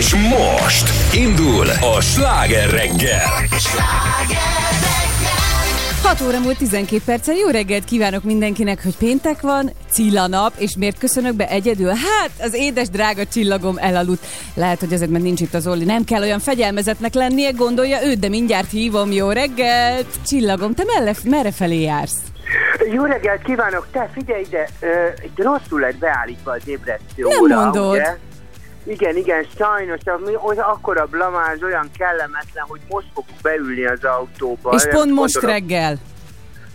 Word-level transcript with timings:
És 0.00 0.14
most 0.14 1.14
indul 1.14 1.66
a 1.68 2.00
sláger 2.00 2.70
reggel. 2.70 3.28
6 6.02 6.20
óra 6.20 6.38
múlt 6.38 6.56
12 6.58 7.02
perccel. 7.04 7.34
Jó 7.34 7.48
reggelt 7.48 7.84
kívánok 7.84 8.24
mindenkinek, 8.24 8.82
hogy 8.82 8.96
péntek 8.96 9.40
van, 9.40 9.70
Cilla 9.90 10.26
nap, 10.26 10.52
és 10.56 10.76
miért 10.76 10.98
köszönök 10.98 11.34
be 11.34 11.48
egyedül? 11.48 11.88
Hát, 11.88 12.30
az 12.40 12.54
édes 12.54 12.88
drága 12.88 13.26
csillagom 13.26 13.76
elaludt. 13.78 14.26
Lehet, 14.54 14.80
hogy 14.80 14.92
ezért, 14.92 15.10
mert 15.10 15.24
nincs 15.24 15.40
itt 15.40 15.54
az 15.54 15.66
Olli. 15.66 15.84
Nem 15.84 16.04
kell 16.04 16.22
olyan 16.22 16.40
fegyelmezetnek 16.40 17.14
lennie, 17.14 17.50
gondolja 17.50 18.04
őt, 18.04 18.18
de 18.18 18.28
mindjárt 18.28 18.70
hívom. 18.70 19.12
Jó 19.12 19.30
reggelt! 19.30 20.06
Csillagom, 20.26 20.74
te 20.74 20.82
merre, 20.94 21.12
merre 21.24 21.52
felé 21.52 21.80
jársz? 21.80 22.18
Jó 22.92 23.04
reggelt 23.04 23.42
kívánok! 23.42 23.86
Te 23.92 24.10
figyelj 24.14 24.42
ide, 24.48 24.68
ö, 24.80 24.88
rosszul 25.36 25.80
lett 25.80 25.96
beállítva 25.96 26.52
az 26.52 26.68
ébresztő 26.68 27.22
Nem 27.22 27.40
óra, 27.42 27.60
mondod. 27.60 27.92
Ugye? 27.92 28.28
Igen, 28.84 29.16
igen, 29.16 29.46
sajnos, 29.56 30.00
az 30.42 30.58
akkora 30.58 31.06
blamázs 31.06 31.62
olyan 31.62 31.90
kellemetlen, 31.98 32.64
hogy 32.68 32.80
most 32.88 33.06
fogunk 33.14 33.40
beülni 33.42 33.84
az 33.84 34.04
autóba. 34.04 34.70
és 34.74 34.86
pont 34.90 35.10
most 35.12 35.34
gondolom- 35.34 35.58
reggel. 35.60 35.96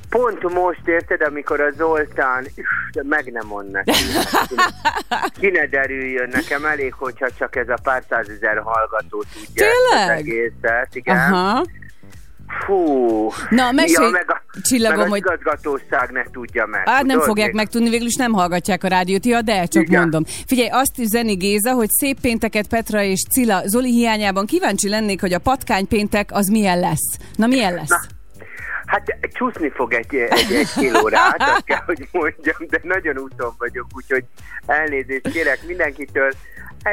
Pont 0.10 0.54
most 0.54 0.88
érted, 0.88 1.22
amikor 1.22 1.62
a 1.62 1.72
Zoltán, 1.72 2.44
üff, 2.56 3.04
meg 3.04 3.32
nem 3.32 3.48
mond 3.48 3.72
neki. 3.72 3.92
Ki 5.40 5.50
ne 5.50 5.68
derüljön 5.68 6.30
nekem, 6.32 6.66
elég, 6.66 6.94
hogyha 6.94 7.28
csak 7.38 7.56
ez 7.56 7.70
a 7.70 7.78
pár 7.84 8.04
százezer 8.10 8.58
hallgató 8.64 9.24
tudja 9.34 9.66
ezt 9.66 9.76
Tényleg? 9.90 10.10
az 10.10 10.18
egészet. 10.18 10.88
Igen. 10.96 11.18
Aha. 11.18 11.66
Fú. 12.66 13.30
Na, 13.50 13.72
mesélj, 13.72 14.06
ja, 14.06 14.10
meg 14.12 14.26
a, 14.32 14.42
csillagom, 14.62 14.98
meg 14.98 15.06
az 15.06 15.12
hogy- 15.12 15.20
igazgatóság 15.20 16.10
ne 16.12 16.24
tudja 16.32 16.66
meg. 16.66 16.88
Hát 16.88 16.98
nem 17.04 17.08
tudod, 17.08 17.24
fogják 17.26 17.48
még- 17.48 17.56
megtudni, 17.56 17.90
végül 17.90 18.08
is 18.08 18.16
nem 18.16 18.32
hallgatják 18.34 18.84
a 18.84 18.88
rádiót, 18.88 19.26
ja, 19.26 19.42
de 19.42 19.66
csak 19.66 19.84
Igen. 19.84 20.00
mondom. 20.02 20.24
Figyelj, 20.48 20.70
azt 20.72 20.98
üzeni 21.00 21.34
Géza, 21.34 21.72
hogy 21.72 21.90
szép 21.90 22.20
pénteket 22.20 22.68
Petra 22.68 23.02
és 23.02 23.24
Cilla 23.32 23.62
Zoli 23.66 23.92
hiányában 23.92 24.46
kíváncsi 24.46 24.90
lennék, 24.90 25.22
hogy 25.22 25.34
a 25.34 25.40
patkány 25.40 25.88
péntek 25.88 26.30
az 26.32 26.48
milyen 26.48 26.80
lesz. 26.80 27.18
Na 27.36 27.48
milyen 27.48 27.74
lesz? 27.74 27.90
Na, 27.90 28.00
Hát 28.86 29.18
csúszni 29.34 29.70
fog 29.76 29.94
egy, 29.94 30.16
egy, 30.16 30.54
egy 30.54 30.70
kilórát, 30.78 31.36
azt 31.40 31.64
kell, 31.64 31.82
hogy 31.86 32.08
mondjam, 32.12 32.56
de 32.70 32.80
nagyon 32.84 33.18
úton 33.18 33.54
vagyok, 33.58 33.86
úgyhogy 33.96 34.24
elnézést 34.66 35.32
kérek 35.32 35.60
mindenkitől. 35.68 36.32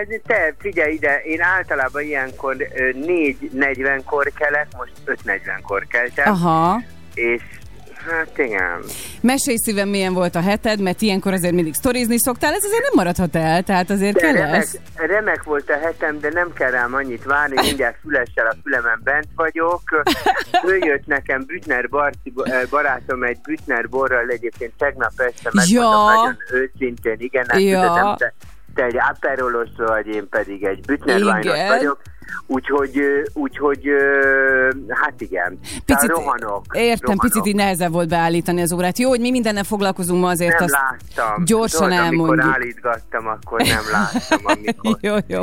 Ez, 0.00 0.06
te 0.26 0.54
figyelj 0.58 0.92
ide, 0.92 1.20
én 1.24 1.40
általában 1.42 2.02
ilyenkor 2.02 2.56
ö, 2.74 2.90
4.40-kor 2.92 4.32
kelek, 4.38 4.66
most 4.76 4.92
5.40-kor 5.06 5.86
keltem, 5.86 6.32
Aha. 6.32 6.80
és 7.14 7.42
hát 8.10 8.38
igen. 8.38 8.80
Mesélj 9.20 9.56
szívem, 9.56 9.88
milyen 9.88 10.12
volt 10.14 10.34
a 10.34 10.40
heted, 10.40 10.80
mert 10.80 11.00
ilyenkor 11.02 11.32
azért 11.32 11.54
mindig 11.54 11.74
sztorizni 11.74 12.18
szoktál, 12.18 12.54
ez 12.54 12.64
azért 12.64 12.82
nem 12.82 12.92
maradhat 12.94 13.36
el, 13.36 13.62
tehát 13.62 13.90
azért 13.90 14.14
De 14.14 14.20
kell 14.20 14.32
remek, 14.32 14.50
lesz. 14.54 14.76
remek 14.96 15.42
volt 15.42 15.70
a 15.70 15.78
hetem, 15.78 16.20
de 16.20 16.28
nem 16.32 16.52
kell 16.52 16.70
rám 16.70 16.94
annyit 16.94 17.24
várni, 17.24 17.54
mindjárt 17.66 17.96
fülessel 18.02 18.46
a 18.46 18.54
fülemen 18.62 19.00
bent 19.04 19.26
vagyok. 19.36 19.80
Följött 20.66 21.06
nekem 21.06 21.44
Bütner 21.46 21.88
Barci 21.88 22.32
barátom 22.70 23.22
egy 23.22 23.38
Bütner 23.42 23.88
borral 23.88 24.28
egyébként 24.28 24.72
tegnap 24.78 25.12
este 25.16 25.50
megmondom 25.52 25.92
Ja. 25.92 26.14
nagyon 26.14 26.36
őszintén, 26.52 27.16
igen, 27.18 27.44
hát 27.48 27.60
Ja. 27.60 27.80
tudod, 27.80 28.32
te, 28.74 28.84
egy 28.84 28.96
aperolos 29.10 29.68
vagy, 29.76 30.06
én 30.06 30.28
pedig 30.28 30.64
egy 30.64 30.80
Bütner 30.86 31.20
Igen. 31.20 31.36
wine 31.36 31.66
vagyok. 31.68 32.00
Úgyhogy, 32.46 33.00
úgyhogy, 33.32 33.80
hát 34.88 35.14
igen. 35.20 35.58
Picit, 35.60 35.84
Tehát 35.84 36.06
rohanok. 36.06 36.64
értem, 36.72 36.98
rohanok. 37.00 37.22
picit 37.22 37.46
így 37.46 37.54
nehezebb 37.54 37.92
volt 37.92 38.08
beállítani 38.08 38.62
az 38.62 38.72
órát. 38.72 38.98
Jó, 38.98 39.08
hogy 39.08 39.20
mi 39.20 39.30
mindennel 39.30 39.64
foglalkozunk 39.64 40.20
ma 40.22 40.28
azért 40.28 40.58
Nem 40.58 40.62
azt 40.62 40.72
láttam. 41.16 41.44
gyorsan 41.44 41.88
Tudod, 41.88 42.04
elmondjuk. 42.04 42.28
amikor 42.28 42.54
állítgattam, 42.54 43.26
akkor 43.26 43.60
nem 43.60 43.82
láttam, 43.92 44.40
amikor. 44.44 44.96
Jó, 45.08 45.14
jó. 45.26 45.42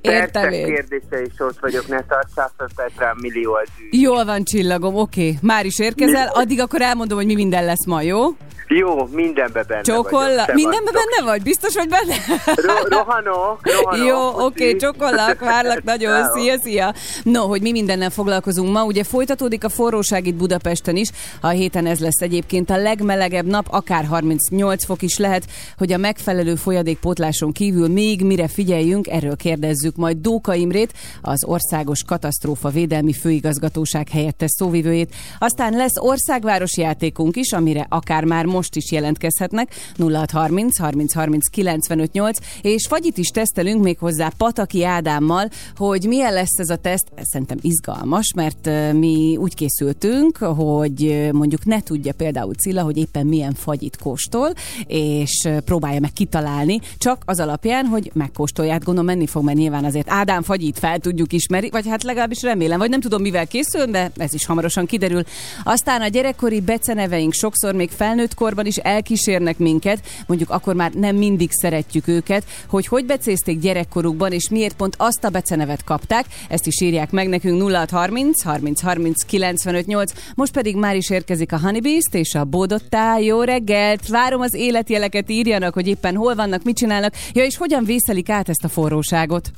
Értem 0.00 0.50
én. 0.50 0.66
kérdése 0.66 1.22
is 1.22 1.32
ott 1.38 1.58
vagyok, 1.60 1.88
ne 1.88 2.00
tartsál 2.02 2.50
fel 2.96 3.14
millió 3.20 3.54
az 3.54 3.68
ügy. 3.90 4.00
Jól 4.00 4.24
van, 4.24 4.44
csillagom, 4.44 4.94
oké. 4.94 5.34
Már 5.42 5.64
is 5.64 5.78
érkezel, 5.78 6.28
addig 6.32 6.60
akkor 6.60 6.82
elmondom, 6.82 7.16
hogy 7.18 7.26
mi 7.26 7.34
minden 7.34 7.64
lesz 7.64 7.86
ma, 7.86 8.02
jó? 8.02 8.26
Jó, 8.68 9.06
mindenbe 9.12 9.62
benne 9.62 9.80
Csókolla. 9.80 10.44
vagyok. 10.46 10.72
vagy. 10.72 10.92
benne 10.92 11.30
vagy? 11.30 11.42
Biztos 11.42 11.74
vagy 11.74 11.88
benne? 11.88 12.14
Ro- 12.44 12.88
rohanok, 12.88 13.60
rohanok. 13.62 14.06
Jó, 14.06 14.44
oké, 14.46 14.76
csokollak, 14.76 15.40
várlak 15.40 15.82
nagyon, 15.82 16.24
szia, 16.34 16.58
szia. 16.58 16.94
No, 17.22 17.46
hogy 17.46 17.62
mi 17.62 17.70
mindennel 17.70 18.10
foglalkozunk 18.10 18.72
ma, 18.72 18.84
ugye 18.84 19.04
folytatódik 19.04 19.64
a 19.64 19.68
forróság 19.68 20.26
itt 20.26 20.34
Budapesten 20.34 20.96
is, 20.96 21.08
a 21.40 21.48
héten 21.48 21.86
ez 21.86 21.98
lesz 21.98 22.20
egyébként 22.20 22.70
a 22.70 22.76
legmelegebb 22.76 23.46
nap, 23.46 23.66
akár 23.70 24.04
38 24.04 24.84
fok 24.84 25.02
is 25.02 25.18
lehet, 25.18 25.44
hogy 25.78 25.92
a 25.92 25.96
megfelelő 25.96 26.54
folyadékpótláson 26.54 27.52
kívül 27.52 27.88
még 27.88 28.24
mire 28.24 28.48
figyeljünk, 28.48 29.08
erről 29.08 29.36
kérdezzük 29.36 29.96
majd 29.96 30.16
Dóka 30.16 30.54
Imrét, 30.54 30.92
az 31.22 31.44
Országos 31.44 32.02
Katasztrófa 32.04 32.68
Védelmi 32.68 33.12
Főigazgatóság 33.12 34.08
helyettes 34.08 34.50
szóvivőjét. 34.50 35.14
Aztán 35.38 35.72
lesz 35.72 35.96
országváros 36.00 36.76
játékunk 36.76 37.36
is, 37.36 37.52
amire 37.52 37.86
akár 37.88 38.24
már 38.24 38.44
most 38.58 38.76
is 38.76 38.92
jelentkezhetnek, 38.92 39.74
0630 39.96 40.78
30 40.78 41.14
30 41.14 41.48
95 41.48 42.12
8, 42.12 42.38
és 42.62 42.86
fagyit 42.86 43.18
is 43.18 43.28
tesztelünk 43.28 43.82
még 43.82 43.98
hozzá 43.98 44.30
Pataki 44.36 44.84
Ádámmal, 44.84 45.48
hogy 45.76 46.04
milyen 46.04 46.32
lesz 46.32 46.58
ez 46.58 46.70
a 46.70 46.76
teszt. 46.76 47.06
Ez 47.14 47.26
szerintem 47.30 47.58
izgalmas, 47.60 48.32
mert 48.34 48.70
mi 48.92 49.36
úgy 49.40 49.54
készültünk, 49.54 50.36
hogy 50.36 51.28
mondjuk 51.32 51.64
ne 51.64 51.82
tudja 51.82 52.12
például 52.12 52.54
Cilla, 52.54 52.82
hogy 52.82 52.96
éppen 52.96 53.26
milyen 53.26 53.54
fagyit 53.54 53.96
kóstol, 53.96 54.52
és 54.86 55.48
próbálja 55.64 56.00
meg 56.00 56.12
kitalálni, 56.12 56.80
csak 56.98 57.22
az 57.24 57.40
alapján, 57.40 57.86
hogy 57.86 58.10
megkóstolját, 58.14 58.84
gondolom 58.84 59.10
menni 59.10 59.26
fog, 59.26 59.44
mert 59.44 59.58
nyilván 59.58 59.84
azért 59.84 60.10
Ádám 60.10 60.42
fagyit 60.42 60.78
fel 60.78 60.98
tudjuk 60.98 61.32
ismerni, 61.32 61.70
vagy 61.70 61.88
hát 61.88 62.02
legalábbis 62.02 62.42
remélem, 62.42 62.78
vagy 62.78 62.90
nem 62.90 63.00
tudom 63.00 63.22
mivel 63.22 63.46
készül, 63.46 63.84
de 63.84 64.10
ez 64.16 64.34
is 64.34 64.46
hamarosan 64.46 64.86
kiderül. 64.86 65.22
Aztán 65.64 66.00
a 66.00 66.08
gyerekkori 66.08 66.60
beceneveink 66.60 67.32
sokszor 67.32 67.74
még 67.74 67.90
felnőtt 67.90 68.34
korban 68.48 68.66
is 68.66 68.76
elkísérnek 68.76 69.58
minket, 69.58 70.00
mondjuk 70.26 70.50
akkor 70.50 70.74
már 70.74 70.92
nem 70.92 71.16
mindig 71.16 71.48
szeretjük 71.52 72.08
őket, 72.08 72.44
hogy 72.68 72.86
hogy 72.86 73.04
becézték 73.04 73.58
gyerekkorukban, 73.58 74.32
és 74.32 74.48
miért 74.48 74.76
pont 74.76 74.94
azt 74.98 75.24
a 75.24 75.28
becenevet 75.28 75.84
kapták, 75.84 76.26
ezt 76.48 76.66
is 76.66 76.80
írják 76.80 77.10
meg 77.10 77.28
nekünk 77.28 77.70
0630 77.70 78.42
30 78.42 78.80
30 78.80 79.22
95 79.22 79.86
8, 79.86 80.12
most 80.34 80.52
pedig 80.52 80.76
már 80.76 80.96
is 80.96 81.10
érkezik 81.10 81.52
a 81.52 81.58
Honeybeast 81.58 82.14
és 82.14 82.34
a 82.34 82.44
Bódottá, 82.44 83.18
jó 83.18 83.42
reggelt, 83.42 84.08
várom 84.08 84.40
az 84.40 84.54
életjeleket 84.54 85.30
írjanak, 85.30 85.74
hogy 85.74 85.86
éppen 85.86 86.14
hol 86.14 86.34
vannak, 86.34 86.62
mit 86.62 86.76
csinálnak, 86.76 87.14
ja 87.32 87.44
és 87.44 87.56
hogyan 87.56 87.84
vészelik 87.84 88.28
át 88.28 88.48
ezt 88.48 88.64
a 88.64 88.68
forróságot. 88.68 89.50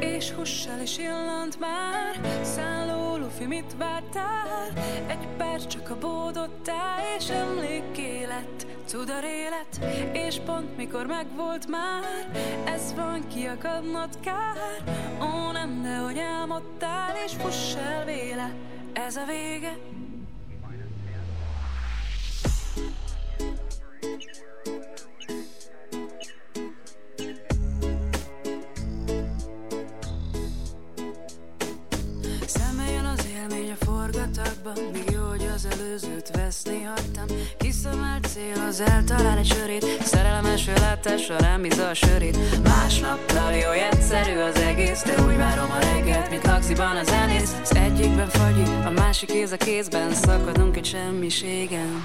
És 0.00 0.30
hussal 0.30 0.80
is 0.82 0.98
illant 0.98 1.58
már 1.60 2.42
Szálló 2.42 3.16
lufi, 3.16 3.46
mit 3.46 3.76
vártál? 3.78 4.72
Egy 5.08 5.26
perc 5.36 5.66
csak 5.66 5.90
a 5.90 5.96
bódottál 6.00 6.86
És 7.18 7.28
lett 7.28 7.95
Cudar 8.86 9.24
élet 9.24 9.80
És 10.12 10.36
pont 10.44 10.76
mikor 10.76 11.06
megvolt 11.06 11.68
már 11.68 12.02
Ez 12.64 12.94
van 12.94 13.26
kiakadnod 13.28 14.20
kár. 14.20 14.56
Ó 15.20 15.50
nem, 15.50 15.82
de 15.82 15.96
hogy 15.96 16.18
álmodtál 16.18 17.16
És 17.26 17.32
fuss 17.32 17.74
el 17.74 18.04
véle 18.04 18.54
Ez 18.92 19.16
a 19.16 19.24
vége. 19.24 19.76
Szembe 32.46 32.90
jön 32.90 33.04
az 33.04 33.26
élmény 33.26 33.70
a 33.70 33.84
hogy 33.84 35.15
az 35.56 35.68
előzőt 35.70 36.30
veszni 36.36 36.82
hagytam. 36.82 37.36
Kiszemelt 37.58 38.26
cél, 38.26 38.64
az 38.68 38.80
eltalál 38.80 39.38
egy 39.38 39.46
sörét. 39.46 39.84
Szerelem 40.02 40.44
első 40.44 40.72
látásra 40.72 41.38
rám 41.38 41.66
a 41.90 41.94
sörét. 41.94 42.62
Másnapra 42.62 43.50
jó, 43.50 43.70
egyszerű 43.70 44.38
az 44.38 44.56
egész 44.56 45.02
De 45.02 45.22
úgy 45.26 45.36
várom 45.36 45.70
a 45.70 45.78
reggelt, 45.78 46.30
mint 46.30 46.46
laxiban 46.46 46.96
az 46.96 47.06
zenész. 47.06 47.56
Az 47.62 47.74
egyikben 47.74 48.28
fagyik, 48.28 48.68
a 48.86 48.90
másik 48.90 49.28
kéz 49.28 49.52
a 49.52 49.56
kézben. 49.56 50.14
Szakadunk 50.14 50.76
egy 50.76 50.86
semmiségen. 50.86 52.02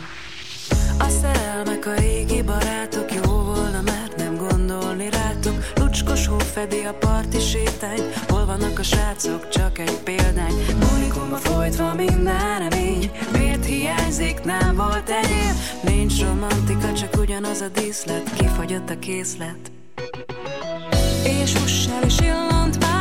A 0.99 1.09
szerelmek 1.09 1.85
a 1.85 1.93
régi 1.93 2.41
barátok 2.41 3.13
Jó 3.13 3.31
volna 3.31 3.81
nem 3.81 4.20
gondolni 4.49 5.09
rátok. 5.09 5.71
Lucskos 5.75 6.27
hó 6.27 6.37
fedi 6.37 6.83
a 6.85 6.93
parti 6.93 7.39
sétányt. 7.39 8.15
Hol 8.27 8.45
vannak 8.45 8.79
a 8.79 8.83
srácok, 8.83 9.49
csak 9.49 9.79
egy 9.79 9.99
példány. 10.03 10.53
Bulikuma 10.79 11.35
folytva 11.35 11.93
minden 11.93 12.69
remény 12.69 13.11
Miért 13.31 13.65
hiányzik, 13.65 14.43
nem 14.43 14.75
volt 14.75 15.09
enyém. 15.09 15.55
Nincs 15.83 16.21
romantika, 16.21 16.93
csak 16.93 17.15
ugyanaz 17.17 17.61
a 17.61 17.67
díszlet. 17.67 18.33
Kifagyott 18.33 18.89
a 18.89 18.99
készlet. 18.99 19.71
És 21.23 21.51
fuss 21.51 21.87
el 21.87 22.03
és 22.03 22.19
illant 22.19 22.79
már 22.79 23.00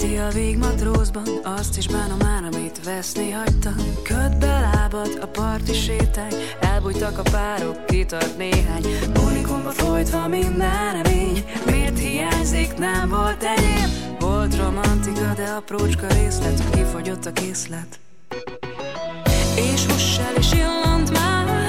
Parti 0.00 0.16
a 0.16 0.28
végmatrózban, 0.28 1.28
azt 1.44 1.76
is 1.76 1.86
bánom 1.86 2.18
már, 2.18 2.44
amit 2.52 2.84
veszni 2.84 3.30
hagytam. 3.30 3.74
Köd 4.02 4.36
be 4.38 4.60
lábad, 4.60 5.18
a 5.22 5.26
parti 5.26 5.72
sétány, 5.72 6.32
elbújtak 6.60 7.18
a 7.18 7.22
párok, 7.30 7.86
kitart 7.86 8.36
néhány. 8.36 8.84
Unikumba 9.24 9.70
folytva 9.70 10.28
minden 10.28 11.02
remény, 11.02 11.44
miért 11.66 11.98
hiányzik, 11.98 12.78
nem 12.78 13.08
volt 13.08 13.42
enyém. 13.42 13.90
Volt 14.18 14.56
romantika, 14.56 15.32
de 15.36 15.44
a 15.44 15.60
prócska 15.60 16.06
részlet, 16.06 16.70
kifogyott 16.70 17.26
a 17.26 17.32
készlet. 17.32 18.00
És 19.56 19.86
hussal 19.86 20.34
is 20.38 20.52
illant 20.52 21.10
már 21.12 21.59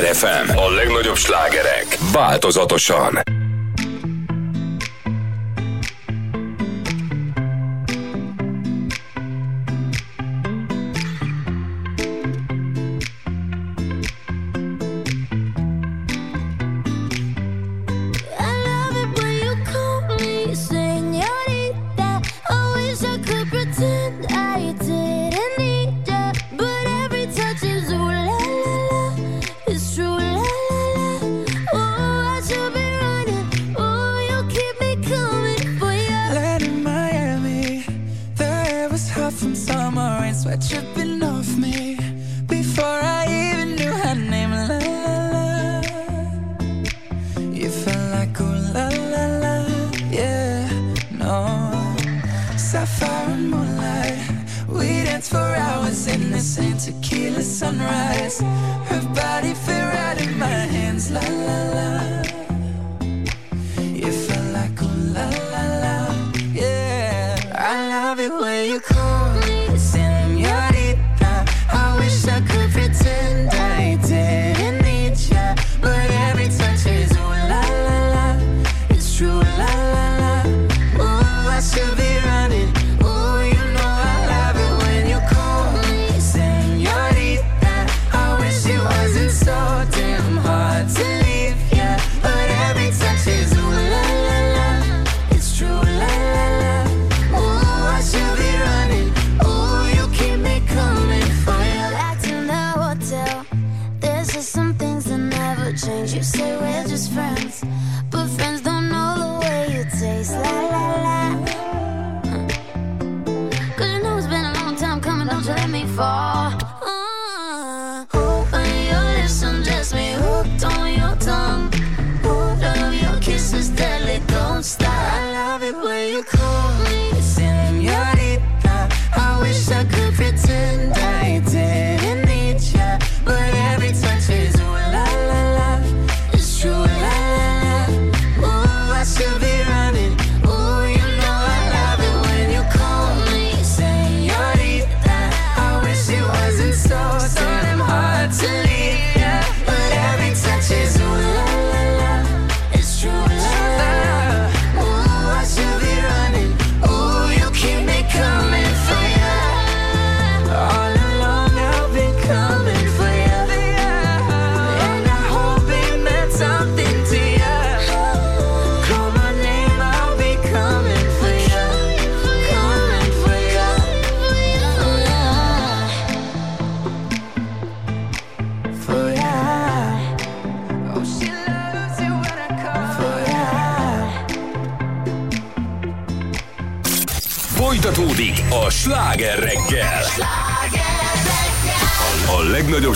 Sláger 0.00 0.14
FM. 0.14 0.58
A 0.58 0.70
legnagyobb 0.70 1.16
slágerek. 1.16 1.98
Változatosan. 2.12 3.39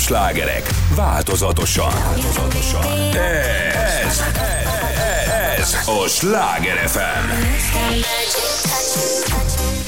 Slágerek 0.05 0.71
változatosan. 0.97 1.93
változatosan. 1.93 2.85
Ez, 4.03 4.23
ez, 4.35 5.33
ez 5.59 5.89
a 5.89 6.09
Sláger 6.09 6.77
FM. 6.77 7.29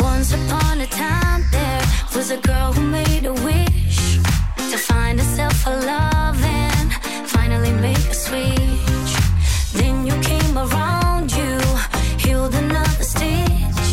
Once 0.00 0.36
upon 0.36 0.80
a 0.80 0.86
time 0.88 1.44
there 1.50 1.82
was 2.14 2.30
a 2.30 2.38
girl 2.40 2.72
who 2.72 2.82
made 2.90 3.26
a 3.26 3.32
wish 3.32 4.18
to 4.70 4.76
find 4.76 5.20
herself 5.20 5.66
a 5.66 5.70
love 5.70 6.44
and 6.44 6.92
finally 7.26 7.72
make 7.72 8.10
a 8.10 8.14
switch. 8.14 9.12
Then 9.72 10.06
you 10.06 10.14
came 10.20 10.56
around, 10.58 11.32
you 11.32 11.58
healed 12.18 12.54
another 12.54 13.04
stitch, 13.04 13.88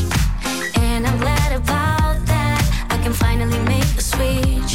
and 0.75 1.05
I'm 1.07 1.17
glad 1.19 1.51
about 1.61 2.25
that. 2.25 2.61
I 2.89 2.97
can 3.03 3.13
finally 3.13 3.59
make 3.59 3.97
a 3.97 4.01
switch, 4.01 4.72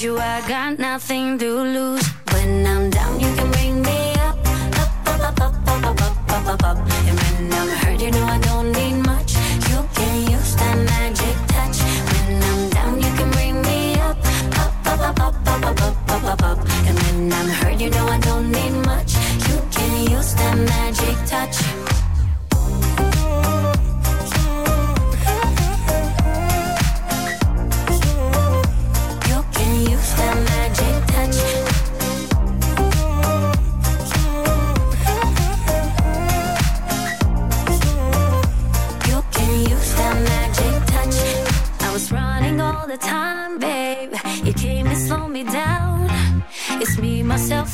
You, 0.00 0.16
I 0.16 0.40
got 0.48 0.78
nothing 0.78 1.36
to 1.40 1.60
lose. 1.60 2.08
When 2.32 2.66
I'm 2.66 2.88
down, 2.88 3.20
you 3.20 3.30
can 3.34 3.50
bring 3.50 3.82
me 3.82 4.14
up, 4.14 4.38
up, 4.46 5.06
up, 5.06 5.40
up, 5.42 5.68
up, 5.68 5.84
up, 5.84 6.00
up, 6.00 6.30
up, 6.30 6.46
up, 6.48 6.64
up. 6.64 6.78
And 6.78 7.18
when 7.20 7.52
I'm 7.52 7.68
hurt, 7.68 8.00
you 8.00 8.10
know 8.10 8.24
I 8.24 8.38
don't 8.38 8.72
need 8.72 8.94
much. 9.04 9.34
You 9.68 9.84
can 9.94 10.30
use 10.30 10.56
that 10.56 10.76
magic 10.88 11.36
touch. 11.52 11.82
When 12.08 12.42
I'm 12.42 12.70
down, 12.70 12.96
you 12.96 13.12
can 13.14 13.30
bring 13.32 13.60
me 13.60 13.94
up, 13.96 14.16
up, 14.56 14.86
up, 14.86 15.20
up, 15.20 15.20
up, 15.20 15.46
up, 15.46 15.64
up, 15.66 15.80
up, 15.82 16.10
up, 16.10 16.24
up, 16.24 16.42
up. 16.44 16.58
And 16.86 16.98
when 16.98 17.32
I'm 17.34 17.48
hurt, 17.50 17.78
you 17.78 17.90
know 17.90 18.06
I 18.06 18.18
don't 18.20 18.50
need 18.50 18.72
much. 18.86 19.12
You 19.48 19.60
can 19.70 20.10
use 20.10 20.32
that 20.32 20.56
magic 20.56 21.16
touch. 21.26 21.89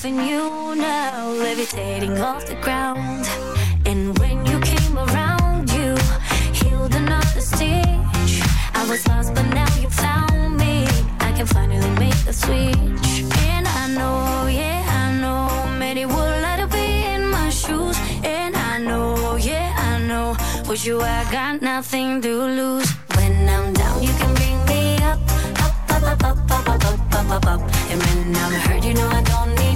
And 0.06 0.28
you 0.28 0.76
now, 0.76 1.28
levitating 1.30 2.16
off 2.18 2.46
the 2.46 2.54
ground. 2.66 3.26
And 3.84 4.16
when 4.20 4.46
you 4.46 4.60
came 4.60 4.96
around, 4.96 5.68
you 5.72 5.96
healed 6.52 6.94
another 6.94 7.40
stitch. 7.40 8.32
I 8.80 8.86
was 8.88 9.06
lost, 9.08 9.34
but 9.34 9.46
now 9.60 9.72
you 9.82 9.88
found 9.90 10.56
me. 10.56 10.86
I 11.18 11.32
can 11.36 11.46
finally 11.46 11.90
make 11.98 12.20
the 12.24 12.32
switch. 12.32 13.08
And 13.50 13.66
I 13.66 13.84
know, 13.98 14.46
yeah, 14.46 14.80
I 15.02 15.06
know, 15.22 15.48
many 15.76 16.06
would 16.06 16.36
like 16.46 16.60
to 16.60 16.68
be 16.68 16.86
in 17.14 17.28
my 17.28 17.50
shoes. 17.50 17.96
And 18.22 18.54
I 18.56 18.78
know, 18.78 19.36
yeah, 19.36 19.74
I 19.76 19.98
know, 20.06 20.36
with 20.68 20.86
you 20.86 21.00
I 21.00 21.26
got 21.32 21.62
nothing 21.62 22.20
to 22.22 22.32
lose. 22.60 22.90
When 23.16 23.48
I'm 23.48 23.72
down, 23.72 24.02
you 24.02 24.12
can 24.20 24.32
bring 24.34 24.58
me 24.66 24.96
up, 25.10 25.18
up, 25.64 25.90
up, 25.90 26.22
up, 26.30 26.50
up, 26.50 26.68
up, 26.68 26.84
up, 26.84 27.14
up, 27.14 27.30
up, 27.36 27.46
up. 27.46 27.60
And 27.90 27.98
when 28.04 28.36
I'm 28.36 28.52
hurt, 28.66 28.84
you 28.84 28.94
know 28.94 29.08
I 29.08 29.22
don't 29.22 29.54
need 29.56 29.75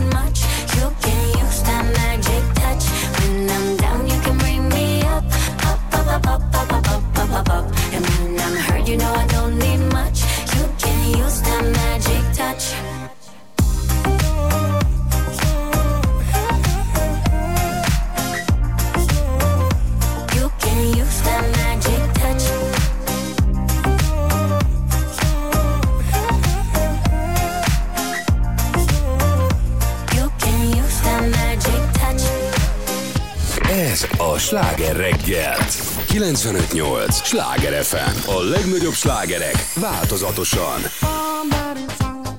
a 34.18 34.38
sláger 34.38 34.96
reggelt. 34.96 35.74
95.8. 36.08 37.24
Sláger 37.24 37.82
FM. 37.82 38.30
A 38.30 38.40
legnagyobb 38.42 38.92
slágerek 38.92 39.56
változatosan. 39.74 40.80
Somebody, 40.80 41.84
somebody. 41.98 42.36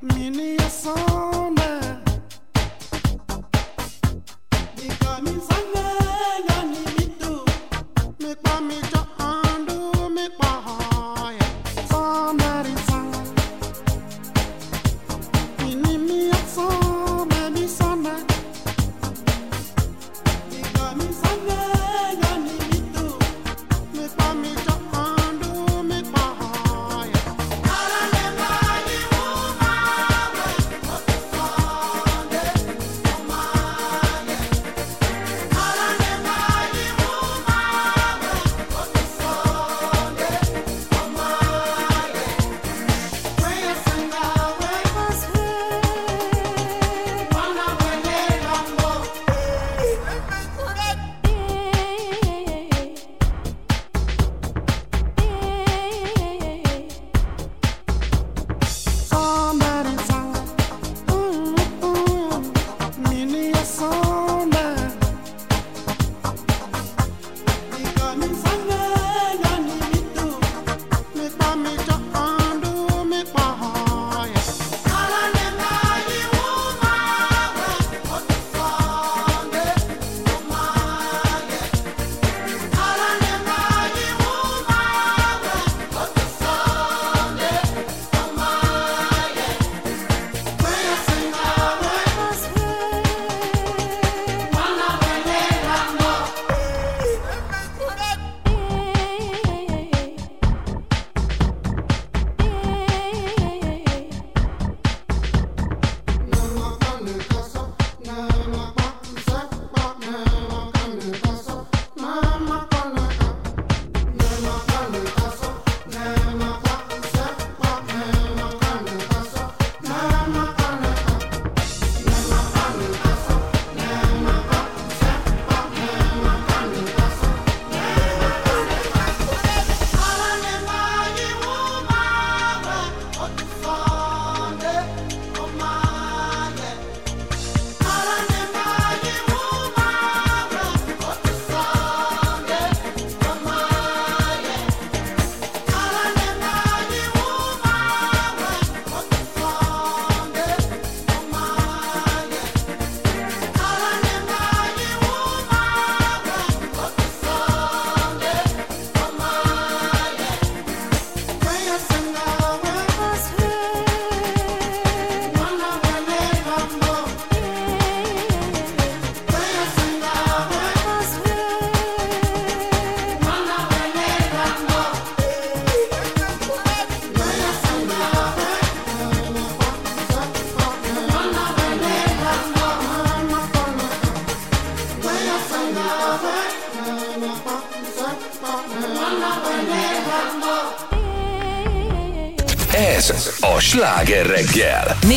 Many 0.00 0.56
a 0.56 0.68
song. 0.82 1.13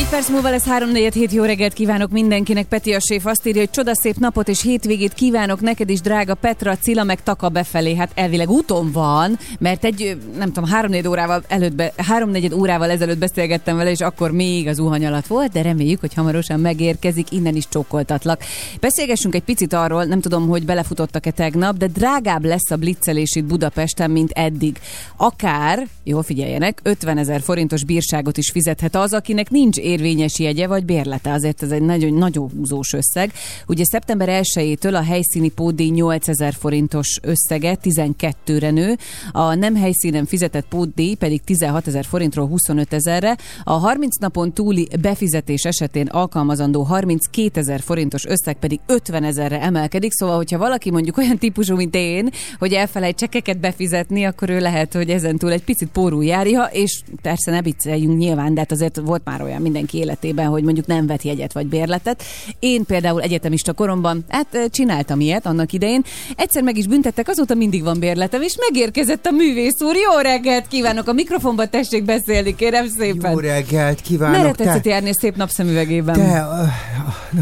Négy 0.07 0.15
perc 0.15 0.29
múlva 0.29 0.49
lesz 0.49 0.65
3 0.65 0.91
4 0.91 1.13
hét 1.13 1.31
jó 1.31 1.43
reggelt 1.43 1.73
kívánok 1.73 2.11
mindenkinek. 2.11 2.65
Peti 2.65 2.93
a 2.93 2.99
séf 2.99 3.25
azt 3.25 3.47
írja, 3.47 3.61
hogy 3.61 3.69
csodaszép 3.69 4.15
napot 4.15 4.47
és 4.47 4.61
hétvégét 4.61 5.13
kívánok 5.13 5.61
neked 5.61 5.89
is, 5.89 6.01
drága 6.01 6.33
Petra, 6.33 6.77
Cilla 6.77 7.03
meg 7.03 7.23
Taka 7.23 7.49
befelé. 7.49 7.95
Hát 7.95 8.11
elvileg 8.15 8.49
úton 8.49 8.91
van, 8.91 9.37
mert 9.59 9.85
egy, 9.85 10.17
nem 10.37 10.51
tudom, 10.51 10.69
3 10.69 10.91
órával 11.07 11.43
előtt, 11.47 11.75
be, 11.75 11.93
3 11.97 12.31
órával 12.53 12.89
ezelőtt 12.89 13.17
beszélgettem 13.17 13.77
vele, 13.77 13.89
és 13.89 13.99
akkor 13.99 14.31
még 14.31 14.67
az 14.67 14.79
uhany 14.79 15.05
alatt 15.05 15.27
volt, 15.27 15.51
de 15.51 15.61
reméljük, 15.61 15.99
hogy 15.99 16.13
hamarosan 16.13 16.59
megérkezik, 16.59 17.31
innen 17.31 17.55
is 17.55 17.67
csókoltatlak. 17.69 18.43
Beszélgessünk 18.79 19.35
egy 19.35 19.43
picit 19.43 19.73
arról, 19.73 20.03
nem 20.03 20.21
tudom, 20.21 20.47
hogy 20.47 20.65
belefutottak-e 20.65 21.31
tegnap, 21.31 21.77
de 21.77 21.87
drágább 21.87 22.45
lesz 22.45 22.71
a 22.71 22.75
blitzelés 22.75 23.35
itt 23.35 23.45
Budapesten, 23.45 24.11
mint 24.11 24.31
eddig. 24.31 24.79
Akár, 25.17 25.87
jól 26.03 26.23
figyeljenek, 26.23 26.79
50 26.83 27.17
ezer 27.17 27.41
forintos 27.41 27.83
bírságot 27.83 28.37
is 28.37 28.51
fizethet 28.51 28.95
az, 28.95 29.13
akinek 29.13 29.49
nincs 29.49 29.77
érvényes 29.97 30.39
jegye 30.39 30.67
vagy 30.67 30.85
bérlete. 30.85 31.31
Azért 31.31 31.63
ez 31.63 31.71
egy 31.71 31.81
nagyon, 31.81 32.13
nagyon 32.13 32.49
húzós 32.49 32.93
összeg. 32.93 33.31
Ugye 33.67 33.83
szeptember 33.85 34.43
1-től 34.43 34.93
a 34.93 35.03
helyszíni 35.03 35.49
pótdíj 35.49 35.89
8000 35.89 36.53
forintos 36.53 37.19
összege 37.21 37.77
12-re 37.83 38.71
nő, 38.71 38.97
a 39.31 39.53
nem 39.53 39.75
helyszínen 39.75 40.25
fizetett 40.25 40.67
pótdíj 40.67 41.13
pedig 41.13 41.41
16 41.43 41.87
ezer 41.87 42.05
forintról 42.05 42.47
25 42.47 42.93
ezerre, 42.93 43.37
a 43.63 43.71
30 43.71 44.17
napon 44.17 44.53
túli 44.53 44.87
befizetés 45.01 45.63
esetén 45.63 46.07
alkalmazandó 46.07 46.81
32 46.81 47.59
ezer 47.59 47.79
forintos 47.79 48.25
összeg 48.25 48.55
pedig 48.55 48.79
50 48.85 49.23
ezerre 49.23 49.61
emelkedik, 49.61 50.11
szóval 50.11 50.35
hogyha 50.35 50.57
valaki 50.57 50.91
mondjuk 50.91 51.17
olyan 51.17 51.37
típusú, 51.37 51.75
mint 51.75 51.95
én, 51.95 52.29
hogy 52.59 52.73
elfelejt 52.73 53.17
csekeket 53.17 53.59
befizetni, 53.59 54.23
akkor 54.23 54.49
ő 54.49 54.59
lehet, 54.59 54.93
hogy 54.93 55.09
ezentúl 55.09 55.51
egy 55.51 55.63
picit 55.63 55.89
pórul 55.89 56.23
járja, 56.23 56.63
és 56.71 57.01
persze 57.21 57.51
ne 57.51 57.61
vicceljünk 57.61 58.17
nyilván, 58.17 58.53
de 58.53 58.59
hát 58.59 58.71
azért 58.71 58.95
volt 58.97 59.21
már 59.25 59.41
olyan 59.41 59.61
mindenki 59.61 59.86
életében, 59.93 60.47
hogy 60.47 60.63
mondjuk 60.63 60.85
nem 60.85 61.07
vett 61.07 61.21
jegyet 61.21 61.53
vagy 61.53 61.67
bérletet. 61.67 62.23
Én 62.59 62.85
például 62.85 63.21
egyetemista 63.21 63.73
koromban, 63.73 64.25
hát 64.29 64.69
csináltam 64.71 65.19
ilyet 65.19 65.45
annak 65.45 65.73
idején. 65.73 66.03
Egyszer 66.35 66.63
meg 66.63 66.77
is 66.77 66.87
büntettek, 66.87 67.27
azóta 67.27 67.53
mindig 67.53 67.83
van 67.83 67.99
bérletem, 67.99 68.41
és 68.41 68.55
megérkezett 68.69 69.25
a 69.25 69.31
művész 69.31 69.81
úr. 69.81 69.95
Jó 69.95 70.19
reggelt 70.19 70.67
kívánok! 70.67 71.07
A 71.07 71.13
mikrofonba 71.13 71.65
tessék 71.65 72.05
beszélni, 72.05 72.55
kérem 72.55 72.87
szépen. 72.87 73.31
Jó 73.31 73.39
reggelt 73.39 73.75
Merre 73.77 74.01
kívánok! 74.01 74.55
tetszett 74.55 74.85
járni 74.85 75.09
a 75.09 75.13
szép 75.13 75.35
napszemüvegében? 75.35 76.15
te, 76.15 76.39
a, 76.41 76.61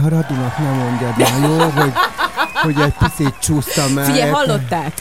a 0.06 0.10
Radinak 0.10 0.58
nem 0.58 0.74
mondjad 0.74 1.18
már, 1.18 1.50
jó, 1.50 1.82
hogy, 1.82 1.92
hogy 2.64 2.76
egy 2.84 2.94
picit 2.94 3.34
csúsztam 3.42 3.98
el. 3.98 4.06
Figyelj, 4.06 4.32
hallották. 4.32 4.94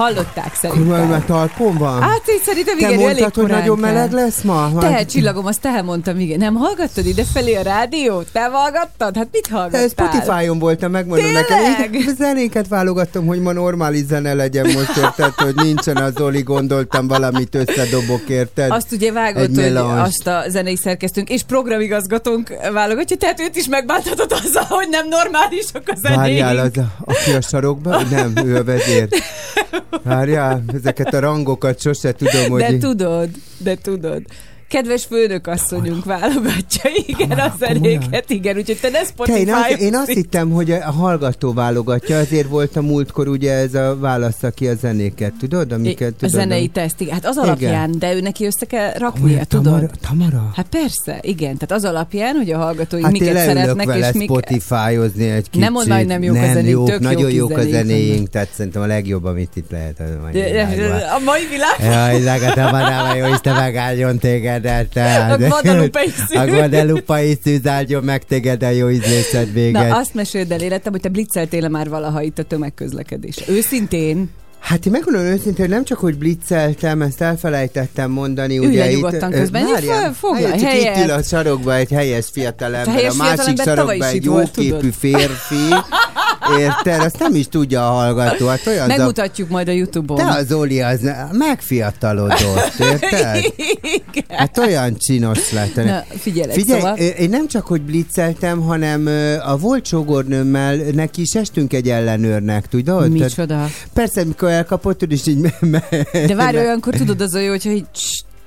Hallották 0.00 0.54
szerintem. 0.54 1.08
már 1.08 1.24
talpon 1.24 1.76
van? 1.76 2.02
Hát 2.02 2.22
én 2.26 2.38
szerintem 2.44 2.78
te 2.78 2.86
igen, 2.86 2.92
elég 2.92 3.20
mondtad, 3.20 3.34
hogy 3.34 3.50
nagyon 3.50 3.80
kell. 3.80 3.92
meleg 3.92 4.12
lesz 4.12 4.40
ma? 4.42 4.72
Te, 4.78 5.04
csillagom, 5.04 5.46
azt 5.46 5.60
te 5.60 5.82
mondtam, 5.82 6.18
igen. 6.18 6.38
Nem 6.38 6.54
hallgattad 6.54 7.06
ide 7.06 7.24
felé 7.32 7.54
a 7.54 7.62
rádiót? 7.62 8.26
Te 8.32 8.48
hallgattad? 8.52 9.16
Hát 9.16 9.28
mit 9.32 9.46
hallgattál? 9.46 9.88
Te 9.88 9.88
Spotify-on 9.88 10.58
voltam, 10.58 10.90
megmondom 10.90 11.24
Tényleg? 11.24 11.44
neked. 11.48 11.94
Igen, 11.94 12.14
zenéket 12.14 12.68
válogattam, 12.68 13.26
hogy 13.26 13.40
ma 13.40 13.52
normális 13.52 14.04
zene 14.04 14.34
legyen 14.34 14.66
most, 14.66 14.96
érted, 14.96 15.32
hogy 15.34 15.54
nincsen 15.54 15.96
az 15.96 16.20
Oli, 16.20 16.42
gondoltam 16.42 17.08
valamit 17.08 17.54
összedobok, 17.54 18.28
érted? 18.28 18.70
Azt 18.70 18.92
ugye 18.92 19.12
vágott, 19.12 19.56
Egy 19.56 19.56
hogy 19.56 19.76
azt 19.76 20.26
a 20.26 20.44
zenei 20.48 20.76
szerkesztőnk 20.76 21.28
és 21.28 21.42
programigazgatónk 21.42 22.52
válogatja, 22.72 23.16
tehát 23.16 23.40
őt 23.40 23.56
is 23.56 23.66
megbánthatod 23.66 24.32
azzal, 24.32 24.64
hogy 24.68 24.88
nem 24.90 25.08
normálisok 25.08 25.82
a 25.86 25.94
zenéink. 26.02 26.20
Várjál, 26.20 26.58
az, 26.58 26.76
a, 26.76 27.04
aki 27.04 27.32
a 27.32 27.40
sarokban? 27.40 28.06
Nem, 28.10 28.32
ő 28.46 28.56
a 28.56 28.64
vezér. 28.64 29.08
Várjál, 30.02 30.64
ezeket 30.74 31.14
a 31.14 31.18
rangokat 31.20 31.80
sose 31.80 32.12
tudom, 32.12 32.50
hogy... 32.50 32.60
De 32.60 32.78
tudod, 32.78 33.28
de 33.58 33.74
tudod. 33.74 34.22
Kedves 34.70 35.04
főnök 35.04 35.46
asszonyunk 35.46 36.04
válogatja, 36.04 36.90
igen, 37.06 37.28
Tamara, 37.28 37.44
a 37.44 37.54
zenéket, 37.58 38.30
igen, 38.30 38.56
úgyhogy 38.56 38.78
te 38.80 38.88
ne 38.88 38.98
Te, 38.98 39.04
Spotify 39.04 39.38
én, 39.38 39.52
azt, 39.52 39.70
én 39.70 39.94
azt 39.94 40.10
hittem, 40.10 40.50
hogy 40.50 40.70
a 40.70 40.90
hallgató 40.90 41.52
válogatja, 41.52 42.18
azért 42.18 42.48
volt 42.48 42.76
a 42.76 42.82
múltkor 42.82 43.28
ugye 43.28 43.52
ez 43.52 43.74
a 43.74 43.96
válasz, 43.98 44.42
aki 44.42 44.68
a 44.68 44.74
zenéket, 44.74 45.32
tudod, 45.38 45.72
amiket 45.72 46.12
a 46.12 46.14
tudod? 46.18 46.34
zenei 46.34 46.66
teszt, 46.68 47.00
igen. 47.00 47.14
Hát 47.14 47.26
az 47.26 47.36
Igen. 47.36 47.48
alapján, 47.48 47.98
de 47.98 48.14
ő 48.14 48.20
neki 48.20 48.44
össze 48.44 48.66
kell 48.66 48.92
raknia, 48.92 49.10
Komolyan, 49.22 49.46
tudod? 49.48 49.64
Tamara, 49.64 49.90
Tamara? 50.08 50.50
Hát 50.54 50.66
persze, 50.70 51.18
igen. 51.20 51.56
Tehát 51.56 51.72
az 51.72 51.84
alapján, 51.84 52.34
hogy 52.34 52.50
a 52.50 52.58
hallgatóink 52.58 53.04
Hát 53.04 53.12
miket 53.14 53.36
szeretnek, 53.36 53.86
vele 53.86 54.08
és 54.08 54.14
mik... 54.14 54.28
Spotify-ozni 54.28 55.28
egy 55.30 55.50
kicsit. 55.50 55.60
Nem 55.60 55.72
mondd 55.72 55.92
hogy 55.92 56.06
nem 56.06 56.22
jók 56.22 56.36
a 56.36 56.40
nem 56.40 56.52
zenék, 56.52 56.70
jók, 56.70 56.88
tök 56.88 57.00
nagyon 57.00 57.30
jók 57.30 57.50
a 57.50 57.62
zenéink 57.62 57.88
zenéink, 57.88 58.28
tehát 58.28 58.48
szerintem 58.52 58.82
a 58.82 58.86
legjobb, 58.86 59.24
amit 59.24 59.56
itt 59.56 59.70
lehet. 59.70 60.00
Az 60.00 60.06
a 60.24 60.30
de- 60.32 60.50
de- 60.50 61.08
A 61.14 61.18
mai? 61.24 61.40
Jaj, 61.92 62.20
Zaga 62.20 62.52
Tamara, 62.52 63.14
jó 63.14 63.26
Isten 63.26 63.54
megáldjon 63.54 64.18
téged, 64.18 64.59
tehát. 64.92 65.32
A 65.32 65.36
Guadalupe 65.36 66.04
is 66.04 66.12
szűz. 66.12 66.40
A 66.40 66.46
Guadalupe 66.46 67.24
is 67.24 67.36
szűz, 67.44 67.66
áldjon 67.66 68.04
meg 68.04 68.24
téged 68.24 68.62
a 68.62 68.68
jó 68.68 68.90
ízlészed 68.90 69.52
véget. 69.52 69.88
Na, 69.88 69.96
azt 69.96 70.14
meséld 70.14 70.52
el 70.52 70.60
életem, 70.60 70.92
hogy 70.92 71.00
te 71.00 71.08
blitzeltél 71.08 71.68
már 71.68 71.88
valaha 71.88 72.22
itt 72.22 72.38
a 72.38 72.42
tömegközlekedés. 72.42 73.36
Őszintén? 73.48 74.30
Hát 74.60 74.86
én 74.86 74.92
megmondom 74.92 75.22
őszintén, 75.22 75.64
hogy 75.64 75.74
nem 75.74 75.84
csak, 75.84 75.98
hogy 75.98 76.18
blitzeltem, 76.18 77.02
ezt 77.02 77.20
elfelejtettem 77.20 78.10
mondani. 78.10 78.58
Ülj 78.58 78.66
ugye 78.66 78.78
le 78.78 78.90
itt, 78.90 78.96
nyugodtan 78.96 79.32
ö, 79.32 79.38
közben, 79.38 79.64
várjál, 79.72 80.12
foglalj 80.12 80.50
csak 80.50 80.60
helyet. 80.60 80.96
Itt 80.96 81.04
ül 81.04 81.10
a 81.10 81.22
sarokba 81.22 81.74
egy 81.74 81.90
helyes 81.90 82.26
fiatalember, 82.32 82.94
Helyes 82.94 83.18
a 83.18 83.22
másik 83.22 83.62
sarokba 83.62 84.06
egy 84.06 84.14
itt 84.14 84.24
jóképű 84.24 84.90
férfi. 84.90 85.54
Érted? 86.58 87.00
Azt 87.00 87.18
nem 87.18 87.34
is 87.34 87.48
tudja 87.48 87.88
a 87.88 87.92
hallgató. 87.92 88.46
Hát 88.46 88.66
olyan 88.66 88.86
Megmutatjuk 88.86 89.48
majd 89.48 89.68
a 89.68 89.72
Youtube-on. 89.72 90.26
De 90.26 90.32
az 90.32 90.52
Oli 90.52 90.80
az 90.80 91.00
megfiatalodott, 91.32 92.72
érted? 92.78 93.44
Hát 94.28 94.58
olyan 94.58 94.96
csinos 94.98 95.52
lett. 95.52 95.74
Na, 95.74 96.04
figyelek, 96.18 96.54
Figyelj, 96.54 96.80
szóval... 96.80 96.96
én 96.96 97.28
nem 97.30 97.48
csak, 97.48 97.66
hogy 97.66 97.82
blitzeltem, 97.82 98.60
hanem 98.60 99.06
a 99.44 99.56
volt 99.56 99.86
sógornőmmel 99.86 100.76
neki 100.76 101.20
is 101.20 101.34
estünk 101.34 101.72
egy 101.72 101.88
ellenőrnek, 101.88 102.68
tudod? 102.68 102.96
Tehát- 102.96 103.10
Micsoda? 103.10 103.66
Persze, 103.92 104.24
mikor 104.24 104.48
elkapott, 104.50 104.98
tudod, 104.98 105.18
és 105.18 105.26
így 105.26 105.38
me- 105.38 105.60
me- 105.60 106.26
De 106.26 106.34
várj, 106.34 106.56
olyankor 106.56 106.94
tudod 106.94 107.20
az 107.20 107.34
a 107.34 107.38
jó, 107.40 107.50
hogyha 107.50 107.70
így 107.70 107.86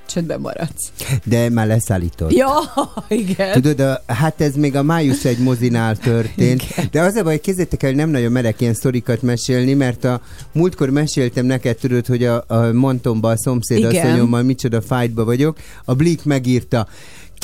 csöndben 0.06 0.40
maradsz. 0.40 0.92
De 1.24 1.48
már 1.50 1.66
leszállított. 1.66 2.32
Ja, 2.32 2.52
igen. 3.08 3.52
Tudod, 3.52 3.80
a, 3.80 4.02
hát 4.06 4.40
ez 4.40 4.54
még 4.54 4.76
a 4.76 4.82
május 4.82 5.24
egy 5.24 5.38
mozinál 5.38 5.96
történt, 5.96 6.90
de 6.90 7.00
az 7.00 7.14
a 7.14 7.22
baj, 7.22 7.40
kézzétek 7.40 7.82
el, 7.82 7.92
nem 7.92 8.08
nagyon 8.08 8.32
merek 8.32 8.60
ilyen 8.60 8.74
sztorikat 8.74 9.22
mesélni, 9.22 9.74
mert 9.74 10.04
a 10.04 10.20
múltkor 10.52 10.90
meséltem 10.90 11.46
neked, 11.46 11.76
tudod, 11.76 12.06
hogy 12.06 12.24
a, 12.24 12.44
a 12.46 12.72
Montomba 12.72 13.30
a 13.30 13.36
szomszéd 13.36 13.78
Igen. 13.78 14.06
asszonyommal 14.06 14.42
micsoda 14.42 14.80
fájtba 14.80 15.24
vagyok, 15.24 15.58
a 15.84 15.94
Blik 15.94 16.24
megírta, 16.24 16.88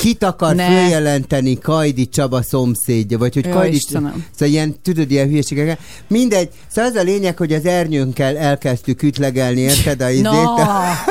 Kit 0.01 0.23
akar 0.23 0.55
Ne. 0.55 0.65
följelenteni 0.65 1.57
Kajdi 1.59 2.09
Csaba 2.09 2.43
szomszédja, 2.43 3.17
vagy 3.17 3.33
hogy 3.33 3.45
Jó, 3.45 3.51
Kajdi... 3.51 3.75
Istenem. 3.75 4.25
Szóval 4.31 4.53
ilyen, 4.53 4.75
tudod, 4.81 5.11
ilyen 5.11 5.27
hülyeségek. 5.27 5.79
Mindegy. 6.07 6.49
Szóval 6.67 6.91
az 6.91 6.97
a 6.97 7.03
lényeg, 7.03 7.37
hogy 7.37 7.53
az 7.53 7.65
ernyőnkkel 7.65 8.37
elkezdtük 8.37 9.03
ütlegelni, 9.03 9.59
érted 9.59 10.01
a 10.01 10.09
izét? 10.09 10.23
Na, 10.23 10.53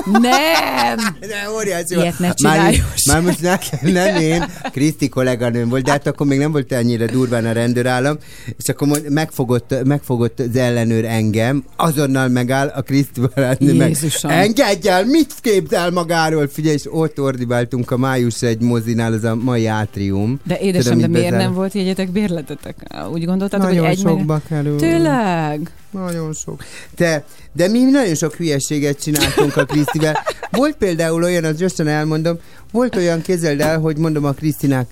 nem! 0.04 0.98
De 1.30 1.50
óriási. 1.54 1.94
Ilyet 1.94 2.18
ne 2.18 2.32
már, 2.42 2.74
már 3.06 3.22
most 3.22 3.40
ne, 3.40 3.58
nem 3.92 4.16
én, 4.16 4.44
Kriszti 4.72 5.08
kolléganőm 5.08 5.68
volt, 5.68 5.84
de 5.84 5.90
hát 5.90 6.06
akkor 6.06 6.26
még 6.26 6.38
nem 6.38 6.52
volt 6.52 6.72
ennyire 6.72 7.06
durván 7.06 7.46
a 7.46 7.52
rendőrállam, 7.52 8.18
és 8.58 8.68
akkor 8.68 8.88
megfogott, 9.08 9.74
megfogott 9.84 10.40
az 10.40 10.56
ellenőr 10.56 11.04
engem, 11.04 11.64
azonnal 11.76 12.28
megáll 12.28 12.68
a 12.68 12.82
Kriszti 12.82 13.20
barátnő 13.20 13.74
meg. 13.74 13.96
Engedj 14.22 14.88
el, 14.88 15.04
mit 15.04 15.34
képzel 15.40 15.90
magáról? 15.90 16.48
Figyelj, 16.48 16.74
és 16.74 16.86
ott 16.90 17.20
ordibáltunk 17.20 17.90
a 17.90 17.96
május 17.96 18.42
egy 18.42 18.60
mozinál, 18.80 19.12
az 19.12 19.24
a 19.24 19.34
mai 19.34 19.66
átrium. 19.66 20.40
De 20.46 20.58
édesem, 20.58 20.92
Tudom, 20.92 21.12
de 21.12 21.18
miért 21.18 21.32
bezel- 21.32 21.46
nem 21.46 21.54
volt 21.54 21.72
jegyetek 21.72 22.10
bérletetek? 22.10 22.76
Úgy 23.12 23.24
gondoltátok, 23.24 23.66
Nagyon 23.66 23.84
hogy 23.84 23.96
egy 23.96 24.04
meg... 24.04 24.12
sokba 24.12 24.40
kerül. 24.48 24.76
Tényleg? 24.76 25.70
Nagyon 25.90 26.32
sok. 26.32 26.64
De, 26.96 27.24
de 27.52 27.68
mi 27.68 27.78
nagyon 27.78 28.14
sok 28.14 28.34
hülyeséget 28.34 29.02
csináltunk 29.02 29.56
a 29.56 29.64
Krisztivel. 29.64 30.18
Volt 30.50 30.76
például 30.76 31.22
olyan, 31.22 31.44
az 31.44 31.56
gyorsan 31.56 31.86
elmondom, 31.88 32.38
volt 32.72 32.96
olyan, 32.96 33.22
kézeld 33.22 33.60
el, 33.60 33.78
hogy 33.78 33.96
mondom 33.96 34.24
a 34.24 34.32
Krisztinak, 34.32 34.88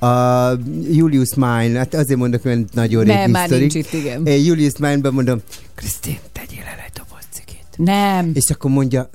a 0.00 0.50
Julius 0.90 1.34
Mine, 1.34 1.78
hát 1.78 1.94
azért 1.94 2.18
mondok, 2.18 2.42
hogy 2.42 2.64
nagyon 2.72 3.04
régi 3.04 3.16
Nem, 3.18 3.30
már 3.30 3.48
nincs 3.48 3.74
itt, 3.74 3.92
igen. 3.92 4.26
Julius 4.26 4.76
Mine-ben 4.78 5.12
mondom, 5.12 5.38
Kriszti, 5.74 6.18
tegyél 6.32 6.64
el 6.64 6.84
egy 6.86 6.92
doboz 6.94 7.24
cigit. 7.30 7.64
Nem. 7.76 8.30
És 8.34 8.50
akkor 8.50 8.70
mondja, 8.70 9.10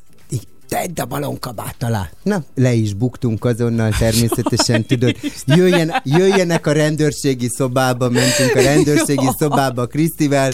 tedd 0.71 0.99
a 0.99 1.05
balonkabát 1.05 1.83
alá. 1.83 2.09
Na, 2.23 2.43
le 2.55 2.73
is 2.73 2.93
buktunk 2.93 3.45
azonnal 3.45 3.91
természetesen, 3.99 4.85
tudod. 4.85 5.15
Jöjjen, 5.45 5.93
jöjjenek 6.03 6.67
a 6.67 6.71
rendőrségi 6.71 7.47
szobába, 7.49 8.09
mentünk 8.09 8.55
a 8.55 8.61
rendőrségi 8.61 9.29
szobába 9.37 9.87
Krisztivel, 9.87 10.51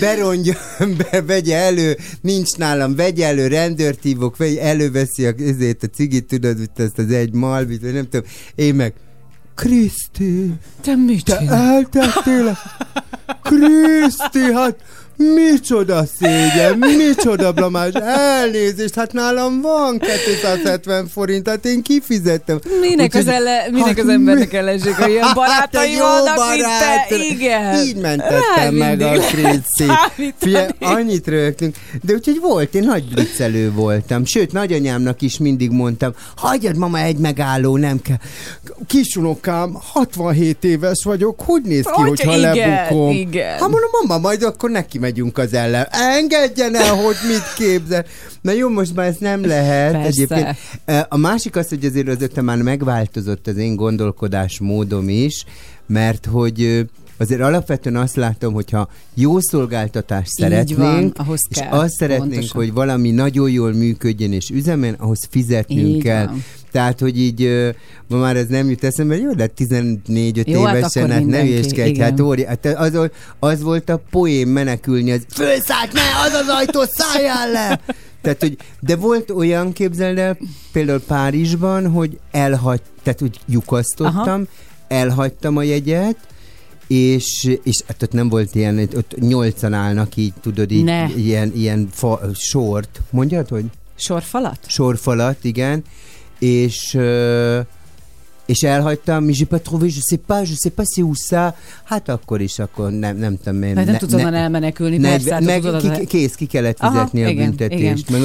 berongja, 0.00 0.54
be, 0.98 1.22
vegye 1.22 1.56
elő, 1.56 1.96
nincs 2.20 2.56
nálam, 2.56 2.94
vegye 2.94 3.26
elő, 3.26 3.46
rendőrt 3.46 4.02
hívok, 4.02 4.36
vegy, 4.36 4.56
előveszi 4.56 5.26
a, 5.26 5.32
ezért 5.38 5.82
a 5.82 5.86
cigit, 5.86 6.26
tudod, 6.26 6.56
ezt 6.76 6.98
az 6.98 7.10
egy 7.10 7.32
malvit, 7.32 7.82
vagy 7.82 7.92
nem 7.92 8.08
tudom, 8.08 8.26
én 8.54 8.74
meg, 8.74 8.94
Kriszti, 9.54 10.52
Te 10.80 10.94
mit 10.94 11.24
te 11.24 11.38
eltettél? 11.38 12.58
Kriszti, 13.42 14.52
hát 14.52 14.76
Micsoda 15.16 16.04
szégyen, 16.18 16.78
micsoda 16.78 17.52
blamás, 17.52 17.92
elnézést, 17.94 18.94
hát 18.94 19.12
nálam 19.12 19.60
van 19.60 19.98
270 19.98 21.06
forint, 21.08 21.48
hát 21.48 21.64
én 21.64 21.82
kifizettem. 21.82 22.58
Minek, 22.80 23.06
Úgyhogy- 23.06 23.20
az, 23.28 23.34
elle, 23.34 23.66
minek 23.70 23.86
hát 23.86 23.98
az 23.98 24.08
embernek 24.08 24.50
mi- 24.50 24.56
ellenség, 24.58 24.94
hogy 24.94 25.10
ilyen 25.10 25.26
barátai 25.34 25.88
Hát, 25.94 25.96
jó 25.98 26.04
vannak, 26.04 26.36
barát. 26.36 27.08
te. 27.08 27.16
Igen. 27.16 27.82
Így 27.84 27.96
mentettem 27.96 28.74
meg 28.74 29.00
a. 29.00 29.12
Figyelj, 30.38 30.68
annyit 30.80 31.26
rögtünk. 31.26 31.76
De 32.02 32.12
úgyhogy 32.12 32.38
volt, 32.40 32.74
én 32.74 32.82
nagy 32.82 33.04
blitzelő 33.08 33.72
voltam. 33.72 34.24
Sőt, 34.24 34.52
nagyanyámnak 34.52 35.22
is 35.22 35.38
mindig 35.38 35.70
mondtam, 35.70 36.12
hagyjad 36.36 36.76
mama 36.76 36.98
egy 36.98 37.16
megálló, 37.16 37.76
nem 37.76 38.00
kell. 38.02 38.16
Kisunokám, 38.86 39.76
67 39.92 40.64
éves 40.64 41.04
vagyok, 41.04 41.40
hogy 41.40 41.62
néz 41.62 41.84
ki, 41.84 41.90
Hogy 42.00 42.08
hogyha 42.08 42.36
igen, 42.36 42.50
lebukom? 42.52 43.10
igen. 43.10 43.50
Hát 43.50 43.60
mondom, 43.60 43.90
mama, 44.06 44.18
majd 44.20 44.42
akkor 44.42 44.70
neki 44.70 44.98
megyünk 45.04 45.38
az 45.38 45.52
ellen. 45.54 45.86
Engedjen 45.90 46.74
el, 46.76 46.94
hogy 46.94 47.14
mit 47.28 47.54
képzel. 47.56 48.04
Na 48.40 48.52
jó, 48.52 48.68
most 48.68 48.94
már 48.94 49.06
ez 49.06 49.16
nem 49.18 49.46
lehet. 49.46 49.92
Persze. 49.92 50.06
Egyébként 50.08 50.56
Eh, 50.84 51.02
a 51.08 51.16
másik 51.16 51.56
az, 51.56 51.68
hogy 51.68 51.84
azért 51.84 52.08
azért 52.08 52.40
már 52.42 52.62
megváltozott 52.62 53.46
az 53.46 53.56
én 53.56 53.74
gondolkodásmódom 53.76 55.08
is, 55.08 55.44
mert 55.86 56.26
hogy 56.26 56.86
azért 57.18 57.40
alapvetően 57.40 57.96
azt 57.96 58.16
látom, 58.16 58.52
hogyha 58.52 58.88
jó 59.14 59.40
szolgáltatást 59.40 60.30
Így 60.38 60.44
szeretnénk, 60.44 61.16
van, 61.16 61.26
ahhoz 61.26 61.40
és 61.48 61.56
kell, 61.58 61.70
azt 61.70 61.92
szeretnénk, 61.92 62.32
pontosan. 62.32 62.60
hogy 62.60 62.72
valami 62.72 63.10
nagyon 63.10 63.50
jól 63.50 63.72
működjön 63.72 64.32
és 64.32 64.50
üzemen, 64.50 64.94
ahhoz 64.94 65.18
fizetnünk 65.30 65.86
Így 65.96 66.02
kell. 66.02 66.26
van. 66.26 66.44
Tehát, 66.74 67.00
hogy 67.00 67.20
így 67.20 67.72
ma 68.08 68.16
már 68.16 68.36
ez 68.36 68.46
nem 68.46 68.70
jut 68.70 68.84
eszembe, 68.84 69.16
jó, 69.16 69.32
de 69.32 69.50
14-5 69.56 70.46
Jó, 70.46 70.62
hát 70.62 70.76
évesen, 70.76 71.02
hát 71.02 71.12
ne 71.12 71.18
mindenki, 71.18 71.48
hülyeskedj, 71.48 71.88
igen. 71.88 72.10
hát 72.10 72.20
óri, 72.20 72.46
hát 72.46 72.66
az, 72.66 72.98
az 73.38 73.62
volt 73.62 73.88
a 73.88 74.02
poém 74.10 74.48
menekülni, 74.48 75.12
az 75.12 75.20
fölszállt, 75.28 75.92
ne, 75.92 76.00
az 76.00 76.32
az 76.32 76.48
ajtó, 76.48 76.82
szálljál 76.92 77.50
le! 77.50 77.80
Tehát, 78.22 78.40
hogy, 78.40 78.56
de 78.80 78.96
volt 78.96 79.30
olyan, 79.30 79.72
képzeld 79.72 80.18
el, 80.18 80.38
például 80.72 81.00
Párizsban, 81.00 81.90
hogy 81.90 82.18
elhagy, 82.30 82.80
tehát 83.02 83.22
úgy 83.22 83.40
lyukasztottam, 83.46 84.16
Aha. 84.16 84.42
elhagytam 84.88 85.56
a 85.56 85.62
jegyet, 85.62 86.16
és, 86.86 87.56
és 87.62 87.76
hát 87.86 88.02
ott 88.02 88.12
nem 88.12 88.28
volt 88.28 88.54
ilyen, 88.54 88.88
ott 88.96 89.14
nyolcan 89.20 89.72
állnak 89.72 90.16
így, 90.16 90.32
tudod, 90.40 90.70
így, 90.70 90.84
Ne. 90.84 91.06
ilyen, 91.16 91.52
ilyen 91.54 91.88
fa, 91.92 92.20
sort, 92.34 93.00
mondjad, 93.10 93.48
hogy? 93.48 93.64
Sorfalat? 93.94 94.58
sorfalat, 94.66 95.44
igen, 95.44 95.84
és 96.44 96.98
és 98.46 98.62
elhagytam, 98.62 99.24
mais 99.24 99.36
j'ai 99.36 99.46
pas 99.46 99.62
trouvé, 99.62 99.88
je 99.88 100.00
sais 100.00 100.20
pas, 100.26 100.44
je 100.44 100.54
sais 100.54 100.72
pas 100.74 100.84
c'est 100.84 101.02
où 101.02 101.14
ça. 101.14 101.54
Hát 101.84 102.08
akkor 102.08 102.40
is, 102.40 102.58
akkor 102.58 102.90
nem, 102.90 103.16
nem 103.16 103.36
tudom 103.42 103.62
én. 103.62 103.76
Hát 103.76 103.84
nem 103.84 103.92
ne- 103.94 103.98
tudsz 103.98 104.12
onnan 104.12 104.32
ne- 104.32 104.38
elmenekülni, 104.38 104.96
ne- 104.96 105.08
persze. 105.08 105.32
hát 105.32 105.44
meg 105.44 105.60
tudod, 105.60 105.98
ki, 105.98 106.06
kész, 106.06 106.34
ki 106.34 106.46
kellett 106.46 106.76
Aha, 106.80 106.90
fizetni 106.90 107.24
a 107.24 107.28
igen, 107.28 107.44
büntetést. 107.44 108.10
Meg, 108.10 108.20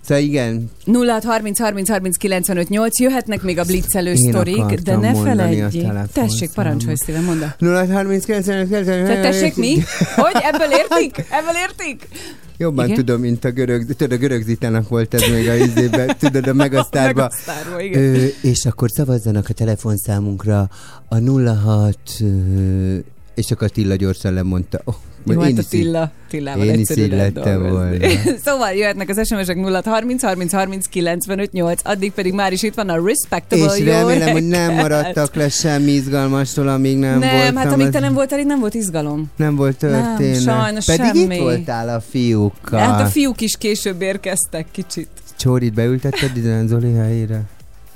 szóval 0.00 0.22
igen, 0.22 0.70
0 0.84 1.20
30 1.24 1.58
30 1.58 1.88
30 1.88 2.16
95 2.16 2.68
8 2.68 3.00
jöhetnek 3.00 3.42
még 3.42 3.58
a 3.58 3.64
blitzelő 3.64 4.10
Én 4.10 4.16
sztorik, 4.16 4.64
de 4.64 4.96
ne 4.96 5.12
telefonszámot. 5.12 6.12
Tessék, 6.12 6.50
parancsolj 6.50 6.94
Szíven, 6.96 7.22
mondd. 7.24 7.42
0 7.58 7.86
30 7.86 8.24
90 8.24 8.68
Te 9.04 9.20
tessék 9.20 9.56
mi? 9.56 9.74
Hogy? 10.16 10.42
Ebből 10.52 10.70
értik? 10.70 11.24
Ebből 11.30 11.54
értik? 11.68 12.08
Jobban 12.58 12.84
Igen? 12.84 12.96
tudom, 12.96 13.20
mint 13.20 13.44
a 13.44 13.50
görög, 13.50 13.86
tudod, 13.86 14.12
a 14.12 14.16
görög 14.16 14.42
zitának 14.42 14.88
volt 14.88 15.14
ez 15.14 15.28
még 15.30 15.48
a 15.48 15.54
izébe, 15.54 16.14
tudod, 16.18 16.46
a 16.46 16.52
megasztárba. 16.52 17.20
Megasztárba, 17.20 17.80
igen. 17.80 18.02
Ö, 18.02 18.26
és 18.42 18.64
akkor 18.64 18.90
szavazzanak 18.90 19.48
a 19.48 19.52
telefonszámunkra 19.52 20.70
a 21.08 21.16
06 21.18 21.98
ö, 22.20 22.96
és 23.34 23.50
akkor 23.50 23.66
Attila 23.66 23.94
gyorsan 23.94 24.32
lemondta. 24.32 24.80
Oh, 24.84 24.94
Jó, 25.26 25.40
hát 25.40 25.58
a 25.58 25.62
Tilla, 25.68 26.10
Tillával 26.28 26.64
Én 26.64 26.78
is 26.78 26.90
így 26.90 27.12
lettem 27.12 27.62
volna. 27.70 27.96
szóval 28.44 28.72
jöhetnek 28.72 29.08
az 29.08 29.26
SMS-ek 29.26 29.56
0 29.56 29.80
30 29.84 30.22
30 30.22 30.52
30 30.52 30.86
95 30.86 31.52
8, 31.52 31.80
addig 31.84 32.12
pedig 32.12 32.32
már 32.32 32.52
is 32.52 32.62
itt 32.62 32.74
van 32.74 32.88
a 32.88 33.06
Respectable 33.06 33.76
És 33.76 33.84
remélem, 33.84 34.32
hogy 34.32 34.48
nem 34.48 34.74
maradtak 34.74 35.34
le 35.34 35.48
semmi 35.48 35.90
izgalmastól, 35.90 36.68
amíg 36.68 36.98
nem, 36.98 37.18
Nem, 37.18 37.36
voltam. 37.36 37.56
hát 37.56 37.72
amíg 37.72 37.88
te 37.88 38.00
nem 38.00 38.14
voltál, 38.14 38.38
itt 38.38 38.46
nem 38.46 38.60
volt 38.60 38.74
izgalom. 38.74 39.30
nem 39.36 39.56
volt 39.56 39.76
történet. 39.76 40.42
sajnos 40.42 40.84
Pedig 40.84 41.06
semmi. 41.06 41.34
itt 41.34 41.40
voltál 41.40 41.88
a 41.88 42.00
fiúkkal. 42.00 42.78
Hát 42.80 43.00
a 43.00 43.06
fiúk 43.06 43.40
is 43.40 43.56
később 43.56 44.02
érkeztek 44.02 44.66
kicsit. 44.70 45.08
Csórit 45.38 45.74
beültetted 45.74 46.30
a 46.46 46.66
Zoli 46.66 46.92
helyére? 46.92 47.42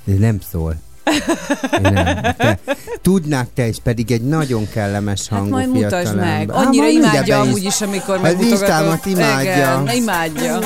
Ez 0.07 0.17
nem 0.19 0.39
szól. 0.51 0.75
Nem. 1.81 2.05
Te, 2.37 2.59
tudnák 3.01 3.47
te 3.53 3.67
is, 3.67 3.77
pedig 3.83 4.11
egy 4.11 4.21
nagyon 4.21 4.67
kellemes 4.73 5.27
Hát 5.27 5.39
hangú 5.39 5.53
majd 5.53 5.69
mutasd 5.69 6.15
meg. 6.15 6.51
Annyira 6.51 6.85
mindjárt 6.85 7.15
imádja 7.15 7.39
amúgy 7.39 7.63
is, 7.63 7.81
amikor 7.81 8.15
Az 8.15 8.21
megmutogatom. 8.21 8.59
Instámat 8.59 9.05
imádja. 9.05 9.51
Igen, 9.51 9.95
imádja. 9.95 10.59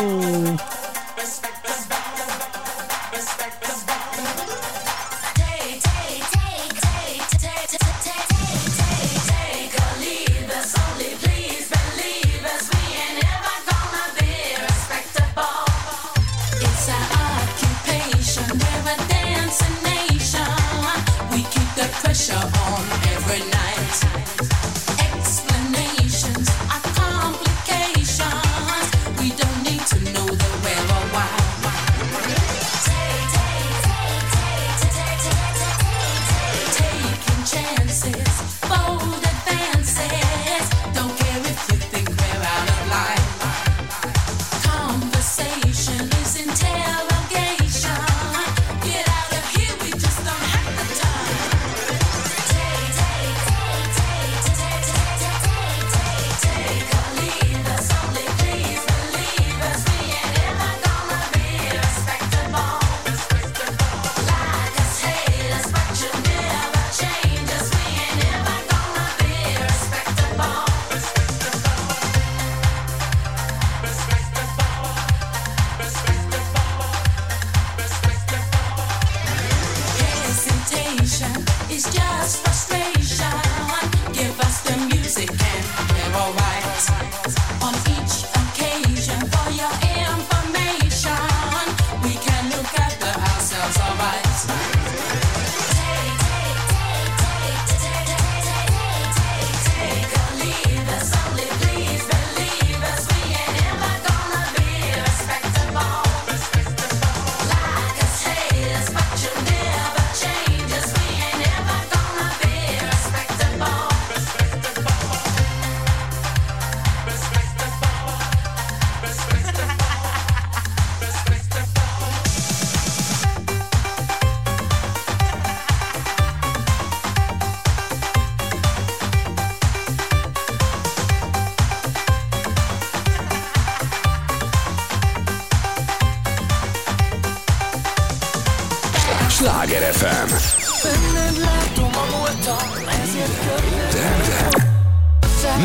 FM. 139.91 140.33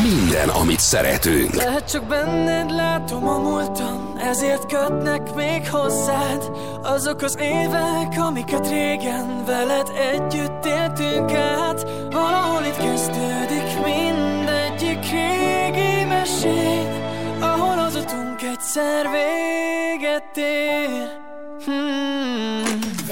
Minden, 0.02 0.48
amit 0.48 0.80
szeretünk. 0.80 1.54
Lehet 1.54 1.90
csak 1.90 2.04
benned 2.06 2.70
látom 2.70 3.28
a 3.28 3.38
múltam 3.38 4.14
Ezért 4.18 4.66
kötnek 4.66 5.35
még 5.35 5.68
hozzád 5.70 6.50
Azok 6.83 7.22
az 7.22 7.37
évek, 7.40 8.14
amiket 8.18 8.68
régen 8.68 9.44
Veled 9.46 9.88
együtt 10.12 10.66
éltünk 10.66 11.33
át 11.33 11.83
Valahol 12.11 12.64
itt 12.64 12.76
kezdődik 12.76 13.85
mindegyik 13.85 15.11
régi 15.11 16.04
mesét 16.04 16.88
Ahol 17.40 17.78
az 17.78 17.94
utunk 17.94 18.42
egyszer 18.42 19.06
véget 19.11 20.37
ér 20.37 21.09
hmm. 21.64 22.10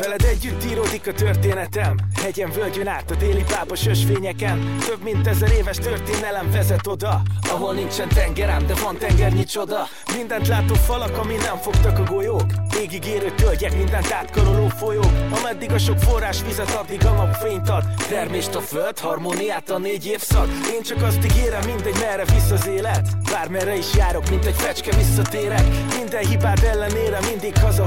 Veled 0.01 0.23
együtt 0.23 0.65
íródik 0.65 1.07
a 1.07 1.13
történetem 1.13 1.97
Hegyen, 2.23 2.51
völgyön 2.51 2.89
át 2.89 3.11
a 3.11 3.15
déli 3.15 3.43
pápos 3.43 3.87
ösvényeken. 3.87 4.77
Több 4.87 5.03
mint 5.03 5.27
ezer 5.27 5.53
éves 5.53 5.77
történelem 5.77 6.51
vezet 6.51 6.87
oda 6.87 7.23
Ahol 7.51 7.75
nincsen 7.75 8.09
tengerem, 8.09 8.67
de 8.67 8.75
van 8.75 8.97
tengernyi 8.97 9.45
csoda. 9.45 9.89
Mindent 10.17 10.49
látó 10.49 10.75
falak, 10.75 11.17
ami 11.19 11.35
nem 11.35 11.57
fogtak 11.57 11.99
a 11.99 12.03
golyók. 12.03 12.47
Égig 12.81 13.05
érő 13.07 13.33
tölgyek, 13.37 13.77
mindent 13.77 14.13
átkaroló 14.13 14.69
folyók. 14.69 15.13
Ameddig 15.39 15.73
a 15.73 15.79
sok 15.79 15.99
forrás 15.99 16.43
vizet, 16.43 16.71
addig 16.71 17.07
a 17.07 17.11
nap 17.11 17.35
fényt 17.35 17.69
ad. 17.69 17.85
Termést 18.09 18.55
a 18.55 18.61
föld, 18.61 18.99
harmóniát 18.99 19.71
a 19.71 19.79
négy 19.79 20.07
évszak. 20.07 20.47
Én 20.75 20.83
csak 20.83 21.03
azt 21.03 21.25
ígérem, 21.25 21.63
mindegy 21.67 21.97
merre 22.01 22.25
visz 22.25 22.51
az 22.51 22.67
élet. 22.67 23.09
Bármerre 23.31 23.77
is 23.77 23.95
járok, 23.95 24.31
mint 24.31 24.45
egy 24.45 24.57
fecske 24.57 24.97
visszatérek. 24.97 25.65
Minden 25.99 26.27
hibád 26.27 26.63
ellenére 26.65 27.19
mindig 27.31 27.59
haza 27.59 27.87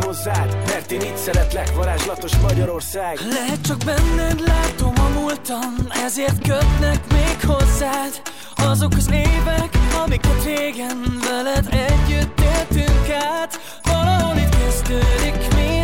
Mert 0.65 0.91
én 0.91 1.01
itt 1.01 1.17
szeretlek, 1.17 1.75
varázslatos 1.75 2.37
Magyarország. 2.37 3.19
Lehet 3.29 3.61
csak 3.61 3.83
benned 4.21 4.39
látom 4.47 4.93
a 4.95 5.19
múltam 5.19 5.75
Ezért 6.05 6.47
kötnek 6.47 7.12
még 7.12 7.38
hozzád 7.47 8.21
Azok 8.55 8.91
az 8.97 9.10
évek, 9.12 9.77
amiket 10.03 10.43
régen 10.43 11.19
Veled 11.29 11.67
együtt 11.71 12.39
éltünk 12.39 13.10
át. 13.10 13.60
Valahol 13.84 14.38
itt 14.38 14.55
kezdődik 14.63 15.55
mindegyik 15.55 15.80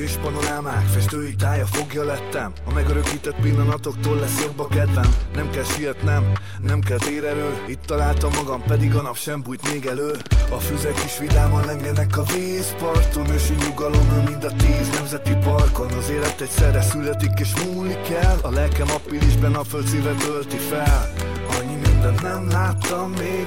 Mesés 0.00 0.16
panorámák, 0.16 0.86
festői 0.86 1.34
tája 1.34 1.66
fogja 1.66 2.04
lettem. 2.04 2.52
A 2.64 2.72
megörökített 2.72 3.40
pillanatoktól 3.40 4.18
lesz 4.18 4.42
jobb 4.42 4.58
a 4.58 4.66
kedvem. 4.66 5.14
Nem 5.34 5.50
kell 5.50 5.64
sietnem, 5.64 6.32
nem 6.62 6.80
kell 6.80 6.98
térerő 6.98 7.62
Itt 7.66 7.80
találtam 7.86 8.30
magam, 8.34 8.62
pedig 8.62 8.94
a 8.94 9.02
nap 9.02 9.16
sem 9.16 9.42
bújt 9.42 9.72
még 9.72 9.86
elő. 9.86 10.10
A 10.50 10.56
füzek 10.56 11.04
is 11.04 11.18
vidáman 11.18 11.64
lengenek 11.64 12.18
a 12.18 12.22
vízparton. 12.22 13.30
Ősi 13.30 13.54
nyugalom 13.68 14.06
mind 14.26 14.44
a 14.44 14.52
tíz 14.56 14.90
nemzeti 14.94 15.36
parkon. 15.44 15.92
Az 15.92 16.10
élet 16.10 16.40
egyszerre 16.40 16.82
születik 16.82 17.40
és 17.40 17.52
múlik 17.64 18.10
el. 18.22 18.38
A 18.42 18.50
lelkem 18.50 18.90
appilisben 18.90 19.54
a 19.54 19.64
föld 19.64 19.86
szíve 19.86 20.14
tölti 20.14 20.56
fel. 20.56 21.12
Annyi 21.58 21.74
mindent 21.74 22.22
nem 22.22 22.48
láttam 22.48 23.10
még 23.10 23.46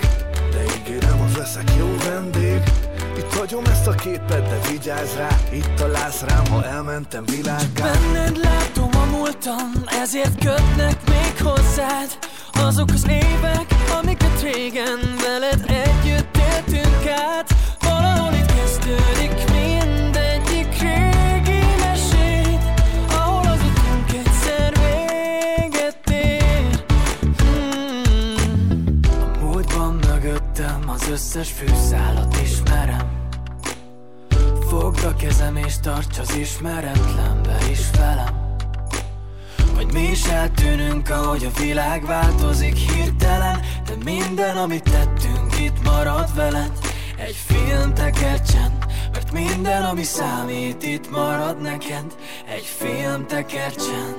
De 0.51 0.63
ígérem, 0.79 1.21
az 1.21 1.37
leszek 1.37 1.71
jó 1.77 1.95
vendég 1.97 2.61
itt 3.17 3.34
hagyom 3.34 3.65
ezt 3.65 3.88
a 3.88 3.91
képet, 3.91 4.47
de 4.49 4.60
vigyázz 4.69 5.15
rá 5.15 5.30
Itt 5.52 5.73
találsz 5.76 6.21
rám, 6.21 6.45
ha 6.45 6.65
elmentem 6.65 7.26
világgá 7.26 7.91
Benned 7.91 8.38
látom 8.38 8.89
a 8.93 9.06
múltam, 9.06 9.71
ezért 10.02 10.45
kötnek 10.45 11.10
még 11.10 11.34
hozzád. 11.43 12.17
Azok 12.52 12.89
az 12.89 13.08
évek, 13.08 13.65
amiket 14.02 14.41
régen 14.41 14.99
veled 15.21 15.65
együtt 15.67 16.38
éltünk 16.38 17.08
át 17.08 17.54
Valahol 17.80 18.34
itt 18.34 18.54
kezdődik 18.56 19.52
az 30.93 31.10
összes 31.10 31.51
fűszálat 31.51 32.41
ismerem. 32.43 33.12
Fogd 34.67 35.03
a 35.03 35.15
kezem 35.15 35.56
és 35.56 35.73
tarts 35.82 36.17
az 36.17 36.36
ismeretlenbe 36.36 37.58
is 37.71 37.79
velem. 37.97 38.56
Hogy 39.75 39.93
mi 39.93 40.01
is 40.01 40.25
eltűnünk, 40.25 41.10
ahogy 41.10 41.45
a 41.45 41.60
világ 41.60 42.06
változik 42.06 42.75
hirtelen 42.75 43.60
De 43.86 43.93
minden, 44.03 44.58
amit 44.58 44.84
tettünk, 44.84 45.60
itt 45.60 45.84
marad 45.84 46.36
veled. 46.36 46.71
Egy 47.17 47.38
film 47.45 47.93
tekercsen, 47.93 48.77
mert 49.12 49.32
minden, 49.32 49.84
ami 49.84 50.03
számít, 50.03 50.84
itt 50.84 51.12
marad 51.12 51.62
neked. 51.62 52.06
Egy 52.47 52.65
film 52.77 53.27
tekercsen. 53.27 54.15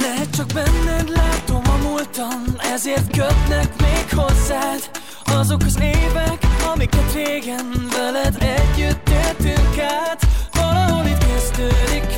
Lehet 0.00 0.30
csak 0.30 0.46
benned 0.46 1.08
látom 1.08 1.62
a 1.64 1.76
múltam 1.82 2.44
Ezért 2.58 3.16
kötnek 3.16 3.80
még 3.80 4.18
hozzád 4.18 4.90
Azok 5.34 5.60
az 5.64 5.78
évek, 5.80 6.38
amiket 6.72 7.12
régen 7.14 7.88
Veled 7.90 8.36
együtt 8.42 9.08
éltünk 9.08 9.78
át 9.78 10.26
Valahol 10.52 11.06
itt 11.06 11.26
kezdődik 11.26 12.17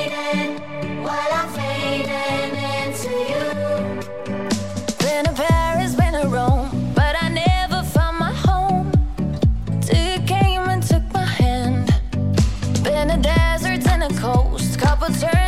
never 15.01 15.19
turn. 15.19 15.40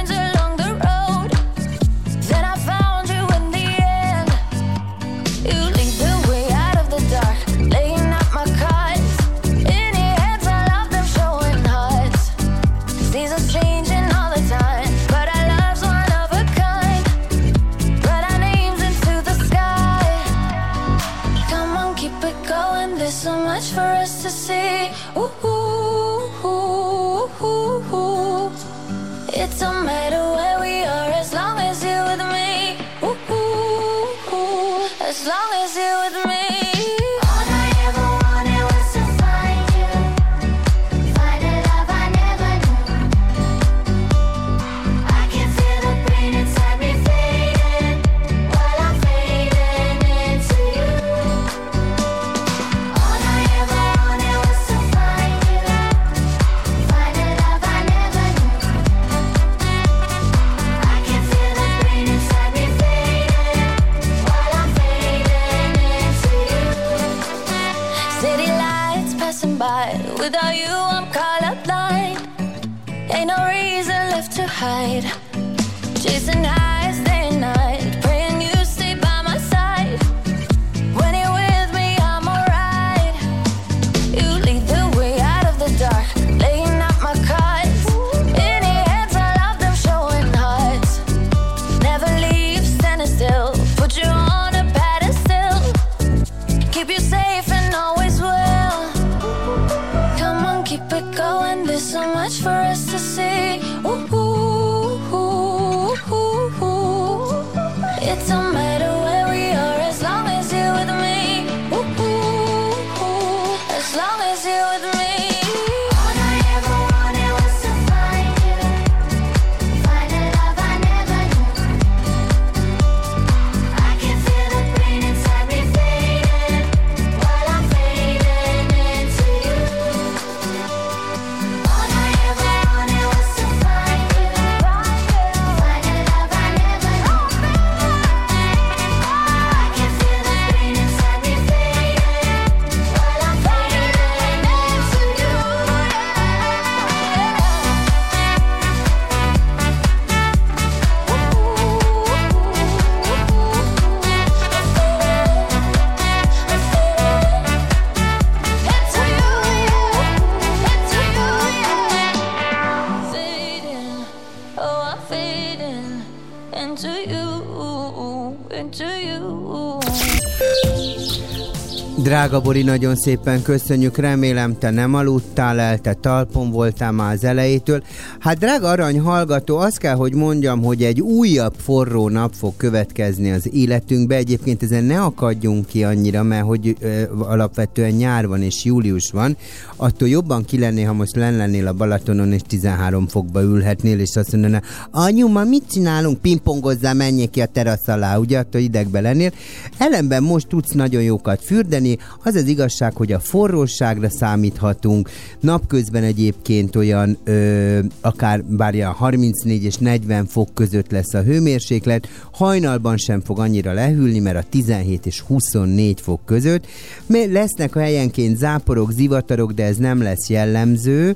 Drága 172.24 172.42
Bori, 172.42 172.64
nagyon 172.64 172.96
szépen 172.96 173.42
köszönjük, 173.42 173.98
remélem 173.98 174.58
te 174.58 174.70
nem 174.70 174.94
aludtál 174.94 175.60
el, 175.60 175.80
te 175.80 175.94
talpon 175.94 176.52
voltál 176.52 176.92
már 176.92 177.14
az 177.14 177.24
elejétől. 177.24 177.84
Hát 178.24 178.38
drága 178.38 178.70
arany 178.70 179.00
hallgató, 179.00 179.58
azt 179.58 179.78
kell, 179.78 179.96
hogy 179.96 180.14
mondjam, 180.14 180.64
hogy 180.64 180.84
egy 180.84 181.02
újabb 181.02 181.54
forró 181.58 182.10
nap 182.10 182.34
fog 182.34 182.54
következni 182.58 183.32
az 183.32 183.50
életünkbe. 183.54 184.16
Egyébként 184.16 184.64
ezen 184.64 184.84
ne 184.84 185.02
akadjunk 185.02 185.66
ki 185.66 185.84
annyira, 185.84 186.24
mert 186.24 186.46
hogy 186.46 186.76
ö, 186.80 187.04
alapvetően 187.20 187.92
nyár 187.92 188.28
van 188.28 188.42
és 188.42 188.64
július 188.64 189.12
van, 189.12 189.38
attól 189.76 190.08
jobban 190.08 190.46
ki 190.46 190.60
lennél, 190.60 190.88
ha 190.88 190.94
most 190.94 191.16
len 191.16 191.38
lennél 191.38 191.68
a 191.68 191.74
Balatonon 191.74 192.32
és 192.32 192.42
13 192.48 193.08
fokba 193.08 193.42
ülhetnél, 193.42 194.00
és 194.00 194.16
azt 194.16 194.32
mondaná, 194.32 194.62
anyu, 194.92 195.28
ma 195.28 195.44
mit 195.44 195.64
csinálunk? 195.72 196.22
Pingpongozzál, 196.22 196.94
menjél 196.94 197.30
ki 197.30 197.42
a 197.42 197.46
terasz 197.46 197.88
alá, 197.88 198.18
ugye, 198.18 198.40
attól 198.40 198.62
idegbe 198.62 199.02
lennél. 199.02 199.32
Ellenben 199.78 200.24
most 200.24 200.48
tudsz 200.48 200.72
nagyon 200.74 201.02
jókat 201.02 201.42
fürdeni, 201.42 201.98
az 202.24 202.36
az 202.36 202.48
igazság, 202.48 202.96
hogy 202.96 203.12
a 203.12 203.20
forróságra 203.20 204.10
számíthatunk, 204.10 205.10
napközben 205.40 206.04
egyébként 206.04 206.76
olyan 206.76 207.18
ö, 207.24 207.80
akár 208.14 208.44
bár 208.44 208.74
ilyen 208.74 208.92
34 208.92 209.64
és 209.64 209.76
40 209.76 210.26
fok 210.26 210.54
között 210.54 210.92
lesz 210.92 211.14
a 211.14 211.22
hőmérséklet, 211.22 212.08
hajnalban 212.32 212.98
sem 212.98 213.22
fog 213.22 213.40
annyira 213.40 213.74
lehűlni, 213.74 214.20
mert 214.20 214.38
a 214.38 214.50
17 214.50 215.06
és 215.06 215.20
24 215.20 216.02
fok 216.02 216.26
között. 216.26 216.68
Mert 217.06 217.32
Lesznek 217.32 217.76
a 217.76 217.80
helyenként 217.80 218.38
záporok, 218.38 218.92
zivatarok, 218.92 219.52
de 219.52 219.64
ez 219.64 219.78
nem 219.78 220.02
lesz 220.02 220.30
jellemző, 220.30 221.16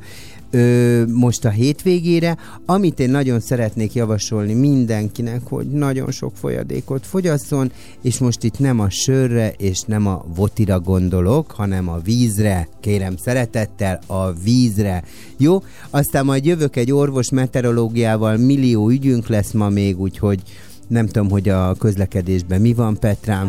ö, 0.51 1.03
most 1.05 1.45
a 1.45 1.49
hétvégére, 1.49 2.37
amit 2.65 2.99
én 2.99 3.09
nagyon 3.09 3.39
szeretnék 3.39 3.93
javasolni 3.93 4.53
mindenkinek, 4.53 5.41
hogy 5.43 5.67
nagyon 5.67 6.11
sok 6.11 6.33
folyadékot 6.35 7.05
fogyasszon, 7.05 7.71
és 8.01 8.17
most 8.17 8.43
itt 8.43 8.59
nem 8.59 8.79
a 8.79 8.89
sörre 8.89 9.53
és 9.57 9.81
nem 9.81 10.07
a 10.07 10.25
votira 10.35 10.79
gondolok, 10.79 11.51
hanem 11.51 11.89
a 11.89 11.99
vízre, 12.03 12.67
kérem 12.81 13.17
szeretettel, 13.17 13.99
a 14.05 14.33
vízre. 14.33 15.03
Jó? 15.37 15.63
Aztán 15.89 16.25
majd 16.25 16.45
jövök 16.45 16.75
egy 16.75 16.91
orvos 16.91 17.29
meteorológiával, 17.29 18.37
millió 18.37 18.89
ügyünk 18.89 19.27
lesz 19.27 19.51
ma 19.51 19.69
még, 19.69 19.99
úgyhogy 19.99 20.41
nem 20.87 21.05
tudom, 21.05 21.29
hogy 21.29 21.49
a 21.49 21.75
közlekedésben 21.79 22.61
mi 22.61 22.73
van, 22.73 22.99
Petrám. 22.99 23.47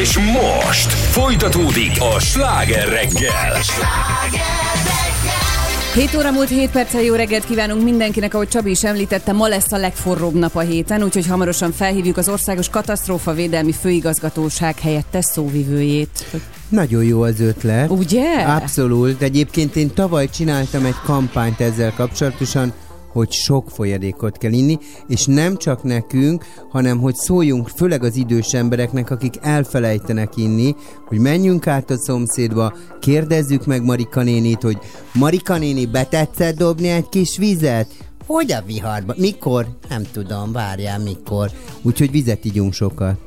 És 0.00 0.18
most 0.18 0.92
folytatódik 0.92 1.92
a 2.16 2.20
sláger 2.20 2.88
reggel. 2.88 3.62
7 5.96 6.14
óra 6.16 6.30
múlt 6.30 6.48
7 6.48 6.70
perccel 6.70 7.02
jó 7.02 7.14
reggelt 7.14 7.44
kívánunk 7.44 7.82
mindenkinek, 7.82 8.34
ahogy 8.34 8.48
Csabi 8.48 8.70
is 8.70 8.84
említette, 8.84 9.32
ma 9.32 9.48
lesz 9.48 9.72
a 9.72 9.76
legforróbb 9.76 10.34
nap 10.34 10.56
a 10.56 10.60
héten, 10.60 11.02
úgyhogy 11.02 11.26
hamarosan 11.26 11.72
felhívjuk 11.72 12.16
az 12.16 12.28
Országos 12.28 12.68
Katasztrófa 12.68 13.32
Védelmi 13.32 13.72
Főigazgatóság 13.72 14.78
helyettes 14.78 15.24
szóvivőjét. 15.24 16.26
Nagyon 16.68 17.04
jó 17.04 17.22
az 17.22 17.40
ötlet. 17.40 17.90
Ugye? 17.90 18.42
Abszolút. 18.42 19.22
Egyébként 19.22 19.76
én 19.76 19.94
tavaly 19.94 20.28
csináltam 20.28 20.84
egy 20.84 21.00
kampányt 21.04 21.60
ezzel 21.60 21.92
kapcsolatosan, 21.92 22.72
hogy 23.16 23.32
sok 23.32 23.70
folyadékot 23.70 24.38
kell 24.38 24.52
inni, 24.52 24.78
és 25.08 25.24
nem 25.24 25.56
csak 25.56 25.82
nekünk, 25.82 26.44
hanem 26.70 26.98
hogy 26.98 27.14
szóljunk 27.14 27.68
főleg 27.68 28.02
az 28.02 28.16
idős 28.16 28.54
embereknek, 28.54 29.10
akik 29.10 29.34
elfelejtenek 29.40 30.36
inni, 30.36 30.74
hogy 31.06 31.18
menjünk 31.18 31.66
át 31.66 31.90
a 31.90 31.98
szomszédba, 31.98 32.72
kérdezzük 33.00 33.66
meg 33.66 33.84
Marika 33.84 34.22
nénit, 34.22 34.62
hogy 34.62 34.78
Marika 35.12 35.58
néni, 35.58 35.86
betetszett 35.86 36.56
dobni 36.56 36.88
egy 36.88 37.08
kis 37.08 37.36
vizet? 37.36 37.88
Hogy 38.26 38.52
a 38.52 38.62
viharba? 38.66 39.14
Mikor? 39.16 39.66
Nem 39.88 40.02
tudom, 40.12 40.52
várjál 40.52 40.98
mikor. 40.98 41.50
Úgyhogy 41.82 42.10
vizet 42.10 42.44
ígyunk 42.44 42.72
sokat. 42.72 43.18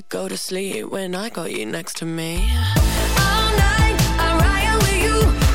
To 0.00 0.04
go 0.08 0.28
to 0.28 0.36
sleep 0.36 0.86
when 0.90 1.12
I 1.14 1.28
got 1.28 1.50
you 1.50 1.66
next 1.66 1.96
to 1.98 2.04
me? 2.04 2.36
All 2.36 3.50
night 3.66 3.96
I 4.26 4.28
ride 4.44 4.76
with 4.82 5.02
you. 5.02 5.47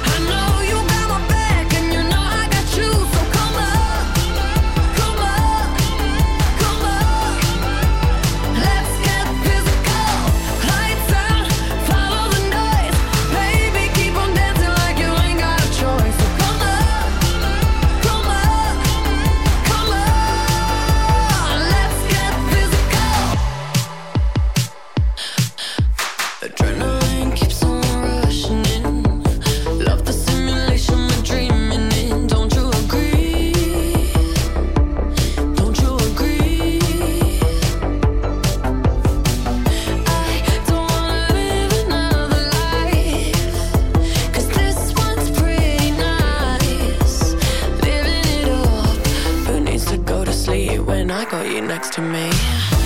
When 51.44 51.52
I 51.52 51.56
got 51.56 51.62
you 51.62 51.68
next 51.68 51.94
to 51.94 52.02
me? 52.02 52.83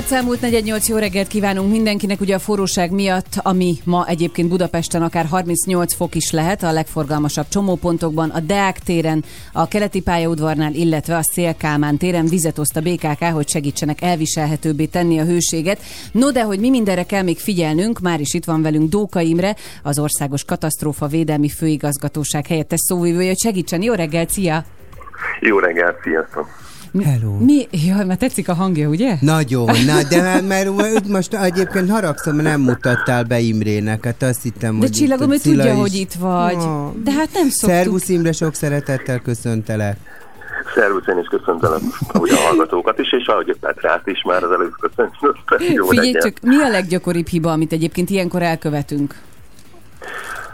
Perc 0.00 0.12
elmúlt 0.12 0.40
48 0.40 0.88
jó 0.88 0.96
reggelt 0.96 1.28
kívánunk 1.28 1.70
mindenkinek, 1.70 2.20
ugye 2.20 2.34
a 2.34 2.38
forróság 2.38 2.90
miatt, 2.90 3.34
ami 3.42 3.74
ma 3.84 4.06
egyébként 4.06 4.48
Budapesten 4.48 5.02
akár 5.02 5.26
38 5.26 5.94
fok 5.94 6.14
is 6.14 6.30
lehet, 6.30 6.62
a 6.62 6.72
legforgalmasabb 6.72 7.48
csomópontokban, 7.48 8.30
a 8.30 8.40
Deák 8.40 8.78
téren, 8.78 9.24
a 9.52 9.68
keleti 9.68 10.00
pályaudvarnál, 10.00 10.72
illetve 10.72 11.16
a 11.16 11.22
Szélkálmán 11.22 11.96
téren 11.96 12.26
vizet 12.26 12.58
oszt 12.58 12.76
a 12.76 12.80
BKK, 12.80 13.24
hogy 13.24 13.48
segítsenek 13.48 14.02
elviselhetőbbé 14.02 14.84
tenni 14.84 15.18
a 15.18 15.24
hőséget. 15.24 15.80
No, 16.12 16.30
de 16.30 16.42
hogy 16.42 16.60
mi 16.60 16.70
mindenre 16.70 17.02
kell 17.02 17.22
még 17.22 17.38
figyelnünk, 17.38 17.98
már 17.98 18.20
is 18.20 18.34
itt 18.34 18.44
van 18.44 18.62
velünk 18.62 18.90
Dóka 18.90 19.20
Imre, 19.20 19.56
az 19.82 19.98
Országos 19.98 20.44
Katasztrófa 20.44 21.06
Védelmi 21.06 21.48
Főigazgatóság 21.48 22.46
helyettes 22.46 22.80
szóvivője, 22.80 23.28
hogy 23.28 23.40
segítsen. 23.40 23.82
Jó 23.82 23.92
reggelt, 23.92 24.30
szia! 24.30 24.64
Jó 25.40 25.58
reggelt, 25.58 25.96
sziasztok! 26.02 26.48
Hello. 26.98 27.36
Mi? 27.38 27.66
Jaj, 27.70 28.04
már 28.04 28.16
tetszik 28.16 28.48
a 28.48 28.54
hangja, 28.54 28.88
ugye? 28.88 29.16
Nagyon, 29.20 29.64
na, 29.86 30.02
de 30.08 30.22
hát, 30.30 30.46
mert 30.48 30.70
most 31.08 31.34
egyébként 31.34 31.90
haragszom, 31.90 32.36
nem 32.36 32.60
mutattál 32.60 33.24
be 33.24 33.38
Imrének, 33.38 34.04
hát 34.04 34.22
azt 34.22 34.42
hittem, 34.42 34.72
De 34.74 34.78
hogy 34.78 34.90
csillagom, 34.90 35.32
ő 35.32 35.36
tudja, 35.36 35.72
is. 35.72 35.78
hogy 35.78 35.94
itt 35.94 36.12
vagy. 36.12 36.54
Ah. 36.54 36.92
De 37.04 37.12
hát 37.12 37.28
nem 37.32 37.48
szoktuk. 37.48 37.76
Szervusz 37.78 38.08
Imre, 38.08 38.32
sok 38.32 38.54
szeretettel 38.54 39.18
köszöntelek. 39.18 39.96
Szervusz, 40.74 41.06
én 41.06 41.18
is 41.18 41.26
köszöntelek 41.26 41.80
ugye 42.14 42.34
a 42.34 42.40
hallgatókat 42.40 42.98
is, 42.98 43.12
és 43.12 43.26
ahogy 43.26 43.56
Petrát 43.60 44.06
is 44.06 44.22
már 44.22 44.42
az 44.44 44.50
előbb 44.50 44.72
köszöntöm. 44.80 45.34
Jó 45.74 45.86
Figyelj 45.86 46.12
reggelt. 46.12 46.24
csak, 46.24 46.42
mi 46.50 46.56
a 46.62 46.68
leggyakoribb 46.68 47.26
hiba, 47.26 47.52
amit 47.52 47.72
egyébként 47.72 48.10
ilyenkor 48.10 48.42
elkövetünk? 48.42 49.14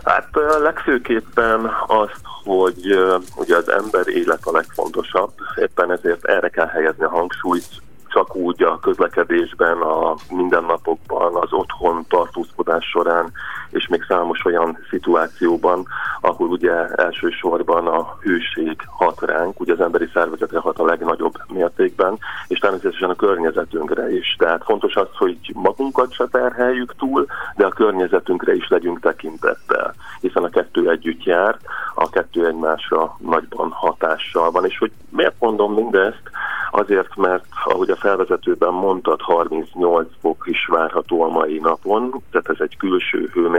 Hát 0.05 0.29
legfőképpen 0.63 1.61
azt, 1.87 2.21
hogy 2.47 2.99
ugye 3.37 3.57
az 3.57 3.69
ember 3.71 4.09
élet 4.09 4.41
a 4.47 4.53
legfontosabb, 4.53 5.33
éppen 5.61 5.91
ezért 5.93 6.25
erre 6.25 6.49
kell 6.49 6.67
helyezni 6.67 7.05
a 7.05 7.09
hangsúlyt, 7.09 7.69
csak 8.09 8.37
úgy 8.37 8.63
a 8.63 8.79
közlekedésben, 8.79 9.81
a 9.81 10.15
mindennapokban, 10.31 11.35
az 11.35 11.53
otthon 11.53 12.05
tartózkodás 12.09 12.85
során, 12.85 13.33
és 13.71 13.87
még 13.87 14.05
számos 14.09 14.45
olyan 14.45 14.79
szituációban, 14.91 15.87
ahol 16.21 16.49
ugye 16.49 16.73
elsősorban 16.87 17.87
a 17.87 18.17
hőség 18.21 18.77
hat 18.87 19.21
ránk, 19.21 19.61
ugye 19.61 19.73
az 19.73 19.81
emberi 19.81 20.09
szervezetre 20.13 20.59
hat 20.59 20.79
a 20.79 20.85
legnagyobb 20.85 21.35
mértékben, 21.53 22.19
és 22.49 22.59
természetesen 22.59 23.11
a 23.11 23.15
környezetünkre 23.15 24.13
is. 24.13 24.37
Tehát 24.39 24.65
fontos 24.65 24.95
az, 24.95 25.09
hogy 25.13 25.39
magunkat 25.55 26.13
se 26.13 26.27
terheljük 26.27 26.95
túl, 26.97 27.27
de 27.57 27.67
a 27.67 27.69
környezetünkre 27.69 28.55
is 28.55 28.69
legyünk 28.69 29.01
tekintettel, 29.01 29.95
hiszen 30.21 30.45
a 30.45 30.49
kettő 30.49 30.91
együtt 30.91 31.25
jár, 31.25 31.57
a 31.95 32.11
kettő 32.11 32.47
egymásra 32.47 33.17
nagyban 33.19 33.71
hatással 33.71 34.51
van. 34.51 34.65
És 34.65 34.79
hogy 34.79 34.93
miért 35.09 35.35
mondom 35.39 35.75
mindezt? 35.75 36.23
Azért, 36.71 37.17
mert 37.17 37.45
ahogy 37.65 37.91
a 37.91 37.97
felvezetőben 37.97 38.73
mondtad, 38.73 39.21
38 39.21 40.09
fok 40.21 40.45
is 40.47 40.67
várható 40.67 41.23
a 41.23 41.29
mai 41.29 41.59
napon, 41.59 42.23
tehát 42.31 42.49
ez 42.49 42.57
egy 42.59 42.77
külső 42.77 43.31
hőmérséklet. 43.33 43.56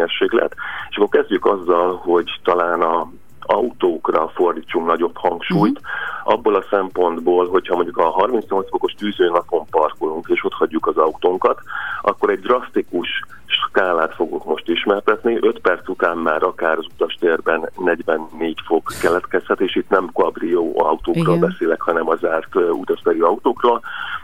És 0.90 0.96
akkor 0.96 1.10
kezdjük 1.10 1.46
azzal, 1.46 1.96
hogy 1.96 2.40
talán 2.44 2.82
a 2.82 3.12
autókra 3.48 4.28
fordítsunk 4.28 4.88
nagyobb 4.88 5.18
hangsúlyt, 5.18 5.80
abból 6.24 6.56
a 6.56 6.66
szempontból, 6.70 7.48
hogyha 7.48 7.76
mondjuk 7.76 7.98
a 7.98 8.10
38 8.10 8.70
fokos 8.70 8.94
tűzőnapon 8.94 9.66
parkolunk, 9.70 10.28
és 10.28 10.44
ott 10.44 10.54
hagyjuk 10.54 10.88
az 10.88 10.98
autónkat, 10.98 11.60
akkor 12.02 12.30
egy 12.30 12.40
drasztikus 12.40 13.08
skálát 13.46 14.14
fogunk 14.14 14.46
most 14.46 14.70
ismertetni. 14.70 15.38
5 15.42 15.60
perc 15.60 15.90
után 15.90 16.18
már 16.18 16.44
akár 16.44 16.78
az 16.78 16.86
utastérben 16.94 17.70
44 17.78 18.62
fok 18.66 18.92
keletkezhet, 19.02 19.62
és 19.62 19.76
itt 19.76 19.90
nem 19.90 20.10
kabrió 20.14 20.74
autókról 20.76 21.36
Igen. 21.36 21.50
beszélek, 21.50 21.82
hanem 21.82 22.10
az 22.10 22.20
zárt 22.20 22.56
utasbeli 22.56 23.20
autókról. 23.20 23.82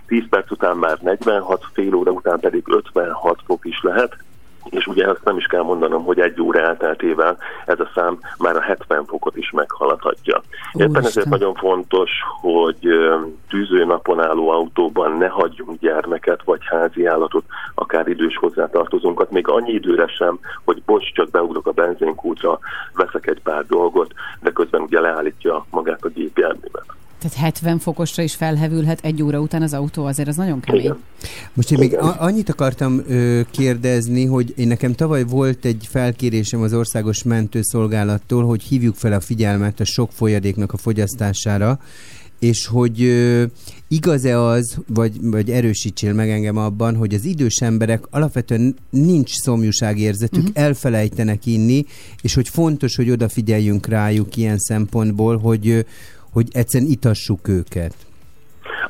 10 0.07 0.23
perc 0.29 0.51
után 0.51 0.77
már 0.77 0.97
46, 1.01 1.65
fél 1.73 1.95
óra 1.95 2.11
után 2.11 2.39
pedig 2.39 2.63
56 2.67 3.39
fok 3.45 3.65
is 3.65 3.81
lehet. 3.81 4.17
És 4.69 4.87
ugye 4.87 5.09
azt 5.09 5.23
nem 5.23 5.37
is 5.37 5.45
kell 5.45 5.61
mondanom, 5.61 6.03
hogy 6.03 6.19
egy 6.19 6.41
óra 6.41 6.59
elteltével 6.59 7.37
ez 7.65 7.79
a 7.79 7.89
szám 7.95 8.19
már 8.37 8.55
a 8.55 8.61
70 8.61 9.05
fokot 9.05 9.37
is 9.37 9.51
meghaladhatja. 9.51 10.41
Éppen 10.73 11.05
ezért 11.05 11.29
nagyon 11.29 11.53
fontos, 11.53 12.11
hogy 12.41 12.87
ö, 12.87 13.15
tűzőnapon 13.49 14.21
álló 14.21 14.49
autóban 14.49 15.17
ne 15.17 15.27
hagyjunk 15.27 15.79
gyermeket 15.79 16.43
vagy 16.43 16.61
házi 16.65 17.05
állatot, 17.05 17.45
akár 17.75 18.07
idős 18.07 18.37
hozzátartozónkat, 18.37 19.31
még 19.31 19.47
annyi 19.47 19.71
időre 19.71 20.07
sem, 20.07 20.39
hogy 20.63 20.83
bocs, 20.85 21.13
csak 21.13 21.29
beugrok 21.29 21.67
a 21.67 21.71
benzinkútra, 21.71 22.59
veszek 22.93 23.27
egy 23.27 23.41
pár 23.41 23.65
dolgot, 23.65 24.13
de 24.41 24.51
közben 24.51 24.81
ugye 24.81 24.99
leállítja 24.99 25.65
magát 25.69 26.03
a 26.03 26.09
gépjárművet. 26.09 26.85
Tehát 27.23 27.37
70 27.37 27.79
fokosra 27.79 28.23
is 28.23 28.35
felhevülhet 28.35 28.99
egy 29.03 29.23
óra 29.23 29.39
után 29.39 29.61
az 29.61 29.73
autó, 29.73 30.05
azért 30.05 30.27
az 30.27 30.35
nagyon 30.35 30.59
kemény. 30.59 30.81
Igen. 30.81 30.97
Most 31.53 31.71
én 31.71 31.77
még 31.77 31.97
a- 31.97 32.15
annyit 32.19 32.49
akartam 32.49 33.01
ö, 33.07 33.41
kérdezni, 33.51 34.25
hogy 34.25 34.53
én 34.57 34.67
nekem 34.67 34.93
tavaly 34.93 35.23
volt 35.23 35.65
egy 35.65 35.87
felkérésem 35.89 36.61
az 36.61 36.73
Országos 36.73 37.23
Mentőszolgálattól, 37.23 38.45
hogy 38.45 38.63
hívjuk 38.63 38.95
fel 38.95 39.13
a 39.13 39.19
figyelmet 39.19 39.79
a 39.79 39.85
sok 39.85 40.11
folyadéknak 40.11 40.73
a 40.73 40.77
fogyasztására, 40.77 41.79
és 42.39 42.65
hogy 42.65 43.03
ö, 43.03 43.43
igaz-e 43.87 44.39
az, 44.39 44.77
vagy, 44.87 45.11
vagy 45.21 45.49
erősítsél 45.49 46.13
meg 46.13 46.29
engem 46.29 46.57
abban, 46.57 46.95
hogy 46.95 47.13
az 47.13 47.25
idős 47.25 47.55
emberek 47.61 48.03
alapvetően 48.09 48.75
nincs 48.89 49.31
szomjúságérzetük, 49.31 50.43
uh-huh. 50.43 50.63
elfelejtenek 50.63 51.45
inni, 51.45 51.85
és 52.21 52.33
hogy 52.33 52.49
fontos, 52.49 52.95
hogy 52.95 53.09
odafigyeljünk 53.09 53.87
rájuk 53.87 54.35
ilyen 54.35 54.57
szempontból, 54.57 55.37
hogy, 55.37 55.67
ö, 55.67 55.79
hogy 56.33 56.47
egyszerűen 56.51 56.91
itassuk 56.91 57.47
őket. 57.47 57.95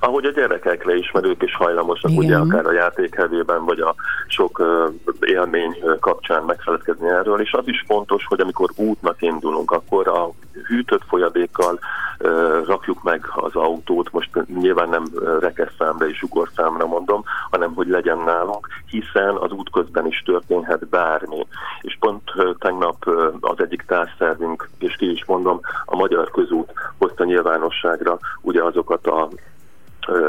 Ahogy 0.06 0.26
a 0.26 0.32
gyerekekre 0.32 0.96
is, 0.96 1.12
mert 1.12 1.26
ők 1.26 1.44
is 1.44 1.56
hajlamosak, 1.56 2.12
Igen. 2.12 2.24
ugye 2.24 2.38
akár 2.38 2.66
a 2.66 2.72
játékhevében, 2.72 3.66
vagy 3.66 3.80
a 3.80 3.96
sok 4.28 4.60
ö, 4.60 4.88
élmény 5.20 5.84
kapcsán 6.00 6.44
megfeledkezni 6.44 7.08
erről, 7.08 7.40
és 7.40 7.52
az 7.52 7.68
is 7.68 7.84
fontos, 7.88 8.26
hogy 8.26 8.40
amikor 8.40 8.70
útnak 8.76 9.22
indulunk, 9.22 9.72
akkor 9.72 10.08
a 10.08 10.30
hűtött 10.68 11.02
folyadékkal 11.08 11.80
ö, 12.18 12.62
rakjuk 12.66 13.04
meg 13.04 13.26
az 13.36 13.56
autót, 13.56 14.12
most 14.12 14.30
nyilván 14.60 14.90
nem 14.90 15.04
rekeszszámra 15.40 16.10
és 16.10 16.22
ugorszámra 16.22 16.86
mondom, 16.86 17.24
hanem 17.50 17.74
hogy 17.74 17.88
legyen 17.88 18.18
nálunk, 18.18 18.68
hiszen 18.86 19.36
az 19.36 19.52
út 19.52 19.70
közben 19.70 20.08
is 20.08 20.22
történhet 20.26 20.88
bármi. 20.88 21.46
És 21.82 21.98
pont 22.00 22.22
ö, 22.36 22.52
tegnap 22.60 23.08
ö, 23.08 23.30
az 23.40 23.60
egyik 23.60 23.84
társszervünk, 23.88 24.70
és 24.80 24.96
ki 24.96 25.12
is 25.12 25.26
mondom, 25.26 25.60
a 25.86 25.96
Magyar 25.96 26.32
Közút 26.32 26.74
hozta 26.98 27.24
nyilvánosságra 27.24 28.20
ugye 28.42 28.64
azokat 28.64 29.08
a 29.08 29.30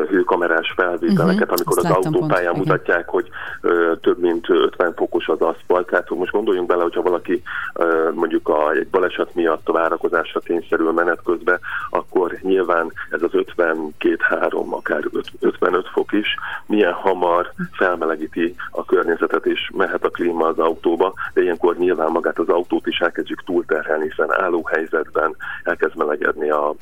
hőkamerás 0.09 0.73
felvételeket, 0.77 1.51
Mhm, 1.51 1.55
amikor 1.57 1.79
az 1.79 1.85
autópályán 1.85 2.53
pont, 2.53 2.65
igen. 2.65 2.77
mutatják, 2.77 3.09
hogy 3.09 3.29
ö, 3.61 3.93
több 4.01 4.19
mint 4.19 4.49
50 4.51 4.95
fokos 4.95 5.29
az 5.29 5.41
aszfalt. 5.41 5.87
Tehát 5.87 6.09
hogy 6.09 6.19
most 6.19 6.33
gondoljunk 6.33 6.69
bele, 6.69 6.83
hogyha 6.83 7.03
valaki 7.03 7.43
ö, 7.75 8.11
mondjuk 8.15 8.49
a, 8.49 8.71
egy 8.71 8.87
baleset 8.89 9.35
miatt 9.35 9.69
a 9.69 9.73
várakozásra 9.73 10.41
kényszerül 10.41 10.93
menet 10.93 11.21
közben, 11.25 11.59
akkor 11.91 12.37
nyilván 12.43 12.93
ez 13.11 13.23
az 13.23 13.31
52-3, 13.33 14.69
akár 14.71 15.03
öt- 15.13 15.33
55 15.41 15.89
fok 15.93 16.13
is 16.13 16.27
milyen 16.67 16.93
hamar 16.93 17.53
felmelegíti 17.73 18.55
a 18.71 18.85
környezetet, 18.85 19.47
és 19.47 19.71
mehet 19.77 20.05
a 20.05 20.11
klíma 20.11 20.47
az 20.47 20.59
autóba, 20.59 21.13
de 21.35 21.43
ilyenkor 21.43 21.77
nyilván 21.77 22.11
magát 22.11 22.39
az 22.39 22.49
autót 22.49 22.87
is 22.87 22.99
elkezdjük 23.01 23.45
túlterhelni, 23.45 24.09
hiszen 24.09 24.41
álló 24.41 24.65
helyzetben 24.73 25.37
elkezd 25.65 25.97
melegedni 25.97 26.51
a 26.51 26.75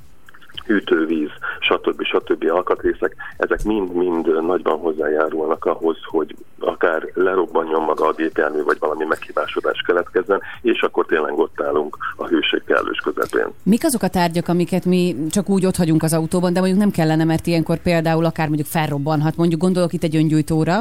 hűtővíz, 0.67 1.31
stb. 1.61 2.03
stb. 2.03 2.51
alkatrészek, 2.51 3.17
ezek 3.37 3.65
mind-mind 3.65 4.45
nagyban 4.45 4.79
hozzájárulnak 4.79 5.65
ahhoz, 5.65 5.97
hogy 6.05 6.37
akár 6.59 7.09
lerobbanjon 7.15 7.83
maga 7.83 8.07
a 8.07 8.13
gépjármű, 8.13 8.63
vagy 8.63 8.79
valami 8.79 9.05
meghibásodás 9.05 9.83
keletkezzen, 9.87 10.41
és 10.63 10.81
akkor 10.81 11.07
tényleg 11.07 11.39
ott 11.39 11.61
állunk 11.61 11.97
a 12.17 12.27
hőség 12.27 12.63
kellős 12.65 12.99
közepén. 12.99 13.47
Mik 13.63 13.85
azok 13.85 14.03
a 14.03 14.09
tárgyak, 14.09 14.49
amiket 14.49 14.85
mi 14.85 15.17
csak 15.31 15.49
úgy 15.49 15.67
ott 15.67 15.77
hagyunk 15.77 16.03
az 16.03 16.13
autóban, 16.13 16.53
de 16.53 16.59
mondjuk 16.59 16.81
nem 16.81 16.91
kellene, 16.91 17.25
mert 17.25 17.47
ilyenkor 17.47 17.79
például 17.79 18.25
akár 18.25 18.47
mondjuk 18.47 18.69
felrobbanhat. 18.69 19.37
Mondjuk 19.37 19.61
gondolok 19.61 19.93
itt 19.93 20.03
egy 20.03 20.17
öngyújtóra. 20.17 20.81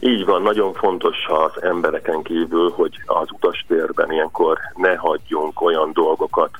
Így 0.00 0.24
van, 0.24 0.42
nagyon 0.42 0.72
fontos 0.72 1.16
az 1.26 1.62
embereken 1.62 2.22
kívül, 2.22 2.70
hogy 2.70 3.02
az 3.06 3.28
utastérben 3.32 4.12
ilyenkor 4.12 4.58
ne 4.74 4.96
hagyjunk 4.96 5.60
olyan 5.60 5.90
dolgokat, 5.92 6.50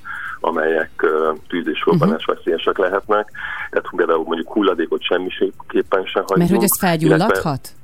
amelyek 0.40 1.06
tűz 1.48 1.66
és 1.68 1.82
robbanás 1.84 2.26
Mhm. 2.26 2.36
veszélyesek 2.36 2.78
lehetnek. 2.78 3.30
Tehát 3.70 3.86
például 3.96 4.24
mondjuk 4.24 4.52
hulladékot 4.52 5.02
semmiképpen 5.02 6.04
sem 6.04 6.22
hagyjunk. 6.22 6.36
Mert 6.38 6.50
hogy 6.50 6.62
ez 6.62 6.78
felgyulladhat? 6.78 7.74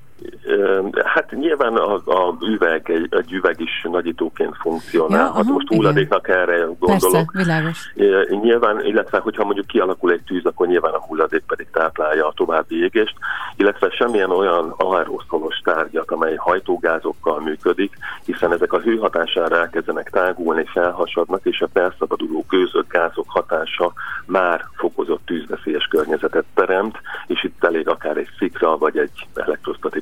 Hát 1.05 1.31
nyilván 1.31 1.77
a, 1.77 1.95
a 1.95 2.37
üveg, 2.41 2.91
egy, 2.91 3.07
egy 3.11 3.33
üveg 3.33 3.61
is 3.61 3.87
nagyítóként 3.91 4.57
funkcionálhat. 4.57 5.35
Ja, 5.35 5.41
aha, 5.41 5.53
Most 5.53 5.67
igen. 5.71 5.79
hulladéknak 5.79 6.29
erre 6.29 6.57
Persze, 6.57 6.77
gondolok. 6.79 7.33
világos. 7.33 7.93
É, 7.95 8.05
Nyilván, 8.43 8.85
illetve 8.85 9.19
hogyha 9.19 9.45
mondjuk 9.45 9.67
kialakul 9.67 10.13
egy 10.13 10.23
tűz, 10.27 10.45
akkor 10.45 10.67
nyilván 10.67 10.93
a 10.93 11.05
hulladék 11.07 11.43
pedig 11.47 11.67
táplálja 11.71 12.27
a 12.27 12.33
további 12.37 12.83
égést, 12.83 13.15
illetve 13.57 13.91
semmilyen 13.91 14.31
olyan 14.31 14.75
aeroszolos 14.77 15.59
tárgyat, 15.65 16.11
amely 16.11 16.35
hajtógázokkal 16.35 17.41
működik, 17.41 17.93
hiszen 18.25 18.53
ezek 18.53 18.73
a 18.73 18.81
hő 18.81 18.97
hatására 18.97 19.57
elkezdenek 19.57 20.11
tágulni, 20.11 20.65
felhasadnak, 20.65 21.41
és 21.45 21.61
a 21.61 21.69
felszabaduló 21.73 22.45
gőzök, 22.49 22.93
gázok 22.93 23.27
hatása 23.29 23.93
már 24.27 24.65
fokozott 24.77 25.27
tűzveszélyes 25.27 25.85
környezetet 25.85 26.45
teremt, 26.55 26.99
és 27.27 27.45
itt 27.45 27.65
elég 27.65 27.89
akár 27.89 28.17
egy 28.17 28.31
szikra, 28.39 28.79
vagy 28.79 28.99
egy 28.99 29.27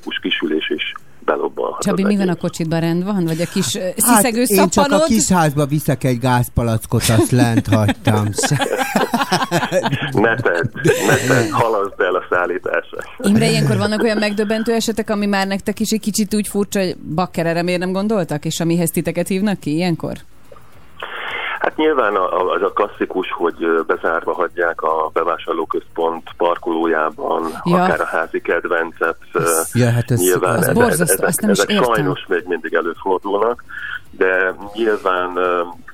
elektrostatikus 0.04 0.18
kisülés 0.18 0.70
is 0.70 0.92
belobbanhat. 1.24 1.82
Csabi, 1.82 2.04
mi 2.04 2.16
van 2.16 2.28
a 2.28 2.34
kocsidban? 2.34 2.80
Rend 2.80 3.04
van? 3.04 3.24
Vagy 3.24 3.40
a 3.40 3.46
kis 3.46 3.76
hát, 3.76 3.94
Hát 4.04 4.16
sziszegő 4.16 4.42
én 4.46 4.68
csak 4.68 4.92
a 4.92 4.98
kis 4.98 5.28
házba 5.28 5.66
viszek 5.66 6.04
egy 6.04 6.18
gázpalackot, 6.18 7.02
azt 7.08 7.30
lent 7.30 7.66
hagytam. 7.66 8.28
Ne 10.12 10.34
tedd, 10.34 10.70
ne 11.06 11.14
tedd, 11.28 11.50
halaszd 11.50 12.00
el 12.00 12.14
a 12.14 12.22
szállítását. 12.30 13.06
Imre, 13.22 13.50
ilyenkor 13.50 13.76
vannak 13.76 14.02
olyan 14.02 14.18
megdöbbentő 14.18 14.72
esetek, 14.72 15.10
ami 15.10 15.26
már 15.26 15.46
nektek 15.46 15.80
is 15.80 15.90
egy 15.90 16.00
kicsit 16.00 16.34
úgy 16.34 16.48
furcsa, 16.48 16.80
hogy 16.80 16.96
bakker 16.96 17.46
erre 17.46 17.62
miért 17.62 17.80
nem 17.80 17.92
gondoltak, 17.92 18.44
és 18.44 18.60
amihez 18.60 18.90
titeket 18.90 19.28
hívnak 19.28 19.60
ki 19.60 19.74
ilyenkor? 19.74 20.16
Hát 21.64 21.76
nyilván 21.76 22.16
az 22.56 22.62
a 22.62 22.72
klasszikus, 22.74 23.32
hogy 23.32 23.84
bezárva 23.86 24.32
hagyják 24.34 24.82
a 24.82 25.10
bevásárlóközpont 25.12 26.28
parkolójában, 26.36 27.42
Ja. 27.64 27.82
akár 27.82 28.00
a 28.00 28.04
házi 28.06 28.40
kedvencet. 28.40 29.16
Ja, 29.72 29.90
hát 29.90 30.10
ez- 30.10 30.18
nyilván 30.20 30.56
az 30.56 30.62
ezek, 30.62 30.74
borzasztó, 30.74 31.24
ezek, 31.26 31.40
nem 31.40 31.50
is 31.50 31.58
ezek 31.58 31.70
értem. 31.70 31.94
sajnos 31.94 32.24
még 32.28 32.44
mindig 32.46 32.74
előfordulnak, 32.74 33.64
de 34.10 34.54
nyilván 34.74 35.38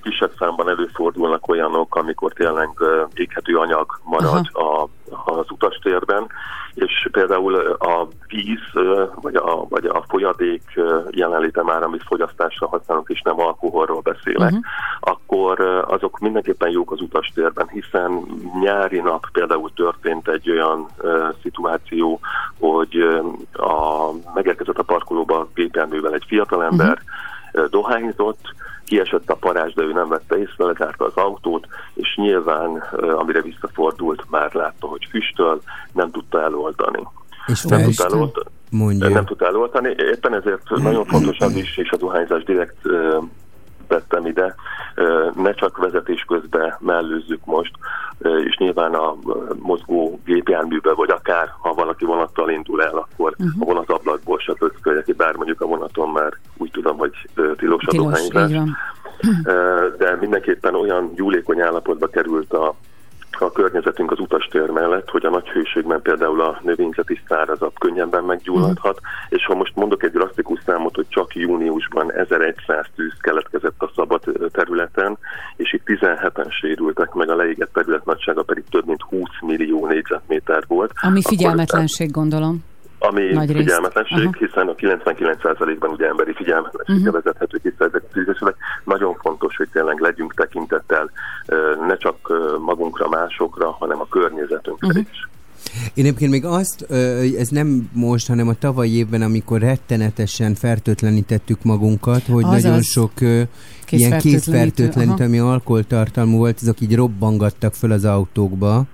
kisebb 0.03 0.33
számban 0.39 0.69
előfordulnak 0.69 1.49
olyanok, 1.49 1.97
amikor 1.97 2.33
tényleg 2.33 2.69
éghető 3.15 3.57
anyag 3.57 4.01
marad 4.05 4.47
a, 4.53 4.89
az 5.25 5.51
utastérben, 5.51 6.27
és 6.75 7.09
például 7.13 7.55
a 7.79 8.09
víz, 8.27 8.85
vagy 9.15 9.35
a, 9.35 9.67
vagy 9.69 9.87
a 9.87 10.05
folyadék 10.09 10.63
jelenléte 11.11 11.63
már, 11.63 11.83
amit 11.83 12.03
fogyasztásra 12.03 12.69
használunk, 12.69 13.09
és 13.09 13.23
nem 13.23 13.41
alkoholról 13.41 14.01
beszélek, 14.01 14.51
Mhm. 14.51 14.61
akkor 15.01 15.61
azok 15.89 16.19
mindenképpen 16.19 16.71
jók 16.71 16.93
az 16.93 17.01
utastérben, 17.01 17.69
hiszen 17.69 18.25
nyári 18.61 18.99
nap 18.99 19.27
például 19.33 19.73
történt 19.75 20.29
egy 20.29 20.51
olyan 20.51 20.87
ö, 20.97 21.29
szituáció, 21.43 22.21
hogy 22.59 22.97
ö, 22.97 23.19
a, 23.53 24.11
megérkezett 24.35 24.79
a 24.79 24.83
parkolóba 24.83 25.49
gépjárművel 25.55 26.15
egy 26.15 26.25
fiatalember, 26.27 27.03
uh-huh. 27.53 27.71
dohányzott, 27.71 28.55
kiesett 28.91 29.31
a 29.31 29.35
parázs, 29.35 29.73
de 29.73 29.83
ő 29.83 29.93
nem 29.93 30.09
vette 30.09 30.39
észre, 30.39 30.65
lezárta 30.65 31.05
az 31.05 31.15
autót, 31.15 31.67
és 31.95 32.15
nyilván, 32.17 32.85
amire 33.17 33.43
visszafordult, 33.43 34.25
már 34.31 34.55
látta, 34.55 34.87
hogy 34.87 35.07
füstöl, 35.11 35.61
nem 35.93 36.11
tudta 36.11 36.43
eloltani. 36.43 37.03
És 37.47 37.63
nem 37.63 37.83
tudta 37.83 38.05
eloltani. 38.05 38.47
Mondja. 38.71 39.09
Nem 39.09 39.25
tudta 39.25 39.47
eloltani. 39.47 39.95
Éppen 39.99 40.35
ezért 40.35 40.71
nagyon 40.71 41.05
fontos 41.05 41.39
az 41.39 41.55
is, 41.55 41.77
és 41.77 41.91
a 41.91 41.97
dohányzás 41.97 42.43
direkt 42.43 42.87
ö, 43.91 43.95
vettem 43.95 44.27
ide, 44.27 44.55
ne 45.35 45.53
csak 45.53 45.77
vezetés 45.77 46.25
közben 46.29 46.75
mellőzzük 46.79 47.45
most, 47.45 47.73
és 48.45 48.57
nyilván 48.57 48.95
a 48.95 49.17
mozgó 49.59 50.21
gépjárműbe, 50.25 50.95
vagy 50.95 51.11
akár 51.11 51.53
ha 51.61 51.75
valaki 51.75 52.05
vonattal 52.05 52.51
indul 52.51 52.83
el, 52.83 52.97
akkor 52.97 53.35
Mhm. 53.37 53.49
a 53.61 53.65
vonat 53.65 53.91
ablakból 53.91 54.39
se 54.39 54.55
pöcköljek 54.59 55.05
ki, 55.05 55.13
bár 55.13 55.35
mondjuk 55.35 55.61
a 55.61 55.67
vonaton 55.67 56.09
már 56.09 56.33
úgy 56.57 56.71
tudom, 56.71 56.99
hogy 56.99 57.13
tilos 57.57 57.85
a 57.87 57.91
Tilos, 57.91 58.29
de 59.99 60.17
mindenképpen 60.21 60.75
olyan 60.75 61.15
gyúlékony 61.15 61.61
állapotba 61.61 62.07
került 62.07 62.53
a 62.53 62.75
a 63.41 63.53
környezetünk 63.53 64.11
az 64.11 64.19
utastér 64.19 64.71
mellett, 64.71 65.11
hogy 65.11 65.25
a 65.25 65.31
nagy 65.31 65.49
hőségben 65.49 66.03
például 66.03 66.41
a 66.41 66.61
növényzeti 66.63 67.21
szárazat 67.29 67.79
könnyebben 67.79 68.25
meggyulladhat, 68.25 69.01
és 69.29 69.45
ha 69.45 69.55
most 69.55 69.77
mondok 69.77 70.03
egy 70.03 70.11
drasztikus 70.11 70.61
számot, 70.67 70.95
hogy 70.95 71.07
csak 71.09 71.35
júniusban 71.35 72.13
1100 72.13 72.87
tűz 72.95 73.17
keletkezett 73.21 73.83
a 73.83 73.91
szabad 73.95 74.23
területen, 74.53 75.19
és 75.57 75.73
itt 75.73 75.83
17-en 75.87 76.51
sérültek 76.61 77.13
meg, 77.13 77.31
a 77.31 77.37
leégett 77.37 77.73
terület 77.73 78.05
nagysága 78.05 78.43
pedig 78.43 78.65
több 78.71 78.87
mint 78.87 79.03
20 79.03 79.23
millió 79.41 79.87
négyzetméter 79.87 80.65
volt. 80.67 80.93
Ami 81.01 81.19
akkor- 81.19 81.37
figyelmetlenség, 81.37 82.11
gondolom. 82.11 82.70
Ami 83.03 83.23
Nagy 83.33 83.47
részt. 83.53 83.59
figyelmetlenség, 83.65 84.19
Aha. 84.27 84.33
hiszen 84.39 84.69
a 84.69 84.75
99%-ban 84.75 85.91
ugye 85.91 86.07
emberi 86.07 86.33
figyelmetlensége 86.35 86.99
Mhm. 87.11 87.15
vezethető 87.15 87.59
vissza 87.63 87.85
ezek 87.85 88.03
a 88.09 88.13
tűzesületek. 88.13 88.61
Nagyon 88.85 89.15
fontos, 89.15 89.57
hogy 89.57 89.69
tényleg 89.73 89.99
legyünk 90.01 90.35
tekintettel 90.35 91.11
ne 91.87 91.97
csak 91.97 92.17
magunkra, 92.65 93.09
másokra, 93.09 93.71
hanem 93.71 94.01
a 94.01 94.07
környezetünkre 94.09 94.89
Mhm. 94.89 94.99
is. 94.99 95.29
Én 95.95 96.05
egyébként 96.05 96.31
még 96.31 96.45
azt, 96.45 96.87
ez 97.39 97.49
nem 97.49 97.91
most, 97.93 98.29
hanem 98.29 98.49
a 98.49 98.55
tavalyi 98.55 98.97
évben, 98.97 99.23
amikor 99.23 99.61
rettenetesen 99.61 100.55
fertőtlenítettük 100.55 101.63
magunkat, 101.63 102.23
hogy 102.27 102.45
Azaz. 102.45 102.63
nagyon 102.63 102.83
sok 102.83 103.11
ö, 103.21 103.25
ilyen 103.27 103.47
Kézfertőtlenítő, 103.85 104.31
kézfertőtlenítő, 104.31 105.13
aha. 105.25 105.25
ami 105.25 105.39
alkoholtartalmú 105.39 106.37
volt, 106.37 106.59
azok 106.63 106.81
így 106.81 106.97
robbangattak 106.97 107.75
föl 107.75 107.93
az 107.93 108.05
autókba, 108.05 108.85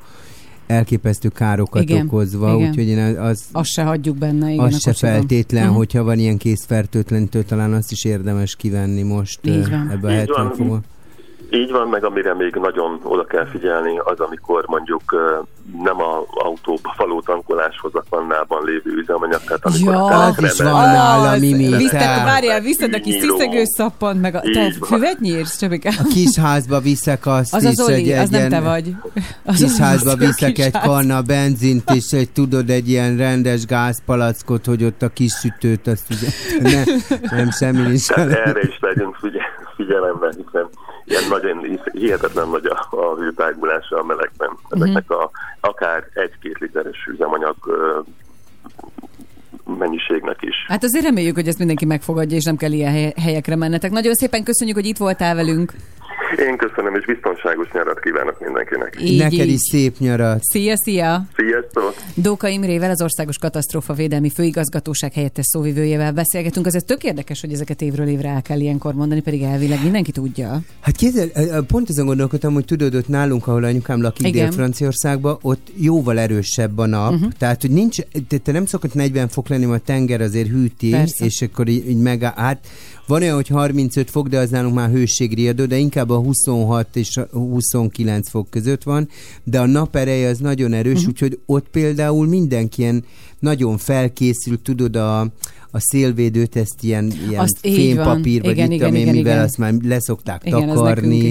elképesztő 0.67 1.29
károkat 1.29 1.83
Igen, 1.83 2.07
okozva, 2.07 2.55
igen. 2.55 2.69
úgyhogy 2.69 2.87
én 2.89 3.17
az, 3.19 3.45
Azt 3.53 3.71
se 3.71 3.83
hagyjuk 3.83 4.17
benne, 4.17 4.51
igen, 4.53 4.65
az 4.65 4.75
a 4.75 4.79
se 4.79 4.93
feltétlen, 4.93 5.67
Mhm. 5.67 5.75
hogyha 5.75 6.03
van 6.03 6.19
ilyen 6.19 6.37
kézfertőtlenítő, 6.37 7.43
talán 7.43 7.73
azt 7.73 7.93
is 7.93 8.05
érdemes 8.05 8.57
kivenni 8.57 9.03
most 9.03 9.39
ö, 9.43 9.51
Így 9.51 9.71
van. 9.71 9.91
ebbe 9.91 10.09
a 10.09 10.11
Így 10.13 10.17
70 10.19 10.45
van. 10.47 10.55
fokba. 10.57 10.81
Így 11.51 11.71
van, 11.71 11.89
meg 11.89 12.05
amire 12.05 12.35
még 12.35 12.55
nagyon 12.55 13.01
oda 13.03 13.25
kell 13.25 13.47
figyelni, 13.47 13.99
az 13.99 14.21
amikor 14.21 14.65
mondjuk 14.67 15.03
nem 15.83 16.01
a 16.01 16.25
autóba 16.45 16.95
való 16.97 17.21
tankoláshoz 17.21 17.95
a 17.95 18.05
kannában 18.11 18.65
lévő 18.65 18.91
üzemanyag, 18.97 19.41
tehát 19.45 19.65
amikor 19.67 19.95
Ja, 19.95 20.07
telekre 20.09 20.47
az 20.47 20.53
is 20.53 20.61
van 20.61 20.73
nála, 20.73 21.31
Az, 21.31 21.41
Mimi, 21.41 21.77
Visztek, 21.77 22.01
te. 22.01 22.23
várjál, 22.25 22.61
viszed 22.61 22.95
a 22.95 23.01
kis 23.01 23.15
Nyíló. 23.15 23.37
sziszegőszappant, 23.37 24.21
meg 24.21 24.35
a... 24.35 24.41
Te 24.41 24.73
füvet 24.87 25.19
nyírsz, 25.21 25.59
Csabika? 25.59 25.89
A 25.89 26.07
kis 26.09 26.39
házba 26.39 26.81
viszek 26.81 27.27
azt 27.27 27.55
Az 27.55 27.63
is, 27.63 27.69
az 27.69 27.81
Oli, 27.81 28.13
egy, 28.13 28.19
az 28.19 28.29
nem 28.31 28.49
te 28.49 28.61
vagy. 28.61 28.95
Az 29.45 29.55
kis 29.57 29.65
az 29.65 29.79
házba 29.79 30.11
az 30.11 30.19
viszek 30.19 30.53
kis 30.53 30.65
egy 30.65 30.79
kanna 30.81 31.23
benzint, 31.23 31.91
és 31.91 32.11
egy, 32.11 32.31
tudod, 32.31 32.71
egy 32.71 32.89
ilyen 32.89 33.17
rendes 33.17 33.65
gázpalackot, 33.67 34.65
hogy 34.67 34.85
ott 34.85 35.03
a 35.03 35.09
kis 35.09 35.33
sütőt, 35.33 35.87
azt 35.87 36.05
ugye, 36.11 36.29
ne, 36.71 36.83
nem 37.37 37.51
semmi 37.51 37.81
nincs. 37.81 38.07
Tehát 38.07 38.31
erre 38.33 38.61
is 38.61 38.79
legyünk 38.81 39.15
figye- 39.15 39.43
figyelemben, 39.77 40.33
hiszen 40.45 40.69
ilyen 41.07 41.29
nagyon 41.29 41.81
hihetetlen 41.93 42.49
nagy 42.49 42.67
a, 42.67 42.97
a 42.97 43.15
hőtágulása 43.15 43.99
a 43.99 44.05
melegben. 44.05 44.51
Ezeknek 44.71 45.11
a 45.11 45.31
akár 45.61 46.09
egy-két 46.15 46.59
literes 46.59 47.07
üzemanyag 47.13 47.57
mennyiségnek 49.79 50.37
is. 50.41 50.55
Hát 50.69 50.85
azért 50.85 51.05
reméljük, 51.05 51.35
hogy 51.35 51.49
ezt 51.49 51.59
mindenki 51.59 51.85
megfogadja, 51.85 52.37
és 52.37 52.45
nem 52.45 52.57
kell 52.57 52.73
ilyen 52.73 52.93
hely- 52.93 53.15
helyekre 53.21 53.57
mennetek. 53.57 53.91
Nagyon 53.91 54.15
szépen 54.15 54.45
köszönjük, 54.45 54.77
hogy 54.77 54.87
itt 54.87 54.97
voltál 54.97 55.35
velünk. 55.35 55.73
Én 56.39 56.57
köszönöm, 56.57 56.95
és 56.95 57.05
biztonságos 57.05 57.69
nyarat 57.73 58.01
kívánok 58.01 58.41
mindenkinek. 58.41 58.97
Így, 59.01 59.19
Neked 59.19 59.47
így. 59.47 59.53
is 59.53 59.61
szép 59.61 59.99
nyarat. 59.99 60.43
Szia, 60.43 60.77
szia! 60.77 61.27
Sziasztok! 61.37 61.95
Dóka 62.15 62.49
Imrével, 62.49 62.91
az 62.91 63.03
Országos 63.03 63.39
Katasztrófa 63.39 63.93
Védelmi 63.93 64.31
Főigazgatóság 64.31 65.13
helyettes 65.13 65.45
szóvivőjével 65.47 66.13
beszélgetünk. 66.13 66.67
Azért 66.67 66.87
tök 66.87 67.05
érdekes, 67.05 67.41
hogy 67.41 67.53
ezeket 67.53 67.81
évről 67.83 68.07
évre 68.07 68.29
el 68.29 68.43
kell 68.43 68.61
ilyenkor 68.61 68.95
mondani, 68.95 69.21
pedig 69.21 69.43
elvileg 69.43 69.83
mindenki 69.83 70.13
tudja. 70.13 70.61
Hát 70.81 70.97
kézzel, 70.97 71.29
pont 71.67 71.89
azon 71.89 72.07
gondolkodtam, 72.07 72.55
hogy 72.55 72.65
tudod, 72.65 72.95
ott 72.95 73.09
nálunk, 73.09 73.47
ahol 73.47 73.65
anyukám 73.65 74.03
lakik. 74.03 74.33
Dél-Franciaországban, 74.33 75.39
ott 75.43 75.69
jóval 75.77 76.19
erősebb 76.19 76.79
a 76.79 76.87
nap, 76.87 77.13
uh-huh. 77.13 77.33
tehát, 77.39 77.61
hogy 77.61 77.71
nincs, 77.71 77.99
te, 78.29 78.39
te 78.39 78.53
nem 78.53 78.67
szokott 78.67 78.95
40 78.95 79.29
fok 79.29 79.49
lenni, 79.49 79.65
mert 79.65 79.81
a 79.81 79.85
tenger 79.85 80.21
azért 80.21 80.49
hűti, 80.49 80.91
Persze. 80.91 81.25
és 81.25 81.43
akkor 81.43 81.69
így, 81.69 81.89
így 81.89 81.99
meg, 81.99 82.23
hát 82.23 82.67
van 83.07 83.23
olyan, 83.23 83.35
hogy 83.35 83.49
35 83.49 84.11
fok, 84.11 84.29
de 84.29 84.39
az 84.39 84.51
nálunk 84.51 84.75
már 84.75 84.91
hőségriadó, 84.91 85.65
de 85.65 85.77
inkább 85.77 86.11
a 86.11 86.17
26 86.17 86.97
és 86.97 87.17
a 87.17 87.27
29 87.33 88.29
fok 88.29 88.51
között 88.51 88.83
van, 88.83 89.09
de 89.45 89.61
a 89.61 89.67
nap 89.67 89.97
ereje 89.97 90.29
az 90.29 90.39
nagyon 90.39 90.73
erős, 90.73 90.95
uh-huh. 90.95 91.09
úgyhogy 91.09 91.39
ott 91.47 91.69
például 91.69 92.27
mindenki 92.27 92.83
ilyen 92.83 93.05
nagyon 93.47 93.79
felkészült, 93.79 94.61
tudod, 94.61 94.97
a, 94.97 95.21
a 95.71 95.81
szélvédőt 95.81 96.57
ezt 96.57 96.75
ilyen, 96.81 97.13
ilyen 97.29 97.41
Azt 97.41 97.59
így 97.63 97.95
van. 97.95 98.05
fémpapír, 98.05 98.43
vagy 98.43 98.51
Igen, 98.51 98.71
igen, 98.71 98.95
igen, 98.95 99.15
mivel 99.15 99.33
igen. 99.33 99.45
azt 99.45 99.59
már 99.59 99.73
leszokták 99.85 100.43
Igen, 100.45 100.69
takarni. 100.69 101.31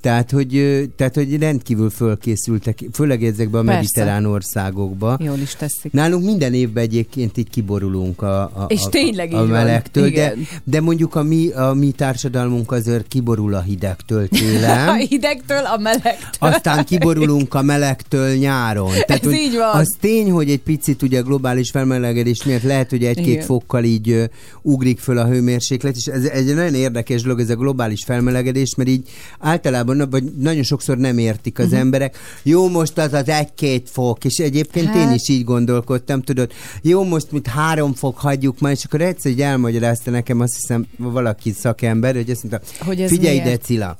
Tehát 0.00 0.30
hogy, 0.30 0.84
tehát, 0.96 1.14
hogy 1.14 1.38
rendkívül 1.38 1.90
fölkészültek, 1.90 2.78
főleg 2.92 3.24
ezekben 3.24 3.60
a 3.60 3.64
Persze. 3.64 3.80
mediterrán 3.80 4.24
országokba. 4.24 5.16
Jól 5.20 5.38
is 5.38 5.54
teszik. 5.54 5.92
Nálunk 5.92 6.24
minden 6.24 6.54
évben 6.54 6.82
egyébként 6.82 7.36
így 7.36 7.50
kiborulunk 7.50 8.22
a, 8.22 8.40
a, 8.42 8.64
És 8.68 8.84
a, 8.84 8.88
tényleg 8.88 9.32
a 9.32 9.44
melegtől, 9.44 10.10
de, 10.10 10.34
de 10.64 10.80
mondjuk 10.80 11.14
a 11.14 11.22
mi, 11.22 11.48
a 11.50 11.72
mi 11.74 11.90
társadalmunk 11.90 12.72
azért 12.72 13.08
kiborul 13.08 13.54
a 13.54 13.60
hidegtől 13.60 14.22
A 14.30 14.36
télen. 14.36 14.96
hidegtől, 14.96 15.64
a 15.64 15.78
melegtől. 15.78 16.50
Aztán 16.50 16.84
kiborulunk 16.84 17.54
a 17.54 17.62
melegtől 17.62 18.34
nyáron. 18.34 18.90
Ez 19.06 19.32
így 19.32 19.56
van. 19.56 19.80
Az 19.80 19.96
tény, 20.00 20.30
hogy 20.30 20.50
egy 20.50 20.62
picit 20.62 21.02
ugye 21.02 21.20
globális 21.20 21.55
felmelegedés 21.64 22.44
miatt 22.44 22.62
lehet, 22.62 22.90
hogy 22.90 23.04
egy-két 23.04 23.44
fokkal 23.44 23.84
így 23.84 24.10
ö, 24.10 24.24
ugrik 24.62 24.98
föl 24.98 25.18
a 25.18 25.26
hőmérséklet, 25.26 25.96
és 25.96 26.06
ez 26.06 26.24
egy 26.24 26.54
nagyon 26.54 26.74
érdekes 26.74 27.22
dolog, 27.22 27.40
ez 27.40 27.50
a 27.50 27.56
globális 27.56 28.04
felmelegedés, 28.04 28.74
mert 28.74 28.88
így 28.88 29.08
általában, 29.38 30.10
vagy 30.10 30.24
nagyon 30.24 30.62
sokszor 30.62 30.96
nem 30.96 31.18
értik 31.18 31.58
az 31.58 31.64
uh-huh. 31.64 31.80
emberek. 31.80 32.18
Jó, 32.42 32.68
most 32.68 32.98
az 32.98 33.12
az 33.12 33.28
egy-két 33.28 33.90
fok, 33.90 34.24
és 34.24 34.38
egyébként 34.38 34.86
hát... 34.86 34.96
én 34.96 35.14
is 35.14 35.28
így 35.28 35.44
gondolkodtam, 35.44 36.22
tudod, 36.22 36.52
jó, 36.82 37.04
most 37.04 37.32
mit 37.32 37.46
három 37.46 37.94
fok 37.94 38.18
hagyjuk 38.18 38.60
már, 38.60 38.72
és 38.72 38.84
akkor 38.84 39.00
egyszer 39.00 39.30
így 39.30 39.42
elmagyarázta 39.42 40.10
nekem, 40.10 40.40
azt 40.40 40.54
hiszem 40.54 40.86
valaki 40.96 41.52
szakember, 41.52 42.14
hogy 42.14 42.30
azt 42.30 42.42
mondta, 42.42 42.84
Hogy 42.84 43.00
ez 43.00 43.10
figyelj 43.10 43.38
miért? 43.38 43.48
ide, 43.48 43.58
Cilla, 43.58 43.98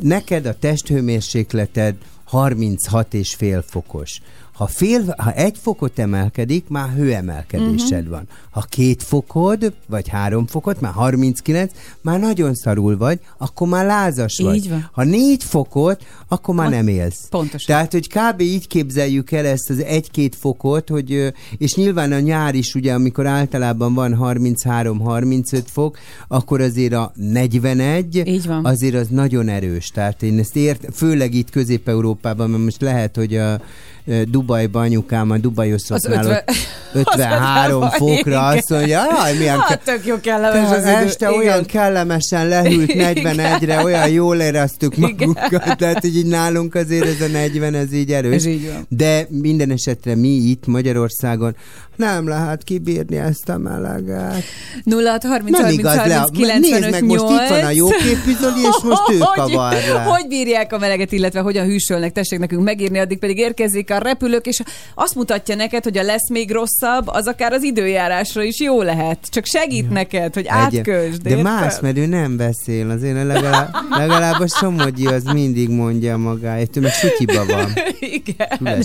neked 0.00 0.46
a 0.46 0.54
testhőmérsékleted 0.54 1.94
36 2.24 3.14
és 3.14 3.34
fél 3.34 3.64
fokos. 3.68 4.20
Ha, 4.54 4.66
fél, 4.66 5.14
ha 5.18 5.32
egy 5.32 5.56
fokot 5.62 5.98
emelkedik, 5.98 6.68
már 6.68 6.88
hőemelkedésed 6.96 7.88
Mhm. 7.88 7.96
uh-huh. 7.96 8.08
van. 8.10 8.28
Ha 8.50 8.60
két 8.68 9.02
fokod, 9.02 9.72
vagy 9.86 10.08
három 10.08 10.46
fokot, 10.46 10.80
már 10.80 10.92
39, 10.92 11.72
már 12.00 12.20
nagyon 12.20 12.54
szarul 12.54 12.96
vagy, 12.96 13.20
akkor 13.38 13.68
már 13.68 13.86
lázas 13.86 14.38
vagy. 14.42 14.56
Így 14.56 14.68
van. 14.68 14.88
Ha 14.92 15.04
négy 15.04 15.44
fokot, 15.44 16.04
akkor 16.28 16.54
már 16.54 16.70
nem 16.70 16.88
élsz. 16.88 17.26
Pontosan. 17.30 17.66
Tehát, 17.76 17.92
hogy 17.92 18.08
kb. 18.08 18.40
így 18.40 18.66
képzeljük 18.66 19.30
el 19.32 19.46
ezt 19.46 19.70
az 19.70 19.82
egy-két 19.82 20.34
fokot, 20.36 20.88
hogy, 20.88 21.32
és 21.58 21.74
nyilván 21.74 22.12
a 22.12 22.18
nyár 22.20 22.54
is, 22.54 22.74
ugye, 22.74 22.92
amikor 22.94 23.26
általában 23.26 23.94
van 23.94 24.16
33-35 24.20 25.62
fok, 25.66 25.98
akkor 26.28 26.60
azért 26.60 26.92
a 26.92 27.12
41, 27.14 28.22
Így 28.26 28.46
van. 28.46 28.64
azért 28.64 28.94
az 28.94 29.06
nagyon 29.08 29.48
erős. 29.48 29.88
Tehát 29.88 30.22
én 30.22 30.38
ezt 30.38 30.56
ért, 30.56 30.86
főleg 30.92 31.34
itt 31.34 31.50
Közép-Európában, 31.50 32.50
mert 32.50 32.62
most 32.62 32.80
lehet, 32.80 33.16
hogy 33.16 33.36
a 33.36 33.60
ö, 34.06 34.22
Dubajban 34.28 34.82
anyukám 34.82 35.30
a 35.30 35.36
Dubajoszoknál 35.38 36.18
Az 36.18 36.26
ott 36.26 36.56
50 36.92 37.30
53 37.32 37.82
az 37.82 37.94
fokra 37.94 38.16
igen. 38.30 38.42
azt 38.56 38.70
mondja, 38.70 39.02
jaj, 39.18 39.36
milyen 39.36 39.58
Hát 39.60 39.80
tök 39.84 40.06
jó 40.06 40.16
kellemes 40.20 40.70
az 40.70 40.82
idő. 40.82 40.90
este 40.90 41.28
Igen. 41.28 41.38
olyan 41.40 41.64
kellemesen 41.64 42.48
lehűlt 42.48 42.92
41-re, 43.14 43.82
olyan 43.82 44.08
jól 44.08 44.36
éreztük 44.40 44.96
magunkat, 44.96 45.76
tehát 45.76 46.00
hogy 46.00 46.16
így 46.16 46.26
nálunk 46.26 46.74
azért 46.74 47.06
ez 47.06 47.20
a 47.28 47.30
40, 47.32 47.74
ez 47.74 47.92
így 47.92 48.12
erős. 48.12 48.34
Ez 48.34 48.46
így 48.46 48.66
van. 48.72 48.86
De 48.88 49.26
minden 49.28 49.70
esetre 49.70 50.14
mi 50.14 50.28
itt 50.28 50.66
Magyarországon 50.66 51.56
nem 51.96 52.28
lehet 52.28 52.62
kibírni 52.64 53.16
ezt 53.16 53.48
a 53.48 53.58
meleget. 53.58 54.42
0 54.84 55.18
30 55.22 55.50
Nem 55.50 55.60
30 55.62 55.78
igaz, 55.78 55.94
le, 55.94 56.00
30 56.14 56.30
95 56.30 56.60
nézd 56.80 56.90
meg, 56.90 57.04
most 57.04 57.22
itt 57.30 57.48
van 57.48 57.64
a 57.64 57.70
jó 57.70 57.86
képizoli, 57.88 58.60
és 58.60 58.82
most 58.84 59.10
ő 59.12 59.18
kavar 59.34 59.72
le. 59.92 60.02
hogy, 60.02 60.12
hogy 60.20 60.26
bírják 60.28 60.72
a 60.72 60.78
meleget, 60.78 61.12
illetve 61.12 61.40
hogyan 61.40 61.66
hűsölnek, 61.66 62.12
tessék 62.12 62.38
nekünk 62.38 62.62
megírni, 62.64 62.98
addig 62.98 63.18
pedig 63.18 63.38
érkezik 63.38 63.90
a 63.94 63.98
repülők, 63.98 64.46
és 64.46 64.60
azt 64.94 65.14
mutatja 65.14 65.54
neked, 65.54 65.84
hogy 65.84 65.98
a 65.98 66.02
lesz 66.02 66.30
még 66.30 66.50
rosszabb, 66.50 67.08
az 67.08 67.26
akár 67.26 67.52
az 67.52 67.62
időjárásra 67.62 68.42
is 68.42 68.60
jó 68.60 68.82
lehet. 68.82 69.18
Csak 69.30 69.44
segít 69.46 69.90
neked, 69.90 70.34
hogy 70.34 70.46
átkösd. 70.48 71.22
De 71.22 71.28
érted? 71.28 71.44
más, 71.44 71.80
mert 71.80 71.96
ő 71.96 72.06
nem 72.06 72.36
beszél, 72.36 72.90
azért 72.90 73.26
legalább, 73.26 73.74
legalább 73.90 74.40
a 74.40 74.48
Somogyi 74.48 75.06
az 75.06 75.24
mindig 75.24 75.68
mondja 75.68 76.16
magáét, 76.16 76.76
ő 76.76 76.80
meg 76.80 76.92
sutyiba 76.92 77.46
van. 77.46 77.72
Igen. 78.00 78.84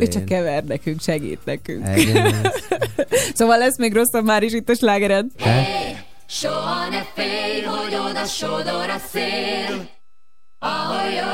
Ő, 0.00 0.06
csak 0.06 0.24
kever 0.24 0.64
nekünk, 0.64 1.00
segít 1.00 1.40
nekünk. 1.44 1.86
Egyenes. 1.86 2.52
Szóval 3.34 3.58
lesz 3.58 3.78
még 3.78 3.94
rosszabb 3.94 4.24
már 4.24 4.42
is 4.42 4.52
itt 4.52 4.68
a 4.68 4.74
slágered. 4.74 5.26
Soha 6.26 6.88
ne 6.88 7.02
félj, 7.14 7.62
hogy 7.62 7.94
oda 7.94 8.24
sodor 8.24 8.88
a 8.88 8.98
szél, 9.12 9.88
ahol 10.58 11.10
jó. 11.10 11.30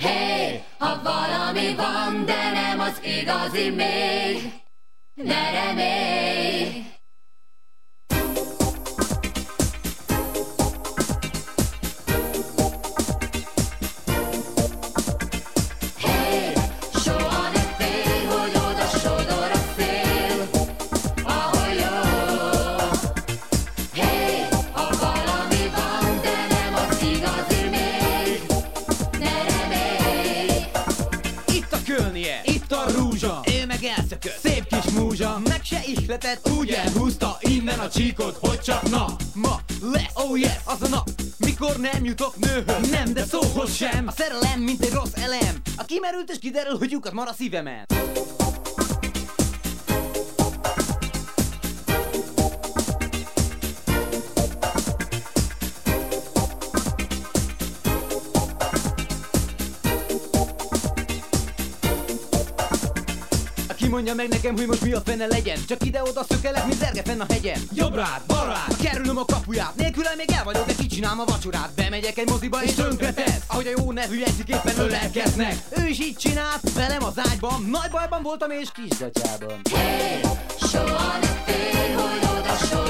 Hey, 0.00 0.29
ha 0.80 1.00
valami 1.02 1.74
van, 1.74 2.24
de 2.24 2.50
nem 2.52 2.80
az 2.80 3.00
igazi 3.04 3.70
még, 3.70 4.52
ne 5.14 5.50
remélj. 5.50 6.29
Ihletet 36.10 36.48
úgy 36.58 36.70
elhúzta 36.70 37.36
innen 37.40 37.78
a 37.78 37.88
csíkot, 37.88 38.36
hogy 38.40 38.60
csak 38.60 38.90
na, 38.90 39.16
ma, 39.34 39.60
lesz, 39.82 40.10
oh 40.14 40.40
yes, 40.40 40.56
az 40.64 40.82
a 40.82 40.88
nap, 40.88 41.08
mikor 41.38 41.76
nem 41.76 42.04
jutok 42.04 42.36
nőhöz, 42.36 42.90
nem, 42.90 43.12
de 43.12 43.24
szóhoz 43.24 43.74
sem. 43.74 44.06
A 44.06 44.10
szerelem, 44.10 44.60
mint 44.60 44.84
egy 44.84 44.92
rossz 44.92 45.14
elem, 45.14 45.56
a 45.76 45.84
kimerült 45.84 46.30
és 46.30 46.38
kiderül, 46.38 46.78
hogy 46.78 46.90
lyukat 46.90 47.12
mar 47.12 47.28
a 47.28 47.32
szívemen. 47.32 47.86
Mondja 63.90 64.14
meg 64.14 64.28
nekem, 64.28 64.56
hogy 64.56 64.66
most 64.66 64.82
mi 64.82 64.92
a 64.92 65.00
fene 65.00 65.26
legyen. 65.26 65.58
Csak 65.68 65.84
ide-oda 65.84 66.24
szökelek, 66.28 66.66
mint 66.66 66.78
zerge 66.78 67.02
fenn 67.02 67.20
a 67.20 67.26
hegyen. 67.28 67.60
Jobbrád, 67.72 68.22
balrád, 68.26 68.76
kerülöm 68.82 69.16
a 69.18 69.24
kapuját. 69.24 69.76
Nélküle 69.76 70.14
még 70.16 70.30
el 70.30 70.44
vagyok, 70.44 70.66
de 70.66 70.74
kicsinálom 70.74 71.20
a 71.20 71.24
vacsorát. 71.24 71.70
Bemegyek 71.76 72.18
egy 72.18 72.28
moziba 72.28 72.62
és 72.62 72.74
tönkre 72.74 73.12
tesz. 73.12 73.42
Ahogy 73.46 73.66
a 73.66 73.80
jó 73.80 73.92
nevű 73.92 74.22
egyik 74.22 74.48
éppen 74.48 74.78
ölelkeznek. 74.78 75.54
Ő 75.76 75.86
is 75.86 76.00
így 76.00 76.16
csinált, 76.16 76.72
velem 76.74 77.04
az 77.04 77.14
ágyban. 77.30 77.66
Nagy 77.70 77.90
bajban 77.90 78.22
voltam 78.22 78.50
és 78.50 78.68
kisgatyában 78.72 79.60
Hey, 79.70 80.20
soha 80.60 81.18
ne 81.18 81.26
félj, 81.26 81.92
hogy 81.92 82.28
oda 82.38 82.56
sodor 82.56 82.89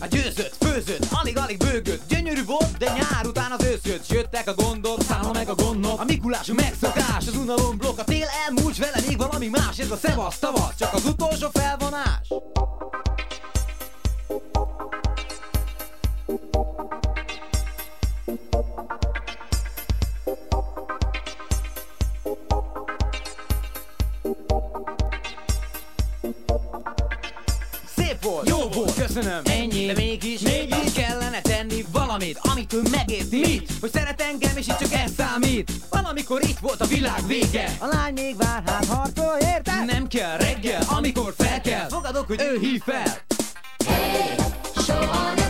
A 0.00 0.06
győzött, 0.06 0.56
főzött, 0.60 1.06
alig-alig 1.10 1.56
bőgött. 1.56 2.08
Gyönyörű 2.08 2.44
volt, 2.44 2.76
de 2.78 2.86
nyár 2.86 3.26
után 3.26 3.50
az 3.50 3.64
ősz 3.64 3.84
jött 3.84 4.08
Jöttek 4.08 4.48
a 4.48 4.54
gondok, 4.54 5.02
száma 5.02 5.32
meg 5.32 5.48
a 5.48 5.54
gondok. 5.54 6.00
A 6.00 6.04
Mikulás 6.04 6.46
megszokás, 6.46 7.26
az 7.26 7.36
unalom 7.36 7.76
blokk. 7.76 7.98
A 7.98 8.04
tél 8.04 8.26
elmúlt, 8.46 8.76
vele 8.76 9.00
még 9.08 9.16
valami 9.16 9.48
más. 9.48 9.78
Ez 9.78 9.90
a 9.90 9.96
szevasz 9.96 10.38
tavasz, 10.38 10.76
csak 10.78 10.94
az 10.94 11.04
utolsó 11.04 11.48
felvonás. 11.52 12.28
Szép 27.96 28.22
volt, 28.22 28.48
jó 28.48 28.58
volt, 28.68 28.94
köszönöm 28.94 29.42
de 29.86 29.92
mégis, 29.92 30.40
mégis 30.40 30.92
kellene 30.94 31.40
tenni 31.40 31.84
valamit 31.92 32.38
Amit 32.42 32.72
ő 32.72 32.82
megérti. 32.90 33.38
Mit? 33.38 33.70
Hogy 33.80 33.90
szeret 33.92 34.20
engem 34.20 34.56
és 34.56 34.66
itt 34.66 34.78
csak 34.78 34.92
ez 34.92 35.10
számít. 35.16 35.70
Valamikor 35.90 36.42
itt 36.42 36.58
volt 36.58 36.80
a 36.80 36.84
világ 36.84 37.26
vége. 37.26 37.76
A 37.78 37.86
lány 37.86 38.12
még 38.12 38.36
vár, 38.36 38.62
hát 38.66 38.86
harcol, 38.86 39.38
érted? 39.40 39.84
Nem 39.84 40.08
kell 40.08 40.36
reggel, 40.36 40.82
amikor 40.96 41.34
fel 41.36 41.60
kell. 41.60 41.88
Fogadok, 41.88 42.26
hogy 42.26 42.40
ő 42.40 42.58
hív 42.58 42.82
fel. 42.82 43.18
Soha 44.86 45.34
ne 45.34 45.45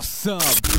rosszabb 0.00 0.78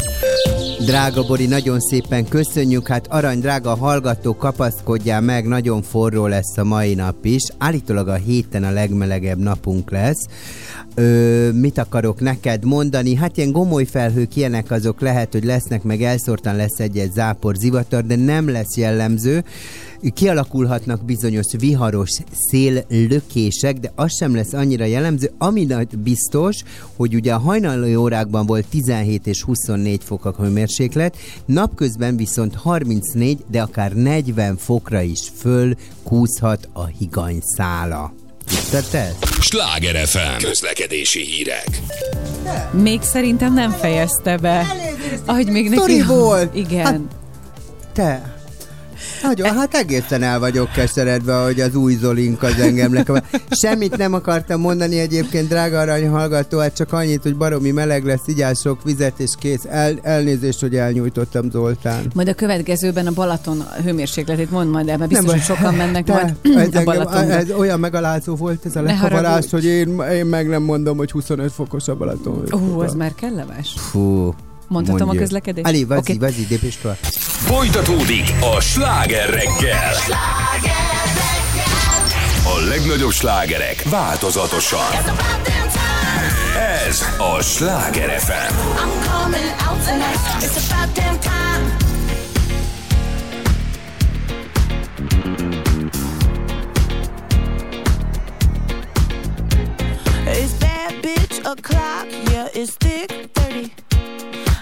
Drága 0.86 1.24
Bori, 1.24 1.46
nagyon 1.46 1.80
szépen 1.80 2.28
köszönjük, 2.28 2.88
hát 2.88 3.08
arany 3.08 3.40
drága 3.40 3.76
hallgató, 3.76 4.36
kapaszkodjál 4.36 5.22
meg, 5.22 5.48
nagyon 5.48 5.82
forró 5.82 6.28
lesz 6.28 6.58
a 6.58 6.64
mai 6.64 6.94
nap 6.94 7.26
is. 7.26 7.42
Állítólag 7.58 8.08
a 8.08 8.14
héten 8.14 8.64
a 8.64 8.72
legmelegebb 8.72 9.38
napunk 9.38 9.92
lesz. 9.92 10.26
Ö, 10.96 11.50
mit 11.52 11.78
akarok 11.78 12.20
neked 12.20 12.66
mondani? 12.66 13.16
Hát 13.16 13.38
ilyen 13.38 13.52
gomoly 13.52 13.86
felhők 13.86 14.36
ilyenek 14.36 14.72
azok 14.72 15.02
lehet, 15.02 15.32
hogy 15.32 15.44
lesznek, 15.44 15.84
meg 15.84 16.02
elszórtan 16.02 16.56
lesz 16.56 16.80
egy-egy 16.80 17.12
zápor, 17.12 17.56
zivatar, 17.56 18.06
de 18.06 18.16
nem 18.16 18.50
lesz 18.50 18.78
jellemző. 18.78 19.44
Kialakulhatnak 20.14 21.06
bizonyos 21.06 21.46
viharos 21.60 22.10
széllökések, 22.50 23.78
de 23.78 23.92
az 23.96 24.16
sem 24.16 24.36
lesz 24.36 24.54
annyira 24.54 24.86
jellemző. 24.86 25.32
Ami 25.38 25.64
nagy 25.64 25.98
biztos, 25.98 26.58
hogy 26.96 27.16
ugye 27.16 27.34
a 27.34 27.40
hajnali 27.40 27.96
órákban 27.96 28.46
volt 28.46 28.66
17 28.70 29.28
és 29.28 29.42
24 29.42 30.04
fok 30.04 30.26
a 30.26 30.34
hőmérséklet, 30.40 31.18
napközben 31.46 32.18
viszont 32.18 32.56
34, 32.56 33.44
de 33.48 33.62
akár 33.62 33.94
40 33.94 34.58
fokra 34.58 35.02
is 35.02 35.22
föl 35.38 35.74
kúszhat 36.04 36.70
a 36.74 36.86
higany 36.86 37.40
szála. 37.56 38.14
Tudtad 38.46 38.90
te 38.92 39.00
ezt? 39.00 39.42
Sláger 39.42 40.08
FM. 40.08 40.44
Közlekedési 40.44 41.26
hírek. 41.26 41.82
Még 42.72 43.02
szerintem 43.02 43.54
nem 43.54 43.72
fejezte 43.72 44.38
be. 44.38 44.66
Ahogy 45.26 45.48
még 45.48 45.70
neki... 45.70 46.04
Volt. 46.04 46.56
Igen. 46.56 46.86
Hát, 46.86 47.00
te. 47.94 48.41
Nagyon, 49.24 49.56
hát 49.56 49.74
egészen 49.74 50.24
el 50.24 50.40
vagyok 50.40 50.72
keseredve, 50.72 51.34
hogy 51.34 51.60
az 51.60 51.76
új 51.76 51.96
Zolink 51.96 52.44
az 52.44 52.60
engem 52.60 52.92
nekem. 52.92 53.16
Semmit 53.50 53.98
nem 53.98 54.14
akartam 54.14 54.60
mondani 54.60 55.00
egyébként, 55.00 55.48
drága 55.48 55.80
arany 55.80 56.08
hallgató, 56.10 56.60
hát 56.60 56.76
csak 56.76 56.94
annyit, 56.94 57.24
hogy 57.24 57.36
baromi 57.36 57.72
meleg 57.72 58.06
lesz, 58.06 58.22
igyál 58.26 58.54
sok 58.54 58.84
vizet 58.84 59.20
és 59.20 59.32
kész. 59.40 59.66
El, 59.70 60.00
elnézést, 60.02 60.60
hogy 60.60 60.76
elnyújtottam 60.76 61.50
Zoltán. 61.50 62.12
Majd 62.16 62.28
a 62.28 62.34
következőben 62.34 63.08
a 63.08 63.12
Balaton 63.12 63.64
hőmérsékletét 63.84 64.52
mond 64.52 64.70
majd 64.70 64.88
el, 64.90 64.98
mert 64.98 65.10
biztos, 65.10 65.28
Nem, 65.28 65.36
hogy 65.36 65.46
sokan 65.46 65.74
mennek 65.74 66.04
te, 66.04 66.14
majd 66.14 66.36
ez, 66.44 66.52
a 66.52 66.60
engem, 66.60 66.84
Balatonba. 66.84 67.34
ez 67.34 67.52
olyan 67.52 67.80
megalázó 67.80 68.36
volt 68.36 68.66
ez 68.66 68.76
a 68.76 68.82
lekavarás, 68.82 69.46
hogy 69.50 69.66
én, 69.66 70.00
én 70.14 70.26
meg 70.26 70.48
nem 70.48 70.64
mondom, 70.64 70.98
hogy 70.98 71.12
25 71.12 71.52
fokos 71.52 71.88
a 71.88 71.96
Balaton. 71.96 72.44
Ó, 72.54 72.80
az 72.80 72.94
már 72.94 73.16
kellemes. 73.16 73.74
Fú. 73.78 74.34
Mondhatom 74.72 75.02
a 75.02 75.06
mondjuk. 75.06 75.24
közlekedést? 75.24 75.68
Ali, 75.68 75.84
vazi, 75.84 76.00
Oké. 76.00 76.14
okay. 76.14 76.30
vazi, 76.30 76.46
dépéstől. 76.46 76.98
Folytatódik 77.22 78.34
a 78.56 78.60
sláger 78.60 79.30
reggel. 79.30 79.94
A 82.44 82.60
legnagyobb 82.70 83.12
slágerek 83.12 83.84
változatosan. 83.90 84.92
Ez 86.88 87.06
a 87.18 87.42
Sláger 87.42 88.20
FM. 88.20 88.54
It's 100.28 100.54
bad 100.60 101.02
bitch 101.02 101.40
o'clock, 101.46 102.08
yeah, 102.32 102.48
it's 102.54 102.76
thick 102.78 103.30
30. 103.34 103.72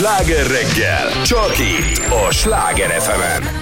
Sláger 0.00 0.46
reggel, 0.46 1.22
csak 1.22 1.58
itt 1.58 2.04
a 2.26 2.32
Sláger 2.32 2.90
fm 2.90 3.59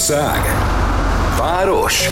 Ország. 0.00 0.40
Város. 1.38 2.08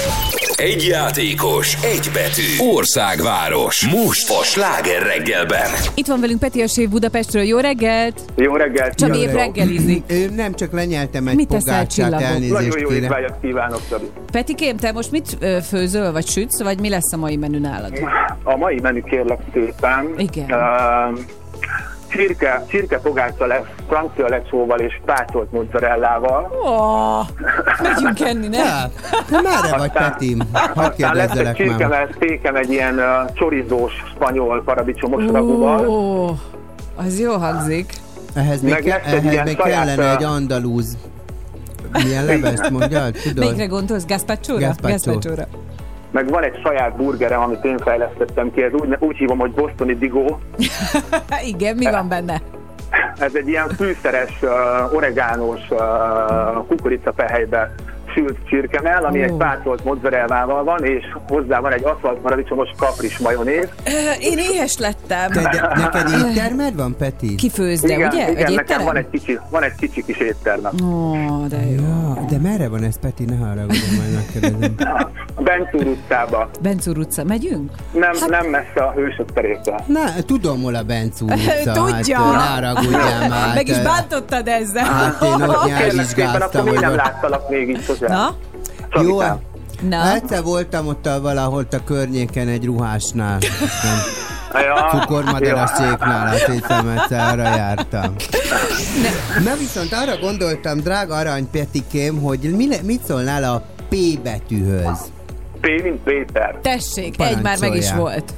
Egy 0.56 0.86
játékos, 0.86 1.74
egy 1.74 2.10
betű. 2.12 2.72
Országváros. 2.74 3.88
Most 3.90 4.30
a 4.30 4.42
sláger 4.42 5.02
reggelben. 5.02 5.70
Itt 5.94 6.06
van 6.06 6.20
velünk 6.20 6.38
Peti 6.38 6.62
a 6.62 6.66
séf 6.66 6.88
Budapestről. 6.88 7.42
Jó 7.42 7.58
reggelt! 7.58 8.20
Jó 8.36 8.56
reggelt! 8.56 8.94
Csak 8.94 9.16
épp 9.16 9.32
reggelizik. 9.32 10.04
Ő 10.06 10.28
nem 10.34 10.54
csak 10.54 10.72
lenyeltem 10.72 11.26
egy 11.26 11.34
Mit 11.34 11.48
teszel, 11.48 11.74
pogácsát, 11.74 12.22
elnézést 12.22 12.52
Nagyon 12.52 12.78
jó 12.78 12.90
étvágyat 12.90 13.34
kívánok, 13.40 13.80
Szabi. 13.90 14.10
Petikém, 14.32 14.76
te 14.76 14.92
most 14.92 15.10
mit 15.10 15.38
főzöl, 15.68 16.12
vagy 16.12 16.26
sütsz, 16.26 16.62
vagy 16.62 16.80
mi 16.80 16.88
lesz 16.88 17.12
a 17.12 17.16
mai 17.16 17.36
menü 17.36 17.58
nálad? 17.58 17.92
A 18.42 18.56
mai 18.56 18.78
menü 18.82 19.02
kérlek 19.02 19.40
szépen. 19.52 20.14
Igen. 20.16 20.50
Uh, 20.50 21.18
csirke, 22.08 22.64
csirke 22.68 22.98
pogácsa 22.98 23.46
lesz, 23.46 23.66
francia 23.88 24.28
lecsóval 24.28 24.78
és 24.78 25.00
pácolt 25.04 25.52
mozzarellával. 25.52 26.50
Ó, 26.66 26.68
megyünk 28.02 28.28
enni, 28.28 28.46
ne? 28.48 28.56
Ja, 28.56 28.90
Na 29.30 29.40
merre 29.40 29.76
vagy, 29.76 29.92
Peti? 29.92 30.36
Hadd 30.52 30.90
Aztán 30.90 31.14
lesz 31.14 31.30
egy 31.30 31.36
kérdezzelek 31.36 31.44
már. 31.44 31.54
csirkevel 31.54 32.08
székem 32.20 32.54
egy 32.56 32.70
ilyen 32.70 32.94
uh, 32.94 33.32
csorizós 33.34 33.92
spanyol 34.14 34.62
paradicsomos 34.64 35.24
ragúval. 35.32 35.88
Ó, 35.88 36.28
az 36.96 37.20
jó 37.20 37.32
hangzik. 37.36 37.92
Ehhez 38.34 38.60
még, 38.62 38.72
Meg 38.72 38.82
ke- 38.82 39.06
ehhez 39.06 39.44
még 39.44 39.56
kellene 39.56 40.16
egy 40.16 40.24
andalúz. 40.24 40.96
Milyen 42.04 42.24
levest 42.24 42.70
mondjad? 42.70 43.12
Tudod? 43.22 43.38
Melyikre 43.38 43.66
gondolsz? 43.66 44.06
Gazpacho-ra? 44.06 44.66
Gazpacho. 44.66 44.88
Gazpacho-ra. 44.92 45.44
Meg 46.10 46.28
van 46.28 46.42
egy 46.42 46.60
saját 46.64 46.96
burgerem, 46.96 47.40
amit 47.40 47.64
én 47.64 47.78
fejlesztettem 47.78 48.52
ki, 48.54 48.62
ez 48.62 48.72
úgy, 48.72 48.96
úgy 48.98 49.16
hívom, 49.16 49.38
hogy 49.38 49.50
Bostoni 49.50 49.94
Digó. 49.94 50.38
Igen, 51.54 51.76
mi 51.76 51.84
van 51.90 52.08
benne? 52.08 52.42
Ez 53.18 53.34
egy 53.34 53.48
ilyen 53.48 53.68
fűszeres, 53.68 54.38
uh, 54.42 54.94
oregános 54.94 55.60
uh, 55.70 55.78
kukoricafehelybe 56.68 57.74
sült 58.14 58.36
csirkemell, 58.48 59.04
ami 59.04 59.18
Ó. 59.20 59.22
egy 59.22 59.32
pácolt 59.32 59.84
mozzarellával 59.84 60.64
van, 60.64 60.84
és 60.84 61.04
hozzá 61.28 61.60
van 61.60 61.72
egy 61.72 61.84
aszfalt 61.84 62.18
paradicsomos 62.18 62.68
kapris 62.78 63.18
majonéz. 63.18 63.68
Én 64.20 64.38
éhes 64.38 64.78
lettem. 64.78 65.30
Te, 65.30 65.40
de 65.42 65.72
neked 65.76 66.08
éttermed 66.28 66.76
van, 66.76 66.96
Peti? 66.98 67.34
Kifőzde, 67.34 67.94
igen, 67.94 68.08
ugye? 68.08 68.30
igen 68.30 68.36
Egy 68.46 68.54
nekem 68.54 68.58
étterem? 68.60 68.84
van 68.84 68.96
egy, 68.96 69.10
kicsi, 69.10 69.38
van 69.50 69.62
egy 69.62 69.74
kicsi 69.74 70.04
kis 70.04 70.18
éttermem. 70.18 70.72
Ó, 70.84 71.46
de 71.46 71.56
jó. 71.70 71.82
Ja, 71.82 72.24
de 72.30 72.38
merre 72.38 72.68
van 72.68 72.82
ez, 72.82 72.98
Peti? 72.98 73.24
Ne 73.24 73.36
haragudjon, 73.36 73.94
majd 73.96 74.14
megkérdezem. 74.14 74.74
A 75.34 75.42
Bencúr 75.42 75.86
utcába. 75.86 76.50
Bencúr 76.60 76.98
utca, 76.98 77.24
megyünk? 77.24 77.70
Nem, 77.92 78.10
nem 78.28 78.46
messze 78.46 78.82
a 78.84 78.92
hősök 78.92 79.32
terétől. 79.32 79.80
Na, 79.86 80.00
tudom, 80.26 80.62
hol 80.62 80.74
a 80.74 80.82
Benc 80.82 81.20
utca. 81.22 81.72
Tudja. 81.72 82.18
Hát, 82.18 82.60
ne 82.90 83.28
már. 83.28 83.54
Meg 83.54 83.68
is 83.68 83.78
bántottad 83.78 84.48
ezzel. 84.48 84.84
Hát 84.84 85.22
én 85.22 85.42
ott 85.42 86.04
szépen, 86.04 86.40
akkor 86.40 86.68
hogy 86.68 86.80
nem 86.80 86.94
láttalak 86.94 87.48
még 87.50 87.68
így 87.68 87.80
sosem. 87.98 88.16
Na? 88.16 88.34
Jó, 89.02 89.18
Csabikám. 89.18 89.38
Na? 89.88 90.12
egyszer 90.12 90.42
voltam 90.42 90.86
ott 90.86 91.06
a, 91.06 91.20
valahol 91.20 91.66
a 91.70 91.84
környéken 91.84 92.48
egy 92.48 92.64
ruhásnál. 92.64 93.38
Ja, 94.52 94.88
Cukormadaras 94.90 95.70
céknál, 95.70 96.26
azt 96.34 96.46
hiszem, 96.46 96.88
egyszer 96.88 97.20
arra 97.28 97.42
jártam. 97.56 98.14
Na 99.44 99.54
viszont 99.58 99.92
arra 99.92 100.16
gondoltam, 100.20 100.78
drága 100.80 101.14
arany 101.16 101.50
Petikém, 101.50 102.22
hogy 102.22 102.38
mi, 102.56 102.66
mit 102.82 103.04
szólnál 103.04 103.44
a 103.44 103.62
P 103.88 103.96
betűhöz? 104.22 104.98
P, 105.60 105.66
mint 105.82 106.02
Péter. 106.02 106.58
Tessék, 106.62 107.20
egy 107.22 107.42
már 107.42 107.56
meg 107.60 107.74
is 107.74 107.92
volt. 107.92 108.32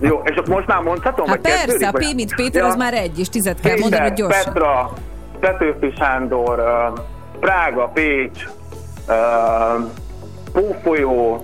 Jó, 0.00 0.20
és 0.24 0.36
akkor 0.36 0.54
most 0.54 0.66
már 0.66 0.82
mondhatom? 0.82 1.26
Hát 1.26 1.40
kezdődik, 1.40 1.66
persze, 1.70 1.88
a 1.88 1.92
vagy- 1.92 2.10
P, 2.10 2.14
mint 2.14 2.34
Péter, 2.34 2.62
Ja. 2.62 2.68
az 2.68 2.76
már 2.76 2.94
egy, 2.94 3.18
és 3.18 3.28
tizet 3.28 3.60
kell 3.60 3.74
Péter, 3.74 3.80
mondani, 3.80 4.02
hogy 4.02 4.12
gyorsan. 4.12 4.52
Petra, 4.52 4.92
Petőfi 5.40 5.92
Sándor, 5.98 6.62
Prága, 7.40 7.84
Pécs, 7.94 8.48
Pófolyó, 10.52 11.42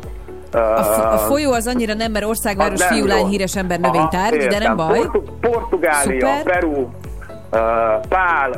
A, 0.53 0.83
f- 0.83 1.05
a 1.13 1.19
folyó 1.19 1.53
az 1.53 1.67
annyira 1.67 1.95
nem, 1.95 2.13
mert 2.13 2.25
országváros, 2.25 2.73
az 2.75 2.81
nem 2.81 2.89
fiú, 2.89 3.07
lány, 3.07 3.19
jó. 3.21 3.27
híres 3.27 3.57
ember, 3.57 3.79
Aha, 3.83 3.93
növénytárgy, 3.93 4.47
de 4.47 4.59
nem 4.59 4.77
baj. 4.77 4.99
Portu- 4.99 5.31
Portugália, 5.41 6.27
Szuper. 6.29 6.43
Peru, 6.43 6.71
uh, 6.81 6.89
Pál, 8.09 8.51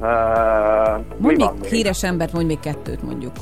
uh, 0.00 1.02
Mondj 1.18 1.42
még 1.44 1.50
még? 1.60 1.70
híres 1.70 2.02
embert, 2.02 2.32
mondj 2.32 2.46
még 2.48 2.60
kettőt 2.60 3.02
mondjuk. 3.02 3.32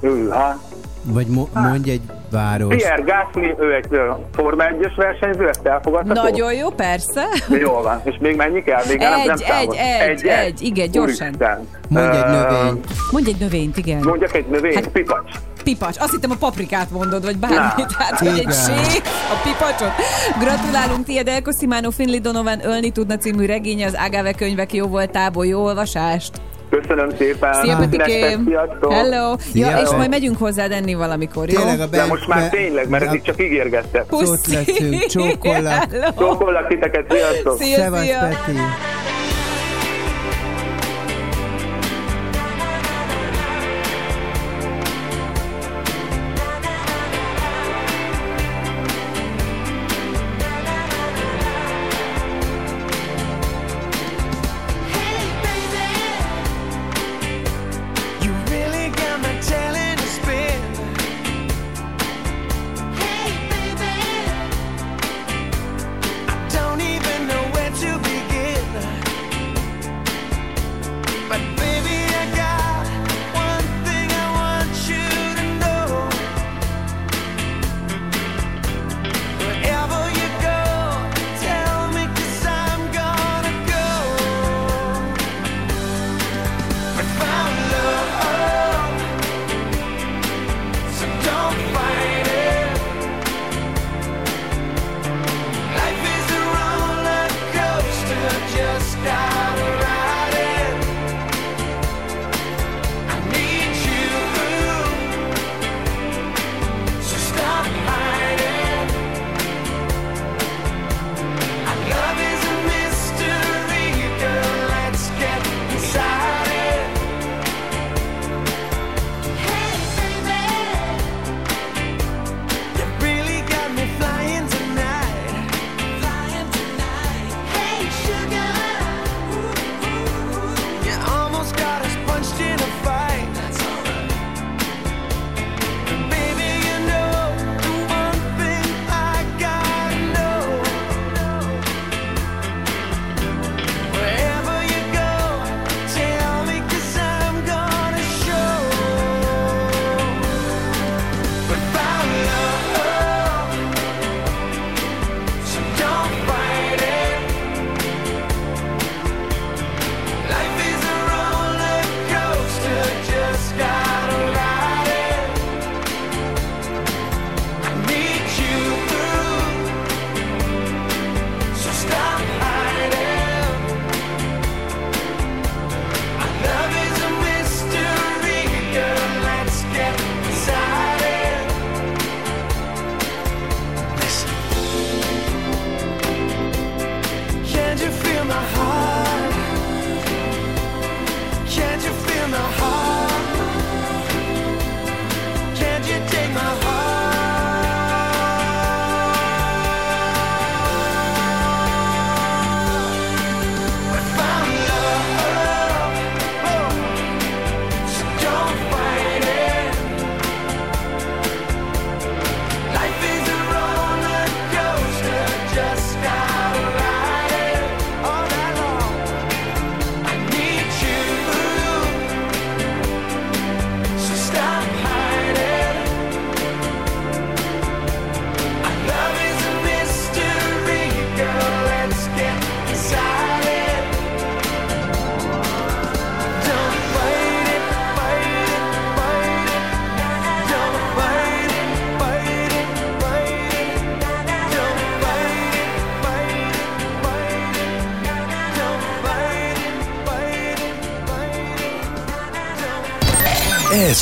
Ő, 0.00 0.28
ha? 0.28 0.58
Vagy 1.04 1.26
mo- 1.26 1.54
mondj 1.54 1.90
egy 1.90 2.00
város. 2.30 2.74
Pierre 2.76 3.02
Gasly, 3.02 3.54
ő 3.58 3.74
egy 3.74 3.86
Forma 4.34 4.64
1-es 4.64 4.92
versenyző, 4.96 5.48
ezt 5.48 5.66
elfogadható? 5.66 6.22
Nagyon 6.22 6.52
jó, 6.54 6.68
persze. 6.70 7.24
Jól 7.48 7.82
van. 7.82 8.00
És 8.04 8.14
még 8.20 8.36
mennyi 8.36 8.62
kell? 8.62 8.82
Még 8.88 8.98
nem, 8.98 9.12
Egy, 9.12 9.26
nem 9.26 9.36
egy, 9.38 9.44
számol. 9.48 9.74
egy, 9.76 10.26
egy, 10.26 10.62
igen, 10.62 10.90
gyorsan. 10.90 11.26
Úristen. 11.26 11.68
Mondj 11.88 12.16
egy 12.16 12.24
növényt. 12.24 12.86
Mondj 13.10 13.28
egy 13.30 13.36
növényt, 13.40 13.76
igen. 13.76 14.00
Mondjak 14.02 14.34
egy 14.34 14.46
növényt, 14.46 14.74
Hát- 14.74 14.88
pipacs. 14.88 15.30
Pipacs. 15.64 15.96
Azt 15.98 16.10
hittem 16.10 16.30
a 16.30 16.34
paprikát 16.38 16.90
mondod, 16.90 17.24
vagy 17.24 17.36
bármit. 17.36 17.86
Na, 17.88 17.94
Hát, 17.98 18.18
hogy 18.18 18.28
egy 18.28 18.52
séf, 18.52 19.02
a 19.30 19.40
pipacsot. 19.44 19.92
Gratulálunk 20.40 21.04
tiéd, 21.04 21.28
Elko 21.28 21.50
Simano 21.60 21.90
Finley 21.90 22.20
Donovan 22.20 22.64
Ölni 22.66 22.90
tudna 22.90 23.16
című 23.16 23.46
regénye, 23.46 23.86
az 23.86 23.96
Agave 24.06 24.32
könyvek 24.32 24.72
jó 24.72 24.86
voltából. 24.86 25.46
Jó 25.46 25.62
olvasást. 25.64 26.30
Köszönöm 26.80 27.08
szépen. 27.18 27.54
Szia, 27.54 27.76
Petikém. 27.76 28.44
Sziasztok. 28.46 28.92
Hello. 28.92 29.38
Szia, 29.38 29.70
Ja, 29.70 29.78
és 29.78 29.90
majd 29.90 30.10
megyünk 30.10 30.38
hozzád 30.38 30.72
enni 30.72 30.94
valamikor, 30.94 31.48
jó? 31.48 31.58
Tényleg 31.58 31.80
a 31.80 31.86
De 31.86 31.96
Benc... 31.96 32.08
most 32.08 32.26
már 32.26 32.48
tényleg, 32.50 32.88
mert 32.88 33.04
eddig 33.04 33.22
csak 33.22 33.42
ígérgettek. 33.42 34.04
Leszünk, 34.10 35.06
csókollak. 35.06 35.86
Csókollak 36.18 36.68
titeket, 36.68 37.04
sziasztok. 37.10 37.62
Szia, 37.62 37.96
szia. 37.96 38.28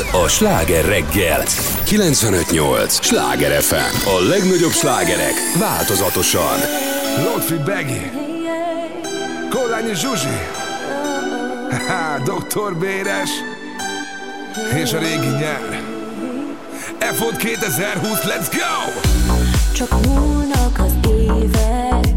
Ez 0.01 0.15
a 0.15 0.29
Sláger 0.29 0.85
reggel. 0.85 1.43
95.8. 1.87 3.03
Sláger 3.03 3.63
FM. 3.63 4.09
A 4.09 4.29
legnagyobb 4.29 4.71
slágerek 4.71 5.33
változatosan. 5.59 6.59
Lotfi 7.25 7.55
Begi 7.55 8.11
Korányi 9.51 9.95
Zsuzsi 9.95 10.39
Doktor 12.25 12.77
Béres 12.77 13.31
És 14.83 14.93
a 14.93 14.99
régi 14.99 15.29
nyár 15.29 15.83
F-ot 16.99 17.37
2020, 17.37 18.21
let's 18.25 18.47
go! 18.53 19.01
Csak 19.73 20.07
múlnak 20.07 20.79
az 20.79 21.11
évek 21.11 22.10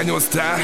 hiányoztál. 0.00 0.58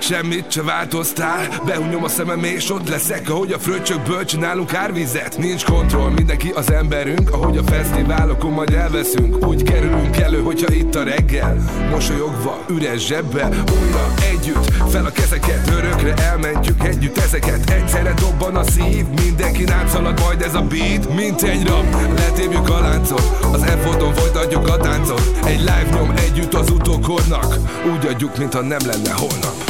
Semmit 0.00 0.50
se 0.50 0.62
változtál. 0.62 1.48
Behunyom 1.66 2.04
a 2.04 2.08
szemem 2.08 2.44
és 2.44 2.70
ott 2.70 2.88
leszek 2.88 3.30
Ahogy 3.30 3.52
a 3.52 3.58
fröccsökből 3.58 4.24
csinálunk 4.24 4.74
árvizet. 4.74 5.38
Nincs 5.38 5.64
kontroll, 5.64 6.10
mindenki 6.10 6.50
az 6.50 6.72
emberünk. 6.72 7.30
Ahogy 7.30 7.56
a 7.56 7.62
fesztiválokon 7.62 8.52
majd 8.52 8.72
elveszünk 8.72 9.46
Úgy 9.46 9.62
kerülünk 9.62 10.16
elő, 10.16 10.42
hogyha 10.42 10.72
itt 10.72 10.94
a 10.94 11.02
reggel 11.02 11.56
Mosolyogva, 11.90 12.64
üres 12.70 13.06
zsebbel. 13.06 13.50
Újra 13.82 14.14
együtt, 14.32 14.90
fel 14.90 15.04
a 15.04 15.10
kezeket 15.10 15.70
Örökre 15.70 16.14
elmentjük 16.14 16.84
együtt 16.84 17.18
ezeket. 17.18 17.70
Egyszerre 17.70 18.14
dobban 18.14 18.56
a 18.56 18.64
szív 18.64 19.04
Mindenki 19.24 19.64
átszalad 19.66 20.20
majd 20.20 20.40
ez 20.40 20.54
a 20.54 20.62
beat 20.62 21.14
Mint 21.14 21.42
egy 21.42 21.66
rab, 21.66 21.86
letépjük 22.16 22.68
a 22.68 22.80
láncot 22.80 23.38
Az 23.52 23.64
F-oton 23.64 24.14
folytatjuk 24.14 24.68
a 24.68 24.76
táncot. 24.76 25.38
Egy 25.44 25.58
live 25.58 25.88
nyom 25.90 26.10
együtt 26.16 26.54
az 26.54 26.70
utókornak. 26.70 27.56
Úgy 27.92 28.06
adjuk, 28.06 28.38
mintha 28.38 28.60
nem 28.78 28.86
lenne 28.90 29.12
holnap 29.12 29.63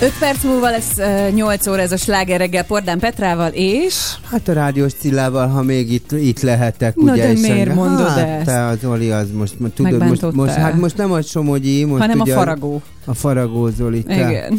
5 0.00 0.12
perc 0.18 0.42
múlva 0.42 0.70
lesz 0.70 0.96
uh, 0.96 1.30
8 1.34 1.66
óra 1.66 1.80
ez 1.80 1.92
a 1.92 1.96
sláger 1.96 2.38
reggel 2.38 2.64
Pordán 2.64 2.98
Petrával, 2.98 3.50
és... 3.54 3.94
Hát 4.30 4.48
a 4.48 4.52
rádiós 4.52 4.92
Cillával, 4.92 5.48
ha 5.48 5.62
még 5.62 5.92
itt, 5.92 6.12
itt 6.12 6.40
lehetek, 6.40 6.96
Na 6.96 7.12
ugye. 7.12 7.26
de 7.26 7.40
miért 7.40 7.58
engem- 7.58 7.74
mondod 7.74 8.08
hát, 8.08 8.18
ezt? 8.18 8.44
te 8.44 8.64
az 8.64 8.84
Oli 8.84 9.10
az 9.10 9.30
most, 9.32 9.54
tudod, 9.74 10.06
most, 10.06 10.32
most, 10.32 10.52
hát 10.52 10.74
most 10.74 10.96
nem 10.96 11.12
a 11.12 11.22
Somogyi, 11.22 11.84
most 11.84 12.00
Hanem 12.00 12.20
a 12.20 12.22
ugye 12.22 12.34
faragó. 12.34 12.82
A 13.04 13.14
faragó 13.14 13.68
Zoli, 13.68 14.02
te. 14.02 14.14
Igen. 14.14 14.58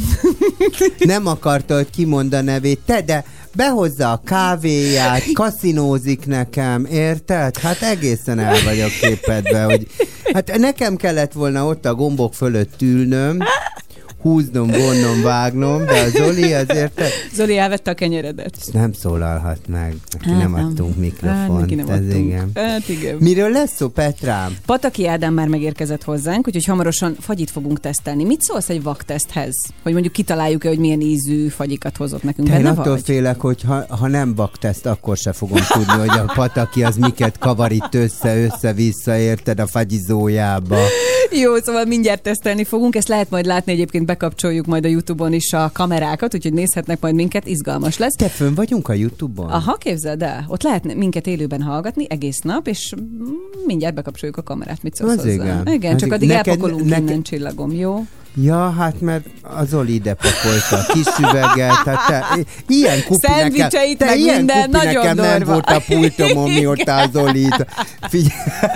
Nem 0.99 1.27
akarta, 1.27 1.75
hogy 1.75 1.89
kimond 1.89 2.33
a 2.33 2.41
nevét, 2.41 2.79
te, 2.85 3.01
de 3.01 3.23
behozza 3.55 4.11
a 4.11 4.21
kávéját, 4.25 5.23
kaszinózik 5.33 6.25
nekem, 6.25 6.85
érted? 6.85 7.57
Hát 7.57 7.81
egészen 7.81 8.39
el 8.39 8.55
vagyok 8.65 8.91
képedve, 9.01 9.63
hogy 9.63 9.87
hát 10.33 10.57
nekem 10.57 10.95
kellett 10.95 11.33
volna 11.33 11.65
ott 11.65 11.85
a 11.85 11.95
gombok 11.95 12.33
fölött 12.33 12.81
ülnöm, 12.81 13.37
húznom, 14.21 14.67
vonnom, 14.67 15.21
vágnom, 15.23 15.85
de 15.85 15.99
a 15.99 16.09
Zoli 16.09 16.53
azért 16.53 16.91
te- 16.91 17.07
Zoli 17.33 17.57
elvette 17.57 17.91
a 17.91 17.93
kenyeredet. 17.93 18.55
nem 18.73 18.93
szólalhat 18.93 19.59
meg, 19.67 19.95
neki 20.11 20.29
Hát 20.29 20.37
nem 20.41 20.51
nem. 20.51 20.65
adtunk 20.65 20.89
Hát, 20.89 20.97
mikrofont, 20.99 21.59
neki 21.59 21.75
nem 21.75 21.89
ez 21.89 21.95
adtunk. 21.99 22.25
igen. 22.25 22.51
Hát 22.53 22.89
igen. 22.89 23.15
Miről 23.19 23.49
lesz 23.49 23.75
szó, 23.75 23.87
Petrám? 23.87 24.55
Pataki 24.65 25.07
Ádám 25.07 25.33
már 25.33 25.47
megérkezett 25.47 26.03
hozzánk, 26.03 26.47
úgyhogy 26.47 26.65
hamarosan 26.65 27.15
fagyit 27.19 27.49
fogunk 27.51 27.79
tesztelni. 27.79 28.23
Mit 28.23 28.41
szólsz 28.41 28.69
egy 28.69 28.83
vakteszthez? 28.83 29.55
Hogy 29.83 29.91
mondjuk 29.91 30.13
kitaláljuk-e, 30.13 30.67
hogy 30.67 30.79
milyen 30.79 31.01
ízű 31.01 31.47
fagyikat 31.47 31.97
hozott 31.97 32.23
nekünk. 32.23 32.47
Te 32.47 32.53
Benne 32.53 32.69
attól 32.69 32.93
vagy? 32.93 33.01
félek, 33.03 33.39
hogy 33.39 33.61
ha, 33.61 33.85
ha 33.89 34.07
nem 34.07 34.35
bakteszt, 34.35 34.85
akkor 34.85 35.17
se 35.17 35.31
fogom 35.33 35.61
tudni, 35.69 35.93
hogy 36.07 36.17
a 36.19 36.31
pataki 36.35 36.83
az 36.83 36.95
miket 36.95 37.37
kavar 37.37 37.71
itt 37.71 37.93
össze-össze-vissza, 37.93 39.17
érted 39.17 39.59
a 39.59 39.67
fagyizójába. 39.67 40.77
Jó, 41.31 41.55
szóval 41.57 41.85
mindjárt 41.85 42.21
tesztelni 42.21 42.63
fogunk, 42.63 42.95
ezt 42.95 43.07
lehet 43.07 43.29
majd 43.29 43.45
látni, 43.45 43.71
egyébként 43.71 44.05
bekapcsoljuk 44.07 44.65
majd 44.65 44.85
a 44.85 44.87
Youtube-on 44.87 45.33
is 45.33 45.53
a 45.53 45.69
kamerákat, 45.73 46.33
úgyhogy 46.35 46.53
nézhetnek 46.53 46.99
majd 47.01 47.15
minket, 47.15 47.47
izgalmas 47.47 47.97
lesz. 47.97 48.13
Te 48.15 48.27
fönn 48.27 48.53
vagyunk 48.53 48.87
a 48.89 48.93
Youtube-on? 48.93 49.49
Aha, 49.49 49.73
képzeld 49.75 50.21
el, 50.21 50.45
ott 50.47 50.63
lehet 50.63 50.95
minket 50.95 51.27
élőben 51.27 51.61
hallgatni 51.61 52.05
egész 52.09 52.39
nap, 52.39 52.67
és 52.67 52.93
mindjárt 53.65 53.95
bekapcsoljuk 53.95 54.37
a 54.37 54.43
kamerát, 54.43 54.83
mit 54.83 54.95
szólsz 54.95 55.15
hozzá? 55.15 55.31
igen. 55.31 55.67
igen 55.67 55.97
csak 55.97 56.11
addig 56.11 56.27
Neked- 56.27 56.47
elpakolunk 56.47 56.83
neked- 56.89 57.07
innen 57.07 57.21
csillagom, 57.21 57.71
jó? 57.71 58.05
Ja, 58.41 58.69
hát 58.71 59.01
mert 59.01 59.25
az 59.41 59.73
Oli 59.73 59.93
ide 59.93 60.13
pakolta 60.13 60.91
kis 60.93 61.05
üveget, 61.19 61.71
hát 61.71 62.07
te, 62.07 62.25
ilyen 62.67 63.03
kupi 63.03 63.27
nekem, 63.27 63.39
Szendvicseit, 63.41 63.97
te 63.97 64.15
ilyen 64.15 64.35
minden, 64.37 64.61
kupi 64.65 64.77
nagyon 64.77 64.93
nekem 64.93 65.15
nem 65.15 65.37
durva. 65.37 65.51
volt 65.51 65.65
a 65.69 65.81
pultomon, 65.87 66.51
mióta 66.59 66.95
az 66.95 67.15
Olit. 67.15 67.65
Figyelj, 68.01 68.31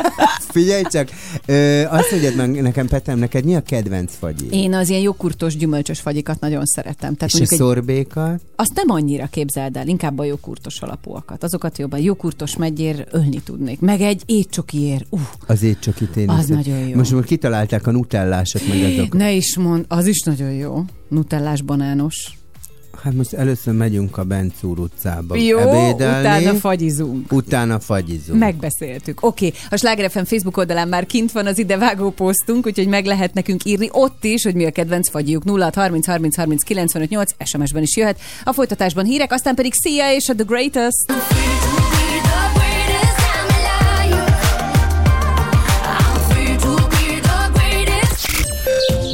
figyelj 0.54 0.84
csak, 0.92 1.10
ö, 1.46 1.84
azt 1.90 2.12
mondjad 2.12 2.36
meg 2.36 2.62
nekem, 2.62 2.88
Petem, 2.88 3.20
neked 3.20 3.46
mi 3.46 3.56
a 3.56 3.62
kedvenc 3.62 4.12
fagyi? 4.20 4.48
Én 4.52 4.74
az 4.74 4.90
ilyen 4.90 5.02
joghurtos, 5.02 5.56
gyümölcsös 5.58 6.00
fagyikat 6.00 6.40
nagyon 6.40 6.66
szeretem. 6.66 7.16
Tehát 7.16 7.34
És 7.34 7.34
a 7.34 7.38
mondjuk 7.38 7.52
egy, 7.62 7.68
szorbékat? 7.68 8.42
azt 8.56 8.72
nem 8.76 8.90
annyira 8.90 9.26
képzeld 9.26 9.78
el, 9.78 9.88
inkább 9.88 10.20
a 10.20 10.24
joghurtos 10.24 10.80
alapúakat. 10.82 11.44
Azokat 11.44 11.78
jobban 11.78 12.00
joghurtos 12.00 12.56
megyér 12.58 13.08
ölni 13.12 13.42
tudnék. 13.42 13.80
Meg 13.80 14.02
egy 14.02 14.22
étcsokiér. 14.26 15.06
Uh, 15.10 15.20
Az 15.48 15.64
étcsokit 15.64 16.16
én 16.16 16.30
Az 16.30 16.46
nagyon 16.48 16.78
jó. 16.78 16.96
Most 16.96 17.12
már 17.14 17.24
kitalálták 17.24 17.88
a 17.88 17.92
nutellásot, 17.92 18.68
meg 18.68 18.84
azok. 18.84 19.14
ne 19.14 19.32
is 19.32 19.51
mond, 19.56 19.86
az 19.88 20.08
is 20.08 20.22
nagyon 20.22 20.52
jó. 20.52 20.84
Nutellás 21.08 21.62
banános. 21.62 22.40
Hát 23.04 23.14
most 23.14 23.34
először 23.34 23.74
megyünk 23.74 24.18
a 24.18 24.24
Bencúr 24.24 24.80
utcába 24.80 25.36
Jó, 25.36 25.58
ebédelni. 25.58 26.20
utána 26.20 26.54
fagyizunk. 26.54 27.32
Utána 27.32 27.80
fagyizunk. 27.80 28.40
Megbeszéltük. 28.40 29.26
Oké, 29.26 29.48
okay. 29.48 29.60
a 29.70 29.78
Sláger 29.78 30.12
FM 30.12 30.24
Facebook 30.24 30.58
oldalán 30.58 30.88
már 30.88 31.06
kint 31.06 31.32
van 31.32 31.46
az 31.46 31.58
idevágó 31.58 32.10
posztunk, 32.10 32.66
úgyhogy 32.66 32.88
meg 32.88 33.06
lehet 33.06 33.34
nekünk 33.34 33.66
írni 33.66 33.90
ott 33.92 34.24
is, 34.24 34.44
hogy 34.44 34.56
mi 34.56 34.66
a 34.66 34.72
kedvenc 34.72 35.10
fagyjuk. 35.10 35.44
0 35.44 35.72
30 35.76 36.08
30 36.08 36.36
30 36.36 36.64
95 36.64 37.10
8 37.10 37.32
SMS-ben 37.44 37.82
is 37.82 37.98
jöhet. 37.98 38.20
A 38.44 38.54
folytatásban 38.54 39.06
hírek, 39.06 39.32
aztán 39.32 39.56
pedig 39.56 39.74
Sia 39.74 40.14
és 40.14 40.30
a 40.30 40.34
The 40.36 40.44
Greatest. 40.48 41.06
this 42.92 43.11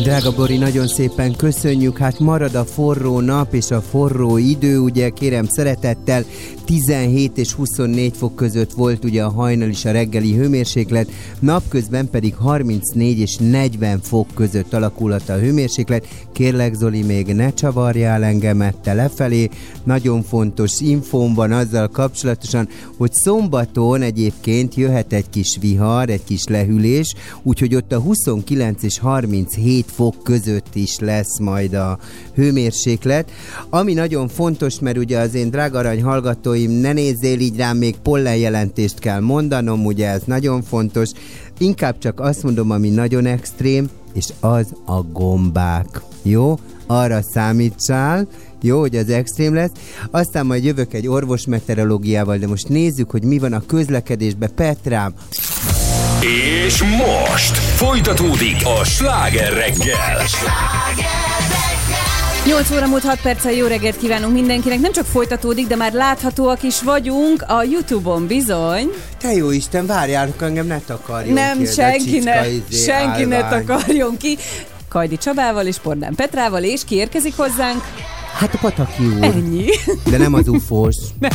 Drága 0.08 0.32
Bori, 0.32 0.58
nagyon 0.58 0.88
szépen 0.88 1.36
köszönjük. 1.36 1.98
Hát 1.98 2.20
marad 2.20 2.56
a 2.56 2.66
forró 2.66 3.20
nap 3.20 3.54
és 3.54 3.72
a 3.72 3.82
forró 3.82 4.38
idő, 4.38 4.80
ugye 4.80 5.10
kérem 5.10 5.46
szeretettel 5.46 6.24
17 6.68 7.38
és 7.38 7.54
24 7.54 8.18
fok 8.18 8.36
között 8.36 8.72
volt 8.72 9.04
ugye 9.04 9.24
a 9.24 9.30
hajnal 9.30 9.70
és 9.70 9.86
a 9.86 9.92
reggeli 9.92 10.36
hőmérséklet, 10.36 11.12
napközben 11.40 12.10
pedig 12.10 12.36
34 12.36 13.20
és 13.20 13.36
40 13.36 14.00
fok 14.00 14.28
között 14.34 14.74
alakulhat 14.74 15.30
a 15.30 15.38
hőmérséklet. 15.38 16.08
Kérlek 16.34 16.74
Zoli, 16.74 17.02
még 17.02 17.28
ne 17.28 17.54
csavarjál 17.54 18.24
engemet 18.24 18.78
te 18.78 18.94
lefelé. 18.94 19.50
Nagyon 19.84 20.24
fontos 20.24 20.80
infóm 20.80 21.34
van 21.34 21.52
azzal 21.52 21.88
kapcsolatosan, 21.88 22.68
hogy 22.98 23.12
szombaton 23.14 24.02
egyébként 24.02 24.76
jöhet 24.76 25.14
egy 25.14 25.30
kis 25.30 25.58
vihar, 25.62 26.10
egy 26.10 26.24
kis 26.24 26.44
lehűlés, 26.48 27.14
úgyhogy 27.44 27.76
ott 27.76 27.92
a 27.92 28.00
29 28.00 28.84
és 28.84 29.00
37 29.00 29.86
fok 29.92 30.16
között 30.24 30.76
is 30.76 31.00
lesz 31.00 31.40
majd 31.40 31.74
a 31.74 32.00
hőmérséklet. 32.36 33.32
Ami 33.70 33.94
nagyon 33.94 34.28
fontos, 34.28 34.80
mert 34.80 34.98
ugye 34.98 35.20
az 35.20 35.34
én 35.34 35.50
drága 35.50 35.78
arany 35.78 36.04
hallgatói 36.04 36.56
hallgatóim, 36.58 36.82
ne 36.82 36.94
nézzél 36.94 37.40
így 37.40 37.58
rám, 37.58 37.78
még 37.78 37.96
pollenjelentést 38.04 39.00
kell 39.00 39.20
mondanom, 39.20 39.86
ugye 39.86 40.10
ez 40.10 40.22
nagyon 40.26 40.64
fontos. 40.64 41.10
Inkább 41.58 41.98
csak 41.98 42.20
azt 42.20 42.44
mondom, 42.44 42.72
ami 42.72 42.90
nagyon 42.90 43.26
extrém, 43.26 43.90
és 44.14 44.26
az 44.40 44.66
a 44.86 45.02
gombák. 45.02 46.02
Jó? 46.22 46.60
Arra 46.88 47.22
számítsál, 47.22 48.28
jó, 48.62 48.80
hogy 48.80 48.96
az 48.96 49.10
extrém 49.10 49.54
lesz. 49.54 49.72
Aztán 50.12 50.46
majd 50.46 50.64
jövök 50.64 50.94
egy 50.94 51.08
orvos 51.08 51.46
meteorológiával, 51.46 52.38
de 52.38 52.48
most 52.48 52.70
nézzük, 52.70 53.10
hogy 53.10 53.24
mi 53.24 53.40
van 53.40 53.54
a 53.54 53.66
közlekedésbe. 53.66 54.48
Petrám! 54.48 55.14
És 56.66 56.84
most 56.84 57.58
folytatódik 57.58 58.58
a 58.80 58.84
sláger 58.84 59.54
reggel! 59.54 60.26
Sláger! 60.28 61.17
8 62.48 62.72
óra 62.72 62.88
múlt 62.88 63.04
6 63.04 63.22
perccel 63.22 63.52
jó 63.52 63.68
reggelt 63.68 63.98
kívánunk 63.98 64.34
mindenkinek. 64.34 64.80
Nem 64.80 64.92
csak 64.92 65.06
folytatódik, 65.06 65.68
de 65.68 65.76
már 65.76 65.94
láthatóak 65.94 66.64
is 66.64 66.82
vagyunk 66.82 67.44
a 67.48 67.64
Youtube-on 67.64 68.28
bizony. 68.28 68.90
Te 69.18 69.34
jó 69.34 69.52
Isten, 69.52 69.86
várjálok 69.86 70.42
engem, 70.42 70.68
ne 70.68 70.80
takarjon 70.80 71.34
Nem, 71.34 71.58
ki 71.58 71.64
izé 71.64 71.82
senki 71.82 72.20
ne, 72.20 72.44
senki 72.72 73.24
állvány. 73.24 73.28
ne 73.28 73.50
takarjon 73.50 74.18
ki. 74.18 74.38
Kajdi 74.90 75.18
Csabával 75.18 75.66
és 75.66 75.78
Pordán 75.78 76.16
Petrával, 76.16 76.64
és 76.64 76.82
ki 76.86 76.96
érkezik 76.96 77.36
hozzánk? 77.36 77.84
Hát 78.34 78.54
a 78.54 78.58
Pataki 78.58 79.06
úr. 79.06 79.24
Ennyi. 79.24 79.66
De 80.10 80.18
nem 80.18 80.34
az 80.34 80.48
ufós. 80.48 80.96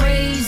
free. 0.00 0.39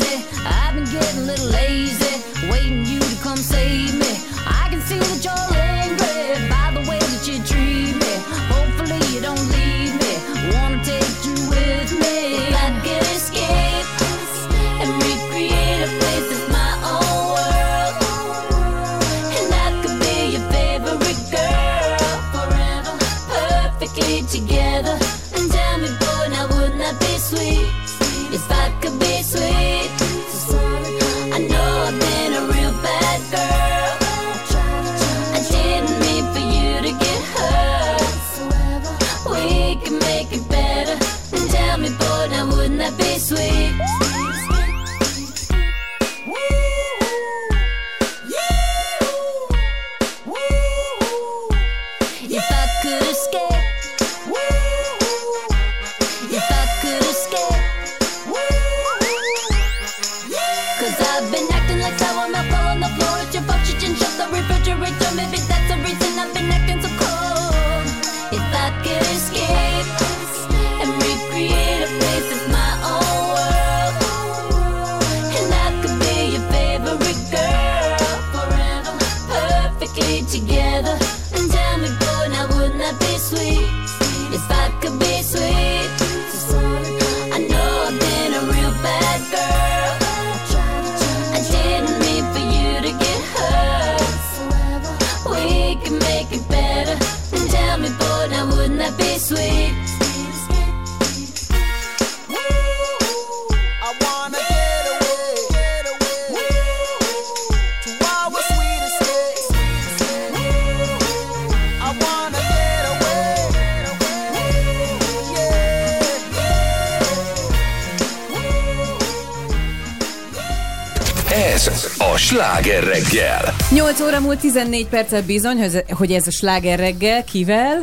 14 124.53 124.87
perccel 124.87 125.23
bizony, 125.23 125.59
hogy- 125.61 125.85
ez 126.13 126.27
a 126.27 126.31
sláger 126.31 126.79
reggel. 126.79 127.25
Kivel? 127.25 127.83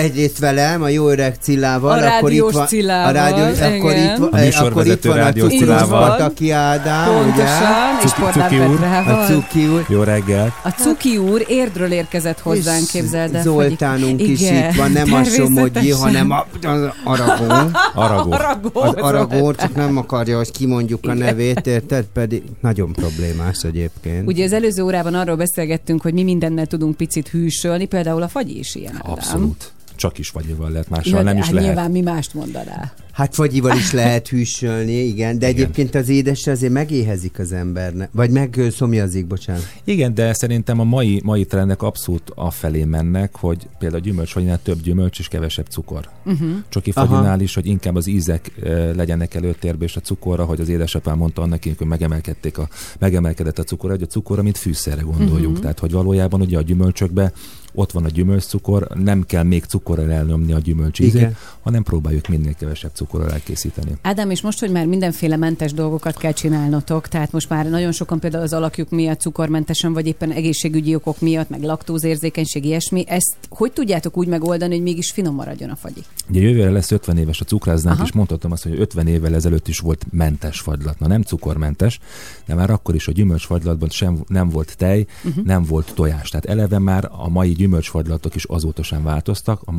Egyrészt 0.00 0.38
velem, 0.38 0.82
a 0.82 0.88
jó 0.88 1.08
öreg 1.08 1.34
Cillával. 1.40 1.90
A 1.90 1.94
akkor 1.94 2.08
rádiós 2.30 2.48
itt 2.50 2.56
van, 2.56 2.66
Cillával, 2.66 3.08
A 3.08 3.12
rádió, 3.12 3.44
akkor 3.44 3.92
itt, 3.94 4.16
van- 4.18 4.28
A 4.32 4.36
eh, 4.38 4.62
akkor 4.62 4.86
itt 4.86 5.04
van 5.04 5.12
a 5.16 5.20
rádiós 5.20 5.44
Cukius 5.52 5.62
Cillával. 5.62 6.08
Pataki 6.10 6.50
Ádám, 6.50 7.14
Pontosan, 7.14 7.32
ugye? 7.32 8.04
és 8.04 8.10
Cuki 8.10 8.58
úr. 8.58 8.78
Petrával. 8.78 9.22
A 9.22 9.26
Cuki 9.26 9.66
úr. 9.66 9.84
Jó 9.88 10.02
reggel. 10.02 10.54
A 10.64 10.68
Cuki 10.68 11.16
úr 11.16 11.44
Érdről 11.48 11.92
érkezett 11.92 12.38
hozzánk, 12.40 12.82
És 12.82 12.90
képzeld 12.90 13.34
el. 13.34 13.42
Zoltánunk 13.42 14.20
hogy- 14.20 14.28
is 14.30 14.40
Igen, 14.40 14.70
itt 14.70 14.76
van, 14.76 14.90
nem 14.92 15.12
a 15.12 15.24
Somogyi, 15.24 15.90
hanem 15.90 16.30
a, 16.30 16.46
az 16.62 16.80
Aragón. 17.04 17.70
Aragó. 17.94 18.32
Aragó. 18.32 18.70
Az 18.80 18.94
Aragón, 18.94 19.54
csak 19.58 19.74
nem 19.74 19.96
akarja, 19.96 20.36
hogy 20.36 20.50
kimondjuk 20.50 21.00
a 21.08 21.14
nevét, 21.14 21.66
érted? 21.66 22.04
Pedig 22.12 22.42
nagyon 22.60 22.92
problémás 22.92 23.58
egyébként. 23.62 24.26
Ugye 24.26 24.44
az 24.44 24.52
előző 24.52 24.82
órában 24.82 25.14
arról 25.14 25.36
beszélgettünk, 25.36 26.02
hogy 26.02 26.12
mi 26.12 26.22
mindennel 26.22 26.66
tudunk 26.66 26.96
picit 26.96 27.28
hűsölni, 27.28 27.84
például 27.86 28.22
a 28.22 28.28
fagy 28.28 28.50
is 28.56 28.74
ilyen. 28.74 28.94
Abszolút. 29.06 29.72
Csak 30.00 30.18
is 30.18 30.30
vagyival 30.30 30.70
lehet, 30.70 30.88
mással 30.88 31.18
Ja, 31.18 31.22
nem 31.22 31.36
is 31.36 31.44
hát 31.44 31.52
lehet. 31.52 31.68
Nyilván 31.68 31.90
mi 31.90 32.00
mást 32.00 32.34
mondanál. 32.34 32.92
Hát 33.12 33.34
fagyival 33.34 33.76
is 33.76 33.92
lehet 33.92 34.28
hűsölni, 34.28 34.92
igen, 34.92 35.38
de 35.38 35.46
egyébként 35.46 35.94
az 35.94 36.08
édes 36.08 36.46
azért 36.46 36.72
megéhezik 36.72 37.38
az 37.38 37.52
embernek. 37.52 38.08
Vagy 38.12 38.30
meg 38.30 38.60
szomjazik, 38.70 39.26
bocsánat. 39.26 39.62
Igen, 39.84 40.14
de 40.14 40.32
szerintem 40.32 40.80
a 40.80 40.84
mai, 40.84 41.20
mai 41.24 41.44
trendek 41.44 41.82
abszolút 41.82 42.32
afelé 42.34 42.84
mennek, 42.84 43.36
hogy 43.36 43.68
például 43.78 44.00
gyümölcsfagyinál 44.00 44.62
több 44.62 44.80
gyümölcs 44.82 45.18
és 45.18 45.28
kevesebb 45.28 45.66
cukor. 45.66 46.08
Uh-huh. 46.24 46.50
Csoki 46.68 46.90
fagyinál 46.90 47.40
is, 47.40 47.54
hogy 47.54 47.66
inkább 47.66 47.94
az 47.94 48.06
ízek 48.06 48.52
legyenek 48.94 49.34
előtérbe, 49.34 49.84
és 49.84 49.96
a 49.96 50.00
cukorra, 50.00 50.44
hogy 50.44 50.60
az 50.60 50.68
édesapám 50.68 51.16
mondta 51.16 51.42
annak, 51.42 51.62
hogy 51.62 51.86
megemelkedték 51.86 52.58
a, 52.58 52.68
megemelkedett 52.98 53.58
a 53.58 53.62
cukor, 53.62 53.90
hogy 53.90 54.02
a 54.02 54.06
cukorra, 54.06 54.42
mint 54.42 54.58
fűszerre 54.58 55.02
gondoljunk. 55.02 55.52
Mhm. 55.52 55.60
Tehát, 55.60 55.78
hogy 55.78 55.92
valójában 55.92 56.40
ugye 56.40 56.58
a 56.58 56.62
gyümölcsökbe 56.62 57.32
ott 57.74 57.92
van 57.92 58.04
a 58.04 58.08
gyümölcscukor, 58.08 58.88
nem 58.94 59.24
kell 59.26 59.42
még 59.42 59.64
cukorral 59.64 60.10
elnyomni 60.10 60.52
a 60.52 60.58
gyümölcs 60.58 60.98
ízét, 60.98 61.14
Igen. 61.14 61.36
hanem 61.60 61.82
próbáljuk 61.82 62.28
minél 62.28 62.54
kevesebb 62.54 62.90
cukorral 62.94 63.30
elkészíteni. 63.30 63.92
Ádám, 64.02 64.30
és 64.30 64.40
most, 64.40 64.60
hogy 64.60 64.70
már 64.70 64.86
mindenféle 64.86 65.36
mentes 65.36 65.72
dolgokat 65.72 66.16
kell 66.16 66.32
csinálnotok, 66.32 67.08
tehát 67.08 67.32
most 67.32 67.48
már 67.48 67.70
nagyon 67.70 67.92
sokan 67.92 68.20
például 68.20 68.42
az 68.42 68.52
alakjuk 68.52 68.90
miatt 68.90 69.20
cukormentesen, 69.20 69.92
vagy 69.92 70.06
éppen 70.06 70.30
egészségügyi 70.30 70.94
okok 70.94 71.20
miatt, 71.20 71.48
meg 71.48 71.62
laktózérzékenység, 71.62 72.64
ilyesmi, 72.64 73.04
ezt 73.08 73.36
hogy 73.48 73.72
tudjátok 73.72 74.16
úgy 74.16 74.26
megoldani, 74.26 74.74
hogy 74.74 74.82
mégis 74.82 75.10
finom 75.10 75.34
maradjon 75.34 75.70
a 75.70 75.76
fagyi? 75.76 76.00
Ugye 76.28 76.40
jövőre 76.40 76.70
lesz 76.70 76.90
50 76.90 77.16
éves 77.16 77.40
a 77.40 77.44
cukráznánk, 77.44 77.96
Aha. 77.96 78.06
és 78.06 78.12
mondhatom 78.12 78.52
azt, 78.52 78.62
hogy 78.62 78.80
50 78.80 79.06
évvel 79.06 79.34
ezelőtt 79.34 79.68
is 79.68 79.78
volt 79.78 80.06
mentes 80.10 80.60
fagylat. 80.60 80.98
Na 80.98 81.06
nem 81.06 81.22
cukormentes, 81.22 81.98
de 82.46 82.54
már 82.54 82.70
akkor 82.70 82.94
is 82.94 83.08
a 83.08 83.12
gyümölcsfagylatban 83.12 83.88
sem 83.88 84.18
nem 84.26 84.48
volt 84.48 84.76
tej, 84.76 85.06
uh-huh. 85.24 85.44
nem 85.44 85.64
volt 85.64 85.92
tojás. 85.94 86.28
Tehát 86.28 86.46
eleve 86.46 86.78
már 86.78 87.08
a 87.12 87.28
mai 87.28 87.52
gyümölcsfagylatok 87.60 88.34
is 88.34 88.44
azóta 88.44 88.82
sem 88.82 89.02
változtak. 89.02 89.62
A, 89.64 89.72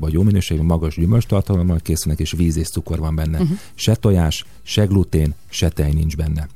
a 0.00 0.08
jó 0.10 0.22
minőségű, 0.22 0.62
magas 0.62 0.96
gyümölcstartalommal 0.96 1.78
készülnek, 1.82 2.20
és 2.20 2.32
víz 2.32 2.56
és 2.56 2.68
cukor 2.68 2.98
van 2.98 3.14
benne. 3.14 3.38
Mhm. 3.38 3.52
Se 3.74 3.94
tojás, 3.94 4.44
se 4.62 4.84
glutén, 4.84 5.34
se 5.48 5.68
tej 5.68 5.92
nincs 5.92 6.16
benne. 6.16 6.48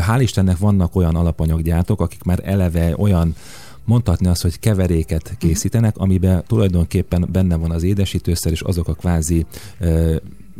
Hál' 0.00 0.20
Istennek 0.20 0.58
vannak 0.58 0.96
olyan 0.96 1.14
alapanyaggyártók, 1.14 2.00
akik 2.00 2.22
már 2.22 2.40
eleve 2.44 2.94
olyan 2.96 3.34
mondhatni 3.84 4.26
azt, 4.26 4.42
hogy 4.42 4.58
keveréket 4.58 5.36
készítenek, 5.38 5.96
amiben 5.96 6.44
tulajdonképpen 6.46 7.28
benne 7.32 7.56
van 7.56 7.70
az 7.70 7.82
édesítőszer, 7.82 8.52
és 8.52 8.60
azok 8.60 8.88
a 8.88 8.94
kvázi 8.94 9.46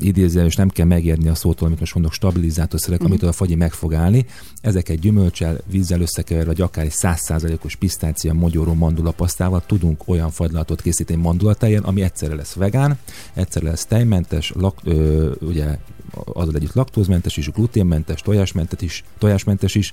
ö, 0.00 0.04
idéző, 0.04 0.44
és 0.44 0.54
nem 0.56 0.68
kell 0.68 0.86
megérni 0.86 1.28
a 1.28 1.34
szótól, 1.34 1.66
amit 1.66 1.80
most 1.80 1.94
mondok, 1.94 2.12
stabilizátorszerek, 2.12 2.98
Mhm. 2.98 3.08
amitől 3.08 3.28
a 3.28 3.32
fagyi 3.32 3.54
meg 3.54 3.72
fog 3.72 3.94
állni. 3.94 4.26
Ezeket 4.60 4.98
gyümölcsel, 4.98 5.58
vízzel 5.70 6.00
összekeverve, 6.00 6.50
vagy 6.50 6.60
akár 6.60 6.84
egy 6.84 6.92
100%-os 6.94 7.76
pisztácia, 7.76 8.32
mogyoró 8.32 8.74
mandulapasztával 8.74 9.62
tudunk 9.66 10.02
olyan 10.08 10.30
fagylatot 10.30 10.82
készíteni 10.82 11.20
mandulatejen, 11.22 11.82
ami 11.82 12.02
egyszerre 12.02 12.34
lesz 12.34 12.52
vegán, 12.52 12.98
egyszerre 13.34 13.68
lesz 13.68 13.86
tejmentes, 13.86 14.52
lak, 14.56 14.78
ö, 14.84 15.30
ugye 15.40 15.78
azzal 16.24 16.54
együtt 16.54 16.72
laktózmentes 16.74 17.36
is, 17.36 17.50
gluténmentes, 17.50 18.20
tojásmentes 18.22 18.80
is, 18.82 19.04
tojásmentes 19.18 19.74
is, 19.74 19.92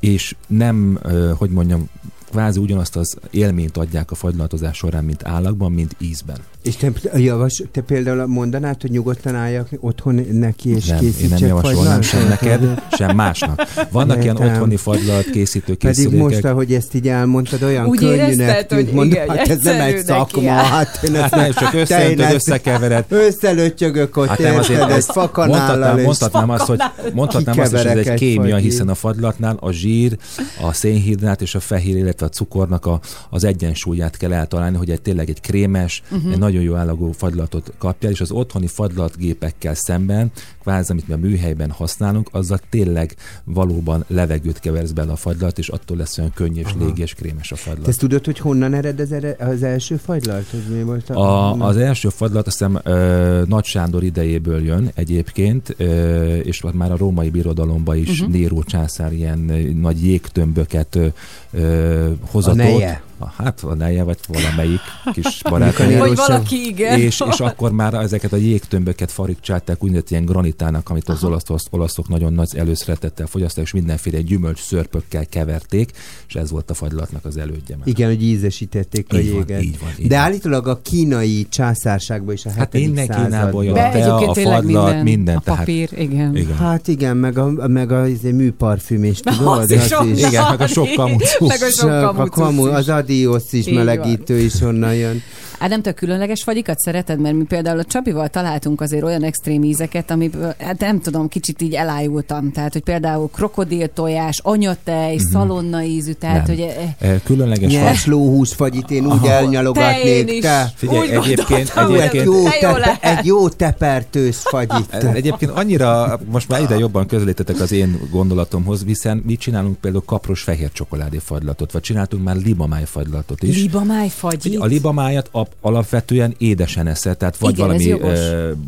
és 0.00 0.36
nem, 0.46 0.98
hogy 1.36 1.50
mondjam, 1.50 1.88
kvázi 2.30 2.58
ugyanazt 2.60 2.96
az 2.96 3.16
élményt 3.30 3.76
adják 3.76 4.10
a 4.10 4.14
fagylatozás 4.14 4.76
során, 4.76 5.04
mint 5.04 5.24
állagban, 5.24 5.72
mint 5.72 5.96
ízben. 5.98 6.36
És 6.62 6.76
te, 6.76 6.92
javas, 7.16 7.62
te 7.72 7.80
például 7.80 8.26
mondanád, 8.26 8.80
hogy 8.80 8.90
nyugodtan 8.90 9.34
álljak 9.34 9.68
otthon 9.80 10.14
neki, 10.32 10.70
és 10.74 10.86
nem, 10.86 11.04
én 11.04 11.28
nem 11.28 11.46
javasolnám 11.46 12.00
sem 12.00 12.28
neked, 12.28 12.82
sem 12.90 13.16
másnak. 13.16 13.62
Vannak 13.90 14.22
ilyen 14.22 14.36
Értem. 14.36 14.52
otthoni 14.52 14.76
fagylalt 14.76 15.30
készítő 15.30 15.74
Pedig 15.74 15.96
készülékek. 15.96 16.18
most, 16.18 16.44
ahogy 16.44 16.72
ezt 16.74 16.94
így 16.94 17.08
elmondtad, 17.08 17.62
olyan 17.62 17.86
Úgy 17.86 17.98
könnyűnek 17.98 18.28
érezted, 18.28 18.66
tűnt, 18.66 18.84
hogy 18.84 18.94
mondom, 18.94 19.22
igen, 19.22 19.36
hát 19.36 19.48
ez 19.48 19.62
nem 19.62 19.80
egy 19.80 20.04
szakma, 20.04 20.50
hát 20.50 21.00
én 21.02 21.14
Hát 21.14 21.22
ezt 21.22 21.34
nem, 21.34 21.52
csak 21.52 21.74
összeöntöd, 21.74 22.32
összekevered. 22.32 23.04
Összelöttyögök 23.08 24.16
ott, 24.16 24.28
Hát 24.28 24.38
nem 24.38 24.56
azért 24.56 24.90
ezt 24.90 25.12
fakanállal, 25.12 25.94
mondhatnám, 25.94 26.04
mondhatnám 26.04 26.50
azt, 26.50 26.64
hogy, 26.64 26.80
mondhatnám 27.14 27.60
azt, 27.60 27.76
hogy 27.76 27.86
ez 27.86 28.06
egy 28.06 28.14
kémia, 28.14 28.56
hiszen 28.56 28.88
a 28.88 28.94
fagylatnál 28.94 29.56
a 29.60 29.70
zsír, 29.70 30.16
a 30.62 30.72
szénhidrát 30.72 31.42
és 31.42 31.54
a 31.54 31.60
fehér, 31.60 31.96
illetve 31.96 32.23
a 32.24 32.28
cukornak 32.28 32.86
a, 32.86 33.00
az 33.30 33.44
egyensúlyát 33.44 34.16
kell 34.16 34.32
eltalálni, 34.32 34.76
hogy 34.76 34.90
egy 34.90 35.02
tényleg 35.02 35.28
egy 35.28 35.40
krémes, 35.40 36.02
uh-huh. 36.10 36.32
egy 36.32 36.38
nagyon 36.38 36.62
jó 36.62 36.74
állagú 36.74 37.12
fagylatot 37.12 37.72
kapjál, 37.78 38.12
és 38.12 38.20
az 38.20 38.30
otthoni 38.30 38.66
fagylatgépekkel 38.66 39.74
szemben, 39.74 40.32
kvázi 40.60 40.92
amit 40.92 41.08
mi 41.08 41.14
a 41.14 41.16
műhelyben 41.16 41.70
használunk, 41.70 42.28
azzal 42.32 42.58
tényleg 42.70 43.16
valóban 43.44 44.04
levegőt 44.06 44.60
keversz 44.60 44.90
bele 44.90 45.12
a 45.12 45.16
fagylat, 45.16 45.58
és 45.58 45.68
attól 45.68 45.96
lesz 45.96 46.18
olyan 46.18 46.32
könnyű 46.34 46.60
és 46.60 46.74
légi 46.78 47.02
és 47.02 47.14
krémes 47.14 47.52
a 47.52 47.56
fagylat. 47.56 47.82
Te 47.82 47.88
ezt 47.88 47.98
tudod, 47.98 48.24
hogy 48.24 48.38
honnan 48.38 48.74
ered 48.74 49.00
az, 49.00 49.12
ere, 49.12 49.36
az 49.38 49.62
első 49.62 49.96
fagylalt? 49.96 50.46
Hogy 50.50 50.76
mi 50.76 50.82
volt 50.82 51.10
a, 51.10 51.50
A, 51.50 51.66
az 51.66 51.76
első 51.76 52.08
fagylat 52.08 52.46
azt 52.46 52.58
hiszem 52.58 52.80
ö, 52.82 53.42
Nagy 53.48 53.64
Sándor 53.64 54.02
idejéből 54.02 54.64
jön 54.64 54.90
egyébként, 54.94 55.74
ö, 55.76 56.36
és 56.36 56.62
már 56.72 56.92
a 56.92 56.96
római 56.96 57.30
birodalomba 57.30 57.94
is 57.94 58.20
uh-huh. 58.20 58.32
Néró 58.34 58.62
császár 58.62 59.12
ilyen 59.12 59.38
nagy 59.80 60.04
jégtömböket 60.04 60.94
ö, 60.94 61.06
ö, 61.52 62.03
hozatott. 62.30 62.58
neje? 62.58 63.02
A, 63.18 63.26
hát 63.42 63.60
a 63.62 63.74
neje, 63.74 64.02
vagy 64.02 64.18
valamelyik 64.28 64.80
kis 65.12 65.40
barátnője. 65.50 65.98
Vagy 65.98 66.16
valaki, 66.16 66.66
igen. 66.66 67.00
És, 67.00 67.22
és 67.30 67.40
akkor 67.40 67.72
már 67.72 67.94
ezeket 67.94 68.32
a 68.32 68.36
jégtömböket 68.36 69.10
farigcsálták 69.10 69.82
úgynevezett 69.82 70.10
ilyen 70.10 70.24
granitának, 70.24 70.88
amit 70.90 71.08
az 71.08 71.24
olaszok, 71.24 71.58
olaszok 71.70 72.08
nagyon 72.08 72.32
nagy 72.32 72.56
előszeretettel 72.56 73.26
fogyasztják, 73.26 73.66
és 73.66 73.72
mindenféle 73.72 74.20
gyümölcs 74.20 74.60
szörpökkel 74.60 75.26
keverték, 75.26 75.90
és 76.28 76.34
ez 76.34 76.50
volt 76.50 76.70
a 76.70 76.74
fagylatnak 76.74 77.24
az 77.24 77.36
elődje. 77.36 77.76
már. 77.76 77.88
Igen, 77.88 78.08
hogy 78.08 78.22
ízesítették 78.22 79.06
a 79.12 79.18
Így 79.18 79.30
van, 79.32 79.38
jéget. 79.48 79.62
így 79.62 79.78
van, 79.80 79.88
így 79.98 80.06
De 80.08 80.14
van. 80.16 80.24
állítólag 80.24 80.66
a 80.68 80.80
kínai 80.82 81.46
császárságban 81.48 82.34
is 82.34 82.44
a 82.44 82.48
Hát 82.48 82.58
hetedik 82.58 82.86
minden 82.86 83.06
században. 83.06 83.30
Kínából 83.30 83.64
jön 83.64 83.74
a 83.74 83.90
tea, 83.90 84.14
a 84.16 84.34
fagylat, 84.34 84.62
minden, 84.64 85.02
minden. 85.02 85.36
a 85.36 85.40
tehát- 85.40 85.58
papír, 85.58 85.88
igen. 85.98 86.36
Igen. 86.36 86.56
Hát 86.56 86.88
igen, 86.88 87.16
meg 87.16 87.38
a, 87.38 87.68
meg 87.68 87.92
a 87.92 88.06
izé, 88.06 88.30
műparfüm 88.32 89.04
is, 89.04 89.20
tudod? 89.20 89.58
Az 89.58 89.70
is. 89.70 89.90
Igen, 90.26 90.44
meg 90.50 90.60
a 90.60 90.66
sok 90.66 90.88
kamucu. 90.96 91.46
Meg 91.46 91.62
a 91.62 91.70
sok 91.70 91.90
a 91.90 92.00
kamucuc 92.00 92.34
kamu, 92.34 92.66
adios 93.04 93.42
is 93.50 93.66
Így 93.66 93.74
van. 93.74 93.84
melegítő 93.84 94.38
is 94.38 94.60
onnan 94.60 94.94
jön. 94.94 95.22
Hát 95.58 95.68
nem 95.68 95.82
te 95.82 95.92
különleges 95.92 96.42
fagyikat 96.42 96.78
szereted, 96.78 97.20
mert 97.20 97.34
mi 97.34 97.44
például 97.44 97.78
a 97.78 97.84
Csabival 97.84 98.28
találtunk 98.28 98.80
azért 98.80 99.02
olyan 99.02 99.22
extrém 99.22 99.62
ízeket, 99.62 100.10
amiből, 100.10 100.54
hát 100.58 100.78
nem 100.80 101.00
tudom, 101.00 101.28
kicsit 101.28 101.62
így 101.62 101.74
elájultam. 101.74 102.52
Tehát, 102.52 102.72
hogy 102.72 102.82
például 102.82 103.30
krokodil 103.32 103.92
tojás, 103.92 104.40
anyatej, 104.42 105.14
Mhm. 105.14 105.24
szalonna 105.24 105.82
ízű, 105.82 106.12
tehát, 106.12 106.46
Nem. 106.46 106.56
hogy 106.56 106.64
e- 106.64 106.96
Eh, 106.98 107.20
Különleges 107.24 107.72
Nyers 107.72 108.06
lóhús 108.06 108.54
fagyit 108.54 108.90
én 108.90 109.04
úgy 109.06 109.10
Aha. 109.12 109.28
Elnyalogatnék. 109.30 110.32
is. 110.32 110.40
Te. 110.40 110.72
Figyelj, 110.76 110.98
Úgy 111.00 111.08
egyébként, 111.24 111.72
egyébként, 111.76 112.12
Egy 112.14 112.24
jó, 112.24 112.42
tepe, 112.48 112.98
egy 113.00 113.26
jó 113.26 113.48
tepertős 113.48 114.36
fagyit. 114.36 114.94
Egyébként 115.14 115.50
annyira, 115.50 116.20
most 116.30 116.48
már 116.48 116.60
ide 116.62 116.78
jobban 116.78 117.06
közelítetek 117.06 117.60
az 117.60 117.72
én 117.72 118.00
gondolatomhoz, 118.10 118.82
hiszen 118.86 119.22
mi 119.26 119.36
csinálunk 119.36 119.76
például 119.76 120.02
kapros 120.06 120.42
fehér 120.42 120.72
csokoládé 120.72 121.18
fagylatot, 121.18 121.72
vagy 121.72 121.82
csináltunk 121.82 122.24
már 122.24 122.36
libamáj 122.36 122.84
fagylatot 122.84 123.42
is. 123.42 123.56
libamáj 123.56 124.08
fagyit. 124.08 124.58
a 124.58 124.64
libamájat 124.64 125.28
ap- 125.44 125.56
alapvetően 125.60 126.34
édesen 126.38 126.86
eszed, 126.86 127.16
tehát 127.16 127.36
vagy 127.36 127.52
Igen, 127.52 127.66
valami 127.66 127.84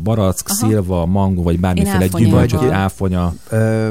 barack, 0.03 0.49
Aha. 0.49 0.55
szilva, 0.67 1.05
mango, 1.05 1.41
vagy 1.41 1.59
bármiféle 1.59 1.93
áfonyával. 1.95 2.19
gyümölcs, 2.21 2.51
vagy 2.53 2.69
áfonya, 2.69 3.33
Ö, 3.49 3.89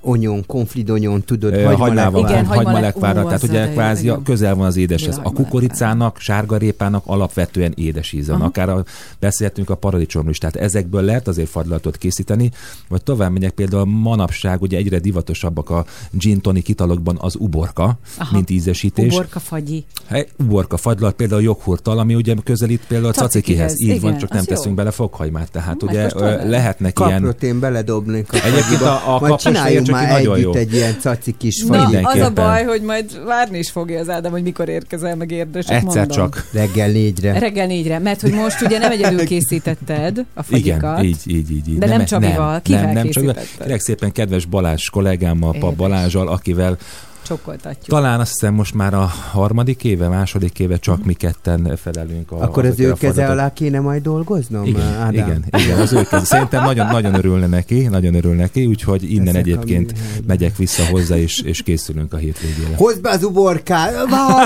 onyon, 0.00 0.46
konflidonyon, 0.46 1.22
tudod, 1.22 1.52
hagymalev. 1.52 1.78
hagymával, 1.78 2.20
Igen, 2.20 2.44
hagymale- 2.46 2.64
hagymalekvárral, 2.64 3.22
ú, 3.24 3.26
tehát 3.26 3.42
ugye 3.42 3.68
kvázi 3.72 4.02
igen. 4.04 4.22
közel 4.22 4.54
van 4.54 4.66
az 4.66 4.76
édeshez. 4.76 5.20
A 5.22 5.32
kukoricának, 5.32 6.18
sárgarépának 6.18 7.02
alapvetően 7.06 7.72
édes 7.76 8.12
íze 8.12 8.32
van. 8.32 8.40
Akár 8.42 8.68
a, 8.68 8.84
beszélhetünk 9.18 9.70
a 9.70 9.74
paradicsomról 9.74 10.30
is, 10.32 10.38
tehát 10.38 10.56
ezekből 10.56 11.02
lehet 11.02 11.28
azért 11.28 11.48
fagylatot 11.48 11.96
készíteni, 11.96 12.50
vagy 12.88 13.02
tovább 13.02 13.32
megyek 13.32 13.50
például 13.50 13.84
manapság 13.84 14.62
ugye 14.62 14.76
egyre 14.76 14.98
divatosabbak 14.98 15.70
a 15.70 15.84
gin 16.12 16.40
tonic 16.40 16.68
italokban 16.68 17.16
az 17.20 17.34
uborka, 17.38 17.98
Aha. 18.18 18.34
mint 18.36 18.50
ízesítés. 18.50 19.12
Uborka 19.12 19.38
fagyi. 19.38 19.84
Hey, 20.06 20.26
uborka 20.38 20.76
fagylat 20.76 21.14
például 21.14 21.42
joghurttal, 21.42 21.98
ami 21.98 22.14
ugye 22.14 22.34
közelít 22.44 22.80
például 22.88 23.10
a 23.10 23.12
Cacikihez, 23.12 23.70
cacikihez. 23.70 23.94
Így 23.96 24.00
van, 24.00 24.08
igen, 24.10 24.20
csak 24.20 24.30
nem 24.32 24.44
jó. 24.48 24.54
teszünk 24.54 24.74
bele 24.74 24.90
fokhagymát. 24.90 25.50
Tehát 25.50 25.82
ugye 25.82 26.06
tovább. 26.06 26.48
lehetnek 26.48 26.98
ilyen... 26.98 27.12
Kaprot 27.12 27.42
én 27.42 27.60
beledobnék 27.60 28.32
a 28.32 28.44
Egyébként 28.44 28.80
a- 28.80 29.14
a 29.14 29.18
kapros 29.18 29.44
fehér 29.90 30.08
már 30.08 30.18
nagyon 30.18 30.34
együtt 30.34 30.54
jó. 30.54 30.60
egy 30.60 30.74
ilyen 30.74 30.94
caci 31.00 31.34
kis 31.38 31.62
Na, 31.62 31.88
az 32.02 32.20
a 32.20 32.30
baj, 32.30 32.64
hogy 32.64 32.82
majd 32.82 33.24
várni 33.24 33.58
is 33.58 33.70
fogja 33.70 34.00
az 34.00 34.08
Ádám, 34.08 34.32
hogy 34.32 34.42
mikor 34.42 34.68
érkezel 34.68 35.16
meg 35.16 35.30
érdős. 35.30 35.66
Egyszer 35.66 36.06
csak. 36.06 36.48
Reggel 36.52 36.90
négyre. 36.90 37.38
Reggel 37.38 37.66
négyre, 37.66 37.98
mert 37.98 38.20
hogy 38.20 38.32
most 38.32 38.62
ugye 38.62 38.78
nem 38.78 38.90
egyedül 38.90 39.24
készítetted 39.32 40.24
a 40.34 40.42
fagyikat. 40.42 40.98
Igen, 40.98 41.04
így, 41.04 41.20
így, 41.26 41.50
így. 41.50 41.68
így. 41.68 41.78
De 41.78 41.86
nem 41.86 42.04
Csabival, 42.04 42.60
kivel 42.62 42.84
nem, 42.84 42.92
nem 42.92 43.10
Csabival. 43.10 43.36
Kérlek 43.58 43.80
szépen 43.80 44.12
kedves 44.12 44.44
Balázs 44.44 44.88
kollégámmal, 44.88 45.56
Pap. 45.58 45.74
Balázsal, 45.74 46.28
akivel 46.28 46.78
Csokoltatjuk. 47.26 47.86
talán 47.86 48.20
azt 48.20 48.30
hiszem 48.30 48.54
most 48.54 48.74
már 48.74 48.94
a 48.94 49.12
harmadik 49.30 49.84
éve, 49.84 50.08
második 50.08 50.58
éve 50.58 50.76
csak 50.78 51.04
mi 51.04 51.12
ketten 51.12 51.76
felelünk. 51.82 52.32
A, 52.32 52.42
Akkor 52.42 52.64
az 52.64 52.70
azokért 52.70 52.90
ő 52.90 53.06
keze 53.06 53.26
alá 53.26 53.52
kéne 53.52 53.80
majd 53.80 54.02
dolgoznom, 54.02 54.64
Igen, 54.64 54.80
Ádám? 54.86 55.12
igen, 55.12 55.44
igen, 55.58 55.78
az 55.80 55.92
ő 55.92 56.02
keze. 56.04 56.24
Szerintem 56.24 56.64
nagyon, 56.64 56.86
nagyon 56.86 57.14
örülne 57.14 57.46
neki, 57.46 57.86
nagyon 57.86 58.14
örül 58.14 58.34
neki, 58.34 58.66
úgyhogy 58.66 59.12
innen 59.12 59.28
Ezek 59.28 59.40
egyébként 59.40 59.92
megyek 60.26 60.56
vissza 60.56 60.82
hozzá, 60.90 61.16
és, 61.16 61.40
és 61.40 61.62
készülünk 61.62 62.12
a 62.12 62.16
hétvégére. 62.16 62.76
Hozd 62.76 63.00
be 63.00 63.10
az 63.10 63.24
uborkát! 63.24 63.92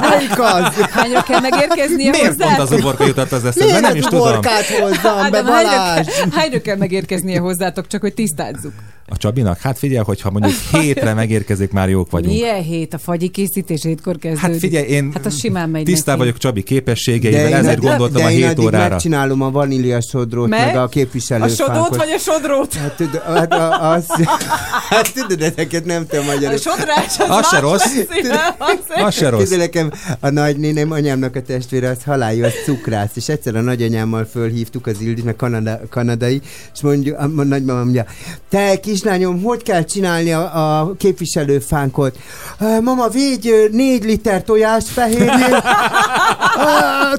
Melyik 0.01 0.39
az? 0.41 0.75
Hányra 0.91 1.23
kell 1.23 1.41
megérkeznie 1.41 2.11
Miért 2.11 2.27
hozzá? 2.27 2.47
pont 2.57 2.59
az 2.59 2.79
uborka 2.79 3.07
jutott 3.07 3.33
az 3.33 3.45
eszembe? 3.45 3.65
Miért 3.65 3.81
Nem 3.81 3.91
az 3.91 3.97
is 3.97 4.05
tudom. 4.05 4.21
uborkát 4.21 4.65
hozzam 4.67 5.31
be, 5.31 5.43
Balázs? 5.43 6.07
kell- 6.07 6.31
hányra 6.31 6.61
kell 6.61 6.77
megérkeznie 6.77 7.39
hozzátok, 7.41 7.87
csak 7.87 8.01
hogy 8.01 8.15
tisztázzuk. 8.15 8.73
A 9.09 9.17
Csabinak? 9.17 9.59
Hát 9.59 9.79
figyelj, 9.79 10.05
hogyha 10.05 10.31
mondjuk 10.31 10.55
hétre 10.71 11.15
megérkezik, 11.15 11.73
már 11.73 11.89
jók 11.89 12.11
vagyunk. 12.11 12.33
Milyen 12.33 12.63
hét? 12.65 12.95
A 12.95 12.99
fagyi 12.99 13.29
készítés 13.29 13.83
hétkor 13.83 14.17
kezdődik? 14.17 14.41
Hát 14.51 14.57
figyelj, 14.59 14.87
én 14.87 15.11
Hát 15.15 15.27
az 15.27 15.39
simán 15.39 15.69
megy 15.69 15.83
tisztában 15.85 16.13
neki. 16.13 16.19
vagyok 16.21 16.39
Csabi 16.39 16.63
képességeivel, 16.63 17.49
én- 17.49 17.55
ezért 17.55 17.81
gondoltam 17.81 18.23
de 18.23 18.27
a 18.29 18.31
én 18.31 18.37
7 18.37 18.45
addig 18.47 18.65
órára. 18.65 18.89
megcsinálom 18.89 19.43
a 19.43 19.51
vanília 19.51 20.01
sodrót, 20.01 20.49
meg, 20.49 20.67
Meg? 20.67 20.77
a 20.77 20.83
A 20.83 20.89
képviselőfánkot. 20.89 21.57
sodrót 21.67 21.97
vagy 21.97 22.11
a 22.11 22.19
sodrót? 22.19 22.75
Hát, 22.75 22.97
tudod, 22.97 23.23
hát, 23.23 23.53
a, 23.53 23.91
az, 23.91 24.05
hát 24.91 25.13
tudod, 25.15 25.43
ezeket 25.43 25.85
nem 25.85 26.07
tudom 26.07 26.29
A 26.29 26.33
magyarul. 26.33 26.59
sodrás 26.59 27.19
az, 27.19 27.29
Az 27.29 27.49
se 27.49 27.59
rossz. 27.61 27.95
Az 29.05 29.15
se 29.15 29.29
rossz. 29.29 29.51
Nekem 29.51 29.91
a 30.21 30.31
nagynéném, 30.31 30.91
anyámnak 30.91 31.37
a 31.37 31.43
testvére, 31.43 31.89
az 31.89 32.03
halályos 32.05 32.53
cukrász, 32.65 33.11
és 33.15 33.29
egyszer 33.29 33.55
a 33.57 33.61
nagyanyámmal 33.61 34.25
fölhívtuk 34.25 34.87
az 34.87 35.01
Ildit, 35.01 35.25
meg 35.25 35.37
kanada, 35.37 35.81
kanadai, 35.91 36.41
és 36.75 36.81
mondjuk, 36.83 37.19
a, 37.19 37.23
a 37.23 37.43
nagymamám 37.43 37.83
mondja, 37.83 38.05
te 38.49 38.81
kis 38.81 39.03
kislányom, 39.05 39.43
hogy 39.43 39.63
kell 39.63 39.85
csinálni 39.85 40.33
a, 40.33 40.81
a 40.81 40.95
képviselőfánkot? 40.99 42.19
Mama, 42.59 43.09
ö, 43.45 43.65
négy 43.71 44.05
liter 44.05 44.43
tojást 44.43 44.87
fehérjét. 44.87 45.63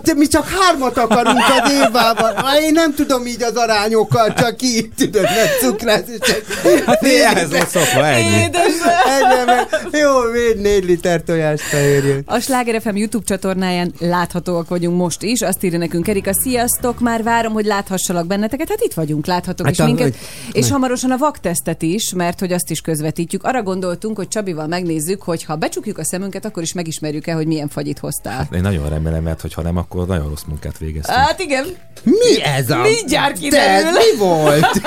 Te, 0.03 0.13
mi 0.13 0.27
csak 0.27 0.47
hármat 0.47 0.97
akarunk 0.97 1.37
az 1.63 1.71
Évával. 1.71 2.31
Ah, 2.35 2.61
Én 2.63 2.71
nem 2.73 2.93
tudom 2.93 3.25
így 3.25 3.43
az 3.43 3.55
arányokat, 3.55 4.33
csak 4.39 4.61
így 4.61 4.89
tudod, 4.97 5.21
mert 5.21 5.59
cukrász. 5.59 6.01
csak- 6.19 6.43
Hát 6.85 7.03
én 7.03 7.21
ehhez 7.23 7.49
vagy 7.51 7.67
szokva, 7.67 8.05
ennyi. 8.05 8.25
Ennyi, 8.35 9.43
mert- 9.45 9.87
Jó, 9.91 10.31
védj 10.31 10.61
négy 10.61 10.83
liter 10.85 11.21
tojást 11.21 11.63
fehérjét. 11.63 12.23
A 12.25 12.39
Sláger 12.39 12.81
FM 12.81 12.95
YouTube 12.95 13.25
csatornáján 13.25 13.93
láthatóak 13.99 14.69
vagyunk 14.69 14.97
most 14.97 15.23
is. 15.23 15.41
Azt 15.41 15.63
írja 15.63 15.77
nekünk 15.77 16.07
Erika, 16.07 16.31
sziasztok, 16.33 16.99
már 16.99 17.23
várom, 17.23 17.53
hogy 17.53 17.65
láthassalak 17.65 18.27
benneteket. 18.27 18.69
Hát 18.69 18.81
itt 18.81 18.93
vagyunk, 18.93 19.25
láthatok 19.25 19.65
Hát 19.65 19.75
is 19.75 19.79
a- 19.81 19.85
minket. 19.85 20.03
hogy- 20.05 20.15
És 20.55 20.69
hamarosan 20.71 21.11
a 21.11 21.17
vaktesztet 21.17 21.81
is, 21.81 22.13
mert 22.15 22.39
hogy 22.39 22.51
azt 22.53 22.69
is 22.69 22.79
közvetítjük. 22.81 23.43
Arra 23.43 23.63
gondoltunk, 23.63 24.17
hogy 24.17 24.27
Csabival 24.27 24.67
megnézzük, 24.67 25.21
hogy 25.25 25.43
ha 25.43 25.55
becsukjuk 25.55 25.97
a 25.97 26.03
szemünket, 26.03 26.45
akkor 26.45 26.63
is 26.63 26.73
megismerjük-e, 26.73 27.33
hogy 27.33 27.47
milyen 27.47 27.67
fagyit 27.67 27.99
hoztál. 27.99 28.47
Én 28.51 28.61
nagyon 28.61 28.89
remélem, 28.89 29.23
mert 29.23 29.53
ha 29.53 29.61
nem, 29.61 29.77
akkor 29.77 30.07
nagyon 30.07 30.29
rossz 30.29 30.43
munkát 30.47 30.77
végeztünk. 30.77 31.17
Hát 31.17 31.39
igen. 31.39 31.65
Mi 32.03 32.43
ez 32.43 32.69
a... 32.69 32.81
Mindjárt 32.81 33.33
De 33.33 33.39
kiderül. 33.39 33.91
mi 33.91 34.17
volt? 34.17 34.81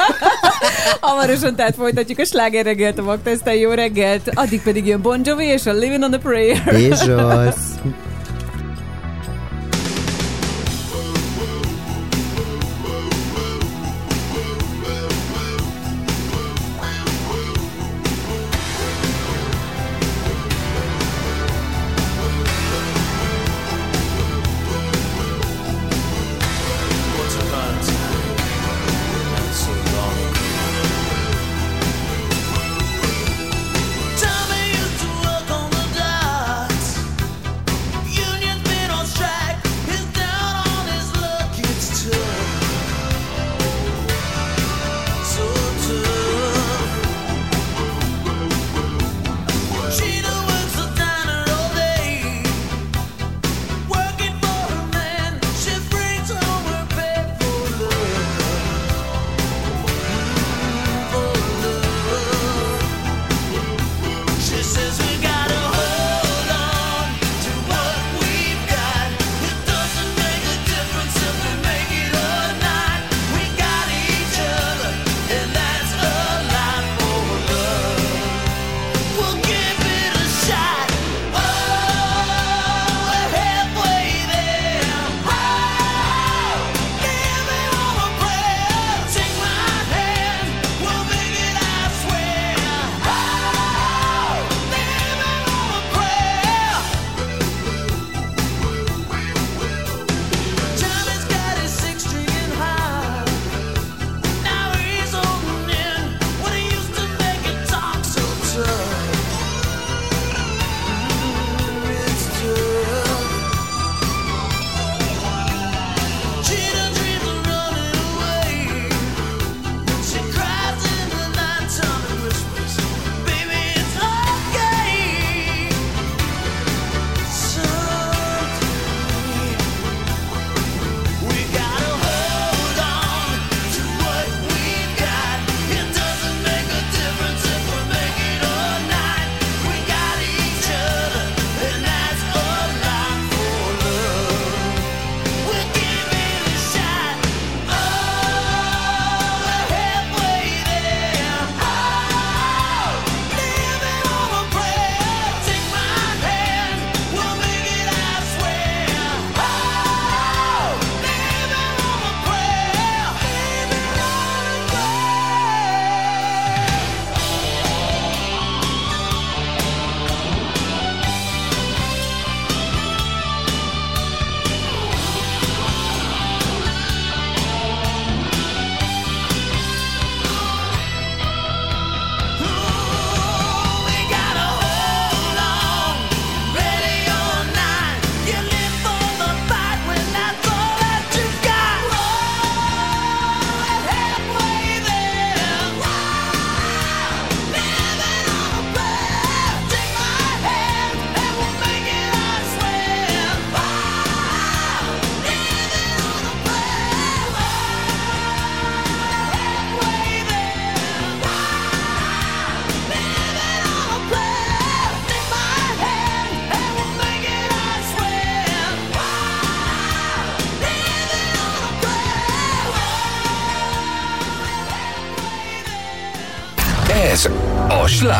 Hamarosan 1.01 1.55
tehát 1.55 1.74
folytatjuk 1.74 2.19
a 2.19 2.24
sláger 2.24 2.65
reggelt 2.65 2.98
a 2.98 3.02
vakteszten. 3.02 3.55
Jó 3.55 3.70
reggelt! 3.70 4.31
Addig 4.35 4.62
pedig 4.62 4.86
jön 4.86 5.02
Bon 5.02 5.20
Jovi 5.24 5.44
és 5.44 5.66
a 5.66 5.73
Living 5.73 6.02
on 6.02 6.10
the 6.10 6.20
Prayer. 6.20 6.65
Bizsos. 6.74 7.55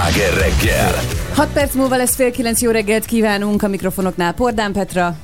sláger 0.09 0.35
reggel. 0.35 0.93
6 1.35 1.53
perc 1.53 1.75
múlva 1.75 1.97
lesz 1.97 2.15
fél 2.15 2.31
kilenc 2.31 2.61
jó 2.61 2.71
reggelt 2.71 3.05
kívánunk 3.05 3.63
a 3.63 3.69
mikrofonoknál 3.69 4.33
Pordán 4.33 4.73
Petra 4.73 5.17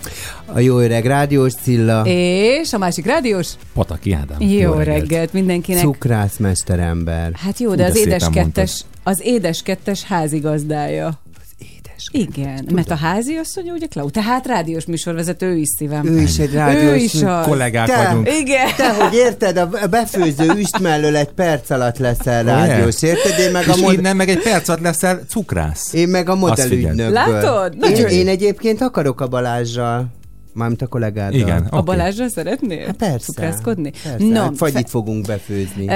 A 0.47 0.59
jó 0.59 0.78
öreg 0.78 1.06
rádiós 1.06 1.52
Cilla. 1.55 2.02
és 2.06 2.73
a 2.73 2.78
másik 2.78 3.06
rádiós. 3.06 3.48
Pataki 3.74 4.12
Ádám. 4.12 4.40
Jó, 4.40 4.73
reggelt. 4.73 5.32
mindenkinek. 5.32 5.82
Cukrász 5.82 6.36
mesterember. 6.36 7.32
Hát 7.35 7.59
jó, 7.59 7.74
de 7.74 7.85
Hú, 7.85 7.90
az 7.90 7.97
édes 7.97 8.28
kettes, 8.32 8.85
az 9.02 9.20
édes 9.24 9.62
kettes 9.62 10.02
házigazdája. 10.02 11.23
Igen, 12.10 12.68
mert 12.72 12.90
a 12.90 12.94
házi 12.94 13.34
asszony 13.36 13.70
ugye 13.70 13.86
Klau, 13.86 14.10
tehát 14.10 14.46
rádiós 14.46 14.84
műsorvezető, 14.84 15.46
ő 15.46 15.56
is 15.56 15.68
szívem. 15.76 16.06
Ő 16.06 16.20
is 16.20 16.38
egy 16.38 16.52
rádiós 16.52 16.82
Ő 16.92 16.94
is 16.96 17.22
az. 17.22 17.46
Kollégák 17.46 17.86
Te- 17.86 18.06
vagyunk. 18.06 18.28
Igen. 18.40 18.68
Te, 18.76 18.94
hogy 18.94 19.14
érted, 19.14 19.56
a 19.56 19.68
befőző 19.90 20.52
üst 20.56 20.78
mellől 20.78 21.16
egy 21.16 21.30
perc 21.32 21.70
alatt 21.70 21.98
leszel 21.98 22.44
rádiós, 22.44 23.02
érted? 23.02 23.38
Én 23.38 23.50
meg 23.50 23.68
a 23.68 23.76
mod- 23.76 23.92
innen 23.92 24.16
meg 24.16 24.28
egy 24.28 24.42
perc 24.42 24.68
alatt 24.68 24.80
leszel 24.82 25.20
cukrász. 25.28 25.92
Én 25.92 26.08
meg 26.08 26.28
a 26.28 26.34
modellügynökből. 26.34 27.10
Látod? 27.10 27.72
Én, 27.72 27.78
Nagyon 27.78 28.08
én 28.10 28.28
egyébként 28.28 28.80
akarok 28.80 29.20
a 29.20 29.26
Balázsral. 29.28 30.06
Mármint 30.52 30.82
a 30.82 30.86
kollégáddal. 30.86 31.40
Igen, 31.40 31.66
A 31.70 31.82
Balázsra 31.82 32.28
szeretnél? 32.28 32.86
Hát 32.86 32.96
persze. 32.96 33.18
Cukrászkodni? 33.18 33.90
Persze. 34.02 34.24
No, 34.26 34.40
hát 34.40 34.56
fagyit 34.56 34.76
fe- 34.76 34.90
fogunk 34.90 35.26
befőzni. 35.26 35.86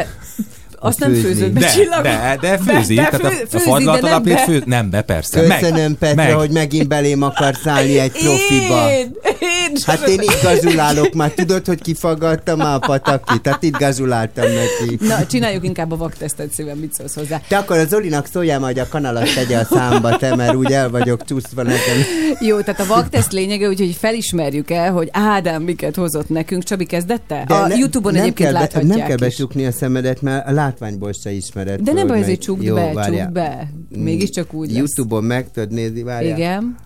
Azt 0.80 0.98
nem 0.98 1.14
főzöd 1.14 1.50
be, 1.52 1.60
De, 1.60 2.02
de, 2.02 2.38
de 2.40 2.58
főzi. 2.58 2.94
Be- 2.94 3.02
tehát 3.02 3.20
be- 3.22 3.28
a, 3.28 3.30
fő- 3.30 3.42
a 3.42 3.46
főzi, 3.48 3.64
fagylalt 3.70 4.00
de 4.00 4.06
nem 4.06 4.12
alapjét 4.14 4.34
be. 4.34 4.42
fő... 4.42 4.62
Nem, 4.66 4.90
be 4.90 5.02
persze. 5.02 5.40
Köszönöm, 5.40 5.80
meg, 5.90 5.94
Petra, 5.98 6.14
meg. 6.22 6.32
hogy 6.32 6.50
megint 6.50 6.88
belém 6.88 7.22
akarsz 7.22 7.66
állni 7.66 7.98
egy 7.98 8.10
profiba. 8.12 8.90
Én, 8.90 9.16
én 9.40 9.76
Hát 9.86 10.08
én 10.08 10.20
itt 10.20 10.42
gazulálok 10.42 11.12
már, 11.12 11.30
tudod, 11.30 11.66
hogy 11.66 11.82
kifagadtam 11.82 12.58
már 12.58 12.74
a 12.74 12.78
patakit? 12.78 13.46
Hát 13.48 13.62
itt 13.62 13.76
gazuláltam 13.78 14.44
neki. 14.44 14.98
Na, 15.06 15.26
csináljuk 15.26 15.64
inkább 15.64 15.92
a 15.92 15.96
vaktesztet 15.96 16.52
szívem, 16.52 16.76
mit 16.78 16.92
szólsz 16.94 17.14
hozzá. 17.14 17.40
Te 17.48 17.56
akkor 17.56 17.78
a 17.78 17.84
Zolinak 17.84 18.26
szóljál 18.32 18.58
majd 18.58 18.78
a 18.78 18.86
kanalat 18.88 19.34
tegye 19.34 19.58
a 19.58 19.64
számba, 19.64 20.16
te, 20.16 20.34
mert 20.34 20.54
úgy 20.54 20.72
el 20.72 20.90
vagyok 20.90 21.24
csúszva 21.24 21.62
nekem. 21.62 21.96
Jó, 22.40 22.60
tehát 22.60 22.80
a 22.80 22.86
vakteszt 22.86 23.32
lényege, 23.32 23.68
úgyhogy 23.68 23.96
felismerjük 24.00 24.70
el, 24.70 24.92
hogy 24.92 25.08
Ádám 25.12 25.62
miket 25.62 25.96
hozott 25.96 26.28
nekünk. 26.28 26.62
Csabi 26.64 26.84
kezdette? 26.84 27.44
De 27.46 27.54
a 27.54 27.66
ne- 27.66 27.74
Youtube-on 27.76 28.12
nem 28.12 28.22
egyébként 28.22 28.48
kell 28.48 28.58
be- 28.58 28.64
láthatják 28.64 28.96
Nem 28.98 29.06
kell 29.06 29.16
is. 29.16 29.20
becsukni 29.36 29.66
a 29.66 29.72
szemedet, 29.72 30.22
mert 30.22 30.48
a 30.48 30.52
látványból 30.68 31.12
se 31.12 31.30
ismered. 31.32 31.80
De 31.80 31.92
nem 31.92 32.06
meg- 32.06 32.38
csukd 32.38 32.62
Jó, 32.62 32.74
be, 32.74 32.92
várjál. 32.92 33.22
csukd 33.24 33.32
be. 33.34 33.70
Mm, 33.96 34.02
Mégiscsak 34.02 34.52
úgy 34.52 34.66
lesz. 34.68 34.76
Youtube-on 34.76 35.24
meg 35.24 35.50
tudod 35.50 35.70
nézni, 35.72 36.02
várjál. 36.02 36.36
Igen. 36.38 36.76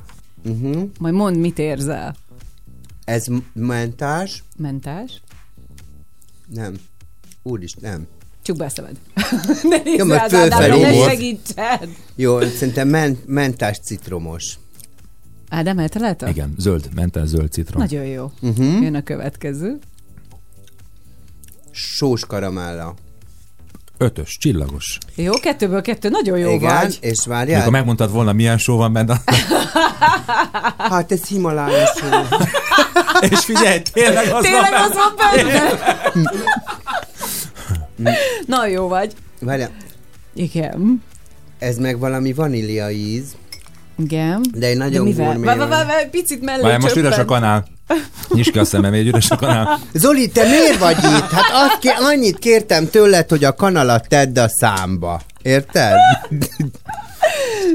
Uh-huh. 0.45 0.89
Majd 0.99 1.15
mondd, 1.15 1.37
mit 1.39 1.59
érzel. 1.59 2.17
Ez 3.05 3.27
mentás? 3.53 4.43
Mentás? 4.57 5.23
Nem. 6.47 6.75
Úrist, 7.43 7.81
nem. 7.81 8.07
Csukd 8.43 8.59
be 8.59 8.65
a 8.65 8.69
szemed. 8.69 8.97
ne 9.85 9.91
Jó, 9.97 10.05
mert 10.05 10.31
fölfelé 10.31 10.81
ne 10.83 10.93
segítsed. 11.09 11.89
Jó, 12.15 12.41
szerintem 12.41 12.89
men- 12.89 13.19
mentás 13.27 13.79
citromos. 13.79 14.59
Ádám, 15.49 15.79
eltalálta? 15.79 16.29
Igen, 16.29 16.55
zöld, 16.59 16.89
menten 16.95 17.27
zöld 17.27 17.53
citrom. 17.53 17.81
Nagyon 17.81 18.05
jó. 18.05 18.31
Uh-huh. 18.41 18.83
Jön 18.83 18.95
a 18.95 19.03
következő. 19.03 19.79
Sós 21.71 22.25
karamella. 22.27 22.95
Ötös, 24.03 24.37
csillagos. 24.41 24.99
Jó, 25.15 25.33
kettőből 25.33 25.83
kettő, 25.83 26.09
nagyon 26.09 26.39
jó 26.39 26.51
Igen, 26.51 26.75
vagy. 26.75 26.99
és 27.01 27.19
Mikor 27.19 27.33
várjál. 27.33 27.71
megmondtad 27.71 28.13
volna, 28.13 28.33
milyen 28.33 28.59
só 28.59 28.77
van 28.77 28.93
benne, 28.93 29.21
Hát 30.91 31.13
ez 31.13 31.25
Himalája 31.25 31.87
só. 31.87 32.07
és 33.31 33.45
figyelj, 33.45 33.83
tényleg 33.93 34.29
az 34.33 34.43
Tényleg 34.43 34.71
van 34.71 34.81
az 34.81 34.95
van 34.95 35.15
benne? 35.17 35.71
Na, 38.47 38.67
jó 38.67 38.89
vagy. 38.89 39.13
Várjál, 39.41 39.71
Igen. 40.35 41.03
ez 41.59 41.77
meg 41.77 41.99
valami 41.99 42.33
vanília 42.33 42.91
íz, 42.91 43.25
Igen. 43.99 44.45
de 44.55 44.67
egy 44.67 44.77
nagyon 44.77 45.11
gurmé 45.11 45.49
picit 46.11 46.43
mellé 46.43 46.63
Várj, 46.63 46.83
most 46.83 46.97
üres 46.97 47.19
a 47.19 47.25
kanál. 47.25 47.67
Nyisd 48.35 48.51
ki 48.51 48.59
a 48.59 48.65
szemem, 48.65 48.93
egy 48.93 49.07
üres 49.07 49.31
a 49.31 49.37
kanál. 49.37 49.81
Zoli, 49.93 50.29
te 50.29 50.43
miért 50.49 50.79
vagy 50.79 50.97
itt? 50.97 51.31
Hát 51.31 51.51
azt 51.53 51.79
ké- 51.81 51.99
annyit 51.99 52.39
kértem 52.39 52.91
tőled, 52.91 53.29
hogy 53.29 53.45
a 53.45 53.55
kanalat 53.55 54.09
tedd 54.09 54.39
a 54.39 54.49
számba. 54.49 55.21
Érted? 55.43 55.93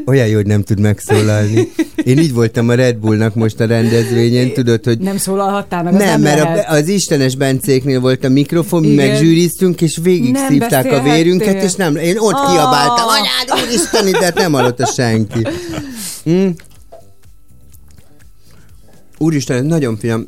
Olyan 0.05 0.27
jó, 0.27 0.35
hogy 0.35 0.45
nem 0.45 0.63
tud 0.63 0.79
megszólalni. 0.79 1.71
Én 2.03 2.17
így 2.17 2.33
voltam 2.33 2.69
a 2.69 2.73
Red 2.73 2.95
Bullnak 2.95 3.35
most 3.35 3.59
a 3.59 3.65
rendezvényen, 3.65 4.51
tudod, 4.53 4.83
hogy 4.83 4.97
Nem 4.99 5.17
szólalhattál 5.17 5.83
meg, 5.83 5.93
az 5.93 5.99
nem, 5.99 6.07
nem 6.09 6.21
mert 6.21 6.39
lehet. 6.43 6.69
a, 6.69 6.71
az 6.71 6.87
Istenes 6.87 7.35
Bencéknél 7.35 7.99
volt 7.99 8.23
a 8.23 8.29
mikrofon, 8.29 8.81
mi 8.81 8.93
megzsűriztünk, 8.93 9.81
és 9.81 9.99
végig 10.03 10.31
Nem 10.31 10.47
szívták 10.47 10.91
a 10.91 11.01
vérünket, 11.01 11.63
és 11.63 11.73
nem, 11.73 11.95
én 11.95 12.17
ott 12.17 12.33
Ah. 12.33 12.51
kiabáltam, 12.51 13.05
anyád, 13.07 13.63
úristen, 13.67 14.11
de 14.11 14.31
nem 14.35 14.51
hallotta 14.53 14.85
senki. 14.85 15.47
Hm? 16.23 16.47
Úristen, 19.17 19.65
nagyon 19.65 19.97
finom. 19.97 20.25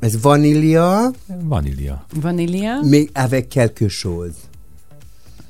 Ez 0.00 0.20
vanília, 0.22 1.10
Vanília. 1.26 2.06
Vanília. 2.20 2.80
még 2.82 3.10
avec 3.12 3.48
quelque 3.48 3.86
chose. 3.88 4.34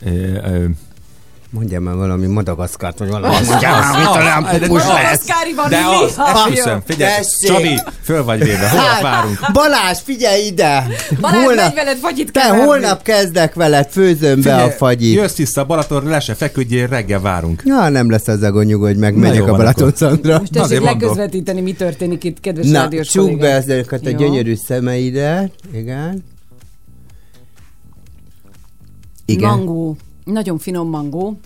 Ö, 0.03 0.11
ö, 0.11 0.69
Mondjál 1.55 1.81
már 1.81 1.95
valami 1.95 2.27
Madagaszkárt, 2.27 2.99
vagy 2.99 3.09
valami. 3.09 3.35
Mondjál 3.47 4.41
már, 4.41 4.53
mit 4.53 4.63
pupus 4.63 4.83
az. 4.83 4.89
lesz. 4.89 5.27
De 5.69 5.79
az, 6.05 6.19
esküszöm, 6.35 6.83
figyelj, 6.87 7.15
Tessék. 7.15 7.51
Csabi, 7.57 7.81
föl 8.03 8.25
vagy 8.25 8.45
véve, 8.45 8.69
hol 8.69 8.81
Hát, 8.81 9.03
várunk? 9.03 9.39
Balázs, 9.53 9.99
figyelj 10.05 10.47
ide! 10.47 10.87
Balázs, 11.21 11.57
megy 11.57 11.75
veled 11.75 11.97
fagyit 11.99 12.33
te 12.33 12.41
keverni. 12.41 12.65
holnap 12.65 13.03
kezdek 13.03 13.55
veled, 13.55 13.89
főzöm 13.91 14.43
be 14.43 14.55
a 14.63 14.71
fagyit. 14.71 15.15
Jössz 15.15 15.37
vissza 15.37 15.65
Balatonra, 15.65 16.11
le 16.11 16.21
se 16.21 16.35
feküdjél, 16.35 16.87
reggel 16.87 17.21
várunk. 17.21 17.63
Ja, 17.65 17.89
nem 17.89 18.11
lesz 18.11 18.29
az 18.29 18.43
a 18.43 18.63
nyugodj 18.63 18.99
meg, 18.99 19.15
Na 19.15 19.21
megyek 19.21 19.43
a 19.43 19.57
Balaton 19.57 19.89
akkor. 19.89 19.99
Szandra. 19.99 20.39
Most 20.39 20.53
tessék 20.53 20.81
legközvetíteni, 20.81 21.61
mi 21.61 21.73
történik 21.73 22.25
itt, 22.25 22.41
kedves 22.41 22.67
Na, 22.67 22.81
rádiós 22.81 23.09
csukd 23.09 23.39
be 23.39 23.51
ezeket 23.51 24.07
a 24.07 24.11
gyönyörű 24.11 24.55
szemeidet. 24.67 25.53
Igen. 25.73 26.25
Igen. 29.27 29.49
Mangó. 29.49 29.97
Nagyon 30.25 30.59
finom 30.59 30.89
mangó. 30.89 31.39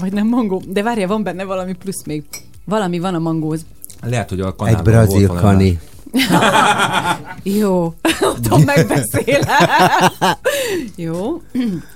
Vagy 0.00 0.12
nem 0.12 0.26
mangó, 0.28 0.62
de 0.68 0.82
várja, 0.82 1.08
van 1.08 1.22
benne 1.22 1.44
valami 1.44 1.72
plusz 1.72 2.04
még. 2.04 2.24
Valami 2.64 2.98
van 2.98 3.14
a 3.14 3.18
mangóz. 3.18 3.64
Lehet, 4.02 4.28
hogy 4.28 4.40
a 4.40 4.46
Egy 4.46 4.54
kanálban 4.56 4.82
brazil 4.84 5.26
volt 5.26 5.40
valami. 5.40 5.56
kani. 5.56 5.78
Jó, 7.58 7.94
tudom, 8.42 8.62
megbeszélem. 8.62 9.48
Jó. 10.96 11.40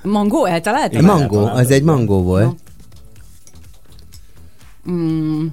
Mangó, 0.02 0.44
eltaláltad? 0.44 1.02
Mangó, 1.02 1.44
az 1.46 1.70
egy 1.70 1.82
mangó 1.82 2.22
volt. 2.22 2.56
Mm. 4.90 5.46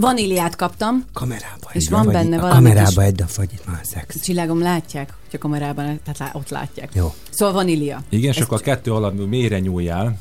Vaníliát 0.00 0.56
kaptam. 0.56 1.04
Kamerába 1.12 1.70
És 1.72 1.88
van 1.88 2.04
fagyit. 2.04 2.20
benne 2.20 2.36
A 2.36 2.40
valami 2.40 2.56
Kamerába 2.68 3.02
edd 3.02 3.22
a 3.22 3.26
fagyit, 3.26 3.66
már 3.66 3.80
szex. 3.82 4.20
Csillágom 4.20 4.60
látják, 4.60 5.14
hogy 5.30 5.34
a 5.34 5.38
kamerában, 5.38 5.84
tehát 5.84 6.18
lá- 6.18 6.34
ott 6.34 6.48
látják. 6.48 6.90
Jó. 6.94 7.14
Szóval 7.30 7.54
vanília. 7.54 8.02
Igen, 8.08 8.30
és 8.32 8.40
akkor 8.40 8.58
a 8.58 8.62
kettő 8.62 8.92
alatt 8.92 9.26
mélyre 9.28 9.58
nyúljál. 9.58 10.16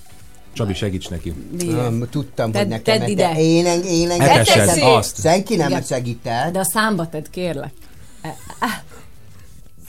Csabi, 0.54 0.74
segíts 0.74 1.10
neki. 1.10 1.34
Ah, 1.62 1.94
tudtam, 2.10 2.54
hogy 2.54 2.68
nekem 2.68 3.00
tedd 3.00 3.10
ide. 3.10 3.32
Én, 3.38 3.66
én, 3.66 3.82
én, 3.84 4.10
én, 4.10 4.22
Etesed 4.22 4.78
azt. 4.82 5.22
Senki 5.22 5.56
nem 5.56 5.70
Igen. 5.70 5.82
segített. 5.84 6.54
De 6.54 6.60
a 6.60 6.66
számba 6.66 7.10
tedd, 7.10 7.26
kérlek. 7.32 7.72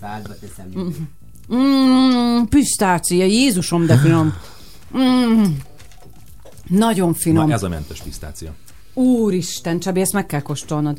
Szádba 0.00 0.34
teszem. 0.40 0.94
Mm, 1.54 2.42
pisztácia, 2.48 3.24
Jézusom, 3.24 3.86
de 3.86 3.96
finom. 3.96 4.34
Mm, 4.98 5.44
nagyon 6.68 7.14
finom. 7.14 7.48
Na, 7.48 7.54
ez 7.54 7.62
a 7.62 7.68
mentes 7.68 8.00
pisztácia. 8.00 8.54
Úristen, 8.94 9.78
Csabi, 9.78 10.00
ezt 10.00 10.12
meg 10.12 10.26
kell 10.26 10.40
kóstolnod. 10.40 10.98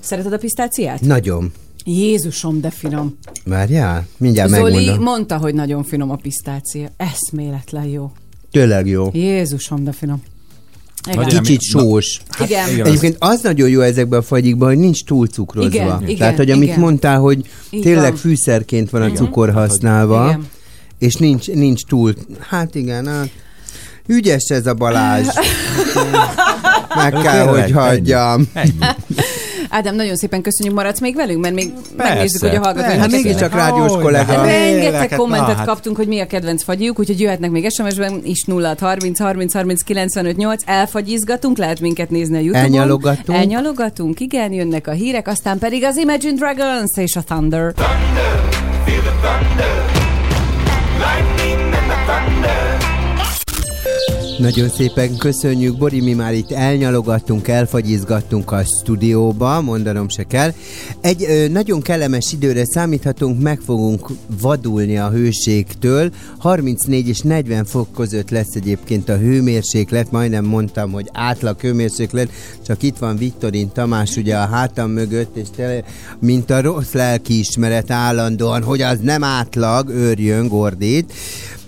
Szereted 0.00 0.32
a 0.32 0.38
pisztáciát? 0.38 1.00
Nagyon. 1.00 1.52
Jézusom, 1.84 2.60
de 2.60 2.70
finom. 2.70 3.18
Várjál, 3.44 4.06
mindjárt 4.16 4.50
Zoli 4.50 4.72
megmondom. 4.74 5.02
mondta, 5.02 5.36
hogy 5.36 5.54
nagyon 5.54 5.84
finom 5.84 6.10
a 6.10 6.16
pisztácia. 6.16 6.88
Eszméletlen 6.96 7.84
jó. 7.84 8.12
Tényleg 8.50 8.86
jó. 8.86 9.08
Jézusom, 9.12 9.84
de 9.84 9.92
finom. 9.92 10.22
Igen. 11.12 11.28
Kicsit 11.28 11.60
sós. 11.62 12.20
Igen. 12.40 12.70
igen. 12.70 12.86
Egyébként 12.86 13.16
az 13.18 13.40
nagyon 13.42 13.68
jó 13.68 13.80
ezekben 13.80 14.18
a 14.18 14.22
fagyikban, 14.22 14.68
hogy 14.68 14.78
nincs 14.78 15.04
túl 15.04 15.26
cukrozva. 15.26 15.68
Igen, 15.70 16.02
igen, 16.02 16.16
Tehát, 16.16 16.36
hogy 16.36 16.50
amit 16.50 16.68
igen. 16.68 16.80
mondtál, 16.80 17.18
hogy 17.18 17.46
Így 17.70 17.82
tényleg 17.82 18.16
fűszerként 18.16 18.90
van 18.90 19.02
a 19.02 19.04
Igen. 19.04 19.16
cukor 19.16 19.52
használva, 19.52 20.26
Igen. 20.28 20.48
és 20.98 21.14
nincs, 21.14 21.48
nincs 21.48 21.84
túl... 21.84 22.14
Hát 22.38 22.74
igen, 22.74 23.06
hát... 23.06 23.30
Ügyes 24.06 24.48
ez 24.48 24.66
a 24.66 24.74
Balázs. 24.74 25.26
Meg 26.94 27.12
kell, 27.12 27.44
Tényleg, 27.44 27.62
hogy 27.62 27.72
hagyjam. 27.72 28.48
Ennyi. 28.52 28.70
Ádám, 29.72 29.94
nagyon 29.94 30.16
szépen 30.16 30.42
köszönjük, 30.42 30.74
maradsz 30.74 31.00
még 31.00 31.16
velünk, 31.16 31.40
mert 31.40 31.54
még 31.54 31.72
megnézzük, 31.96 32.40
hogy 32.40 32.54
a 32.54 32.58
hallgatóink... 32.58 33.00
Hát 33.00 33.10
mégiscsak 33.10 33.54
rádiós 33.54 33.92
Hogy 33.92 34.02
kollega. 34.02 34.44
Rengeteg 34.44 35.08
kommentet 35.16 35.56
hát. 35.56 35.66
kaptunk, 35.66 35.96
hogy 35.96 36.06
mi 36.06 36.20
a 36.20 36.26
kedvenc 36.26 36.62
fagyjuk, 36.62 36.98
úgyhogy 36.98 37.20
jöhetnek 37.20 37.50
még 37.50 37.70
SMS-ben 37.70 38.20
is 38.24 38.42
0 38.42 38.74
30 38.80 39.18
30 39.18 39.52
30 39.52 39.82
95 39.82 40.36
8. 40.36 40.62
Elfagyizgatunk, 40.66 41.58
lehet 41.58 41.80
minket 41.80 42.10
nézni 42.10 42.36
a 42.36 42.40
Youtube-on. 42.40 42.64
Elnyalogatunk. 42.64 43.38
Elnyalogatunk, 43.38 44.20
igen, 44.20 44.52
jönnek 44.52 44.86
a 44.86 44.92
hírek, 44.92 45.28
aztán 45.28 45.58
pedig 45.58 45.84
az 45.84 45.96
Imagine 45.96 46.34
Dragons 46.34 46.96
és 46.96 47.16
a 47.16 47.20
Thunder. 47.22 47.72
Feel 47.74 47.86
thunder, 47.86 48.60
and 48.86 49.04
the 49.04 49.12
thunder. 49.22 49.99
Nagyon 54.40 54.68
szépen 54.68 55.16
köszönjük, 55.16 55.78
Bori, 55.78 56.00
mi 56.00 56.12
már 56.12 56.34
itt 56.34 56.50
elnyalogattunk, 56.50 57.48
elfagyizgattunk 57.48 58.52
a 58.52 58.62
stúdióba, 58.64 59.60
mondanom 59.60 60.08
se 60.08 60.22
kell. 60.22 60.52
Egy 61.00 61.24
ö, 61.28 61.48
nagyon 61.48 61.80
kellemes 61.80 62.32
időre 62.32 62.64
számíthatunk, 62.64 63.42
meg 63.42 63.60
fogunk 63.60 64.08
vadulni 64.40 64.98
a 64.98 65.10
hőségtől. 65.10 66.10
34 66.38 67.08
és 67.08 67.20
40 67.20 67.64
fok 67.64 67.92
között 67.92 68.30
lesz 68.30 68.54
egyébként 68.54 69.08
a 69.08 69.16
hőmérséklet, 69.16 70.10
majdnem 70.10 70.44
mondtam, 70.44 70.92
hogy 70.92 71.10
átlag 71.12 71.60
hőmérséklet, 71.60 72.30
csak 72.66 72.82
itt 72.82 72.98
van 72.98 73.16
Viktorin 73.16 73.72
Tamás 73.72 74.16
ugye 74.16 74.36
a 74.36 74.46
hátam 74.46 74.90
mögött, 74.90 75.36
és 75.36 75.46
tele, 75.56 75.84
mint 76.18 76.50
a 76.50 76.60
rossz 76.60 76.92
lelkiismeret 76.92 77.90
állandóan, 77.90 78.62
hogy 78.62 78.82
az 78.82 78.98
nem 79.02 79.24
átlag, 79.24 79.88
őrjön 79.88 80.48
Gordit. 80.48 81.12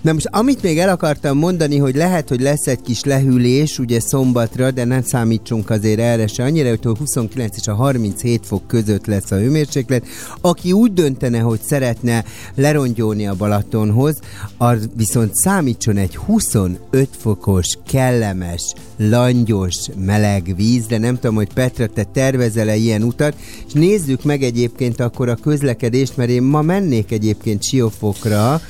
Na 0.03 0.13
most, 0.13 0.27
amit 0.31 0.61
még 0.61 0.79
el 0.79 0.89
akartam 0.89 1.37
mondani, 1.37 1.77
hogy 1.77 1.95
lehet, 1.95 2.29
hogy 2.29 2.41
lesz 2.41 2.67
egy 2.67 2.81
kis 2.81 3.03
lehűlés, 3.03 3.79
ugye 3.79 3.99
szombatra, 3.99 4.71
de 4.71 4.83
nem 4.83 5.01
számítsunk 5.01 5.69
azért 5.69 5.99
erre 5.99 6.27
se 6.27 6.43
annyira, 6.43 6.69
hogy 6.69 6.79
a 6.83 6.97
29 6.97 7.57
és 7.57 7.67
a 7.67 7.73
37 7.73 8.45
fok 8.45 8.67
között 8.67 9.05
lesz 9.05 9.31
a 9.31 9.35
hőmérséklet. 9.35 10.05
Aki 10.41 10.71
úgy 10.71 10.93
döntene, 10.93 11.39
hogy 11.39 11.61
szeretne 11.61 12.23
lerongyolni 12.55 13.27
a 13.27 13.35
Balatonhoz, 13.35 14.19
az 14.57 14.89
viszont 14.95 15.35
számítson 15.35 15.97
egy 15.97 16.15
25 16.15 16.79
fokos, 17.17 17.67
kellemes, 17.87 18.73
langyos, 18.97 19.75
meleg 19.97 20.53
vízre. 20.55 20.97
Nem 20.97 21.15
tudom, 21.15 21.35
hogy 21.35 21.53
Petra, 21.53 21.87
te 21.87 22.03
tervezel-e 22.03 22.75
ilyen 22.75 23.03
utat, 23.03 23.35
és 23.67 23.73
nézzük 23.73 24.23
meg 24.23 24.43
egyébként 24.43 24.99
akkor 24.99 25.29
a 25.29 25.35
közlekedést, 25.35 26.17
mert 26.17 26.29
én 26.29 26.43
ma 26.43 26.61
mennék 26.61 27.11
egyébként 27.11 27.63
Siófokra, 27.63 28.61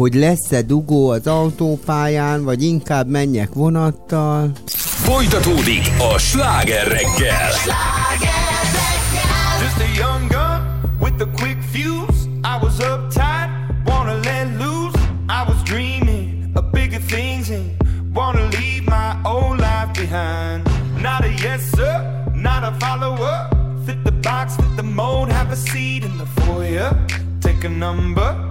hogy 0.00 0.14
lesz-e 0.14 0.62
dugó 0.62 1.08
az 1.08 1.26
autópályán, 1.26 2.44
vagy 2.44 2.62
inkább 2.62 3.08
menjek 3.08 3.54
vonattal. 3.54 4.50
Folytatódik 4.66 5.90
a 6.14 6.18
sláger 6.18 6.86
reggel. 6.86 7.50
Just 9.60 9.78
a 9.78 9.88
young 9.96 10.30
gun 10.30 10.60
with 11.00 11.22
a 11.22 11.28
quick 11.36 11.58
fuse. 11.72 12.28
I 12.42 12.58
was 12.62 12.78
uptight, 12.78 13.50
wanna 13.84 14.14
let 14.14 14.46
loose. 14.58 14.98
I 15.28 15.44
was 15.48 15.62
dreaming 15.64 16.50
of 16.54 16.64
bigger 16.72 17.00
things 17.06 17.50
and 17.50 17.70
wanna 18.14 18.48
leave 18.48 18.84
my 18.86 19.16
old 19.24 19.58
life 19.58 19.92
behind. 19.92 20.68
Not 21.02 21.24
a 21.24 21.32
yes 21.42 21.60
sir, 21.76 22.24
not 22.34 22.62
a 22.64 22.72
follower. 22.78 23.48
Fit 23.84 24.04
the 24.04 24.12
box, 24.12 24.56
fit 24.56 24.76
the 24.76 24.82
mold, 24.82 25.28
have 25.28 25.52
a 25.52 25.56
seat 25.56 26.04
in 26.04 26.16
the 26.16 26.26
foyer. 26.26 26.90
Take 27.40 27.64
a 27.64 27.68
number. 27.68 28.50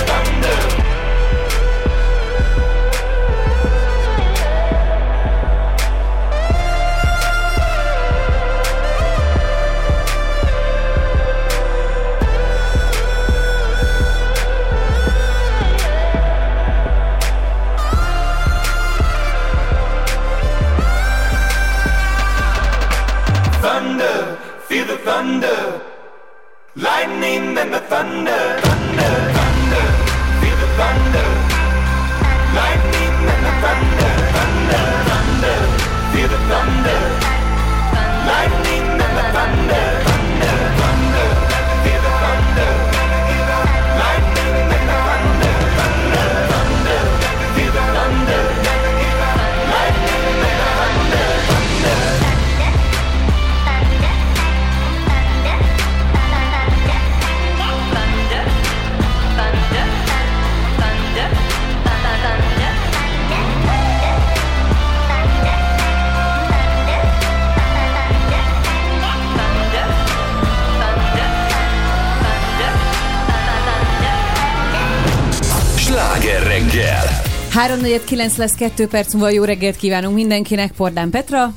349 77.61 78.35
lesz 78.37 78.51
2 78.51 78.87
perc 78.87 79.13
múlva 79.13 79.29
jó 79.29 79.43
reggelt 79.43 79.75
kívánunk 79.75 80.15
mindenkinek, 80.15 80.71
Pordán 80.71 81.09
Petra, 81.09 81.53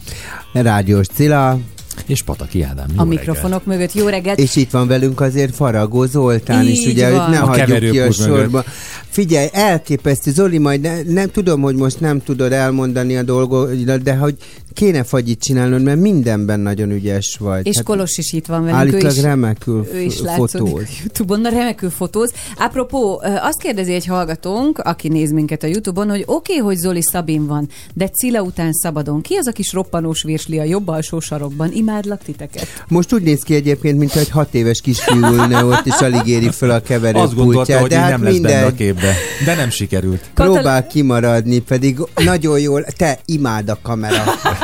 Rádiós 0.53 1.07
Cilla. 1.07 1.59
És 2.07 2.23
Pataki 2.23 2.63
Ádám. 2.63 2.87
a 2.97 3.05
mikrofonok 3.05 3.65
mögött 3.65 3.93
jó 3.93 4.07
reggelt. 4.07 4.39
És 4.39 4.57
itt 4.57 4.71
van 4.71 4.87
velünk 4.87 5.21
azért 5.21 5.55
Faragó 5.55 6.05
Zoltán 6.05 6.67
is, 6.67 6.79
Így 6.79 6.87
ugye, 6.93 7.11
van. 7.11 7.21
hogy 7.21 7.31
ne 7.31 7.39
A 7.41 7.47
hagyjuk 7.47 7.67
ki 7.67 7.73
a 7.73 7.75
keverőpult 7.75 8.19
mögött. 8.19 8.37
sorba. 8.37 8.65
Figyelj, 9.09 9.49
elképesztő, 9.53 10.31
Zoli, 10.31 10.59
majd 10.59 10.81
ne, 10.81 11.03
nem 11.03 11.31
tudom, 11.31 11.61
hogy 11.61 11.75
most 11.75 12.01
nem 12.01 12.23
tudod 12.23 12.53
elmondani 12.53 13.17
a 13.17 13.23
dolgokat, 13.23 14.03
de 14.03 14.15
hogy 14.15 14.35
kéne 14.75 15.05
fagyit 15.05 15.41
csinálnod, 15.41 15.83
mert 15.83 16.01
mindenben 16.01 16.61
nagyon 16.61 16.91
ügyes 16.91 17.37
vagy. 17.41 17.67
És 17.67 17.81
Kolos 17.85 18.17
is 18.17 18.33
itt 18.33 18.47
van 18.47 18.61
velünk. 18.61 18.79
Állítólag 18.79 19.07
ő 19.07 19.17
is, 19.17 19.23
remekül 19.23 19.89
ő 19.93 20.01
is 20.01 20.21
fotóz. 20.37 20.83
Youtube-on, 21.03 21.41
na 21.41 21.49
remekül 21.49 21.91
fotóz. 21.91 22.33
Apropó, 22.59 23.23
azt 23.43 23.61
kérdezi 23.61 23.93
egy 23.93 24.07
hallgatónk, 24.07 24.79
aki 24.79 25.09
néz 25.09 25.33
minket 25.33 25.63
a 25.63 25.67
Youtube-on, 25.67 26.09
hogy 26.11 26.23
oké, 26.27 26.53
okay, 26.53 26.65
hogy 26.65 26.77
Zoli 26.77 27.03
Szabin 27.03 27.47
van, 27.47 27.69
de 27.95 28.09
Cilla 28.09 28.43
után 28.43 28.73
szabadon. 28.73 29.21
Ki 29.21 29.35
az 29.35 29.47
a 29.47 29.53
kis 29.53 29.73
roppanós 29.73 30.23
virsli 30.23 30.59
a 30.59 30.65
jobb 30.65 30.89
alsó 30.89 31.21
sarokban? 31.21 31.73
Imádlak 31.73 32.23
titeket. 32.23 32.67
Most 32.89 33.13
úgy 33.13 33.23
néz 33.23 33.43
ki 33.43 33.55
egyébként, 33.55 33.99
mintha 33.99 34.19
egy 34.19 34.31
hat 34.31 34.55
éves 34.55 34.81
kisfiú 34.81 35.19
ülne 35.19 35.65
ott, 35.65 35.87
és 35.87 35.99
alig 36.01 36.27
éri 36.27 36.51
fel 36.51 36.71
a 36.71 36.81
keverőpultját. 36.81 37.27
Azt 37.27 37.35
gondolta, 37.35 37.81
hogy 37.81 37.89
de 37.89 37.99
hát 37.99 38.11
nem 38.11 38.23
lesz 38.23 38.33
minden 38.33 38.53
benne 38.53 38.67
a 38.67 38.75
képbe. 38.75 39.15
De 39.45 39.55
nem 39.55 39.71
sikerült. 39.71 40.31
Próbál 40.35 40.87
kimaradni, 40.87 41.59
pedig 41.59 41.99
nagyon 42.15 42.61
jól, 42.61 42.85
te 42.85 43.19
imád 43.25 43.69
a 43.69 43.79
kamera. 43.83 44.25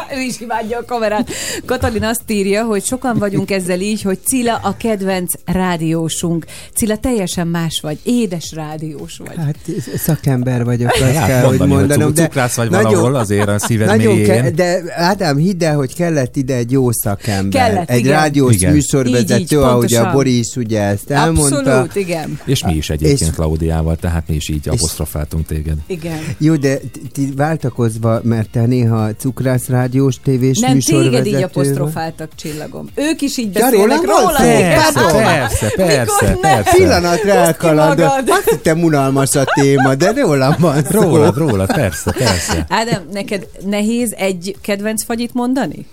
ő 0.16 0.20
is 0.20 0.40
imádja 0.40 0.78
a 0.78 0.84
kamerát. 0.84 1.30
Katalin 1.64 2.04
azt 2.04 2.22
írja, 2.26 2.64
hogy 2.64 2.84
sokan 2.84 3.18
vagyunk 3.18 3.50
ezzel 3.50 3.80
így, 3.80 4.02
hogy 4.02 4.18
Cilla 4.24 4.60
a 4.62 4.76
kedvenc 4.76 5.32
rádiósunk. 5.44 6.44
Cilla 6.74 6.96
teljesen 6.96 7.46
más 7.46 7.78
vagy, 7.82 7.98
édes 8.02 8.52
rádiós 8.54 9.20
vagy. 9.26 9.36
Hát 9.36 9.56
szakember 9.96 10.64
vagyok, 10.64 10.90
azt 10.92 11.00
Hát 11.02 11.26
kell, 11.26 11.42
hogy 11.44 11.58
mondani, 11.58 11.70
hogy 11.70 11.78
mondanom. 11.88 12.14
De 12.14 12.22
cukrász 12.22 12.54
vagy 12.56 12.68
valahol, 12.68 13.14
azért 13.14 13.48
a 13.48 13.58
szíved 13.58 13.86
nagyon 13.86 14.14
mélyén. 14.14 14.54
de 14.54 14.82
Ádám, 14.96 15.36
hidd 15.36 15.64
el, 15.64 15.74
hogy 15.76 15.94
kellett 15.94 16.36
ide 16.36 16.54
egy 16.54 16.70
jó 16.70 16.92
szakember. 16.92 17.66
Kellett, 17.68 17.90
egy 17.90 17.98
igen. 17.98 18.12
rádiós 18.12 18.54
Igen. 18.54 18.72
műsorvezető, 18.72 19.34
Így, 19.34 19.40
így, 19.40 19.54
ahogy 19.54 19.68
a 19.68 19.78
pontosan. 19.78 20.12
Boris 20.12 20.56
ugye 20.56 20.80
ezt 20.82 21.10
elmondta. 21.10 21.56
Abszolút, 21.56 21.94
igen. 21.96 22.40
És 22.44 22.64
mi 22.64 22.74
is 22.74 22.90
egyébként 22.90 23.20
És- 23.20 23.30
Klaudiával, 23.36 23.96
tehát 23.96 24.28
mi 24.28 24.34
is 24.34 24.48
így 24.48 24.68
apostrofáltunk 24.68 25.46
téged. 25.46 25.76
Igen. 25.86 26.18
Jó, 26.38 26.56
de 26.56 26.78
ti 27.12 27.32
váltakozva, 27.36 28.20
mert 28.22 28.50
te 28.50 28.66
néha 28.66 29.14
cukrász 29.14 29.68
rádiós 29.82 30.20
tévés 30.22 30.58
Nem, 30.58 30.78
téged 30.78 31.26
így 31.26 31.34
apostrofáltak, 31.42 32.30
csillagom. 32.34 32.88
Ők 32.94 33.20
is 33.20 33.36
így 33.38 33.54
Ja, 33.54 33.60
beszélnek 33.60 33.96
van? 33.96 34.06
rólad. 34.06 34.36
Persze, 34.36 35.12
persze, 35.12 35.72
persze, 35.76 36.36
persze. 36.40 36.76
Pillanatra 36.76 37.74
magad. 37.74 38.28
Azt 38.28 38.48
hittem 38.50 38.82
unalmas 38.82 39.34
a 39.34 39.44
téma, 39.54 39.94
de 39.94 40.12
rólam 40.12 40.54
van 40.58 40.84
szó. 40.84 41.00
Rólad, 41.00 41.36
rólad, 41.36 41.72
persze, 41.72 42.12
persze. 42.12 42.66
Ádám, 42.68 43.02
neked 43.12 43.46
nehéz 43.64 44.12
egy 44.12 44.56
kedvenc 44.60 45.04
fagyit 45.04 45.34
mondani? 45.34 45.86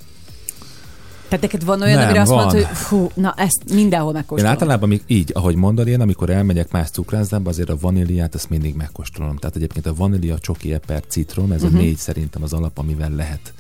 Tehát 1.28 1.44
neked 1.44 1.66
van 1.66 1.82
olyan, 1.82 1.98
Nem, 1.98 2.06
amire 2.06 2.22
azt 2.22 2.30
van. 2.30 2.44
mondod, 2.46 2.64
hogy 2.66 2.78
fú, 2.78 3.10
na 3.14 3.34
ezt 3.38 3.62
mindenhol 3.74 4.10
Én 4.10 4.16
megkóstolom. 4.16 4.52
általában 4.52 4.84
amik, 4.84 5.04
így, 5.08 5.32
ahogy 5.36 5.56
mondod, 5.56 5.88
én 5.88 6.02
amikor 6.02 6.30
elmegyek 6.30 6.72
más 6.72 6.90
cukrászdába, 6.90 7.50
azért 7.50 7.70
a 7.70 7.78
vaníliát 7.82 8.36
azt 8.36 8.50
mindig 8.50 8.76
megkóstolom. 8.76 9.36
Tehát 9.38 9.56
egyébként 9.56 9.86
a 9.86 9.94
vanília, 9.96 10.38
csoki, 10.40 10.74
eper, 10.74 11.02
citrom, 11.08 11.52
ez 11.52 11.62
Mhm. 11.62 11.76
a 11.76 11.80
négy 11.80 11.98
szerintem 11.98 12.44
az 12.44 12.54
alap, 12.54 12.78
amivel 12.78 13.10
lehet 13.16 13.54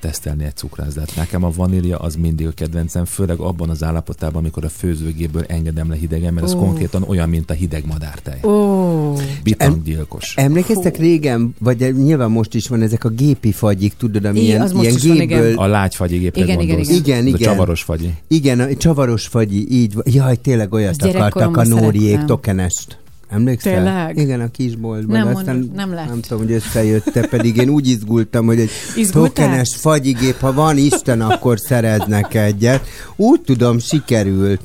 tesztelni 0.00 0.44
egy 0.44 0.54
cukrászdát. 0.54 1.12
Nekem 1.16 1.44
a 1.44 1.50
vanília 1.50 1.98
az 1.98 2.14
mindig 2.14 2.46
a 2.46 2.50
kedvencem, 2.50 3.04
főleg 3.04 3.38
abban 3.38 3.70
az 3.70 3.82
állapotában, 3.82 4.36
amikor 4.36 4.64
a 4.64 4.68
főzőgéből 4.68 5.44
engedem 5.48 5.90
le 5.90 5.96
hidegen, 5.96 6.34
mert 6.34 6.46
ez 6.46 6.54
Ó. 6.54 6.58
konkrétan 6.58 7.02
olyan, 7.02 7.28
mint 7.28 7.50
a 7.50 7.54
hideg 7.54 7.86
madártej. 7.86 8.40
Ó. 8.42 9.12
Bitanggyilkos. 9.42 10.34
Emlékeztek 10.36 10.96
régen, 10.96 11.54
vagy 11.58 11.94
nyilván 12.04 12.30
most 12.30 12.54
is 12.54 12.68
van 12.68 12.82
ezek 12.82 13.04
a 13.04 13.08
gépi 13.08 13.52
fagyik, 13.52 13.94
tudod, 13.96 14.24
ami 14.24 14.36
Igen, 14.38 14.48
ilyen, 14.48 14.60
az 14.62 14.72
most 14.72 14.84
ilyen 14.84 14.96
is 14.96 15.02
van, 15.06 15.16
gépből... 15.16 15.46
igen. 15.46 15.56
A 15.58 15.66
lágyfagyi 15.66 16.18
gépre 16.18 16.42
Igen, 16.42 16.60
igen, 16.60 16.76
gondolsz. 16.76 16.98
igen. 16.98 17.18
Ez 17.18 17.24
Igen, 17.24 17.34
A 17.34 17.36
igen. 17.36 17.40
csavaros 17.40 17.82
fagyi. 17.82 18.14
Igen, 18.28 18.60
a 18.60 18.74
csavaros 18.76 19.26
fagyi, 19.26 19.66
így 19.70 19.94
van. 19.94 20.04
Jaj, 20.06 20.36
tényleg 20.36 20.72
olyat 20.72 21.02
Ezt 21.02 21.14
akartak 21.14 21.56
a 21.56 21.64
Nóriék, 21.64 22.24
tokenest. 22.24 22.98
Emlékszel? 23.28 23.74
Tényleg? 23.74 24.16
Igen, 24.16 24.40
a 24.40 24.50
kisboltban. 24.50 25.18
Nem 25.18 25.36
aztán 25.36 25.56
mondod, 25.56 25.74
nem 25.74 25.92
lett. 25.92 26.08
Nem 26.08 26.20
tudom, 26.20 26.38
hogy 26.38 26.52
összejötte, 26.52 27.26
pedig 27.28 27.56
én 27.56 27.68
úgy 27.68 27.88
izgultam, 27.88 28.46
hogy 28.46 28.60
egy 28.60 28.70
Izgultál? 28.96 29.46
tokenes 29.46 29.76
fagyigép, 29.76 30.38
ha 30.38 30.52
van 30.52 30.76
Isten, 30.76 31.20
akkor 31.20 31.58
szereznek 31.58 32.34
egyet. 32.34 32.86
Úgy 33.16 33.40
tudom, 33.40 33.78
sikerült. 33.78 34.60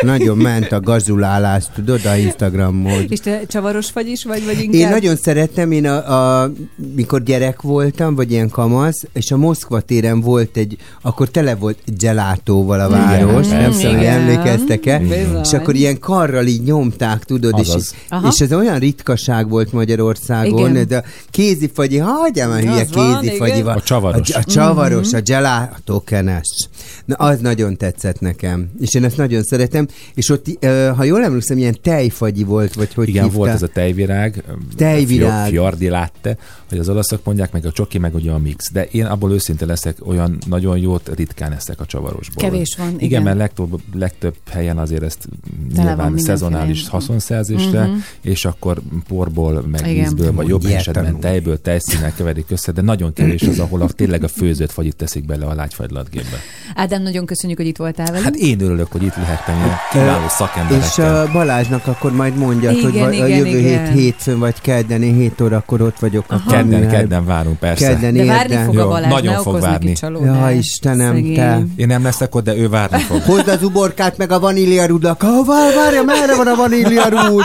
Nagyon 0.00 0.36
ment 0.36 0.72
a 0.72 0.80
gazulálás, 0.80 1.64
tudod, 1.74 2.00
a 2.04 2.16
Instagramon. 2.16 3.04
És 3.08 3.18
te 3.18 3.40
csavaros 3.46 3.92
vagy 3.92 4.08
is, 4.08 4.24
vagy, 4.24 4.44
vagy 4.44 4.60
inkább? 4.60 4.80
Én 4.80 4.88
nagyon 4.88 5.16
szerettem, 5.16 5.72
én 5.72 5.86
a, 5.86 6.42
a, 6.42 6.52
mikor 6.94 7.22
gyerek 7.22 7.62
voltam, 7.62 8.14
vagy 8.14 8.30
ilyen 8.30 8.48
kamasz, 8.48 9.02
és 9.12 9.30
a 9.30 9.36
Moszkva 9.36 9.80
téren 9.80 10.20
volt 10.20 10.56
egy, 10.56 10.76
akkor 11.02 11.28
tele 11.28 11.54
volt 11.54 11.78
gelátóval 11.98 12.80
a 12.80 12.88
város, 12.88 13.46
Igen, 13.46 13.60
nem 13.60 13.70
tudom, 13.72 13.90
hogy 13.92 14.00
Igen. 14.00 14.20
emlékeztek-e, 14.20 15.00
és 15.42 15.52
akkor 15.52 15.74
ilyen 15.74 15.98
karral 15.98 16.46
így 16.46 16.62
nyomták, 16.62 17.24
tudod, 17.24 17.58
és. 17.58 17.68
Aha. 18.08 18.28
és 18.32 18.40
ez 18.40 18.52
olyan 18.52 18.78
ritkaság 18.78 19.48
volt 19.48 19.72
Magyarországon, 19.72 20.70
Igen. 20.70 20.86
de 20.88 20.96
a 20.96 21.02
kézifagyi, 21.30 21.98
hagyjam 21.98 22.50
a 22.50 22.54
hülye 22.56 22.84
kézifagyival. 22.84 23.76
A 23.76 23.80
csavaros. 23.80 24.30
A, 24.30 24.38
a 24.38 24.44
csavaros, 24.44 25.06
Mhm. 25.08 25.16
a 25.16 25.20
gelátókenes. 25.20 26.68
Na, 27.04 27.14
az 27.14 27.38
nagyon 27.40 27.76
tetszett 27.76 28.20
nekem, 28.20 28.70
és 28.80 28.94
én 28.94 29.04
ezt 29.04 29.16
nagyon 29.16 29.42
szeretem, 29.42 29.86
és 30.14 30.28
ott, 30.30 30.64
ha 30.96 31.04
jól 31.04 31.22
emlékszem, 31.24 31.58
ilyen 31.58 31.76
tejfagyi 31.82 32.44
volt, 32.44 32.74
vagy 32.74 32.94
hogy 32.94 33.08
Igen, 33.08 33.22
hívták? 33.22 33.38
volt 33.38 33.50
ez 33.50 33.62
a 33.62 33.66
tejvirág, 33.68 34.44
Tejvirág. 34.76 35.46
a 35.46 35.48
Fiordi 35.48 35.88
látte, 35.88 36.36
hogy 36.68 36.78
az 36.78 36.88
olaszok 36.88 37.24
mondják, 37.24 37.52
meg 37.52 37.66
a 37.66 37.72
csoki, 37.72 37.98
meg 37.98 38.14
ugye 38.14 38.30
a 38.30 38.38
mix. 38.38 38.72
De 38.72 38.84
én 38.84 39.04
abból 39.04 39.32
őszinte 39.32 39.66
leszek, 39.66 39.96
olyan 40.06 40.38
nagyon 40.46 40.78
jót 40.78 41.10
ritkán 41.16 41.52
eszek 41.52 41.80
a 41.80 41.86
csavarosból. 41.86 42.50
Kevés 42.50 42.74
van, 42.78 42.88
igen. 42.88 43.00
igen. 43.00 43.22
mert 43.22 43.36
legtöbb, 43.36 43.80
legtöbb 43.94 44.34
helyen 44.50 44.78
azért 44.78 45.02
ezt 45.02 45.28
van 45.74 45.84
nyilván 45.86 46.18
szezonális 46.18 46.88
haszonszerzésre, 46.88 47.84
Mhm. 47.86 47.94
és 48.22 48.44
akkor 48.44 48.80
porból, 49.08 49.64
meg 49.70 49.80
Igen. 49.90 49.94
vízből, 50.04 50.32
vagy 50.32 50.48
jobb 50.48 50.64
esetben 50.64 51.04
ilyet, 51.04 51.16
tejből, 51.16 51.60
tejszínnel 51.60 52.12
keverik 52.14 52.46
össze, 52.50 52.72
de 52.72 52.80
nagyon 52.80 53.12
kevés 53.12 53.42
az, 53.42 53.58
ahol 53.58 53.82
a, 53.82 53.86
tényleg 53.86 54.24
a 54.24 54.28
főzött 54.28 54.70
fagyit 54.72 54.96
teszik 54.96 55.24
bele 55.26 55.46
a 55.46 55.54
lágyfagylatgépbe. 55.54 56.36
Ádám, 56.76 57.02
nagyon 57.02 57.26
köszönjük, 57.26 57.58
hogy 57.58 57.66
itt 57.68 57.76
voltál 57.76 58.06
velünk. 58.06 58.24
Hát 58.24 58.34
én 58.36 58.60
örülök, 58.60 58.92
hogy 58.92 59.02
itt 59.02 59.16
lehettem 59.16 59.54
ilyen 59.64 59.76
kiváló 59.92 60.24
És 60.26 60.32
szakemberekkel. 60.32 61.16
a 61.26 61.32
Balázsnak 61.32 61.86
akkor 61.86 62.12
majd 62.12 62.36
mondjad, 62.36 62.72
Igen, 62.76 62.90
hogy 62.90 63.00
va- 63.00 63.08
a 63.08 63.12
igen, 63.12 63.28
jövő 63.28 63.58
igen. 63.58 63.84
hét 63.86 63.88
hétfőn 64.02 64.38
vagy 64.38 64.60
kedden, 64.60 65.02
én 65.02 65.14
7 65.14 65.40
órakor 65.40 65.80
ott 65.80 65.98
vagyok 65.98 66.24
a 66.28 66.42
Kedden, 66.50 66.88
kedden 66.88 67.24
várunk, 67.26 67.58
persze. 67.58 67.86
Kedden, 67.88 68.14
De 68.14 68.24
várni 68.24 68.52
érden. 68.52 68.66
fog 68.66 68.76
a 68.78 68.80
Jó, 68.82 68.88
Balázs, 68.88 69.10
nagyon 69.12 69.42
fog 69.42 69.60
várni. 69.60 69.92
Ja, 70.24 70.50
Istenem, 70.50 71.14
Szegény. 71.14 71.34
te. 71.34 71.62
Én 71.76 71.86
nem 71.86 72.02
leszek 72.02 72.34
ott, 72.34 72.44
de 72.44 72.56
ő 72.56 72.68
várni 72.68 72.98
fog. 72.98 73.22
Hozd 73.22 73.48
az 73.48 73.62
uborkát 73.62 74.16
meg 74.16 74.30
a 74.30 74.40
vaníliarúdnak. 74.40 75.22
Ha 75.22 75.44
vár, 75.44 75.74
várja, 75.74 76.02
merre 76.02 76.36
van 76.36 76.46
a 76.46 76.54
vaníliarúd? 76.54 77.44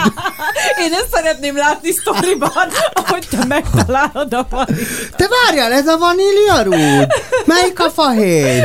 Én 0.81 0.93
ezt 0.93 1.07
szeretném 1.11 1.57
látni 1.57 1.91
sztoriban, 1.91 2.49
ahogy 2.93 3.27
te 3.29 3.45
megtalálod 3.47 4.33
a 4.33 4.47
valit. 4.49 4.77
Te 5.15 5.27
várjál, 5.45 5.71
ez 5.71 5.87
a 5.87 5.97
vaníliarúd? 5.97 7.07
Melyik 7.45 7.79
a 7.79 7.89
fahéj? 7.89 8.63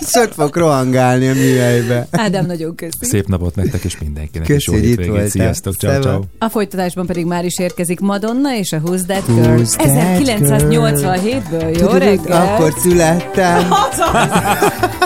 Szöt 0.00 0.34
fog 0.34 0.56
rohangálni 0.56 1.28
a 1.28 1.32
műhelybe. 1.32 2.06
Ádám, 2.10 2.46
nagyon 2.46 2.74
köszi. 2.74 2.96
Szép 3.00 3.26
napot 3.26 3.54
nektek 3.54 3.84
és 3.84 3.98
mindenkinek. 3.98 4.48
Hogy 4.66 4.84
itt 4.84 5.06
voltál. 5.06 5.28
Sziasztok, 5.28 5.74
ciao, 5.74 6.00
ciao. 6.00 6.20
A 6.38 6.48
folytatásban 6.48 7.06
pedig 7.06 7.24
már 7.24 7.44
is 7.44 7.58
érkezik 7.58 8.00
Madonna 8.00 8.54
és 8.54 8.72
a 8.72 8.80
Who's 8.80 9.06
That 9.06 9.26
Girl. 9.26 9.60
Who's 9.60 9.76
that 9.76 10.40
1987-ből. 10.42 11.80
Jó 11.80 11.88
reggel! 11.88 12.46
Akkor 12.46 12.74
születtem. 12.80 13.68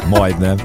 Majdnem. 0.09 0.56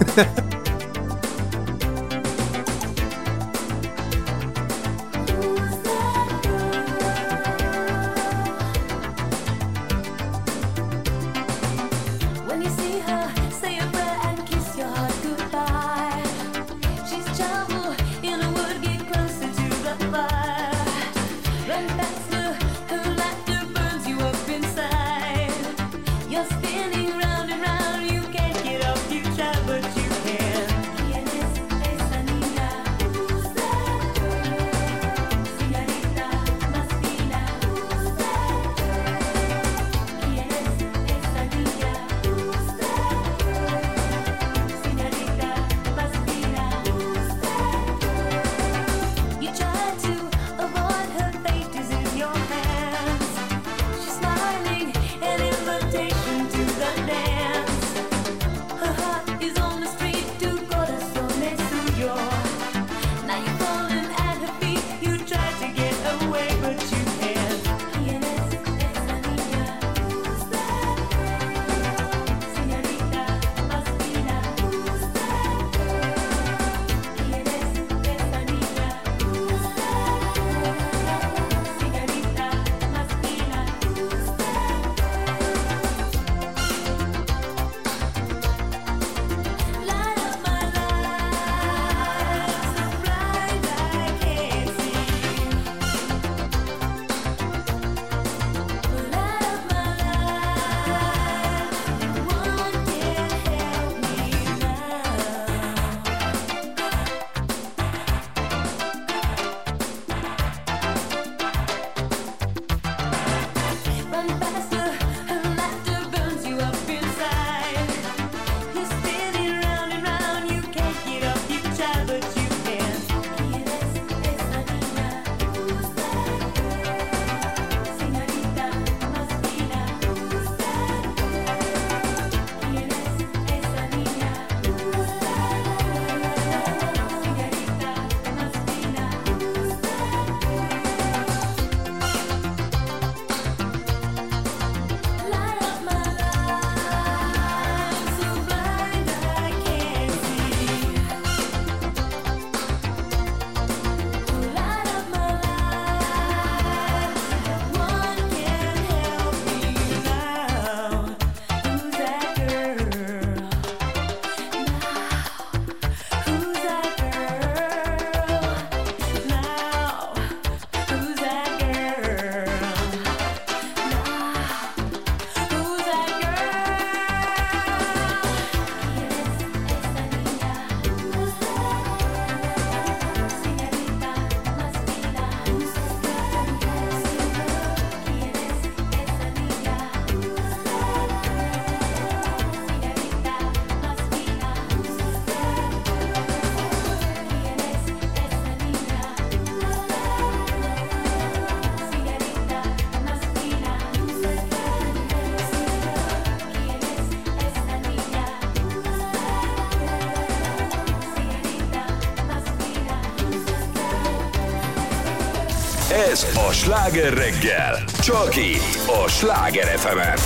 Sláger 216.91 217.13
reggel, 217.13 217.83
csak 217.99 218.35
itt 218.35 218.87
a 219.03 219.07
Sláger 219.07 219.65
fm 219.65 220.20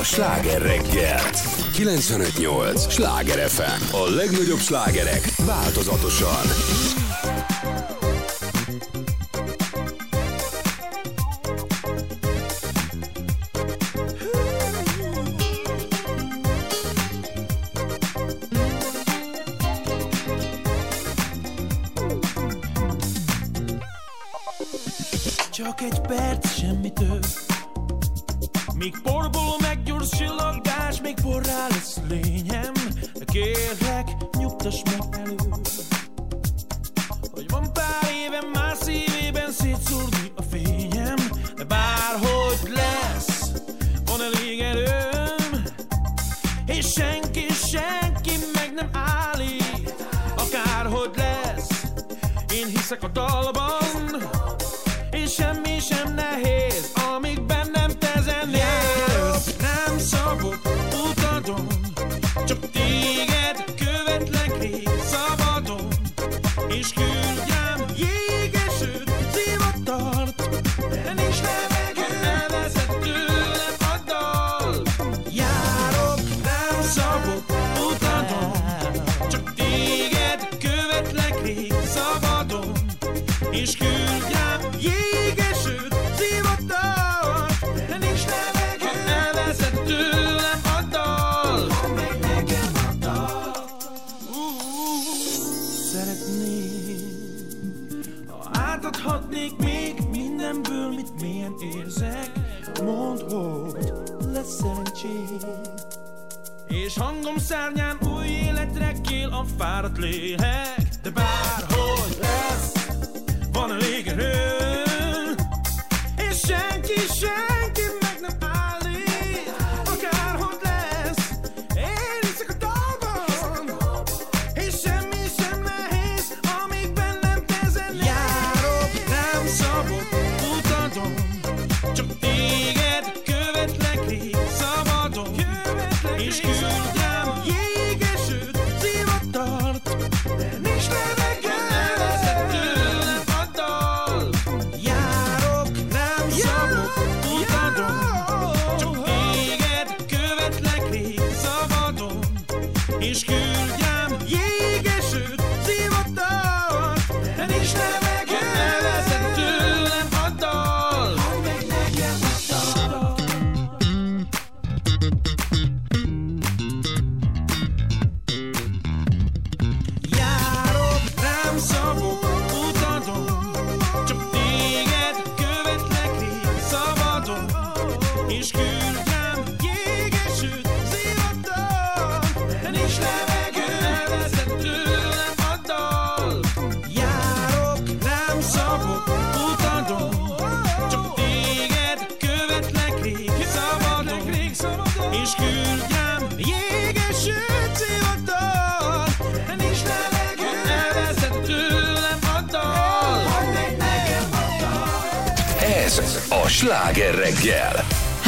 a 0.00 0.04
sláger 0.04 0.62
reggel. 0.62 1.20
95.8. 1.72 2.90
Sláger 2.90 3.48
FM. 3.48 3.94
A 3.94 4.10
legnagyobb 4.14 4.58
slágerek 4.58 5.24
változatosan. 5.36 6.99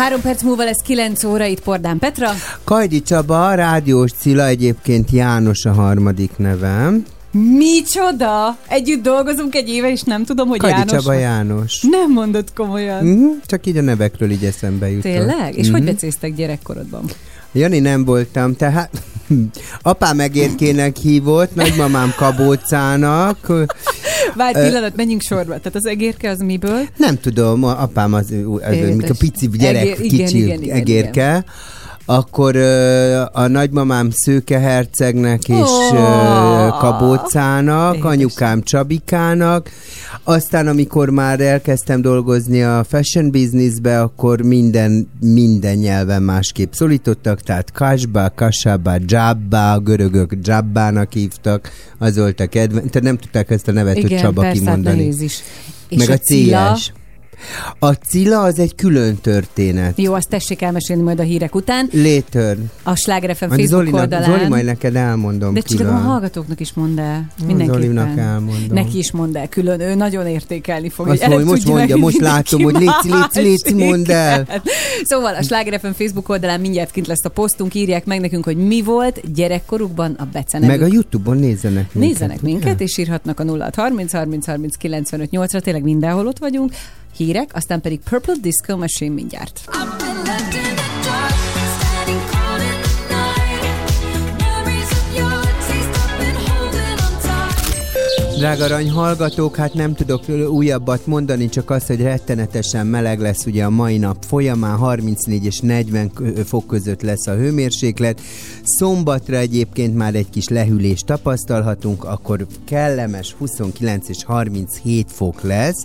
Három 0.03 0.21
perc 0.21 0.43
múlva 0.43 0.65
lesz 0.65 0.81
9 0.85 1.25
óra 1.25 1.45
itt 1.45 1.61
Pordán 1.61 1.99
Petra. 1.99 2.31
Kajdi 2.65 3.03
Csaba, 3.03 3.55
rádiós 3.55 4.11
Cilla, 4.13 4.47
egyébként 4.47 5.11
János 5.11 5.65
a 5.65 5.73
harmadik 5.73 6.31
nevem. 6.37 7.05
Micsoda? 7.31 8.57
Együtt 8.69 9.03
dolgozunk 9.03 9.55
egy 9.55 9.69
éve, 9.69 9.91
és 9.91 10.03
nem 10.03 10.25
tudom, 10.25 10.49
hogy 10.49 10.59
Kajdi 10.59 10.77
János 10.77 10.93
Csaba. 10.93 11.13
János. 11.13 11.81
Nem 11.91 12.11
mondod 12.13 12.45
komolyan. 12.55 13.05
Mhm, 13.05 13.25
Csak 13.47 13.67
így 13.67 13.77
a 13.77 13.81
nevekről 13.83 14.31
így 14.31 14.45
eszembe 14.45 14.89
jutott. 14.89 15.03
Tényleg? 15.03 15.57
És 15.57 15.71
hogy 15.71 15.81
Mhm. 15.83 15.91
becéztek 15.91 16.35
gyerekkorodban? 16.35 17.05
Jani 17.53 17.79
nem 17.79 18.05
voltam, 18.05 18.57
tehát 18.57 18.91
apám 19.83 20.21
egérkének 20.21 20.97
hívott, 20.97 21.55
nagymamám 21.55 22.13
kabócának. 22.17 23.53
Várj 24.35 24.61
pillanat, 24.61 24.97
menjünk 24.97 25.23
sorba. 25.23 25.45
Tehát 25.45 25.75
az 25.75 25.87
egérke 25.87 26.31
az 26.31 26.39
miből? 26.39 26.81
Nem 26.97 27.21
tudom, 27.21 27.65
apám 27.65 28.13
az, 28.13 28.35
az 28.61 28.75
Értes. 28.75 28.95
mikor 28.95 29.17
pici 29.17 29.49
gyerek, 29.49 29.83
Egér- 29.83 29.99
igen, 30.01 30.27
kicsi 30.27 30.43
igen, 30.43 30.63
igen, 30.63 30.77
egérke, 30.77 31.45
akkor 32.17 32.57
ö, 32.57 33.23
a 33.33 33.47
nagymamám 33.47 34.11
Szőke 34.11 34.59
hercegnek 34.59 35.49
és 35.49 35.71
ö, 35.93 35.97
Kabócának, 36.79 38.05
anyukám 38.05 38.63
Csabikának, 38.63 39.71
aztán 40.25 40.67
amikor 40.67 41.11
már 41.11 41.41
elkezdtem 41.41 42.01
dolgozni 42.01 42.63
a 42.63 42.85
fashion 42.89 43.31
businessbe, 43.31 44.01
akkor 44.01 44.41
minden, 44.41 45.09
minden 45.21 45.77
nyelven 45.77 46.23
másképp 46.23 46.73
szólítottak, 46.73 47.41
tehát 47.41 47.73
Kasba, 47.73 48.33
Kasaba, 48.35 48.93
Jabba, 49.07 49.73
a 49.73 49.79
görögök 49.79 50.33
Jabbának 50.43 51.13
hívtak, 51.13 51.71
az 51.99 52.17
volt 52.19 52.41
a 52.41 52.47
kedvenc, 52.47 52.91
tehát 52.91 53.09
nem 53.09 53.19
tudták 53.19 53.51
ezt 53.51 53.69
a 53.69 53.73
nevet, 53.73 53.95
hogy 53.95 54.05
Igen, 54.05 54.23
Csaba 54.23 54.41
persze, 54.41 54.65
hát 54.65 54.75
kimondani. 54.75 55.07
is. 55.07 55.35
És 55.89 55.99
Meg 55.99 56.11
a 56.11 56.13
a 56.13 56.17
Cilla? 56.17 56.77
A 57.79 57.93
Cilla 57.93 58.41
az 58.41 58.59
egy 58.59 58.75
külön 58.75 59.17
történet. 59.17 59.99
Jó, 59.99 60.15
azt 60.15 60.29
tessék 60.29 60.63
elmesélni 60.63 61.03
majd 61.03 61.21
a 61.21 61.23
hírek 61.23 61.55
után. 61.55 61.89
Later. 61.93 62.57
A 62.83 62.97
Sláger 62.97 63.37
FM 63.37 63.45
Facebook 63.45 63.69
Zolinak, 63.69 64.01
oldalán. 64.01 64.31
Zoli, 64.31 64.49
majd 64.49 64.65
neked 64.65 64.97
elmondom 64.97 65.55
De 65.55 65.61
csak 65.61 65.89
a 65.89 65.93
hallgatóknak 65.93 66.61
is 66.61 66.73
mondd 66.73 67.01
el. 67.01 67.27
Mindenképpen. 67.47 67.83
Zolinak 67.83 68.19
elmondom. 68.19 68.75
Neki 68.75 68.99
is 68.99 69.13
mondd 69.13 69.37
el 69.37 69.49
külön. 69.49 69.81
Ő 69.81 69.95
nagyon 69.95 70.27
értékelni 70.27 70.89
fog. 70.89 71.09
Azt 71.09 71.27
mondja, 71.27 71.47
most 71.47 71.67
mondja, 71.67 71.97
most 71.97 72.21
látom, 72.21 72.63
hogy 72.63 72.75
léci, 72.75 73.11
léci, 73.11 73.41
léci, 73.41 73.75
mondd 73.75 74.11
el. 74.11 74.47
Szóval 75.05 75.35
a 75.35 75.43
Sláger 75.43 75.81
FM 75.81 75.91
Facebook 75.91 76.29
oldalán 76.29 76.61
mindjárt 76.61 76.91
kint 76.91 77.07
lesz 77.07 77.25
a 77.25 77.29
posztunk, 77.29 77.75
írják 77.75 78.05
meg 78.05 78.21
nekünk, 78.21 78.45
hogy 78.45 78.57
mi 78.57 78.83
volt 78.83 79.33
gyerekkorukban 79.35 80.17
a 80.19 80.25
becenevük. 80.33 80.81
Meg 80.81 80.91
a 80.91 80.93
Youtube-on 80.93 81.37
nézzenek 81.37 81.95
minket. 81.95 82.11
Nézzenek 82.11 82.41
minket, 82.41 82.81
és 82.81 82.99
írhatnak 82.99 83.41
a 83.41 83.43
0 83.43 83.71
30 83.77 84.13
30 84.13 84.47
30 84.47 84.77
95 84.77 85.29
8-ra, 85.33 85.61
tényleg 85.61 85.83
mindenhol 85.83 86.27
ott 86.27 86.39
vagyunk. 86.39 86.73
Hírek, 87.17 87.51
aztán 87.55 87.81
pedig 87.81 88.01
Purple 88.01 88.35
Disco 88.41 88.77
Machine 88.77 89.15
mindjárt. 89.15 89.61
Drága 98.43 98.65
arany 98.65 98.91
hallgatók, 98.91 99.57
hát 99.57 99.75
nem 99.75 99.95
tudok 99.95 100.29
újabbat 100.29 101.07
mondani, 101.07 101.49
csak 101.49 101.71
az, 101.71 101.87
hogy 101.87 102.01
rettenetesen 102.01 102.87
meleg 102.87 103.21
lesz 103.21 103.47
ugye 103.47 103.65
a 103.65 103.71
mai 103.71 103.99
nap 103.99 104.25
folyamán, 104.25 104.77
34 104.77 105.45
és 105.45 105.61
40 105.61 106.11
k- 106.13 106.47
fok 106.47 106.67
között 106.67 107.03
lesz 107.03 107.27
a 107.27 107.35
hőmérséklet. 107.35 108.21
Szombatra 108.65 109.37
egyébként 109.37 109.97
már 109.97 110.15
egy 110.15 110.31
kis 110.31 110.49
lehűlést 110.49 111.07
tapasztalhatunk, 111.07 112.05
akkor 112.05 112.47
kellemes 112.65 113.35
29 113.39 114.09
és 114.09 114.25
37 114.25 115.07
fok 115.13 115.43
lesz. 115.43 115.85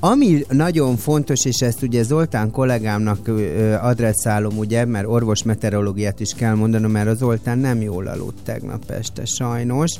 Ami 0.00 0.44
nagyon 0.48 0.96
fontos, 0.96 1.44
és 1.44 1.60
ezt 1.60 1.82
ugye 1.82 2.02
Zoltán 2.02 2.50
kollégámnak 2.50 3.30
adresszálom, 3.80 4.58
ugye, 4.58 4.84
mert 4.84 5.06
orvos 5.06 5.42
meteorológiát 5.42 6.20
is 6.20 6.34
kell 6.34 6.54
mondanom, 6.54 6.90
mert 6.90 7.08
az 7.08 7.18
Zoltán 7.18 7.58
nem 7.58 7.80
jól 7.80 8.06
aludt 8.06 8.44
tegnap 8.44 8.90
este 8.90 9.24
sajnos. 9.24 9.90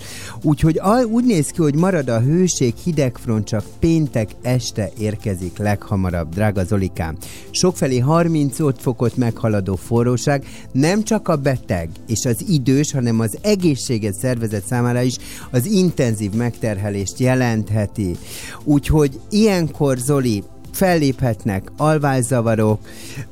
Úgyhogy 0.42 0.80
úgy 1.10 1.24
néz 1.24 1.46
ki, 1.46 1.62
hogy 1.62 1.74
marad 1.74 1.90
a 1.92 2.20
hőség, 2.20 2.74
hidegfront 2.74 3.46
csak 3.46 3.64
péntek 3.78 4.30
este 4.42 4.90
érkezik 4.98 5.58
leghamarabb, 5.58 6.28
drága 6.28 6.64
Zolikám. 6.64 7.16
Sokfelé 7.50 7.98
35 7.98 8.80
fokot 8.80 9.16
meghaladó 9.16 9.76
forróság 9.76 10.44
nem 10.72 11.02
csak 11.02 11.28
a 11.28 11.36
beteg 11.36 11.88
és 12.06 12.24
az 12.24 12.44
idős, 12.48 12.92
hanem 12.92 13.20
az 13.20 13.38
egészséges 13.40 14.14
szervezet 14.14 14.64
számára 14.64 15.00
is 15.00 15.16
az 15.50 15.66
intenzív 15.66 16.32
megterhelést 16.32 17.18
jelentheti. 17.18 18.16
Úgyhogy 18.64 19.20
ilyenkor, 19.30 19.98
Zoli, 19.98 20.42
felléphetnek 20.72 21.72
alvászavarok, 21.76 22.80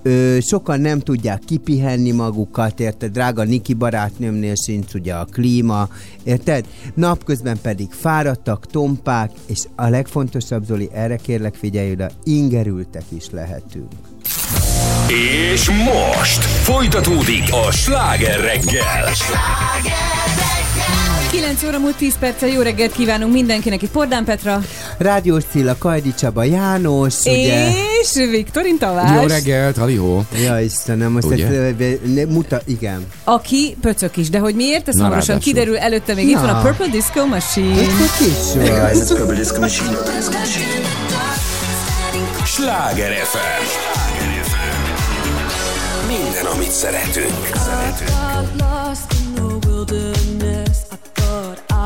ö, 0.02 0.38
sokan 0.40 0.80
nem 0.80 1.00
tudják 1.00 1.42
kipihenni 1.44 2.10
magukat, 2.10 2.80
érted? 2.80 3.12
Drága 3.12 3.42
Niki 3.42 3.74
barátnőmnél 3.74 4.54
sincs 4.54 4.94
ugye 4.94 5.14
a 5.14 5.24
klíma, 5.24 5.88
érted? 6.22 6.64
Napközben 6.94 7.58
pedig 7.62 7.88
fáradtak, 7.90 8.66
tompák, 8.66 9.30
és 9.46 9.60
a 9.76 9.88
legfontosabb, 9.88 10.64
Zoli, 10.64 10.88
erre 10.92 11.16
kérlek 11.16 11.54
figyelj 11.54 11.90
oda, 11.90 12.10
ingerültek 12.24 13.04
is 13.08 13.30
lehetünk. 13.30 13.88
És 15.52 15.70
most 15.70 16.44
folytatódik 16.44 17.52
a 17.66 17.70
sláger 17.70 18.40
reggel. 18.40 19.12
9 21.30 21.62
óra 21.62 21.78
múlt 21.78 21.96
10 21.96 22.14
perccel 22.18 22.48
jó 22.48 22.60
reggelt 22.60 22.92
kívánunk 22.92 23.32
mindenkinek 23.32 23.82
itt 23.82 23.90
Pordán 23.90 24.24
Petra. 24.24 24.62
Rádiós 24.98 25.42
Cilla, 25.50 25.76
Kajdi 25.78 26.14
Csaba, 26.14 26.44
János, 26.44 27.20
ugye? 27.24 27.68
És 28.02 28.12
Viktorin 28.30 28.78
Tavás. 28.78 29.20
Jó 29.20 29.26
reggelt, 29.26 29.76
halihó. 29.76 30.24
Ja 30.44 30.60
Istenem, 30.60 31.12
most 31.12 31.26
Ugye? 31.26 31.46
ezt, 31.46 31.80
ö, 31.80 31.92
ne, 32.14 32.24
muta, 32.24 32.60
igen. 32.64 33.06
Aki 33.24 33.76
pöcök 33.80 34.16
is, 34.16 34.30
de 34.30 34.38
hogy 34.38 34.54
miért, 34.54 34.88
ez 34.88 34.94
Na, 34.94 35.02
hamarosan 35.02 35.38
kiderül, 35.38 35.76
előtte 35.78 36.14
még 36.14 36.28
itt 36.28 36.34
van 36.38 36.48
a 36.48 36.52
Na. 36.52 36.60
Purple 36.60 36.86
Disco 36.86 37.26
Machine. 37.26 37.74
Guys, 37.74 39.02
it's 39.02 39.14
Purple 39.16 39.34
Disco 39.34 39.60
Machine. 39.60 39.98
Sláger 42.44 43.12
FM. 43.12 43.64
Minden, 46.08 46.44
amit 46.44 46.70
szeretünk. 46.70 47.48
Szeretünk. 47.54 49.19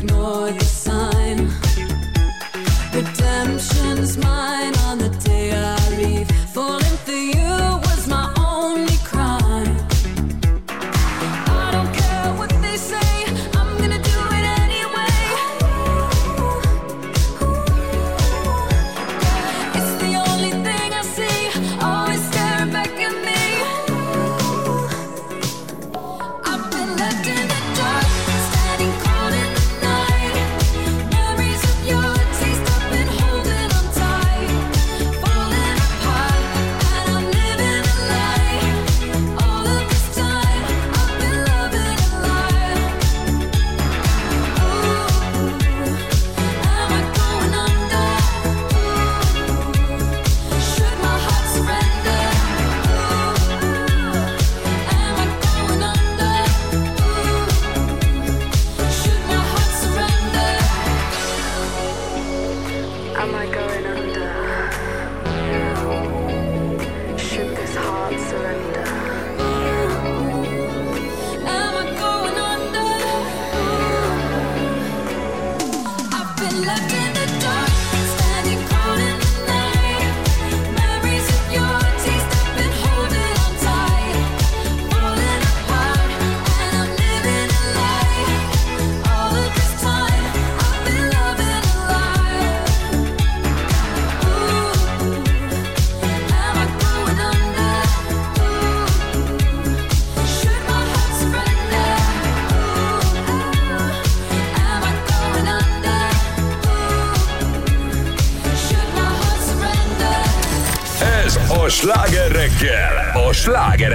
ignore 0.00 0.50
the 0.52 0.79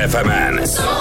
FM-en. 0.05 0.94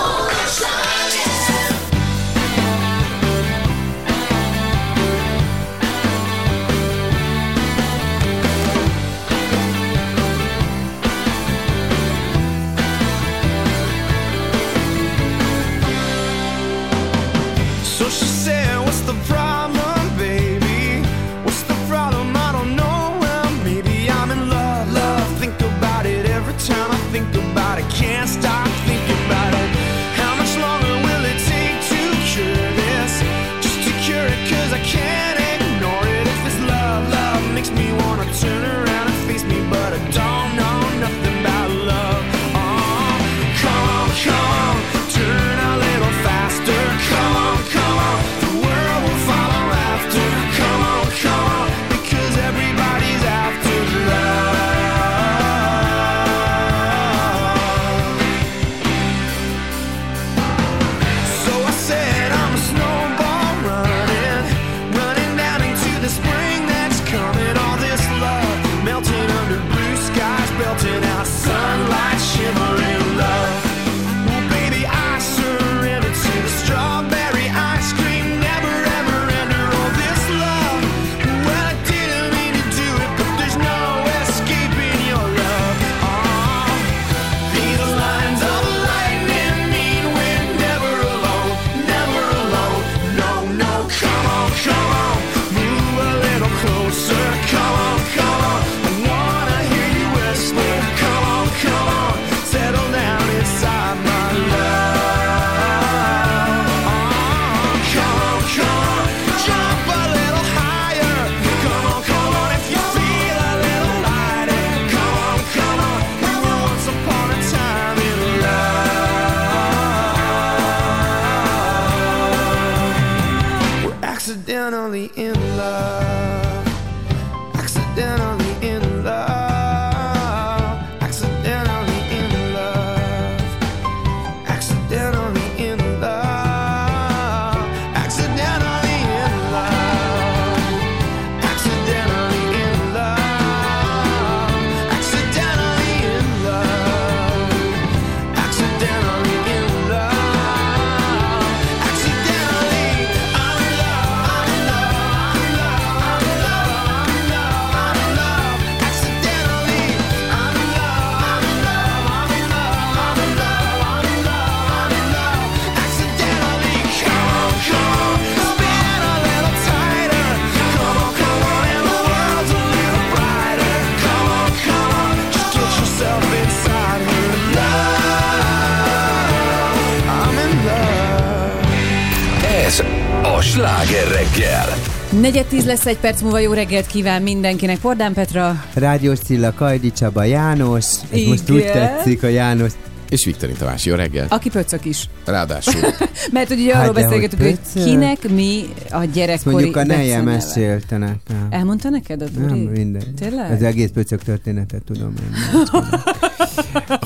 Negyed 185.25 185.47
tíz 185.47 185.65
lesz 185.65 185.87
egy 185.87 185.99
perc 185.99 186.21
múlva, 186.21 186.39
jó 186.39 186.53
reggelt 186.53 186.87
kíván 186.87 187.23
mindenkinek. 187.23 187.77
Fordán 187.77 188.13
Petra. 188.13 188.65
Rádiós 188.75 189.19
Cilla, 189.19 189.55
Kajdi 189.55 189.93
Csaba, 189.93 190.25
János. 190.25 190.87
Igen. 191.13 191.29
most 191.29 191.51
úgy 191.51 191.65
tetszik 191.65 192.23
a 192.23 192.27
János. 192.27 192.73
És 193.09 193.25
Viktorin 193.25 193.55
Tamás, 193.59 193.85
jó 193.85 193.95
reggel. 193.95 194.27
Aki 194.29 194.51
pöcök 194.51 194.85
is. 194.85 195.09
Ráadásul. 195.25 195.81
Mert 196.33 196.51
ugye 196.51 196.73
arról 196.73 196.95
hát, 196.95 196.95
beszélgetünk, 196.95 197.43
hogy, 197.43 197.59
hogy 197.73 197.85
kinek 197.85 198.29
mi 198.29 198.65
a 198.91 199.05
gyerekkori 199.05 199.55
Mondjuk 199.55 199.77
a 199.77 199.85
neje 199.85 200.23
mesélte 200.23 200.99
nekem. 200.99 201.47
Elmondta 201.51 201.89
neked 201.89 202.23
a 202.23 202.27
Duri? 202.29 202.47
Nem, 202.47 202.59
minden. 202.59 203.15
Tényleg? 203.19 203.51
Az 203.51 203.63
egész 203.63 203.91
pöcök 203.95 204.23
történetet 204.23 204.83
tudom. 204.83 205.15
Én 205.19 205.33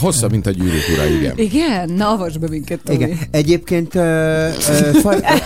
Hosszabb, 0.00 0.30
mint 0.30 0.46
a 0.46 0.50
gyűrűk 0.50 0.82
ura, 0.94 1.06
igen. 1.06 1.38
Igen? 1.38 1.90
Na, 1.90 2.08
avasd 2.08 2.38
be 2.38 2.48
minket, 2.48 2.80
Tomi. 2.84 2.98
Igen. 2.98 3.18
Egyébként... 3.30 3.94
Uh, 3.94 4.02
uh, 4.02 5.00
faj, 5.00 5.16
egy, 5.22 5.42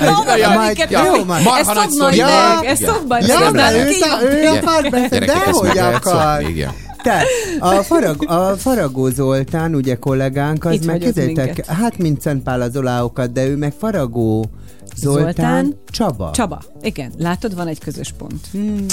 majd, 0.54 0.86
ja, 0.90 1.04
jó, 1.04 1.24
már. 1.24 1.42
Marha 1.42 1.74
nagy 1.74 1.90
szó. 1.90 2.08
Ja, 2.10 2.26
hát 2.26 2.64
ezt 2.64 2.84
szokban. 2.84 3.26
Ja, 3.26 3.50
mert 3.50 3.74
ő 4.22 4.46
akar 4.46 4.90
beszélni, 4.90 5.26
de 5.26 5.38
hogy 5.50 5.78
akar. 5.78 6.48
Igen. 6.48 6.70
Te, 7.02 7.22
a, 7.58 7.82
farag, 7.82 8.30
a 8.30 8.56
Faragó 8.56 9.08
Zoltán, 9.08 9.74
ugye 9.74 9.94
kollégánk, 9.94 10.64
az 10.64 10.72
Itt 10.72 10.84
meg 10.84 10.98
kézzétek, 10.98 11.66
hát 11.66 11.98
mint 11.98 12.20
Szentpál 12.20 12.60
az 12.60 12.76
oláokat, 12.76 13.32
de 13.32 13.46
ő 13.46 13.56
meg 13.56 13.72
Faragó 13.78 14.50
Zoltán, 14.96 15.22
Zoltán 15.22 15.76
Csaba. 15.90 16.30
Csaba, 16.34 16.62
igen. 16.82 17.12
Látod, 17.18 17.54
van 17.54 17.66
egy 17.66 17.78
közös 17.78 18.12
pont. 18.18 18.46
Hmm. 18.52 18.86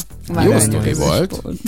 Jó 0.43 0.59
sztori 0.59 0.93
volt. 0.93 1.39
Pont. 1.41 1.59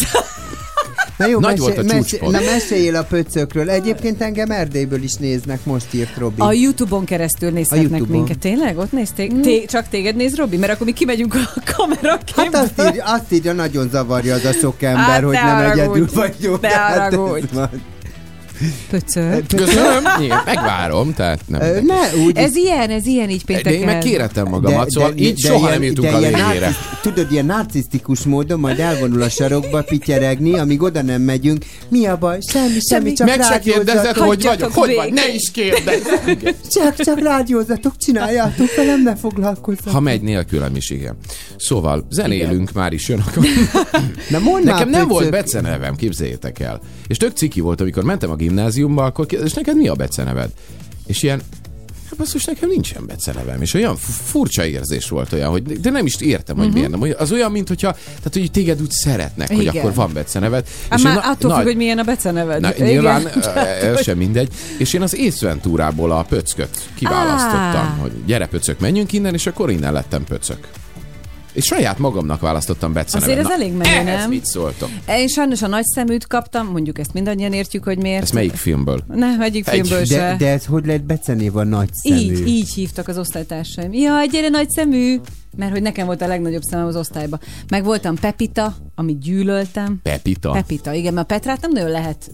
Na 1.21 1.27
jó, 1.27 1.39
Nagy 1.39 1.59
mesé- 1.59 1.61
volt 1.75 1.77
a 1.77 1.93
mesé- 1.93 2.09
csúcspont. 2.09 2.31
Na 2.31 2.39
meséljél 2.51 2.95
a 2.95 3.03
pöcökről. 3.03 3.69
Egyébként 3.69 4.21
engem 4.21 4.51
Erdélyből 4.51 5.03
is 5.03 5.13
néznek, 5.13 5.65
most 5.65 5.93
írt 5.93 6.17
Robi. 6.17 6.41
A 6.41 6.51
Youtube-on 6.51 7.05
keresztül 7.05 7.49
nézhetnek 7.51 7.89
YouTube-on. 7.89 8.17
minket. 8.17 8.37
Tényleg? 8.39 8.77
Ott 8.77 8.91
nézték? 8.91 9.39
Té- 9.39 9.69
csak 9.69 9.87
téged 9.89 10.15
néz, 10.15 10.35
Robi? 10.35 10.57
Mert 10.57 10.71
akkor 10.73 10.85
mi 10.85 10.93
kimegyünk 10.93 11.33
a 11.35 11.61
kameraképből. 11.75 12.45
Hát 12.45 12.55
azt 12.55 12.87
írja, 12.89 13.03
azt 13.05 13.31
írja, 13.31 13.53
nagyon 13.53 13.89
zavarja 13.89 14.33
az 14.33 14.45
a 14.45 14.51
sok 14.51 14.81
ember, 14.81 15.03
Hát, 15.05 15.23
hogy 15.23 15.33
ne 15.33 15.43
nem 15.57 15.71
egyedül 15.71 16.07
vagyok. 16.13 16.61
Ne 16.61 16.69
Hát 16.77 16.95
ez 17.11 17.17
haragudj. 17.17 17.45
van. 17.53 17.69
Pöcöl. 18.89 19.41
Köszönöm, 19.55 20.03
igen, 20.21 20.41
megvárom, 20.45 21.13
tehát 21.13 21.39
nem. 21.47 21.61
Ö, 21.61 21.81
Ne, 21.81 22.23
úgy 22.25 22.37
Ez 22.37 22.55
ilyen, 22.55 22.89
ez 22.89 23.05
ilyen 23.05 23.29
így 23.29 23.37
De 23.37 23.43
pénteken. 23.45 23.73
én 23.79 23.85
meg 23.85 23.97
kéretem 23.97 24.47
magamat, 24.47 24.89
szóval 24.91 25.13
így 25.15 25.39
soha 25.39 25.69
nem 25.69 25.83
jutunk 25.83 26.13
a 26.13 26.19
ilyen 26.19 26.33
végére. 26.33 26.71
tudod, 27.01 27.31
ilyen 27.31 27.45
narcisztikus 27.45 28.23
módon 28.23 28.59
majd 28.59 28.79
elvonul 28.79 29.21
a 29.21 29.29
sarokba 29.29 29.81
pityeregni, 29.81 30.57
amíg 30.57 30.81
oda 30.81 31.01
nem 31.01 31.21
megyünk. 31.21 31.65
Mi 31.89 32.05
a 32.05 32.17
baj? 32.17 32.37
Semmi, 32.47 32.79
semmi, 32.89 33.13
csak 33.13 33.27
Meg 33.27 33.43
se 33.43 33.59
kérdezed, 33.59 34.15
hogy 34.15 34.43
vagyok. 34.43 34.73
Hogy 34.73 34.95
vagy? 34.95 35.13
Ne 35.13 35.33
is 35.33 35.51
kérdezz. 35.51 36.03
Csak, 36.69 36.95
csak 36.95 37.19
rádiózatok, 37.19 37.97
csináljátok 37.97 38.75
velem, 38.75 39.01
ne 39.03 39.15
foglalkozzatok. 39.15 39.93
Ha 39.93 39.99
megy 39.99 40.21
nélkülem 40.21 40.75
is, 40.75 40.89
igen. 40.89 41.17
Szóval 41.57 42.05
zenélünk, 42.09 42.71
már 42.71 42.93
is 42.93 43.07
jön 43.07 43.23
akkor. 43.27 43.45
Na 44.29 44.39
Nekem 44.63 44.89
nem 44.89 45.07
volt 45.07 45.29
becenevem, 45.29 45.95
képzeljétek 45.95 46.59
el. 46.59 46.81
És 47.07 47.17
tök 47.17 47.35
ciki 47.35 47.59
volt, 47.59 47.81
amikor 47.81 48.03
mentem 48.03 48.31
a 48.31 48.35
gimnáziumba, 48.55 49.03
akkor 49.03 49.25
és 49.43 49.53
neked 49.53 49.75
mi 49.75 49.87
a 49.87 49.93
beceneved? 49.93 50.49
És 51.05 51.23
ilyen, 51.23 51.41
hát 52.09 52.17
basszus, 52.17 52.43
nekem 52.45 52.69
nincsen 52.69 53.05
becenevem. 53.05 53.61
És 53.61 53.73
olyan 53.73 53.95
fu- 53.95 54.15
furcsa 54.25 54.65
érzés 54.65 55.09
volt 55.09 55.33
olyan, 55.33 55.49
hogy 55.49 55.63
de 55.63 55.89
nem 55.89 56.05
is 56.05 56.15
értem, 56.19 56.55
hogy 56.55 56.65
Mhm. 56.65 56.73
miért 56.75 56.89
nem. 56.89 57.01
Az 57.17 57.31
olyan, 57.31 57.51
mint 57.51 57.67
hogyha, 57.67 57.91
tehát, 57.91 58.29
hogy 58.33 58.51
téged 58.51 58.81
úgy 58.81 58.91
szeretnek, 58.91 59.47
hogy 59.47 59.59
Igen. 59.61 59.75
akkor 59.77 59.93
van 59.93 60.13
beceneved. 60.13 60.67
Hát 60.89 60.99
én 60.99 61.05
már 61.05 61.15
na- 61.15 61.21
attól 61.29 61.55
függ, 61.55 61.63
hogy 61.65 61.75
milyen 61.75 61.97
a 61.99 62.03
beceneved. 62.03 62.61
Na, 62.61 62.73
Igen. 62.75 62.87
nyilván 62.87 63.27
ez 63.81 64.01
sem 64.03 64.17
mindegy. 64.17 64.49
És 64.77 64.93
én 64.93 65.01
az 65.01 65.15
észventúrából 65.15 66.11
a 66.11 66.21
pöcköt 66.23 66.89
kiválasztottam, 66.95 67.59
Á. 67.87 67.97
hogy 68.01 68.11
gyere 68.25 68.47
pöcök, 68.47 68.79
menjünk 68.79 69.13
innen, 69.13 69.33
és 69.33 69.47
akkor 69.47 69.71
innen 69.71 69.93
lettem 69.93 70.23
pöcök. 70.23 70.67
És 71.53 71.65
saját 71.65 71.97
magamnak 71.97 72.41
választottam 72.41 72.93
becenevet. 72.93 73.29
Azért 73.29 73.39
ez 73.39 73.57
Na, 73.57 73.63
elég 73.63 73.73
menő, 73.77 73.89
ehhez 73.89 74.19
nem? 74.19 74.29
mit 74.29 74.45
szóltam? 74.45 74.89
Én 75.07 75.27
sajnos 75.27 75.61
a 75.61 75.67
nagy 75.67 75.85
szeműt 75.85 76.27
kaptam, 76.27 76.67
mondjuk 76.67 76.99
ezt 76.99 77.13
mindannyian 77.13 77.53
értjük, 77.53 77.83
hogy 77.83 77.97
miért. 77.97 78.21
Ez 78.23 78.31
melyik 78.31 78.53
filmből? 78.53 79.03
Nem, 79.07 79.41
egyik 79.41 79.65
filmből 79.65 79.99
de, 79.99 80.05
se. 80.05 80.35
de 80.37 80.49
ez 80.49 80.65
hogy 80.65 80.85
lehet 80.85 81.03
becenév 81.03 81.55
a 81.55 81.63
nagy 81.63 81.89
szemű? 81.93 82.19
Így, 82.19 82.47
így 82.47 82.73
hívtak 82.73 83.07
az 83.07 83.17
osztálytársaim. 83.17 83.93
Jaj, 83.93 84.27
gyere 84.27 84.49
nagy 84.49 84.69
szemű! 84.69 85.19
Mert 85.57 85.71
hogy 85.71 85.81
nekem 85.81 86.05
volt 86.05 86.21
a 86.21 86.27
legnagyobb 86.27 86.61
szemem 86.61 86.85
az 86.85 86.95
osztályba. 86.95 87.39
Meg 87.69 87.83
voltam 87.83 88.15
Pepita, 88.15 88.75
amit 88.95 89.19
gyűlöltem. 89.19 89.99
Pepita? 90.03 90.51
Pepita, 90.51 90.93
igen, 90.93 91.13
mert 91.13 91.31
a 91.31 91.33
Petrát 91.33 91.61
nem 91.61 91.71
nagyon 91.71 91.89
lehet 91.89 92.31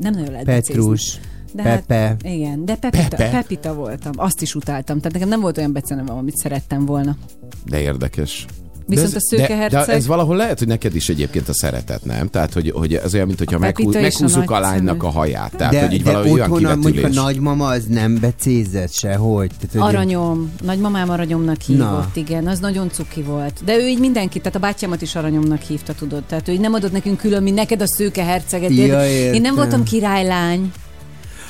nem 0.00 0.12
nagyon 0.12 0.30
lehet 0.30 0.44
Petrus, 0.44 0.88
becézni. 0.88 1.37
De 1.52 1.62
Pepe. 1.62 1.94
Hát, 1.94 2.22
igen, 2.24 2.64
de 2.64 2.74
Pepita, 2.74 3.16
Pepe. 3.16 3.30
Pepita 3.30 3.74
voltam. 3.74 4.12
Azt 4.16 4.42
is 4.42 4.54
utáltam. 4.54 4.96
Tehát 4.98 5.12
nekem 5.12 5.28
nem 5.28 5.40
volt 5.40 5.58
olyan 5.58 5.72
becenevem, 5.72 6.16
amit 6.16 6.36
szerettem 6.36 6.84
volna. 6.84 7.16
De 7.64 7.80
érdekes. 7.80 8.46
Viszont 8.86 9.10
de 9.10 9.16
a 9.16 9.20
szőke 9.20 9.46
de, 9.46 9.54
de 9.54 9.60
herceg- 9.76 9.96
ez 9.96 10.06
valahol 10.06 10.36
lehet, 10.36 10.58
hogy 10.58 10.68
neked 10.68 10.94
is 10.94 11.08
egyébként 11.08 11.48
a 11.48 11.54
szeretet, 11.54 12.04
nem? 12.04 12.28
Tehát, 12.28 12.52
hogy, 12.52 12.70
hogy 12.70 12.94
ez 12.94 13.14
olyan, 13.14 13.26
mint 13.26 13.38
hogyha 13.38 13.58
meghú, 13.58 13.88
a 13.88 14.00
meghúzzuk 14.00 14.50
a, 14.50 14.58
nagy 14.58 14.60
lánynak 14.62 15.02
a 15.02 15.08
haját. 15.08 15.56
Tehát, 15.56 15.72
de, 15.72 15.80
hogy 15.80 15.92
így 15.92 16.02
de 16.02 16.12
valahogy 16.12 16.30
olyan 16.30 16.50
a- 16.50 16.54
mondjuk 16.56 16.74
a 16.84 16.86
kivetülés. 16.86 17.16
nagymama 17.16 17.66
az 17.66 17.84
nem 17.88 18.18
becézett 18.20 18.92
sehogy. 18.92 19.50
Tehát, 19.60 19.86
hogy 19.86 19.94
Aranyom, 19.94 20.52
nagymamám 20.64 21.10
aranyomnak 21.10 21.60
hívott, 21.60 21.90
Na. 21.90 22.10
igen, 22.14 22.46
az 22.46 22.58
nagyon 22.58 22.90
cuki 22.90 23.22
volt. 23.22 23.60
De 23.64 23.76
ő 23.76 23.86
így 23.88 23.98
mindenkit, 23.98 24.42
tehát 24.42 24.56
a 24.56 24.60
bátyámat 24.60 25.02
is 25.02 25.14
aranyomnak 25.14 25.60
hívta, 25.60 25.92
tudod. 25.94 26.22
Tehát 26.22 26.48
ő 26.48 26.52
így 26.52 26.60
nem 26.60 26.74
adott 26.74 26.92
nekünk 26.92 27.18
külön, 27.18 27.42
mint 27.42 27.56
neked 27.56 27.80
a 27.82 27.86
szőke 27.86 28.24
herceget. 28.24 28.70
Ja? 28.70 29.08
Én 29.32 29.40
nem 29.40 29.54
voltam 29.54 29.82
királylány. 29.82 30.72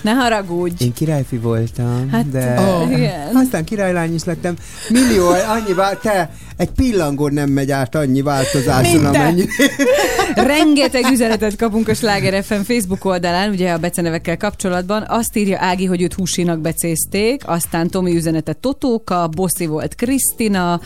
Ne 0.00 0.10
haragudj. 0.10 0.84
Én 0.84 0.92
királyfi 0.92 1.38
voltam, 1.38 2.08
Hát, 2.10 2.30
de 2.30 2.60
oh. 2.60 2.90
igen. 2.90 3.36
aztán 3.36 3.64
királylány 3.64 4.14
is 4.14 4.24
lettem. 4.24 4.56
Millió, 4.88 5.28
annyi 5.28 5.72
vál, 5.74 5.98
te, 5.98 6.30
egy 6.56 6.70
pillangó 6.70 7.28
nem 7.28 7.50
megy 7.50 7.70
át 7.70 7.94
annyi 7.94 8.22
változáson, 8.22 9.04
amennyi. 9.04 9.44
Rengeteg 10.34 11.04
üzenetet 11.12 11.56
kapunk 11.56 11.88
a 11.88 11.94
Sláger 11.94 12.44
FM 12.44 12.60
Facebook 12.60 13.04
oldalán, 13.04 13.50
ugye 13.50 13.72
a 13.72 13.78
becenevekkel 13.78 14.36
kapcsolatban. 14.36 15.04
Azt 15.08 15.36
írja 15.36 15.58
Ági, 15.60 15.84
hogy 15.84 16.02
őt 16.02 16.14
húsinak 16.14 16.60
becézték, 16.60 17.42
aztán 17.46 17.88
Tomi 17.88 18.14
üzenetet 18.16 18.56
Totóka, 18.56 19.28
Bossi 19.28 19.66
volt 19.66 19.94
Krisztina, 19.94 20.80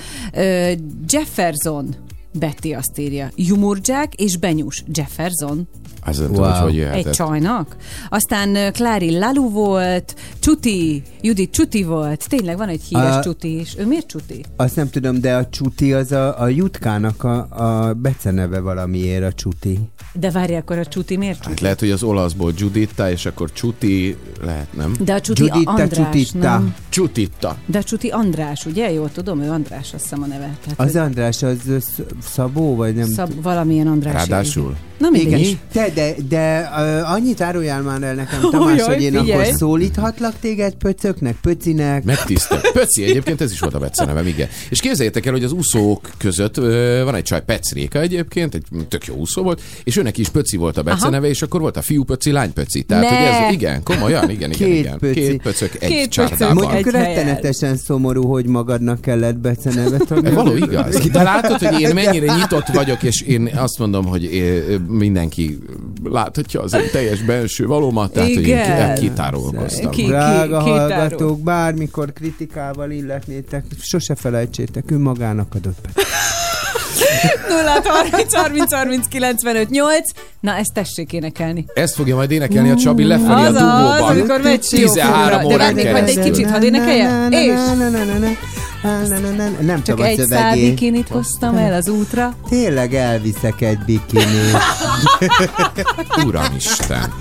Jefferson, 1.07 1.95
Betty 2.33 2.73
azt 2.75 2.99
írja, 2.99 3.31
Jumurdzsák 3.37 4.15
és 4.15 4.37
Benyus 4.37 4.85
Jefferson. 4.93 5.69
Az 6.05 6.19
nem 6.19 6.27
tudom, 6.27 6.51
hogy 6.53 6.61
hogy 6.61 6.75
jöhetett. 6.75 7.07
Egy 7.07 7.13
csajnak. 7.13 7.77
Aztán 8.09 8.73
Klári 8.73 9.19
Lalu 9.19 9.51
volt, 9.51 10.15
Csuti, 10.39 11.03
Judit 11.21 11.51
Csuti 11.51 11.83
volt. 11.83 12.29
Tényleg 12.29 12.57
van 12.57 12.69
egy 12.69 12.83
híres 12.89 13.17
A- 13.17 13.21
Csuti 13.23 13.59
is. 13.61 13.75
Ő 13.79 13.87
miért 13.87 14.07
Csuti? 14.07 14.45
Azt 14.57 14.77
nem 14.77 14.91
tudom, 14.91 15.21
de 15.21 15.35
a 15.37 15.49
csuti 15.49 15.93
az 15.93 16.13
a, 16.13 16.41
a 16.41 16.49
jutkának 16.49 17.25
a, 17.25 17.39
a 17.51 17.93
beceneve 17.95 18.61
valamiért 18.61 19.25
a 19.25 19.33
csuti. 19.33 19.79
De 20.15 20.31
várj, 20.31 20.55
akkor 20.55 20.79
a 20.79 20.87
Csuti 20.87 21.17
miért 21.17 21.37
Csuti? 21.37 21.49
Hát 21.49 21.61
lehet, 21.61 21.81
hogy 21.81 21.91
az 21.91 22.03
olaszból 22.03 22.51
Giuditta, 22.53 23.11
és 23.11 23.27
akkor 23.27 23.53
Csuti, 23.53 24.17
lehet, 24.45 24.73
nem? 24.77 24.95
De 25.05 25.15
a 25.15 25.21
Csuti 25.21 25.49
a 25.49 25.61
András, 25.65 26.31
nem? 26.31 26.75
Csutitta. 26.89 27.57
De 27.67 27.79
a 27.79 27.83
Csuti 27.83 28.09
András, 28.09 28.67
ugye? 28.67 28.93
Jól 28.93 29.11
tudom, 29.13 29.41
ő 29.43 29.51
András, 29.51 29.95
azt 29.95 30.03
hiszem 30.03 30.23
a 30.23 30.27
neve. 30.27 30.57
Tehát, 30.63 30.81
Az 30.81 30.93
hogy 30.93 31.01
András 31.01 31.43
az 31.43 31.59
Sz- 31.81 32.03
Szabó, 32.33 32.77
vagy 32.77 32.95
nem 32.95 33.09
Szab, 33.09 33.43
valamilyen 33.43 33.87
András. 33.87 34.13
Ráadásul. 34.13 34.77
Na. 34.99 35.09
Igen, 35.13 35.41
te, 35.73 35.89
de, 35.95 36.15
de 36.29 36.71
uh, 36.77 37.13
annyit 37.13 37.41
áruljál 37.41 37.83
már 37.83 38.03
el 38.03 38.15
nekem, 38.15 38.41
Tamás, 38.51 38.79
jaj, 38.79 38.95
hogy 38.95 39.03
én 39.03 39.11
figyelj. 39.13 39.33
akkor 39.33 39.55
szólíthatlak 39.55 40.35
téged 40.41 40.75
pöcöknek, 40.75 41.37
pöcinek. 41.43 42.05
Megtisztel. 42.05 42.61
Pöci, 42.73 43.05
egyébként 43.05 43.41
ez 43.41 43.53
is 43.53 43.61
volt 43.61 43.75
a 43.75 43.79
becenevem, 43.79 44.27
igen. 44.27 44.49
És 44.71 44.81
képzeljétek 44.81 45.27
el, 45.27 45.33
hogy 45.33 45.45
az 45.45 45.53
úszók 45.53 46.11
között 46.19 46.57
ö, 46.57 47.01
van 47.05 47.15
egy 47.15 47.23
csaj, 47.23 47.45
Pecréka 47.45 48.01
egyébként, 48.01 48.55
egy 48.55 48.65
tök 48.89 49.07
jó 49.07 49.15
úszó 49.15 49.43
volt, 49.43 49.61
és 49.85 49.97
őnek 49.97 50.19
is 50.19 50.29
Pöci 50.29 50.57
volt 50.57 50.77
a 50.77 50.83
beceneve, 50.83 51.29
és 51.29 51.43
akkor 51.43 51.61
volt 51.61 51.77
a 51.77 51.83
fiú 51.83 52.05
Pöci, 52.05 52.31
lány 52.31 52.53
Pöci. 52.53 52.83
Tehát, 52.83 53.11
Ne! 53.11 53.17
hogy 53.17 53.45
ez, 53.47 53.53
igen, 53.53 53.83
komolyan, 53.83 54.31
igen, 54.31 54.51
igen, 54.51 54.69
Két 54.69 54.79
igen. 54.79 54.99
pöci. 54.99 55.21
Két 55.21 55.43
pöcök 55.43 55.73
egy 55.81 55.89
Két 55.89 56.09
csárdában. 56.11 56.65
Mondjuk 56.65 56.91
rettenetesen 56.91 57.77
szomorú, 57.77 58.27
hogy 58.27 58.47
magadnak 58.47 59.01
kellett 59.01 59.37
becenevet 59.37 60.11
adni. 60.11 60.31
Való 60.31 60.57
igaz. 60.57 61.11
De 61.11 61.23
látod, 61.23 61.59
hogy 61.59 61.81
én 61.81 61.95
mennyire 62.05 62.12
nyitott 62.21 62.67
vagyok, 62.67 63.03
és 63.03 63.21
én 63.21 63.51
azt 63.55 63.79
mondom, 63.79 64.07
hogy 64.07 64.25
én, 64.35 64.81
mindenki 64.81 65.59
láthatja 66.05 66.63
az 66.63 66.75
én 66.75 66.91
teljes 66.93 67.23
belső 67.23 67.67
valómat, 67.67 68.13
tehát 68.13 68.29
hogy 68.35 68.43
Igen. 68.43 68.89
én 68.89 68.95
kitárulkoztam. 68.95 69.91
Ki- 69.91 70.07
Drága 70.07 70.63
ki 70.63 70.71
hallgatók, 70.71 71.41
bármikor 71.41 72.13
kritikával 72.13 72.91
illetnétek, 72.91 73.65
sose 73.81 74.15
felejtsétek, 74.15 74.91
önmagának 74.91 75.55
adott 75.55 75.79
be. 75.83 76.03
0 77.49 77.81
30 77.85 78.35
30 78.35 78.75
30 78.75 79.07
95 79.09 79.71
8. 79.71 80.11
Na, 80.41 80.57
ezt 80.57 80.73
tessék 80.73 81.13
énekelni. 81.13 81.65
Ezt 81.75 81.95
fogja 81.95 82.15
majd 82.17 82.31
énekelni 82.31 82.71
a 82.71 82.77
Csabi 82.77 83.05
lefelé 83.05 83.33
a 83.33 83.37
Az 83.37 83.55
az, 83.55 83.61
dugóban. 83.61 84.03
amikor 84.03 84.41
megy 84.41 84.61
13 84.61 84.91
siófokra. 85.01 85.39
De 85.39 85.45
órán 85.45 85.59
várnék 85.59 85.93
majd 85.93 86.09
egy 86.09 86.19
kicsit, 86.21 86.51
hadd 86.51 86.63
énekelje? 86.63 87.29
És 87.31 87.53
Nem 89.61 89.83
csak 89.83 89.99
a 90.01 90.05
egy 90.05 90.25
szál 90.29 90.55
bikinit 90.55 91.09
hoztam 91.09 91.57
el 91.57 91.73
az 91.73 91.89
útra. 91.89 92.35
Tényleg 92.49 92.95
elviszek 92.95 93.61
egy 93.61 93.79
bikinit. 93.79 94.57
Uramisten. 96.27 97.13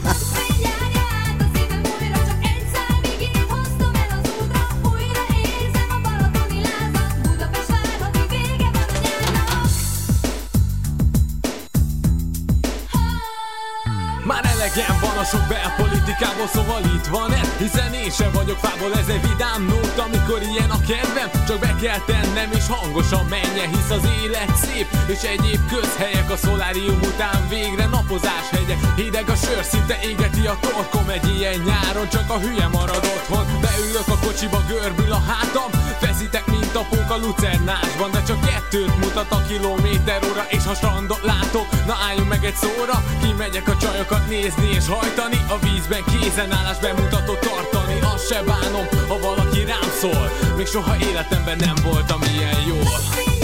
Elegem 15.22 15.48
van 15.48 15.85
a 15.85 15.90
belpolitikából, 16.12 16.48
szóval 16.48 16.82
itt 16.96 17.08
van 17.08 17.34
ez 17.34 17.58
Hiszen 17.58 17.94
én 17.94 18.12
sem 18.12 18.32
vagyok 18.32 18.58
fából, 18.58 18.94
ez 18.94 19.08
egy 19.08 19.30
vidám 19.30 19.66
nót 19.66 19.98
Amikor 19.98 20.42
ilyen 20.42 20.70
a 20.70 20.80
kedvem, 20.88 21.30
csak 21.48 21.60
be 21.60 21.76
kell 21.82 22.00
tennem 22.06 22.52
És 22.52 22.68
hangosan 22.68 23.26
menjen, 23.26 23.70
hisz 23.70 23.90
az 23.90 24.08
élet 24.24 24.56
szép 24.56 24.88
És 25.08 25.22
egyéb 25.24 25.62
közhelyek 25.72 26.32
a 26.32 26.38
szolárium 26.38 27.00
után 27.02 27.48
Végre 27.50 27.86
napozás 27.86 28.48
hegye 28.52 28.76
Hideg 28.96 29.30
a 29.30 29.36
sör, 29.36 29.64
szinte 29.64 30.00
égeti 30.04 30.48
a 30.48 30.58
torkom 30.62 31.10
Egy 31.10 31.28
ilyen 31.38 31.60
nyáron, 31.60 32.10
csak 32.10 32.30
a 32.30 32.40
hülye 32.40 32.68
marad 32.68 33.06
otthon. 33.16 33.46
Beülök 33.62 34.08
a 34.08 34.18
kocsiba, 34.26 34.64
görbül 34.68 35.12
a 35.12 35.22
hátam 35.28 35.70
Feszítek, 36.00 36.46
mint 36.46 36.76
a 36.76 36.86
pók 36.90 37.10
a 37.10 37.18
lucernásban 37.18 38.12
De 38.12 38.24
csak 38.24 38.40
kettőt 38.46 38.98
mutat 38.98 39.32
a 39.32 39.42
kilométer 39.48 40.20
óra 40.30 40.46
És 40.50 40.64
ha 40.66 40.74
strandot 40.74 41.24
látok, 41.24 41.68
na 41.86 41.96
álljunk 42.08 42.30
meg 42.30 42.46
egy 42.46 42.56
szóra 42.56 43.04
Kimegyek 43.24 43.68
a 43.68 43.78
csajokat 43.78 44.28
nézni 44.28 44.70
és 44.70 44.88
hajtani 44.88 45.40
A 45.48 45.58
vízben 45.60 46.01
kézenállás 46.03 46.80
bemutatott 46.80 47.40
tartani 47.40 47.99
Azt 48.14 48.28
se 48.28 48.44
bánom, 48.44 48.88
ha 49.07 49.19
valaki 49.19 49.64
rám 49.65 49.90
szól. 49.99 50.32
Még 50.57 50.68
soha 50.68 50.95
életemben 50.98 51.57
nem 51.57 51.76
voltam 51.84 52.22
ilyen 52.34 52.61
jól 52.68 53.40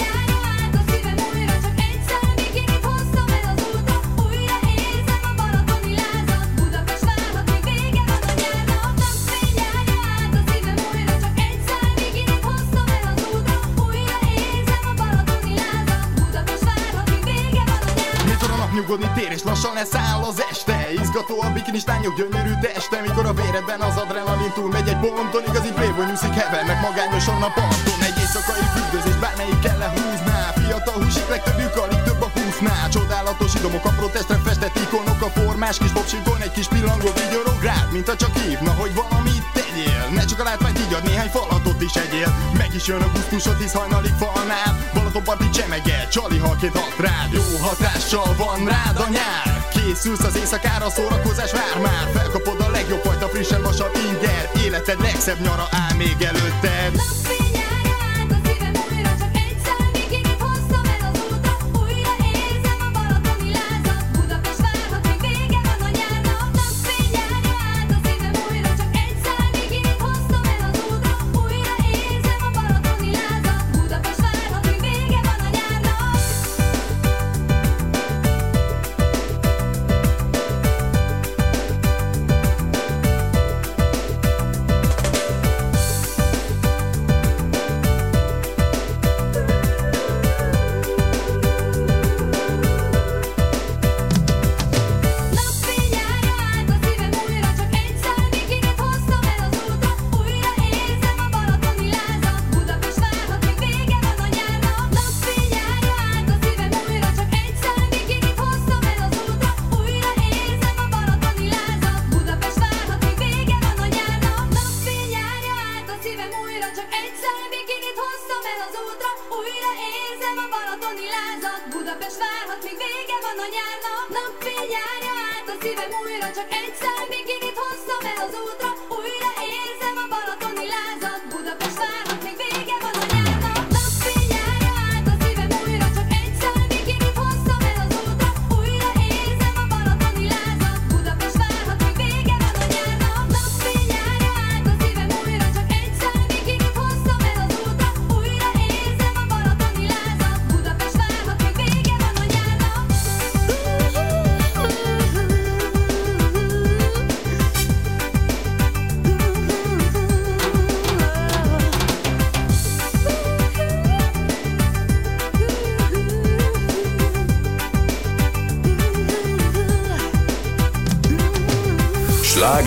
nyugodni 18.88 19.22
tér 19.22 19.32
és 19.32 19.44
lassan 19.44 19.74
leszáll 19.74 20.22
az 20.30 20.44
este. 20.50 20.78
Izgató 21.02 21.36
a 21.42 21.50
bikinis 21.56 21.86
lányok 21.86 22.16
gyönyörű 22.20 22.54
teste. 22.62 23.02
Mikor 23.02 23.26
a 23.26 23.34
véredben 23.34 23.82
az 23.82 23.98
adrenalin 24.04 24.52
túl 24.56 24.70
megy 24.76 24.88
egy 24.88 25.00
ponton 25.04 25.44
Igazi 25.50 25.72
playboy 25.78 26.06
nyúszik 26.06 26.36
hevernek 26.40 26.80
magányosan 26.88 27.42
a 27.48 27.52
parton. 27.58 28.00
Egy 28.10 28.18
éjszakai 28.24 28.66
függőzés 28.74 29.18
bármelyik 29.24 29.60
kell 29.66 29.78
lehúzná. 29.84 30.40
Fiatal 30.60 30.98
húsik 31.04 31.28
legtöbbjük 31.34 31.76
alig 31.84 32.02
több 32.08 32.22
a 32.28 32.30
húsznál. 32.36 32.90
Csodálatos 32.96 33.54
idomok 33.60 33.86
apró 33.86 34.08
testre 34.16 34.38
festett 34.46 34.76
ikonok 34.84 35.22
A 35.28 35.30
formás 35.38 35.78
kis 35.78 35.94
popsikon 35.98 36.42
egy 36.46 36.56
kis 36.58 36.68
pillangó 36.74 37.10
vigyorog 37.20 37.60
rád 37.70 37.88
Mint 37.96 38.10
a 38.14 38.16
csak 38.16 38.34
hívna, 38.38 38.72
hogy 38.82 38.94
valamit 39.02 39.37
tegyél 39.78 40.10
Ne 40.14 40.26
csak 40.26 40.40
a 40.40 40.44
látványt 40.44 40.80
így 40.80 40.94
ad, 40.94 41.04
néhány 41.04 41.30
falatot 41.30 41.82
is 41.82 41.94
egyél. 41.94 42.36
Meg 42.58 42.74
is 42.76 42.88
jön 42.88 43.02
a 43.02 43.12
gusztusod, 43.14 43.58
hisz 43.58 43.74
hajnalig 43.74 44.12
falnál. 44.12 44.90
Balatonparti 44.94 45.50
csemege, 45.50 46.08
csali 46.12 46.38
halként 46.38 46.78
hat 46.78 46.98
rád. 46.98 47.34
Jó 47.34 47.42
hatással 47.62 48.36
van 48.38 48.66
rád 48.66 48.98
a 48.98 49.10
nyár. 49.10 49.68
Készülsz 49.70 50.24
az 50.24 50.36
éjszakára, 50.38 50.86
a 50.86 50.90
szórakozás 50.90 51.52
vár 51.52 51.78
már. 51.82 52.06
Felkapod 52.14 52.62
a 52.62 52.70
legjobb 52.70 53.04
fajta 53.04 53.28
frissen 53.28 53.62
vasat 53.62 53.98
inger. 53.98 54.50
Életed 54.66 55.02
legszebb 55.02 55.40
nyara 55.40 55.68
áll 55.72 55.96
még 55.98 56.22
előtted. 56.22 56.92
Budapest 56.92 57.47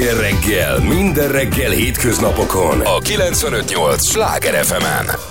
Sláger 0.01 0.21
reggel, 0.21 0.81
minden 0.81 1.29
reggel 1.29 1.71
hétköznapokon 1.71 2.81
a 2.81 2.99
958 3.01 4.03
Sláger 4.03 4.65
FM-en. 4.65 5.07
Go, 5.07 5.30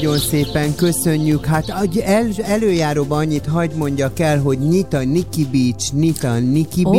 nagyon 0.00 0.18
szépen 0.18 0.74
köszönjük. 0.74 1.44
Hát 1.44 1.68
el, 2.04 2.26
előjáróban 2.42 3.18
annyit 3.18 3.46
hagyd 3.46 3.76
mondjak 3.76 4.18
el, 4.18 4.40
hogy 4.40 4.58
nyit 4.58 4.92
a 4.92 5.04
Niki 5.04 5.46
Beach, 5.52 5.92
nyit 5.94 6.24
a 6.24 6.38
Niki 6.38 6.84
Ó. 6.84 6.90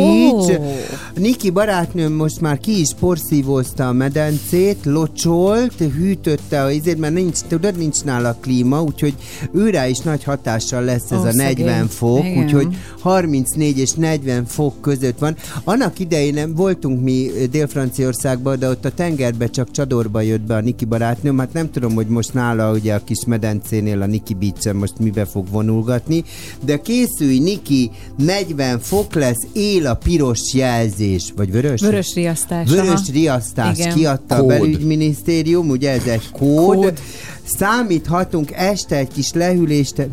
Niki 1.16 1.50
barátnőm 1.50 2.12
most 2.12 2.40
már 2.40 2.58
ki 2.58 2.80
is 2.80 2.88
porszívózta 3.00 3.88
a 3.88 3.92
medencét, 3.92 4.78
locsolt, 4.84 5.74
hűtötte 5.78 6.62
a 6.62 6.70
izét, 6.70 6.98
mert 6.98 7.14
nincs, 7.14 7.38
tudod, 7.48 7.76
nincs 7.78 8.02
nála 8.04 8.36
klíma, 8.40 8.82
úgyhogy 8.82 9.14
őrá 9.52 9.86
is 9.88 9.98
nagy 9.98 10.24
hatással 10.24 10.84
lesz 10.84 11.10
ez 11.10 11.18
Ó, 11.18 11.22
a 11.22 11.32
40 11.32 11.36
szegény. 11.36 11.86
fok, 11.86 12.24
Igen. 12.24 12.44
úgyhogy 12.44 12.76
34 13.00 13.78
és 13.78 13.92
40 13.92 14.44
fok 14.44 14.80
között 14.80 15.18
van. 15.18 15.36
Annak 15.64 15.98
idején 15.98 16.34
nem 16.34 16.54
voltunk 16.54 17.02
mi 17.02 17.30
Dél-Franciaországban, 17.50 18.58
de 18.58 18.68
ott 18.68 18.84
a 18.84 18.90
tengerbe 18.94 19.46
csak 19.46 19.70
csadorba 19.70 20.20
jött 20.20 20.40
be 20.46 20.54
a 20.54 20.60
Niki 20.60 20.84
barátnőm. 20.84 21.38
Hát 21.38 21.52
nem 21.52 21.70
tudom, 21.70 21.94
hogy 21.94 22.06
most 22.06 22.34
nála 22.34 22.72
ugye 22.72 22.94
a 22.94 23.04
kis 23.04 23.24
medencénél 23.26 24.02
a 24.02 24.06
Niki 24.06 24.34
beach 24.34 24.72
most 24.74 24.98
mibe 24.98 25.24
fog 25.24 25.48
vonulgatni, 25.50 26.24
de 26.64 26.80
készülj 26.80 27.38
Niki, 27.38 27.90
40 28.16 28.78
fok 28.78 29.14
lesz, 29.14 29.46
él 29.52 29.86
a 29.86 29.94
piros 29.94 30.40
jelzés, 30.54 31.00
vagy 31.36 31.52
vörös? 31.52 31.80
Vörös 31.80 32.14
riasztás. 32.14 32.68
Vörös 32.68 32.88
aha. 32.88 33.12
riasztás 33.12 33.78
Igen. 33.78 33.94
kiadta 33.94 34.34
a 34.34 34.38
Kód. 34.38 34.48
belügyminisztérium, 34.48 35.68
ugye 35.68 35.90
ez 35.90 36.06
egy 36.06 36.30
kód. 36.32 36.76
Kód. 36.76 37.00
Számíthatunk 37.44 38.50
este 38.54 38.96
egy 38.96 39.08
kis 39.08 39.32
lehűlést. 39.32 40.06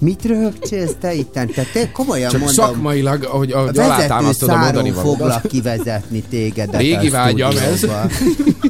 Mit 0.00 0.24
röhögcsélsz 0.24 0.94
te 1.00 1.14
itt? 1.14 1.32
Tehát 1.32 1.50
te 1.72 1.90
komolyan 1.92 2.30
Csak 2.30 2.40
mondom. 2.40 2.64
szakmailag, 2.64 3.24
ahogy, 3.24 3.52
ahogy 3.52 3.78
a 3.78 3.82
alátámasztod 3.84 4.48
a 4.48 4.56
mondani 4.56 4.90
valódat. 4.90 5.18
foglak 5.18 5.42
kivezetni 5.42 6.22
tégedet 6.30 6.80
Régi 6.80 7.08
vágyam 7.08 7.50
ez. 7.56 7.86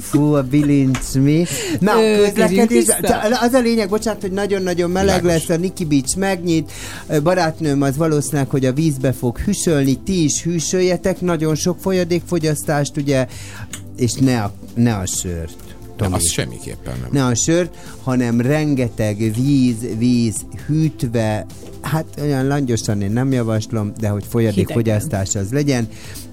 Fú, 0.00 0.32
a 0.34 0.42
bilinc 0.42 1.15
mi. 1.15 1.44
Na, 1.81 1.92
Ö, 2.02 2.23
közlekedés. 2.24 2.84
Az 3.40 3.52
a 3.52 3.60
lényeg, 3.60 3.89
bocsánat, 3.89 4.20
hogy 4.20 4.32
nagyon-nagyon 4.32 4.90
meleg 4.90 5.20
Világos. 5.23 5.47
lesz, 5.47 5.57
a 5.57 5.60
Niki 5.60 5.84
Beach 5.84 6.16
megnyit. 6.16 6.73
Barátnőm 7.23 7.82
az 7.82 7.97
valószínűleg, 7.97 8.48
hogy 8.50 8.65
a 8.65 8.73
vízbe 8.73 9.12
fog 9.12 9.39
hűsölni, 9.39 9.98
ti 10.05 10.24
is 10.24 10.42
hűsöljetek, 10.42 11.20
nagyon 11.20 11.55
sok 11.55 11.76
folyadékfogyasztást, 11.81 12.97
ugye, 12.97 13.26
és 13.97 14.12
ne 14.12 14.42
a, 14.42 14.52
ne 14.74 14.94
a 14.94 15.07
sört. 15.07 15.57
Tomi. 15.98 16.14
Az 16.14 16.30
semmiképpen 16.30 16.98
nem. 17.00 17.08
Ne 17.12 17.24
a 17.24 17.34
sört, 17.34 17.76
hanem 18.02 18.40
rengeteg 18.40 19.16
víz, 19.16 19.76
víz 19.98 20.36
hűtve, 20.66 21.46
hát 21.82 22.04
olyan 22.20 22.46
langyosan 22.46 23.02
én 23.02 23.10
nem 23.10 23.32
javaslom, 23.32 23.92
de 24.00 24.08
hogy 24.08 24.24
folyadékfogyasztás 24.28 25.34
az 25.34 25.52
legyen. 25.52 25.88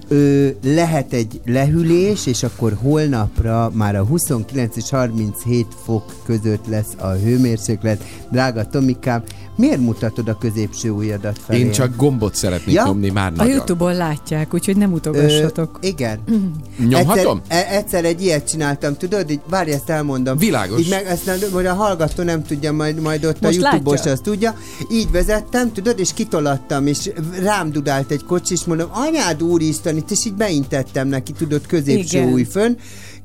Ö, 0.08 0.48
lehet 0.62 1.12
egy 1.12 1.40
lehűlés, 1.44 2.26
és 2.26 2.42
akkor 2.42 2.76
holnapra 2.82 3.70
már 3.74 3.96
a 3.96 4.04
29 4.04 4.76
és 4.76 4.90
37 4.90 5.66
fok 5.84 6.14
között 6.24 6.66
lesz 6.66 6.94
a 6.98 7.08
hőmérséklet. 7.08 8.04
Drága 8.30 8.66
Tomikám, 8.66 9.22
miért 9.56 9.80
mutatod 9.80 10.28
a 10.28 10.38
középső 10.38 10.90
ujjadat 10.90 11.38
felé? 11.46 11.58
Én 11.58 11.70
csak 11.70 11.96
gombot 11.96 12.34
szeretnék 12.34 12.74
Ja? 12.74 12.84
nyomni 12.84 13.10
már 13.10 13.32
A 13.32 13.34
nagyon. 13.36 13.54
Youtube-on 13.54 13.94
látják, 13.94 14.54
úgyhogy 14.54 14.76
nem 14.76 14.92
utogassatok. 14.92 15.78
Ö, 15.82 15.86
igen. 15.86 16.18
Nyomhatom? 16.88 17.40
Egyszer, 17.48 17.72
e- 17.72 17.76
egyszer 17.76 18.04
egy 18.04 18.22
ilyet 18.22 18.48
csináltam, 18.48 18.96
tudod, 18.96 19.30
így, 19.30 19.40
várj, 19.48 19.70
ezt 19.70 19.90
elmondom. 19.90 20.38
Világos. 20.38 20.80
Így 20.80 20.88
meg, 20.90 21.06
ezt 21.06 21.26
nem, 21.26 21.38
hogy 21.52 21.66
a 21.66 21.74
hallgató 21.74 22.22
nem 22.22 22.42
tudja, 22.42 22.72
majd, 22.72 23.00
majd 23.00 23.24
ott 23.24 23.40
Most 23.40 23.62
a 23.62 23.68
Youtube-os 23.70 24.06
azt 24.06 24.22
tudja. 24.22 24.54
Így 24.92 25.10
vezettem, 25.10 25.72
tudod, 25.72 25.98
és 25.98 26.12
kitolattam, 26.14 26.86
és 26.86 27.10
rám 27.42 27.72
dudált 27.72 28.10
egy 28.10 28.24
kocsi, 28.24 28.52
és 28.54 28.64
mondom, 28.64 28.88
anyád 28.92 29.42
úristen, 29.42 29.96
itt, 29.96 30.10
és 30.10 30.24
így 30.24 30.34
beintettem 30.34 31.08
neki, 31.08 31.32
tudod, 31.32 31.66
középső 31.66 32.18
Igen. 32.18 32.32
új 32.32 32.44
fönn. 32.44 32.76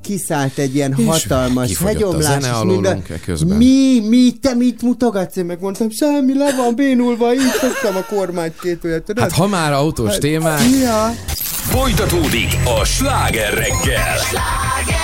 Kiszállt 0.02 0.58
egy 0.58 0.74
ilyen 0.74 0.94
És 0.96 1.04
hatalmas 1.06 1.78
hegyomlás, 1.78 2.24
zene 2.24 2.56
és 2.58 2.64
minden. 2.64 3.02
eközben. 3.08 3.56
Mi, 3.56 4.00
mi, 4.08 4.32
te 4.40 4.54
mit 4.54 4.82
mutogatsz? 4.82 5.36
Én 5.36 5.44
megmondtam, 5.44 5.90
semmi, 5.90 6.34
le 6.38 6.54
van 6.56 6.74
bénulva, 6.74 7.34
így 7.34 7.40
fogtam 7.40 7.96
a 7.96 8.14
kormányt 8.14 8.54
két 8.60 8.84
olyat, 8.84 9.02
tudod? 9.02 9.22
Hát 9.22 9.32
ha 9.32 9.46
már 9.46 9.72
autós 9.72 10.18
témák, 10.18 10.60
Ja. 10.82 11.14
Folytatódik 11.62 12.56
a 12.80 12.84
sláger 12.84 13.54
reggel. 13.54 14.16
Put 14.30 15.01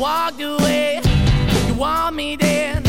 walked 0.00 0.40
away, 0.40 0.98
you 1.66 1.74
want 1.74 2.16
me 2.16 2.34
then, 2.34 2.82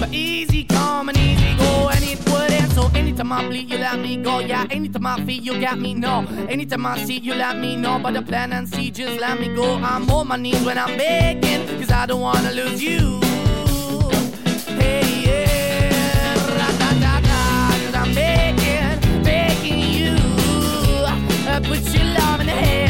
but 0.00 0.12
easy 0.12 0.64
come 0.64 1.08
and 1.08 1.16
easy 1.16 1.54
go, 1.56 1.88
and 1.90 2.02
it 2.02 2.18
wouldn't. 2.28 2.72
So 2.72 2.90
anytime 2.92 3.30
I 3.32 3.46
bleed, 3.46 3.70
you 3.70 3.78
let 3.78 4.00
me 4.00 4.16
go. 4.16 4.40
Yeah, 4.40 4.66
anytime 4.68 5.06
I 5.06 5.24
feel, 5.24 5.40
you 5.40 5.60
got 5.60 5.78
me. 5.78 5.94
No, 5.94 6.26
anytime 6.48 6.86
I 6.86 7.04
see, 7.04 7.18
you 7.18 7.34
let 7.34 7.56
me 7.56 7.76
know. 7.76 8.00
But 8.02 8.14
the 8.14 8.22
plan 8.22 8.52
and 8.52 8.68
see, 8.68 8.90
just 8.90 9.20
let 9.20 9.38
me 9.38 9.54
go. 9.54 9.76
I'm 9.76 10.10
on 10.10 10.26
my 10.26 10.36
knees 10.36 10.60
when 10.64 10.76
I'm 10.76 10.98
begging, 10.98 11.68
cause 11.78 11.92
I 11.92 12.06
don't 12.06 12.20
wanna 12.20 12.50
lose 12.50 12.82
you. 12.82 13.20
Hey, 14.80 15.06
yeah, 15.26 16.34
cause 16.34 17.94
I'm 17.94 18.12
begging, 18.12 19.22
begging 19.22 19.78
you. 19.78 20.16
Uh, 21.46 21.60
put 21.60 21.80
your 21.94 22.06
love 22.18 22.40
in 22.40 22.46
the 22.46 22.52
hand 22.52 22.89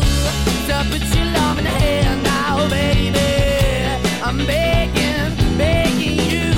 your 0.71 1.25
love 1.25 1.57
in 1.57 1.65
the 1.65 2.23
now, 2.23 2.69
baby. 2.69 3.19
I'm 4.23 4.37
begging, 4.45 5.57
begging 5.57 6.17
you 6.31 6.53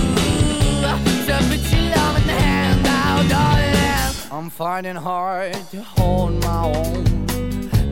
put 1.49 1.71
your 1.71 1.89
love 1.95 2.17
in 2.17 2.27
the 2.27 2.33
hand 2.33 2.83
now, 2.83 3.23
darling. 3.27 4.15
I'm 4.31 4.49
finding 4.49 4.95
hard 4.95 5.53
to 5.71 5.81
hold 5.81 6.41
my 6.43 6.63
own, 6.75 7.05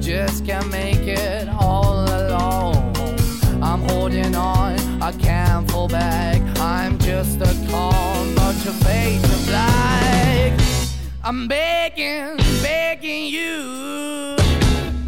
just 0.01 0.45
can't 0.45 0.69
make 0.69 1.08
it 1.08 1.50
all 1.50 2.06
alone. 2.06 2.93
I'm 3.64 3.82
holding 3.90 4.35
on, 4.35 4.80
I 5.01 5.11
can't 5.14 5.69
fall 5.72 5.88
back. 5.88 6.41
I'm 6.59 7.00
just 7.00 7.41
a 7.41 7.53
call, 7.69 8.25
but 8.35 8.56
your 8.64 8.74
face 8.85 9.24
is. 9.24 9.51
I'm 11.24 11.48
begging, 11.48 12.38
begging 12.61 13.27
you. 13.27 14.41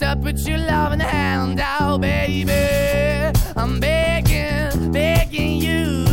to 0.00 0.16
put 0.22 0.48
your 0.48 0.58
loving 0.58 1.00
hand 1.00 1.60
out, 1.60 2.00
baby. 2.00 2.52
I'm 3.54 3.78
begging, 3.78 4.90
begging 4.92 5.62
you 5.62 6.04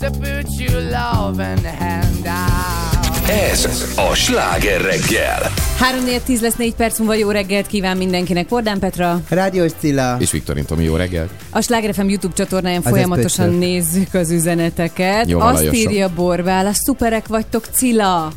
to 0.00 0.10
put 0.10 0.46
your 0.58 0.80
loving 0.80 1.64
hand 1.64 2.26
out. 2.26 3.28
Ez 3.28 3.64
a 3.96 4.14
sláger 4.14 4.80
reggel. 4.80 5.52
3 5.76 6.20
10 6.24 6.40
lesz 6.40 6.56
4 6.56 6.74
perc 6.74 6.98
múlva 6.98 7.14
jó 7.14 7.30
reggelt 7.30 7.66
kíván 7.66 7.96
mindenkinek. 7.96 8.48
Bordán 8.48 8.78
Petra. 8.78 9.20
Rádiós 9.28 9.72
Cilla. 9.78 10.16
És 10.18 10.30
Viktorin 10.30 10.64
Tomi, 10.64 10.84
jó 10.84 10.96
reggelt. 10.96 11.30
A 11.50 11.60
Sláger 11.60 11.94
FM 11.94 12.08
YouTube 12.08 12.34
csatornáján 12.34 12.80
Az 12.84 12.90
folyamatosan 12.90 13.50
nézzük 13.50 14.14
az 14.14 14.30
üzeneteket. 14.30 15.28
Jó, 15.28 15.40
Azt 15.40 15.72
írja 15.72 16.08
Borbál, 16.14 16.66
a 16.66 16.72
szuperek 16.72 17.26
vagytok, 17.26 17.64
Cilla. 17.72 18.32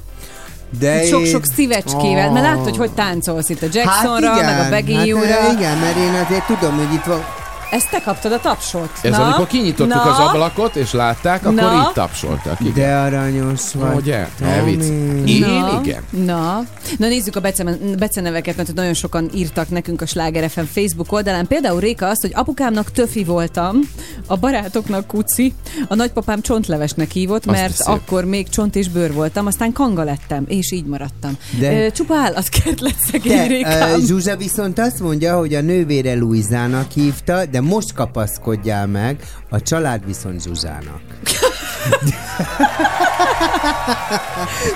De 0.79 1.03
Sok-sok 1.05 1.45
én- 1.45 1.53
szívecskével, 1.55 2.31
mert 2.31 2.45
látod, 2.45 2.63
hogy 2.63 2.77
hogy 2.77 2.91
táncolsz 2.91 3.49
itt 3.49 3.61
a 3.61 3.67
Jacksonra, 3.71 4.29
hát 4.29 4.37
igen, 4.41 4.55
meg 4.55 4.65
a 4.65 4.69
Beggy-úra. 4.69 5.27
Hát, 5.27 5.51
igen, 5.51 5.77
mert 5.77 5.97
én 5.97 6.13
azért 6.25 6.45
tudom, 6.45 6.75
hogy 6.75 6.93
itt 6.93 7.03
van... 7.03 7.25
Ezt 7.71 7.89
te 7.89 8.01
kaptad 8.01 8.31
a 8.31 8.39
tapsot. 8.39 8.89
Ez 9.01 9.11
Na? 9.11 9.25
amikor 9.25 9.47
kinyitottuk 9.47 9.93
Na? 9.93 10.01
az 10.01 10.19
ablakot, 10.27 10.75
és 10.75 10.93
látták, 10.93 11.41
akkor 11.45 11.53
Na? 11.53 11.73
így 11.87 11.93
tapsoltak. 11.93 12.59
Igen. 12.59 12.73
De 12.73 12.95
aranyos 12.95 13.73
vagy. 13.73 13.95
Ugye? 13.95 14.27
Elvic. 14.41 14.85
Én 15.25 15.39
Na, 15.39 15.79
igen. 15.83 16.03
Na, 16.25 16.63
na 16.97 17.07
nézzük 17.07 17.35
a 17.35 17.39
bece- 17.39 17.97
beceneveket, 17.97 18.55
mert 18.57 18.73
nagyon 18.73 18.93
sokan 18.93 19.29
írtak 19.35 19.69
nekünk 19.69 20.01
a 20.01 20.05
Sláger 20.05 20.49
FM 20.49 20.61
Facebook 20.73 21.11
oldalán. 21.11 21.47
Például 21.47 21.79
Réka 21.79 22.07
azt, 22.07 22.21
hogy 22.21 22.31
apukámnak 22.35 22.91
töfi 22.91 23.23
voltam, 23.23 23.79
a 24.27 24.35
barátoknak 24.35 25.07
kuci, 25.07 25.53
a 25.87 25.95
nagypapám 25.95 26.41
csontlevesnek 26.41 27.11
hívott, 27.11 27.45
Azt 27.45 27.57
mert 27.59 27.81
akkor 27.81 28.25
még 28.25 28.49
csont 28.49 28.75
és 28.75 28.89
bőr 28.89 29.13
voltam, 29.13 29.45
aztán 29.45 29.71
kanga 29.73 30.03
lettem, 30.03 30.43
és 30.47 30.71
így 30.71 30.85
maradtam. 30.85 31.37
De-. 31.59 31.89
Csupa 31.91 32.15
állatkert 32.15 32.79
lett 32.79 32.99
szegény 33.11 33.63
uh, 33.63 33.97
Zsuzsa 34.05 34.35
viszont 34.35 34.79
azt 34.79 34.99
mondja, 34.99 35.37
hogy 35.37 35.53
a 35.53 35.61
nővére 35.61 36.15
Luizának 36.15 36.91
hívta, 36.91 37.45
de 37.45 37.56
most 37.61 37.93
kapaszkodjál 37.93 38.87
meg, 38.87 39.23
a 39.49 39.61
család 39.61 40.05
viszont 40.05 40.43
Zsuzsának. 40.43 41.01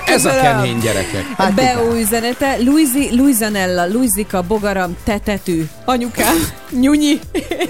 Ez 0.06 0.24
a 0.24 0.40
kemény 0.40 0.78
gyerekek. 0.78 1.24
Hát 1.36 1.54
Beó 1.54 1.94
üzenete, 1.94 2.56
Luizi, 2.58 3.16
Luizanella, 3.16 3.88
Luizika, 3.88 4.42
Bogaram, 4.42 4.96
tetetű, 5.04 5.66
anyukám, 5.84 6.34
nyunyi, 6.70 7.18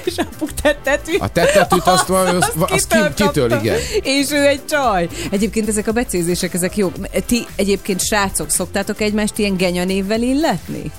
és 0.05 0.17
apuk 0.17 0.53
tetetű. 0.63 1.17
A 1.19 1.29
tettetűt 1.29 1.87
azt, 1.87 2.11
azt, 2.11 2.33
azt, 2.37 2.57
azt 2.57 2.87
ki, 2.87 2.97
kitől 2.97 3.29
kitől, 3.29 3.49
kapta. 3.49 3.65
igen. 3.65 3.79
És 4.03 4.31
ő 4.31 4.47
egy 4.47 4.65
csaj. 4.65 5.09
Egyébként 5.31 5.69
ezek 5.69 5.87
a 5.87 5.93
becézések, 5.93 6.55
ezek 6.55 6.77
jók. 6.77 6.93
Ti 7.27 7.47
egyébként 7.57 8.01
srácok, 8.01 8.51
szoktátok 8.51 9.01
egymást 9.01 9.39
ilyen 9.39 9.57
genyanévvel 9.57 10.23
illetni? 10.23 10.91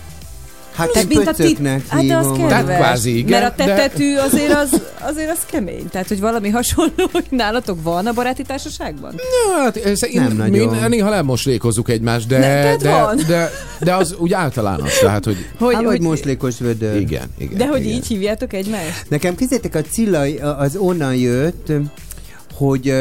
Hát 0.76 0.90
Tehát 0.92 1.08
mint 1.08 1.28
a 1.28 1.34
tit- 1.34 1.46
pöcöknek 1.46 1.88
Hát 1.88 2.06
de 2.06 2.16
az 2.16 2.26
kedves. 2.28 2.48
Tehát 2.50 2.66
kvázi 2.78 3.18
igen, 3.18 3.42
Mert 3.42 3.60
a 3.60 3.64
de- 3.64 3.76
tetetű 3.76 4.16
azért 4.18 4.54
az, 4.54 4.82
azért 5.02 5.30
az 5.32 5.38
kemény. 5.52 5.88
Tehát, 5.90 6.08
hogy 6.08 6.20
valami 6.20 6.50
hasonló, 6.50 7.10
hogy 7.12 7.26
nálatok 7.30 7.84
van 7.84 8.08
a 8.08 8.14
baráti 8.14 8.44
társaságban? 8.44 9.14
Ja, 9.16 9.62
hát 9.64 9.78
ez, 9.78 10.06
én, 10.06 10.22
Nem 10.22 10.32
mi 10.50 10.58
nagyon. 10.58 10.90
néha 10.90 11.10
lemoslékozzuk 11.10 11.90
egymást, 11.90 12.28
de, 12.28 12.38
Ne, 12.38 12.76
de, 12.76 12.90
van. 12.90 13.20
de, 13.28 13.52
de, 13.80 13.96
az 13.96 14.16
úgy 14.18 14.34
általános, 14.34 15.00
tehát, 15.00 15.26
hogy 15.26 15.38
Hogy, 15.60 15.74
Hát, 15.74 15.84
hogy, 15.84 15.92
hogy 15.92 16.02
moslékos 16.02 16.60
vödör. 16.60 16.96
igen, 17.00 17.28
igen. 17.38 17.58
de 17.58 17.68
hogy 17.68 17.82
igen. 17.82 17.94
így 17.94 18.08
hívjátok 18.08 18.54
egymást? 18.54 19.06
Nekem 19.10 19.36
kizétek 19.36 19.76
a 19.76 19.82
Cilla 19.82 20.20
az 20.58 20.76
onnan 20.76 21.16
jött, 21.16 21.72
hogy 22.54 22.94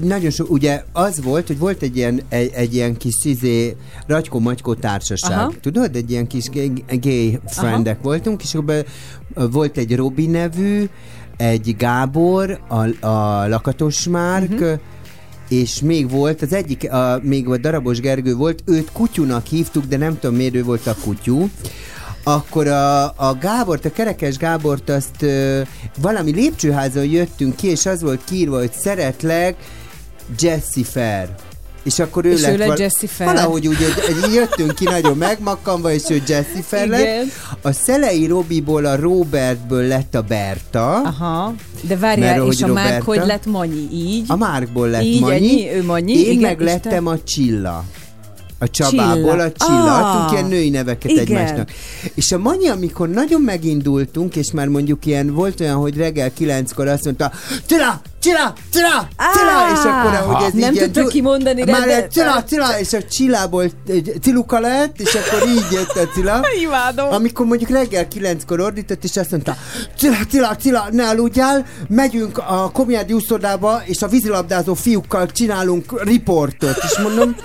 nagyon 0.00 0.30
sok, 0.30 0.50
ugye 0.50 0.84
az 0.92 1.22
volt, 1.22 1.46
hogy 1.46 1.58
volt 1.58 1.82
egy 1.82 1.96
ilyen, 1.96 2.22
egy, 2.28 2.50
egy 2.54 2.74
ilyen 2.74 2.96
kis 2.96 3.24
izé, 3.24 3.76
Ratykó-Magykó 4.06 4.74
társaság, 4.74 5.38
Aha. 5.38 5.52
tudod? 5.60 5.96
Egy 5.96 6.10
ilyen 6.10 6.26
kis 6.26 6.48
gay, 6.48 6.72
gay 7.00 7.38
friendek 7.46 8.02
voltunk, 8.02 8.42
és 8.42 8.54
akkor 8.54 8.84
volt 9.34 9.76
egy 9.76 9.96
Robi 9.96 10.26
nevű, 10.26 10.88
egy 11.36 11.76
Gábor, 11.76 12.60
a, 12.68 13.06
a 13.06 13.48
Lakatos 13.48 14.08
Márk, 14.08 14.52
uh-huh. 14.52 14.78
és 15.48 15.80
még 15.80 16.10
volt, 16.10 16.42
az 16.42 16.52
egyik, 16.52 16.92
a, 16.92 17.20
még 17.22 17.48
a 17.48 17.56
Darabos 17.56 18.00
Gergő 18.00 18.34
volt, 18.34 18.62
őt 18.66 18.92
kutyunak 18.92 19.46
hívtuk, 19.46 19.84
de 19.84 19.96
nem 19.96 20.18
tudom 20.18 20.36
miért 20.36 20.54
ő 20.54 20.64
volt 20.64 20.86
a 20.86 20.96
kutyú, 21.04 21.48
akkor 22.24 22.66
a, 22.66 23.04
a 23.04 23.36
Gábort, 23.40 23.84
a 23.84 23.92
kerekes 23.92 24.36
Gábort 24.36 24.90
azt 24.90 25.22
ö, 25.22 25.60
valami 26.00 26.32
lépcsőházon 26.32 27.04
jöttünk 27.04 27.56
ki, 27.56 27.66
és 27.66 27.86
az 27.86 28.02
volt 28.02 28.24
kiírva, 28.24 28.58
hogy 28.58 28.72
szeretlek 28.72 29.56
Jessifer. 30.38 31.34
És 31.82 31.98
akkor 31.98 32.24
ő 32.24 32.30
És 32.32 32.40
ő 32.40 32.42
lett, 32.42 32.56
lett 32.58 32.66
val- 32.66 32.78
Jessifer. 32.78 33.26
Valahogy 33.26 33.66
úgy, 33.66 33.76
hogy 33.76 34.20
hogy 34.22 34.32
jöttünk 34.34 34.74
ki 34.74 34.84
nagyon 34.84 35.16
megmakkanva, 35.16 35.92
és 35.92 36.02
ő 36.08 36.22
Jessifer 36.26 36.88
lett. 36.88 37.00
Igen. 37.00 37.30
A 37.62 37.72
Szelei 37.72 38.26
Robiból, 38.26 38.84
a 38.84 38.96
Robertből 38.96 39.86
lett 39.86 40.14
a 40.14 40.22
Berta. 40.22 40.94
Aha, 41.00 41.54
de 41.80 41.96
várjál, 41.96 42.38
Mert 42.38 42.52
és 42.52 42.62
a 42.62 42.66
Márk 42.66 42.86
Roberta- 42.86 43.04
hogy 43.04 43.26
lett 43.26 43.46
Manyi? 43.46 43.88
Így? 43.92 44.24
A 44.28 44.36
Márkból 44.36 44.88
lett 44.88 45.02
Így, 45.02 45.20
Manyi. 45.20 45.34
ennyi? 45.34 45.70
Ő 45.72 45.84
Manyi, 45.84 46.12
Én 46.12 46.30
igen, 46.30 46.40
meg 46.42 46.60
és 46.60 46.66
te? 46.66 46.72
lettem 46.72 47.06
a 47.06 47.22
Csilla. 47.22 47.84
A 48.58 48.70
Csabából 48.70 49.30
Csilla. 49.30 49.44
a 49.44 49.52
Csilla. 49.52 49.96
Ah, 49.98 50.14
Adtunk 50.14 50.32
ilyen 50.38 50.48
női 50.48 50.68
neveket 50.70 51.10
igen. 51.10 51.22
egymásnak. 51.24 51.70
És 52.14 52.32
a 52.32 52.38
Manyi, 52.38 52.68
amikor 52.68 53.08
nagyon 53.08 53.40
megindultunk, 53.40 54.36
és 54.36 54.50
már 54.52 54.68
mondjuk 54.68 55.06
ilyen, 55.06 55.34
volt 55.34 55.60
olyan, 55.60 55.76
hogy 55.76 55.96
reggel 55.96 56.32
kilenckor 56.32 56.86
azt 56.88 57.04
mondta, 57.04 57.32
Csilla, 57.66 58.00
Csilla, 58.22 58.52
Csilla, 58.72 59.08
Csilla, 59.34 59.72
és 59.72 59.78
akkor 59.78 60.14
ahogy 60.14 60.44
ez 60.44 60.52
Nem 60.52 60.74
tudta 60.74 61.06
kimondani 61.06 61.64
Már 61.64 61.88
egy 61.88 62.08
Csilla, 62.08 62.44
Csilla, 62.44 62.78
és 62.78 62.92
a 62.92 63.02
Csillából 63.02 63.70
Ciluka 64.22 64.60
lett, 64.60 65.00
és 65.00 65.14
akkor 65.14 65.48
így 65.48 65.66
jött 65.72 65.96
a 65.96 66.08
Cilla. 66.14 66.40
Imádom. 66.62 67.12
Amikor 67.12 67.46
mondjuk 67.46 67.70
reggel 67.70 68.08
kilenckor 68.08 68.60
ordított, 68.60 69.04
és 69.04 69.16
azt 69.16 69.30
mondta, 69.30 69.56
Cilla, 69.96 70.16
Cilla, 70.30 70.56
Cilla, 70.56 70.88
ne 70.90 71.08
aludjál, 71.08 71.66
megyünk 71.88 72.38
a 72.38 72.70
komjádi 72.72 73.12
úszodába, 73.12 73.82
és 73.84 74.02
a 74.02 74.08
vízilabdázó 74.08 74.74
fiúkkal 74.74 75.26
csinálunk 75.26 76.02
riportot. 76.02 76.76
És 76.82 76.98
mondom, 76.98 77.36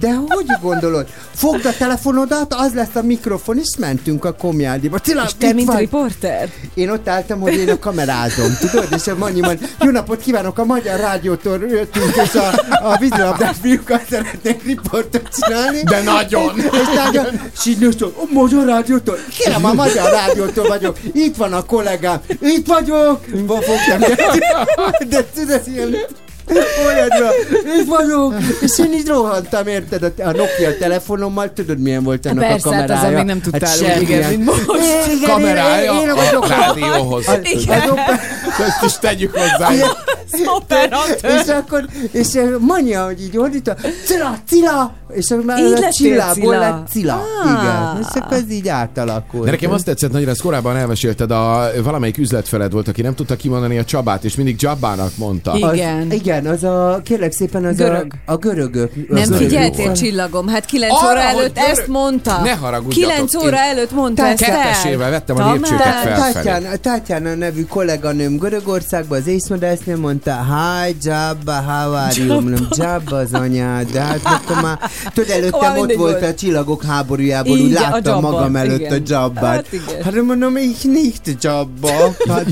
de 0.00 0.14
hogy 0.28 0.46
gondolod? 0.60 1.06
Fogd 1.34 1.66
a 1.66 1.72
telefonodat, 1.78 2.54
az 2.54 2.74
lesz 2.74 2.94
a 2.94 3.02
mikrofon, 3.02 3.58
és 3.58 3.76
mentünk 3.78 4.24
a 4.24 4.32
komjádiba. 4.32 4.98
Cilla, 4.98 5.22
És 5.24 5.32
te, 5.38 5.52
mint 5.52 5.66
vagy. 5.66 5.78
riporter? 5.78 6.48
Én 6.74 6.90
ott 6.90 7.08
álltam, 7.08 7.40
hogy 7.40 7.54
én 7.54 7.70
a 7.70 7.78
kamerázom, 7.78 8.56
tudod? 8.60 8.86
És 8.94 9.06
a 9.06 9.16
Manyi 9.16 9.40
mond, 9.40 9.74
jó 9.80 9.90
napot 9.90 10.15
kívánok, 10.16 10.58
a 10.58 10.64
Magyar 10.64 11.00
Rádiótól 11.00 11.58
jöttünk, 11.68 12.16
és 12.24 12.34
a, 12.34 12.50
a 12.88 12.96
vízilabdás 12.96 13.56
fiúkkal 13.62 14.00
szeretnék 14.10 14.62
riportot 14.64 15.28
csinálni. 15.28 15.82
De 15.82 16.02
nagyon! 16.02 16.58
És 16.58 16.94
nagyon, 17.04 17.26
és 17.54 17.66
így 17.66 17.78
nőstől, 17.78 18.12
a 18.16 18.32
Magyar 18.32 18.64
Rádiótól? 18.64 19.18
Kérem, 19.38 19.64
a 19.64 19.72
Magyar 19.72 20.10
Rádiótól 20.10 20.68
vagyok. 20.68 20.98
Itt 21.12 21.36
van 21.36 21.52
a 21.52 21.64
kollégám. 21.64 22.20
Itt 22.40 22.66
vagyok. 22.66 23.24
Fogtam. 23.46 24.00
De 25.08 25.24
tudod, 25.34 25.62
ilyen 25.66 25.96
Olyanra, 26.86 27.30
itt 27.80 27.88
vagyok, 27.88 28.34
és 28.60 28.78
én 28.78 28.92
így 28.92 29.06
rohantam, 29.06 29.66
érted, 29.66 30.02
a, 30.02 30.22
a 30.22 30.30
Nokia 30.30 30.76
telefonommal, 30.78 31.52
tudod 31.52 31.78
milyen 31.78 32.02
volt 32.02 32.26
annak 32.26 32.46
Persze, 32.46 32.68
a 32.68 32.72
hát 32.72 32.86
kamerája? 32.86 33.06
azzal 33.06 33.16
még 33.16 33.24
nem 33.24 33.40
tudtál 33.40 33.76
úgy, 33.78 33.84
semmilyen. 33.84 34.00
igen, 34.00 34.30
mint 34.30 34.44
most. 34.44 34.80
Igen, 34.82 35.16
igen, 35.16 35.30
Kamerája 35.30 35.92
én, 35.92 35.98
én, 35.98 36.02
én 36.02 36.10
a 36.10 36.14
vagyok 36.14 36.48
rádióhoz. 36.48 37.24
Igen. 37.42 37.80
Ezt 38.66 38.82
is 38.84 38.98
tegyük 38.98 39.36
hozzá. 39.36 39.72
Igen. 39.72 39.88
Operatőr. 40.46 41.40
és 41.44 41.48
akkor, 41.48 41.86
és 42.12 42.26
Manya, 42.60 43.04
hogy 43.04 43.22
így 43.22 43.36
ordítva, 43.38 43.74
Cilla, 44.04 44.38
Cilla, 44.46 44.94
és 45.08 45.30
akkor 45.30 45.44
már 45.44 45.58
Így 45.58 45.72
a 45.72 45.88
Csillából 45.90 46.58
lett 46.58 46.88
Cilla. 46.88 47.14
Ah. 47.14 47.50
Igen, 47.50 47.98
és 48.00 48.20
akkor 48.20 48.36
ez 48.36 48.50
így 48.50 48.68
átalakult. 48.68 49.44
De 49.44 49.50
nekem 49.50 49.70
azt 49.70 49.84
tetszett 49.84 50.12
nagyon, 50.12 50.28
ezt 50.28 50.40
korábban 50.40 50.76
elmesélted, 50.76 51.30
a, 51.30 51.70
valamelyik 51.82 52.18
üzletfeled 52.18 52.72
volt, 52.72 52.88
aki 52.88 53.02
nem 53.02 53.14
tudta 53.14 53.36
kimondani 53.36 53.78
a 53.78 53.84
Csabát, 53.84 54.24
és 54.24 54.34
mindig 54.34 54.56
Csabának 54.56 55.16
mondta. 55.16 55.52
Igen. 55.56 56.00
Az, 56.00 56.14
igen, 56.38 56.52
az 56.52 56.64
a, 56.64 57.00
kérlek 57.04 57.32
szépen, 57.32 57.64
az 57.64 57.76
Görög. 57.76 58.12
a, 58.26 58.32
a 58.32 58.36
görögök. 58.36 59.08
Nem 59.08 59.22
az 59.32 59.36
figyeltél, 59.36 59.92
csillagom? 59.92 60.48
Hát 60.48 60.64
9 60.64 60.92
Arra, 60.92 61.10
óra 61.10 61.20
előtt 61.20 61.54
görög- 61.54 61.70
ezt 61.70 61.86
mondta. 61.86 62.40
Ne 62.42 62.52
haragudjatok, 62.52 63.14
9 63.14 63.34
én- 63.34 63.40
óra 63.40 63.58
előtt 63.58 63.90
mondta 63.92 64.26
ezt 64.26 64.42
el. 64.42 64.56
Kettesével 64.56 65.10
vettem 65.10 65.36
a 65.36 65.52
lépcsőket 65.52 65.86
fel. 66.02 66.16
felfelé. 66.32 66.66
Tátyána 66.80 67.34
nevű 67.34 67.64
kolléganőm 67.64 68.36
Görögországban 68.36 69.20
az 69.20 69.26
észmodásznál 69.26 69.96
mondta, 69.96 70.34
hi 70.44 70.96
Jabba, 71.02 71.52
how 71.52 71.92
are 71.92 72.12
you? 72.16 72.26
Mondom, 72.40 72.66
Jabba 72.70 73.16
az 73.16 73.32
anyád, 73.32 73.90
de 73.90 74.00
hát 74.00 74.20
akkor 74.24 74.62
már, 74.62 74.78
tudod, 75.14 75.30
előttem 75.30 75.78
ott 75.78 75.94
volt 75.94 76.22
a 76.22 76.34
csillagok 76.34 76.84
háborújából, 76.84 77.58
úgy 77.58 77.70
láttam 77.72 78.20
magam 78.20 78.56
előtt 78.56 78.90
a 78.90 78.96
Jabbát. 79.06 79.66
Hát. 79.86 80.02
Hát 80.02 80.22
mondom, 80.22 80.56
ich 80.56 80.84
nicht 80.84 81.20
Jabba. 81.40 82.14
Hát, 82.28 82.46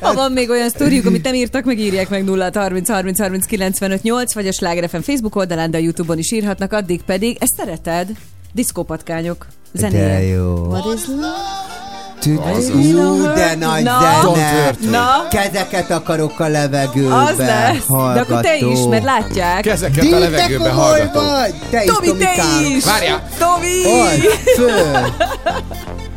Ha 0.00 0.14
van 0.14 0.32
még 0.32 0.50
olyan 0.50 0.68
sztoriuk, 0.68 1.06
amit 1.06 1.25
nem 1.26 1.34
írtak, 1.34 1.64
meg 1.64 1.78
írják 1.78 2.08
meg 2.08 2.24
0 2.24 2.50
30 2.54 2.88
30 2.88 3.18
30 3.18 3.46
95 3.46 4.02
8, 4.02 4.34
vagy 4.34 4.46
a 4.46 4.52
Sláger 4.52 4.88
FM 4.88 5.00
Facebook 5.00 5.36
oldalán, 5.36 5.70
de 5.70 5.76
a 5.76 5.80
Youtube-on 5.80 6.18
is 6.18 6.32
írhatnak, 6.32 6.72
addig 6.72 7.02
pedig, 7.02 7.36
ezt 7.40 7.54
szereted? 7.56 8.08
Diszkópatkányok. 8.52 9.46
Zenéje. 9.72 10.06
De 10.06 10.22
jó. 10.22 10.54
What 10.54 10.94
is 10.94 11.00
az. 12.54 12.70
ú, 12.70 13.22
de 13.34 13.54
nagy 13.54 13.82
Na. 13.82 13.98
zene. 14.00 14.74
Na. 14.90 15.28
Kezeket 15.30 15.90
akarok 15.90 16.40
a 16.40 16.48
levegőbe. 16.48 17.14
Az 17.14 17.36
lesz. 17.36 17.86
De 17.86 18.20
akkor 18.20 18.40
te 18.40 18.56
is, 18.56 18.62
hallgató. 18.62 18.88
mert 18.88 19.04
látják. 19.04 19.60
Kezeket 19.62 19.98
a 19.98 20.00
Dinte, 20.00 20.18
levegőbe 20.18 20.70
hol 20.70 20.82
hallgató. 20.82 21.20
vagy? 21.20 21.54
Te 21.70 21.84
is, 21.84 21.90
Tomi, 21.92 22.16
te 22.16 22.34
is! 22.76 22.84
Várjál. 22.84 23.28
Tomi! 23.38 23.82
Föl! 24.56 25.06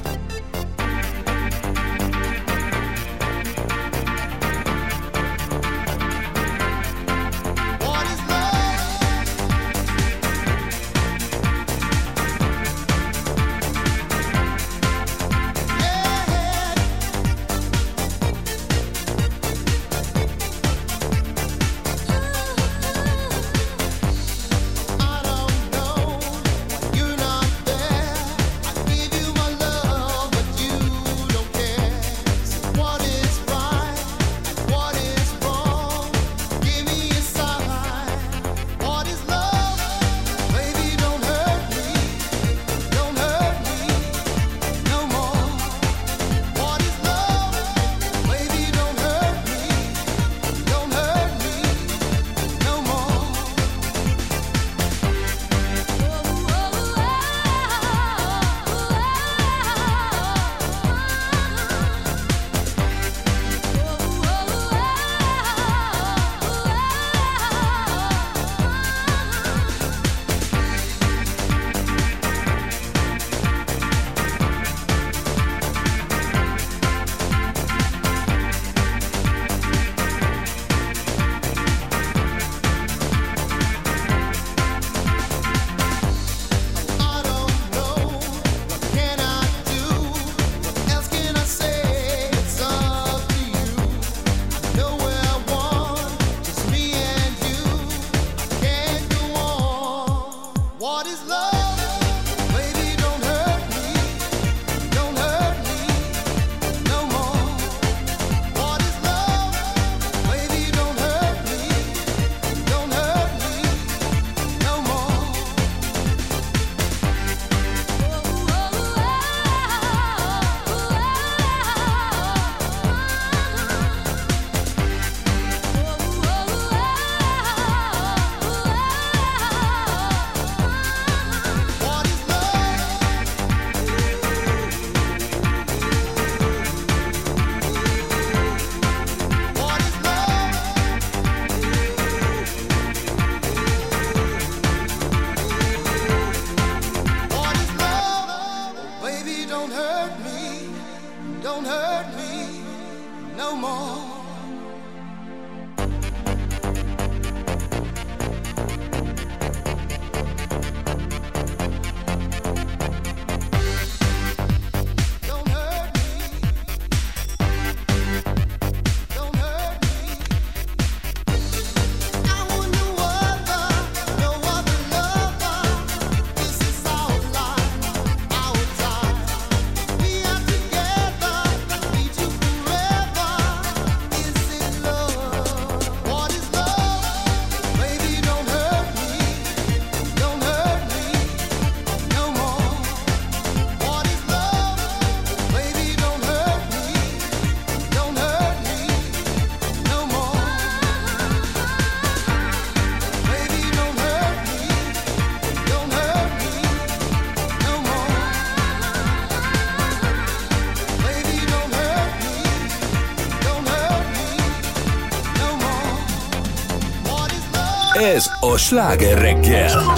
Sláger 218.59 219.17
reggel. 219.17 219.93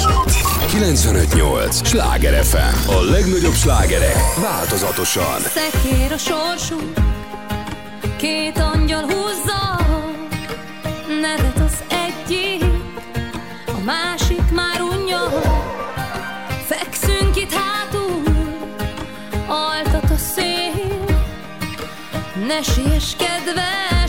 958! 0.70 1.88
Sláger 1.88 2.44
FM. 2.44 2.90
A 2.90 3.02
legnagyobb 3.02 3.54
slágerek 3.54 4.16
változatosan. 4.42 5.40
Szekér 5.40 6.12
a 6.12 6.18
sorsunk, 6.18 6.98
két 8.18 8.58
angyal 8.58 9.02
húzza 9.02 9.80
nevet 11.22 11.60
az 11.66 11.84
egyik, 11.90 12.64
a 13.68 13.84
másik 13.86 14.52
már 14.52 14.82
unja. 14.82 15.22
Fekszünk 16.66 17.36
itt 17.36 17.54
hátul, 17.54 18.24
altat 19.48 20.12
a 20.12 20.18
szél, 20.18 21.06
ne 22.48 22.62
siess 22.62 23.16
kedves, 23.16 24.01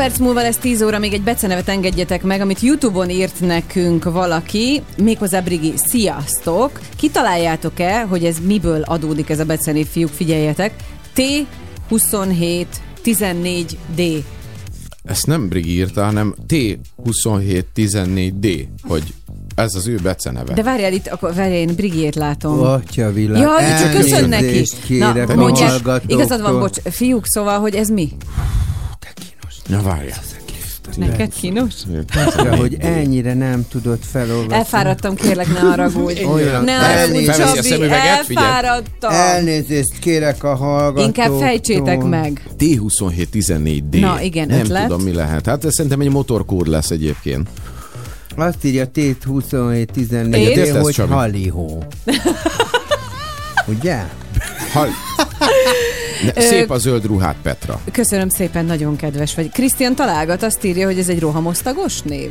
perc 0.00 0.18
múlva 0.18 0.42
lesz 0.42 0.56
10 0.56 0.82
óra, 0.82 0.98
még 0.98 1.12
egy 1.12 1.22
becenevet 1.22 1.68
engedjetek 1.68 2.22
meg, 2.22 2.40
amit 2.40 2.60
Youtube-on 2.60 3.10
írt 3.10 3.40
nekünk 3.40 4.04
valaki, 4.04 4.82
méghozzá 5.02 5.40
Brigi, 5.40 5.72
sziasztok! 5.76 6.80
Kitaláljátok-e, 6.96 8.02
hogy 8.02 8.24
ez 8.24 8.36
miből 8.46 8.82
adódik 8.82 9.28
ez 9.28 9.38
a 9.38 9.44
becenév, 9.44 9.86
fiúk, 9.86 10.08
figyeljetek? 10.08 10.74
T27 11.16 12.66
14D. 13.04 14.22
Ezt 15.02 15.26
nem 15.26 15.48
Brigi 15.48 15.70
írta, 15.70 16.04
hanem 16.04 16.34
T2714D, 16.48 18.66
hogy 18.82 19.14
ez 19.54 19.74
az 19.74 19.86
ő 19.86 19.98
beceneve. 20.02 20.54
De 20.54 20.62
várjál 20.62 20.92
itt, 20.92 21.06
akkor 21.06 21.34
várjál, 21.34 21.58
én 21.58 21.74
Brigiét 21.74 22.14
látom. 22.14 22.60
Atya 22.60 23.12
világ. 23.12 23.40
Ja, 23.40 23.78
csak 23.80 23.90
köszön 23.90 24.28
neki. 24.28 24.64
Na, 24.98 25.26
hallgatóktól. 25.26 26.18
igazad 26.18 26.40
van, 26.40 26.58
bocs, 26.58 26.78
fiúk, 26.90 27.26
szóval, 27.26 27.58
hogy 27.58 27.74
ez 27.74 27.88
mi? 27.88 28.08
Na 29.70 29.82
várjál. 29.82 30.18
Neked 30.96 31.32
kínos? 31.34 31.74
Petra, 32.14 32.56
hogy 32.56 32.76
ennyire 32.80 33.34
nem 33.34 33.66
tudod 33.68 33.98
felolvasni. 34.12 34.54
Elfáradtam, 34.54 35.14
kérlek, 35.14 35.46
ne 35.52 35.58
haragudj. 35.58 36.24
Olyan. 36.24 36.64
Ne 36.64 36.72
haragudj, 36.72 37.24
Csabi, 37.68 37.90
elfáradtam. 37.90 39.10
Elnézést 39.12 39.98
kérek 39.98 40.44
a 40.44 40.54
hallgatóktól. 40.54 41.04
Inkább 41.04 41.38
fejtsétek 41.38 42.02
meg. 42.02 42.42
T2714D. 42.58 44.00
Na, 44.00 44.20
igen, 44.20 44.46
Nem 44.48 44.60
ötlet. 44.60 44.82
tudom, 44.82 45.02
mi 45.02 45.12
lehet. 45.12 45.46
Hát 45.46 45.64
ez 45.64 45.74
szerintem 45.74 46.00
egy 46.00 46.10
motorkód 46.10 46.66
lesz 46.68 46.90
egyébként. 46.90 47.48
Azt 48.36 48.64
írja 48.64 48.86
Tét 48.86 49.18
2714 49.24 50.34
Egyet 50.46 50.66
értesz, 50.66 50.82
hogy 50.82 50.94
Csabi? 50.94 51.12
halihó. 51.12 51.84
Ugye? 53.78 54.02
Hal... 54.72 54.88
Ne, 56.34 56.40
szép 56.40 56.70
a 56.70 56.78
zöld 56.78 57.04
ruhát, 57.06 57.36
Petra. 57.42 57.80
Köszönöm 57.92 58.28
szépen, 58.28 58.64
nagyon 58.64 58.96
kedves 58.96 59.34
vagy. 59.34 59.50
Krisztián 59.50 59.94
találgat, 59.94 60.42
azt 60.42 60.64
írja, 60.64 60.86
hogy 60.86 60.98
ez 60.98 61.08
egy 61.08 61.20
rohamosztagos 61.20 62.02
név. 62.02 62.30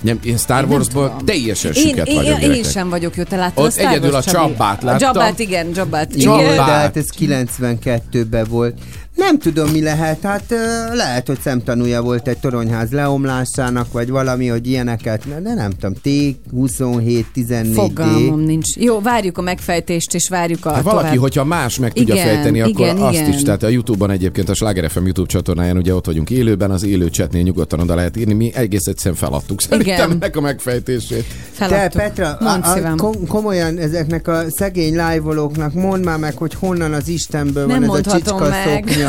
Nem, 0.00 0.18
én 0.22 0.36
Star 0.36 0.60
nem 0.60 0.70
Warsból 0.70 1.16
teljesen 1.24 1.72
Én, 1.72 1.82
süket 1.82 2.06
én, 2.06 2.14
vagyok, 2.14 2.42
én, 2.42 2.52
én 2.52 2.64
sem 2.64 2.88
vagyok 2.88 3.16
jó, 3.16 3.22
te 3.22 3.36
láttad 3.36 3.64
Ott 3.64 3.70
a 3.70 3.72
Star 3.72 3.86
egyedül 3.86 4.10
Wars, 4.10 4.26
a? 4.26 4.30
Csabbát 4.30 4.82
A 4.82 4.86
láttam. 4.86 5.12
Csabbát, 5.12 5.38
igen, 5.38 5.72
Csabbát. 5.72 6.14
Igen. 6.14 6.38
de 6.38 6.62
hát 6.62 6.96
ez 6.96 7.06
92-ben 7.18 8.46
volt. 8.48 8.74
Nem 9.18 9.38
tudom, 9.38 9.70
mi 9.70 9.82
lehet. 9.82 10.20
Hát 10.22 10.44
lehet, 10.92 11.26
hogy 11.26 11.38
szemtanúja 11.40 12.02
volt 12.02 12.28
egy 12.28 12.38
toronyház 12.38 12.90
leomlásának, 12.90 13.92
vagy 13.92 14.10
valami, 14.10 14.46
hogy 14.46 14.66
ilyeneket, 14.66 15.42
de 15.42 15.54
nem 15.54 15.70
tudom, 15.70 15.94
T2714D. 16.04 17.70
Fogalmam 17.74 18.40
nincs. 18.40 18.76
Jó, 18.76 19.00
várjuk 19.00 19.38
a 19.38 19.42
megfejtést, 19.42 20.14
és 20.14 20.28
várjuk 20.28 20.66
a 20.66 20.72
Hát 20.72 20.82
valaki, 20.82 21.04
tovább. 21.04 21.20
hogyha 21.20 21.44
más 21.44 21.78
meg 21.78 21.92
tudja 21.92 22.14
Igen, 22.14 22.26
fejteni, 22.26 22.60
akkor 22.60 22.70
igen, 22.86 22.96
azt 22.96 23.14
igen. 23.18 23.28
is. 23.32 23.42
Tehát 23.42 23.62
a 23.62 23.68
Youtube-on 23.68 24.10
egyébként 24.10 24.48
a 24.48 24.54
Sláger 24.54 24.90
FM 24.90 25.02
YouTube 25.04 25.28
csatornáján 25.28 25.76
ugye 25.76 25.94
ott 25.94 26.06
vagyunk 26.06 26.30
élőben, 26.30 26.70
az 26.70 26.84
élő 26.84 27.08
chatnél 27.08 27.42
nyugodtan 27.42 27.80
oda 27.80 27.94
lehet 27.94 28.16
írni. 28.16 28.32
Mi 28.34 28.50
egész 28.54 28.86
egyszerűen 28.86 29.16
feladtuk 29.16 29.60
szerintem 29.60 29.94
Igen. 29.94 30.10
ennek 30.10 30.36
a 30.36 30.40
megfejtését. 30.40 31.24
Te, 31.58 31.88
Petra, 31.94 32.36
Mondd 32.40 32.62
a, 32.62 32.90
a, 32.90 32.94
kom- 32.96 33.26
komolyan 33.26 33.78
ezeknek 33.78 34.28
a 34.28 34.42
szegény 34.50 34.92
live-olóknak 34.92 35.72
mondd 35.74 36.04
már 36.04 36.18
meg, 36.18 36.36
hogy 36.36 36.54
honnan 36.54 36.92
az 36.92 37.08
Istenből 37.08 37.66
Nem 37.66 37.80
van 37.80 37.82
ez 37.82 37.88
a 37.88 37.92
mondhatom 37.92 38.38
csicska 38.38 38.48
meg. 38.48 38.84
szoknya. 38.88 39.07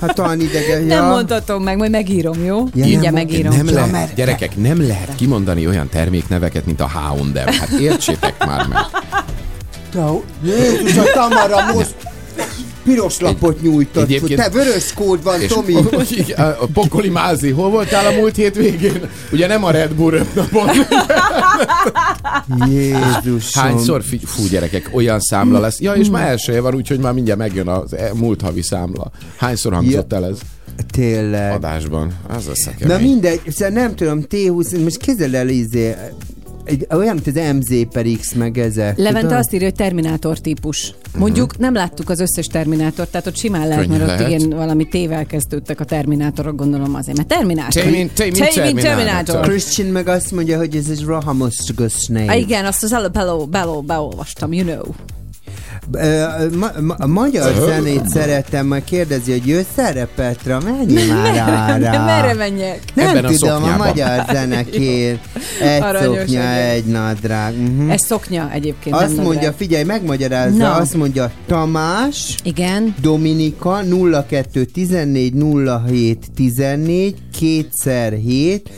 Hát 0.00 0.14
talán 0.14 0.40
idegen. 0.40 0.82
Nem 0.82 1.04
ja. 1.04 1.08
mondhatom 1.08 1.62
meg, 1.62 1.76
majd 1.76 1.90
megírom, 1.90 2.44
jó? 2.44 2.64
Ja, 2.74 3.00
nem 3.00 3.12
megírom. 3.12 3.54
Nem 3.54 3.90
lehet, 3.90 4.14
gyerekek, 4.14 4.56
nem 4.56 4.86
lehet 4.86 5.14
kimondani 5.14 5.66
olyan 5.66 5.88
termékneveket, 5.88 6.66
mint 6.66 6.80
a 6.80 6.88
H&M. 6.88 7.34
Hát 7.34 7.68
értsétek 7.68 8.46
már 8.46 8.66
meg. 8.66 8.78
Jézus, 10.44 10.96
a 10.96 11.02
Tamara 11.14 11.72
most 11.74 11.94
piros 12.84 13.20
lapot 13.20 13.62
nyújtott. 13.62 14.02
Egyébként- 14.02 14.40
Te 14.40 14.48
vörös 14.48 14.92
kód 14.94 15.22
van, 15.22 15.40
Tomi. 15.48 15.72
Igen, 16.10 16.40
a 16.60 16.66
Pokoli 16.72 17.08
Mázi, 17.08 17.50
hol 17.50 17.70
voltál 17.70 18.06
a 18.06 18.10
múlt 18.10 18.36
hétvégén? 18.36 19.00
Ugye 19.32 19.46
nem 19.46 19.64
a 19.64 19.70
Red 19.70 19.92
Bull 19.94 20.20
napon. 20.34 20.68
Jézusom. 22.68 23.62
Hányszor? 23.62 24.02
Figy- 24.02 24.24
Fú, 24.28 24.42
gyerekek, 24.50 24.88
olyan 24.92 25.20
számla 25.20 25.58
lesz. 25.60 25.80
Ja, 25.80 25.92
és 25.92 26.08
már 26.10 26.28
elsője 26.28 26.60
van, 26.60 26.74
úgyhogy 26.74 26.98
már 26.98 27.12
mindjárt 27.12 27.38
megjön 27.38 27.68
az 27.68 27.92
e- 27.94 28.10
múlt 28.14 28.40
havi 28.40 28.62
számla. 28.62 29.10
Hányszor 29.36 29.72
hangzott 29.72 30.12
el 30.12 30.24
ez 30.24 30.38
Tényleg. 30.90 31.52
adásban? 31.52 32.12
Az 32.28 32.46
a 32.46 32.52
Na 32.64 32.86
kemény. 32.86 33.08
mindegy, 33.10 33.40
szóval 33.48 33.74
nem 33.74 33.94
tudom, 33.94 34.24
T20, 34.30 34.82
most 34.82 34.96
kézzel 34.96 35.36
el 35.36 35.48
izé, 35.48 35.94
egy, 36.64 36.86
olyan, 36.90 37.14
mint 37.14 37.36
az 37.36 37.54
MZ 37.54 37.74
per 37.92 38.06
X, 38.20 38.32
meg 38.32 38.58
ezek. 38.58 38.96
Levente 38.96 39.20
tudod? 39.20 39.38
azt 39.38 39.52
írja, 39.52 39.66
hogy 39.66 39.76
Terminátor 39.76 40.38
típus. 40.38 40.94
Mondjuk 41.18 41.58
nem 41.58 41.74
láttuk 41.74 42.10
az 42.10 42.20
összes 42.20 42.46
Terminátort, 42.46 43.10
tehát 43.10 43.26
ott 43.26 43.36
simán 43.36 43.68
lehet, 43.68 43.86
Könnyű 43.86 43.98
mert 43.98 44.10
ott 44.10 44.18
lehet. 44.18 44.40
igen, 44.40 44.56
valami 44.56 44.88
tével 44.88 45.26
kezdődtek 45.26 45.80
a 45.80 45.84
Terminátorok, 45.84 46.56
gondolom 46.56 46.94
azért, 46.94 47.16
mert 47.16 47.28
Terminátor. 47.28 47.82
Té, 47.82 48.30
Terminátor. 48.72 49.40
Christian 49.40 49.88
meg 49.88 50.08
azt 50.08 50.32
mondja, 50.32 50.58
hogy 50.58 50.76
ez 50.76 50.88
egy 50.90 51.04
rohamosztagos 51.04 52.06
név. 52.06 52.28
Ah, 52.28 52.40
igen, 52.40 52.64
azt 52.64 52.82
az 52.82 52.92
előbb 52.92 53.18
beolvastam, 53.86 54.52
you 54.52 54.64
know. 54.64 54.84
Ma, 56.58 56.70
ma, 56.80 56.94
a 56.98 57.06
magyar 57.06 57.54
zenét 57.66 58.08
szeretem, 58.08 58.66
majd 58.66 58.84
kérdezi, 58.84 59.30
hogy 59.30 59.46
jössz 59.46 59.76
erre, 59.76 60.08
Petra? 60.14 60.60
Menj 60.64 61.06
már 61.08 61.80
arra. 61.82 62.04
Merre 62.04 62.34
menjek? 62.34 62.80
Nem 62.94 63.08
Ebben 63.08 63.24
a 63.24 63.28
tudom, 63.28 63.48
a, 63.52 63.58
szoknyában. 63.58 63.86
magyar 63.86 64.24
zenekér. 64.32 65.18
Egy 65.62 65.82
Aranyos 65.82 66.18
szoknya, 66.18 66.40
vagy. 66.40 66.58
egy 66.58 66.84
nadrág. 66.84 67.54
Uh-huh. 67.54 67.92
Ez 67.92 68.04
szoknya 68.06 68.50
egyébként, 68.52 68.94
Azt 68.94 69.04
nem 69.06 69.14
mondja, 69.14 69.32
nadrág. 69.34 69.54
figyelj, 69.56 69.84
megmagyarázza, 69.84 70.56
Na. 70.56 70.74
azt 70.74 70.94
mondja 70.94 71.30
Tamás, 71.46 72.34
Igen. 72.44 72.94
Dominika 73.00 73.80
02 74.28 74.64
14 74.64 75.32
07 75.86 76.26
14 76.36 77.16
kétszer 77.38 78.12
7 78.12 78.70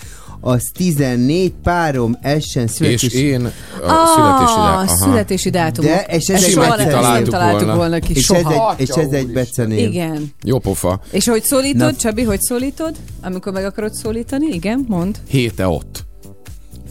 az 0.44 0.70
14 0.74 1.52
párom 1.62 2.18
essen 2.22 2.64
És 2.64 2.70
születés. 2.70 3.12
én 3.12 3.44
a 3.44 3.50
Ah, 3.86 4.06
születési 4.14 4.98
születési 4.98 5.50
dátum. 5.50 5.84
De, 5.84 6.00
és 6.08 6.26
ez 6.28 6.42
egy 6.44 6.50
soha 6.50 6.76
nem 6.76 6.88
Találtuk 6.88 7.34
volna, 7.34 7.74
volna. 7.76 7.98
ki, 7.98 8.12
és, 8.14 8.28
ez 8.30 8.38
soha. 8.40 8.74
egy, 8.78 8.88
és 8.88 8.94
ez 8.94 9.10
egy 9.12 9.26
becenév. 9.32 9.78
Igen. 9.92 10.32
Jó 10.44 10.58
pofa. 10.58 11.00
És 11.10 11.26
hogy 11.28 11.42
szólítod, 11.42 11.80
Na. 11.80 11.94
Csabi, 11.96 12.22
hogy 12.22 12.40
szólítod? 12.40 12.94
Amikor 13.22 13.52
meg 13.52 13.64
akarod 13.64 13.92
szólítani? 13.92 14.46
Igen, 14.46 14.84
mond. 14.88 15.18
Héte 15.28 15.66
ott. 15.68 16.04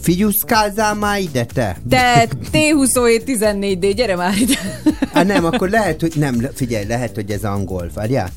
Figyuszkázzál 0.00 0.94
már 0.94 1.20
ide, 1.20 1.44
te! 1.44 1.78
Te 1.88 2.28
T2714D, 2.52 3.92
gyere 3.96 4.16
már 4.16 4.36
ide. 4.38 4.80
Ah, 5.12 5.24
nem, 5.24 5.44
akkor 5.44 5.68
lehet, 5.68 6.00
hogy 6.00 6.12
nem, 6.16 6.46
figyelj, 6.54 6.86
lehet, 6.86 7.14
hogy 7.14 7.30
ez 7.30 7.42
angol, 7.44 7.90
várjál. 7.94 8.30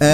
Uh, 0.00 0.06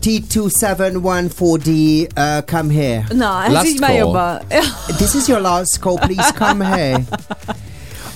T2714D, 0.00 1.68
uh, 2.16 2.40
come 2.46 2.70
here. 2.74 3.04
Na, 3.14 3.44
ez 3.46 3.52
Last 3.52 3.66
így 3.66 3.80
már 3.80 3.90
call. 3.90 3.98
jobban. 3.98 4.38
This 4.98 5.14
is 5.14 5.28
your 5.28 5.40
last 5.40 5.78
call, 5.80 5.98
please 5.98 6.32
come 6.38 6.64
here. 6.64 7.02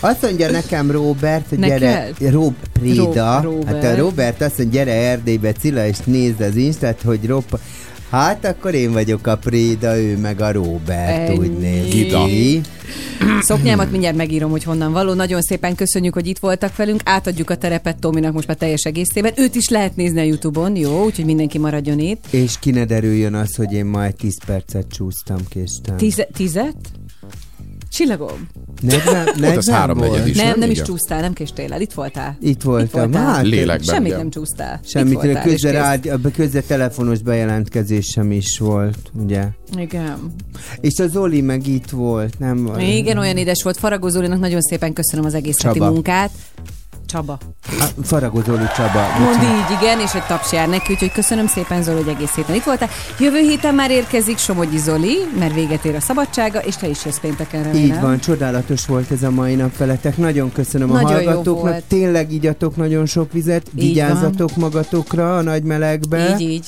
Azt 0.00 0.22
mondja 0.22 0.50
nekem 0.50 0.90
Robert, 0.90 1.48
hogy 1.48 1.58
Neked? 1.58 1.78
gyere, 1.78 2.10
Rob 2.30 2.54
Préda, 2.72 3.40
Ro- 3.42 3.64
hát 3.64 3.74
a 3.74 3.80
Robert. 3.80 3.98
Robert 3.98 4.40
azt 4.42 4.58
mondja, 4.58 4.84
gyere 4.84 4.96
Erdélybe, 4.96 5.52
Cilla, 5.52 5.86
és 5.86 5.96
nézd 6.04 6.40
az 6.40 6.56
Instát, 6.56 7.00
hogy 7.04 7.26
Rob... 7.26 7.44
Hát 8.10 8.44
akkor 8.44 8.74
én 8.74 8.92
vagyok 8.92 9.26
a 9.26 9.36
Préda, 9.36 9.98
ő 9.98 10.16
meg 10.16 10.40
a 10.40 10.52
Robert, 10.52 11.28
Ennyi. 11.28 11.38
úgy 11.38 11.58
néz 11.58 11.92
Gida. 11.92 12.26
Szoknyámat 13.40 13.90
mindjárt 13.90 14.16
megírom, 14.16 14.50
hogy 14.50 14.64
honnan 14.64 14.92
való. 14.92 15.12
Nagyon 15.12 15.40
szépen 15.42 15.74
köszönjük, 15.74 16.14
hogy 16.14 16.26
itt 16.26 16.38
voltak 16.38 16.76
velünk. 16.76 17.00
Átadjuk 17.04 17.50
a 17.50 17.56
terepet 17.56 17.98
Tominak 17.98 18.32
most 18.32 18.46
már 18.46 18.56
teljes 18.56 18.82
egészében. 18.82 19.32
Őt 19.36 19.54
is 19.54 19.68
lehet 19.68 19.96
nézni 19.96 20.20
a 20.20 20.22
Youtube-on, 20.22 20.76
jó? 20.76 21.04
Úgyhogy 21.04 21.24
mindenki 21.24 21.58
maradjon 21.58 21.98
itt. 21.98 22.24
És 22.30 22.58
ki 22.58 22.70
ne 22.70 22.84
derüljön 22.84 23.34
az, 23.34 23.54
hogy 23.54 23.72
én 23.72 23.86
majd 23.86 24.14
10 24.14 24.44
percet 24.46 24.86
csúsztam, 24.88 25.38
késtem. 25.48 25.96
Tize, 25.96 26.24
tizet? 26.24 26.76
Csillagom. 27.90 28.48
40, 28.80 29.24
40 29.36 29.56
az 29.56 29.70
háromnegyed 29.70 30.16
volt? 30.16 30.28
is. 30.28 30.36
nem, 30.36 30.46
nem? 30.46 30.58
nem 30.58 30.70
is 30.70 30.82
csúsztál, 30.82 31.20
nem 31.20 31.32
késtél 31.32 31.72
el. 31.72 31.80
Itt 31.80 31.92
voltál. 31.92 32.36
Itt 32.40 32.62
voltam. 32.62 33.10
voltál. 33.10 33.34
Hát, 33.34 33.44
Lélekben. 33.44 33.94
Semmit 33.94 34.16
nem 34.16 34.30
csúsztál. 34.30 34.80
Semmit, 34.84 35.22
Itt 35.22 35.22
és 35.22 35.38
közben, 35.42 35.72
rád, 35.72 36.10
közben 36.34 36.62
telefonos 36.66 37.18
bejelentkezésem 37.18 38.30
is 38.32 38.58
volt, 38.58 39.12
ugye? 39.22 39.44
Igen. 39.76 40.34
És 40.80 40.98
a 40.98 41.08
Zoli 41.08 41.40
meg 41.40 41.66
itt 41.66 41.90
volt, 41.90 42.38
nem? 42.38 42.70
Igen, 42.78 43.18
olyan 43.18 43.36
édes 43.36 43.62
volt. 43.62 43.76
Faragó 43.76 44.08
Zolinak 44.08 44.40
nagyon 44.40 44.60
szépen 44.60 44.92
köszönöm 44.92 45.24
az 45.24 45.34
egész 45.34 45.62
heti 45.62 45.78
munkát. 45.78 46.30
Csaba. 47.10 47.38
Hát, 47.78 47.94
Faragó 48.02 48.42
Zoli 48.42 48.66
Csaba. 48.76 49.06
Mondd 49.18 49.42
így, 49.42 49.78
igen, 49.80 50.00
és 50.00 50.14
egy 50.14 50.26
taps 50.26 50.52
jár 50.52 50.68
neki, 50.68 50.92
úgyhogy 50.92 51.12
köszönöm 51.12 51.46
szépen 51.46 51.82
Zoli, 51.82 52.02
hogy 52.02 52.08
egész 52.08 52.34
héten 52.34 52.54
itt 52.54 52.64
voltál. 52.64 52.88
Jövő 53.18 53.38
héten 53.38 53.74
már 53.74 53.90
érkezik 53.90 54.38
Somogyi 54.38 54.78
Zoli, 54.78 55.16
mert 55.38 55.54
véget 55.54 55.84
ér 55.84 55.94
a 55.94 56.00
szabadsága, 56.00 56.58
és 56.58 56.76
te 56.76 56.88
is 56.88 57.04
jössz 57.04 57.18
pénteken, 57.18 57.62
remélem. 57.62 57.84
Így 57.84 58.00
van, 58.00 58.20
csodálatos 58.20 58.86
volt 58.86 59.10
ez 59.10 59.22
a 59.22 59.30
mai 59.30 59.54
nap 59.54 59.76
veletek. 59.76 60.16
Nagyon 60.16 60.52
köszönöm 60.52 60.88
Nagyon 60.88 61.10
a 61.10 61.12
hallgatóknak. 61.12 61.82
Tényleg 61.88 62.32
igyatok 62.32 62.76
nagyon 62.76 63.06
sok 63.06 63.32
vizet, 63.32 63.66
Így 63.74 63.84
vigyázzatok 63.84 64.56
magatokra 64.56 65.36
a 65.36 65.42
nagy 65.42 65.62
melegbe. 65.62 66.36
Így, 66.38 66.50
így. 66.50 66.66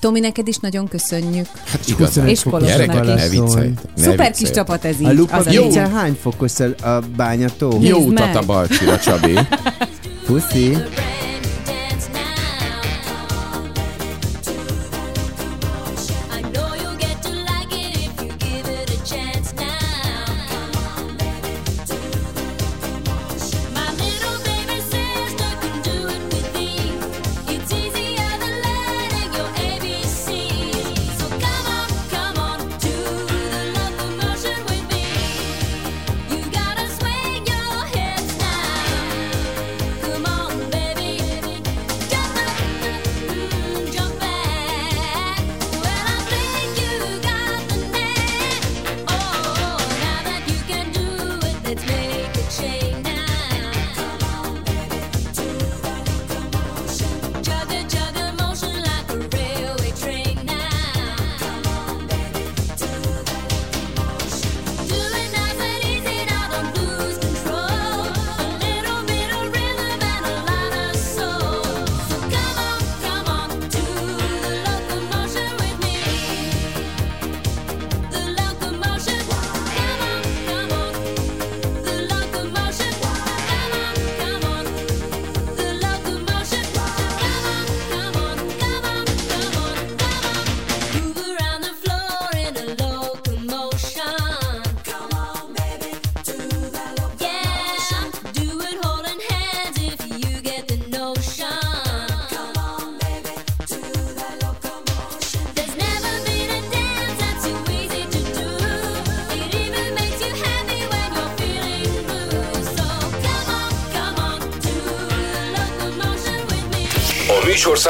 Tomi, 0.00 0.20
neked 0.20 0.48
is 0.48 0.56
nagyon 0.56 0.88
köszönjük. 0.88 1.46
Hát 1.64 1.88
igazán. 1.88 2.28
És 2.28 2.42
Gyerekek, 2.60 3.04
is. 3.04 3.10
ne 3.10 3.28
viccelj. 3.28 3.72
Szuper 3.96 4.30
kis 4.30 4.50
csapat 4.50 4.84
ez 4.84 5.00
így. 5.00 5.06
A 5.06 5.12
lupa. 5.12 5.42
Jó. 5.50 5.70
hány 5.72 6.18
fokos 6.20 6.60
a 6.60 7.00
bányató? 7.16 7.78
Jó 7.80 7.98
utat 7.98 8.34
a 8.34 8.42
Balcsira, 8.46 8.98
Csabi. 8.98 9.38
Puszi. 10.26 10.76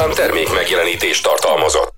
Termék 0.07 0.53
megjelenítést 0.53 1.23
tartalmazott. 1.23 1.88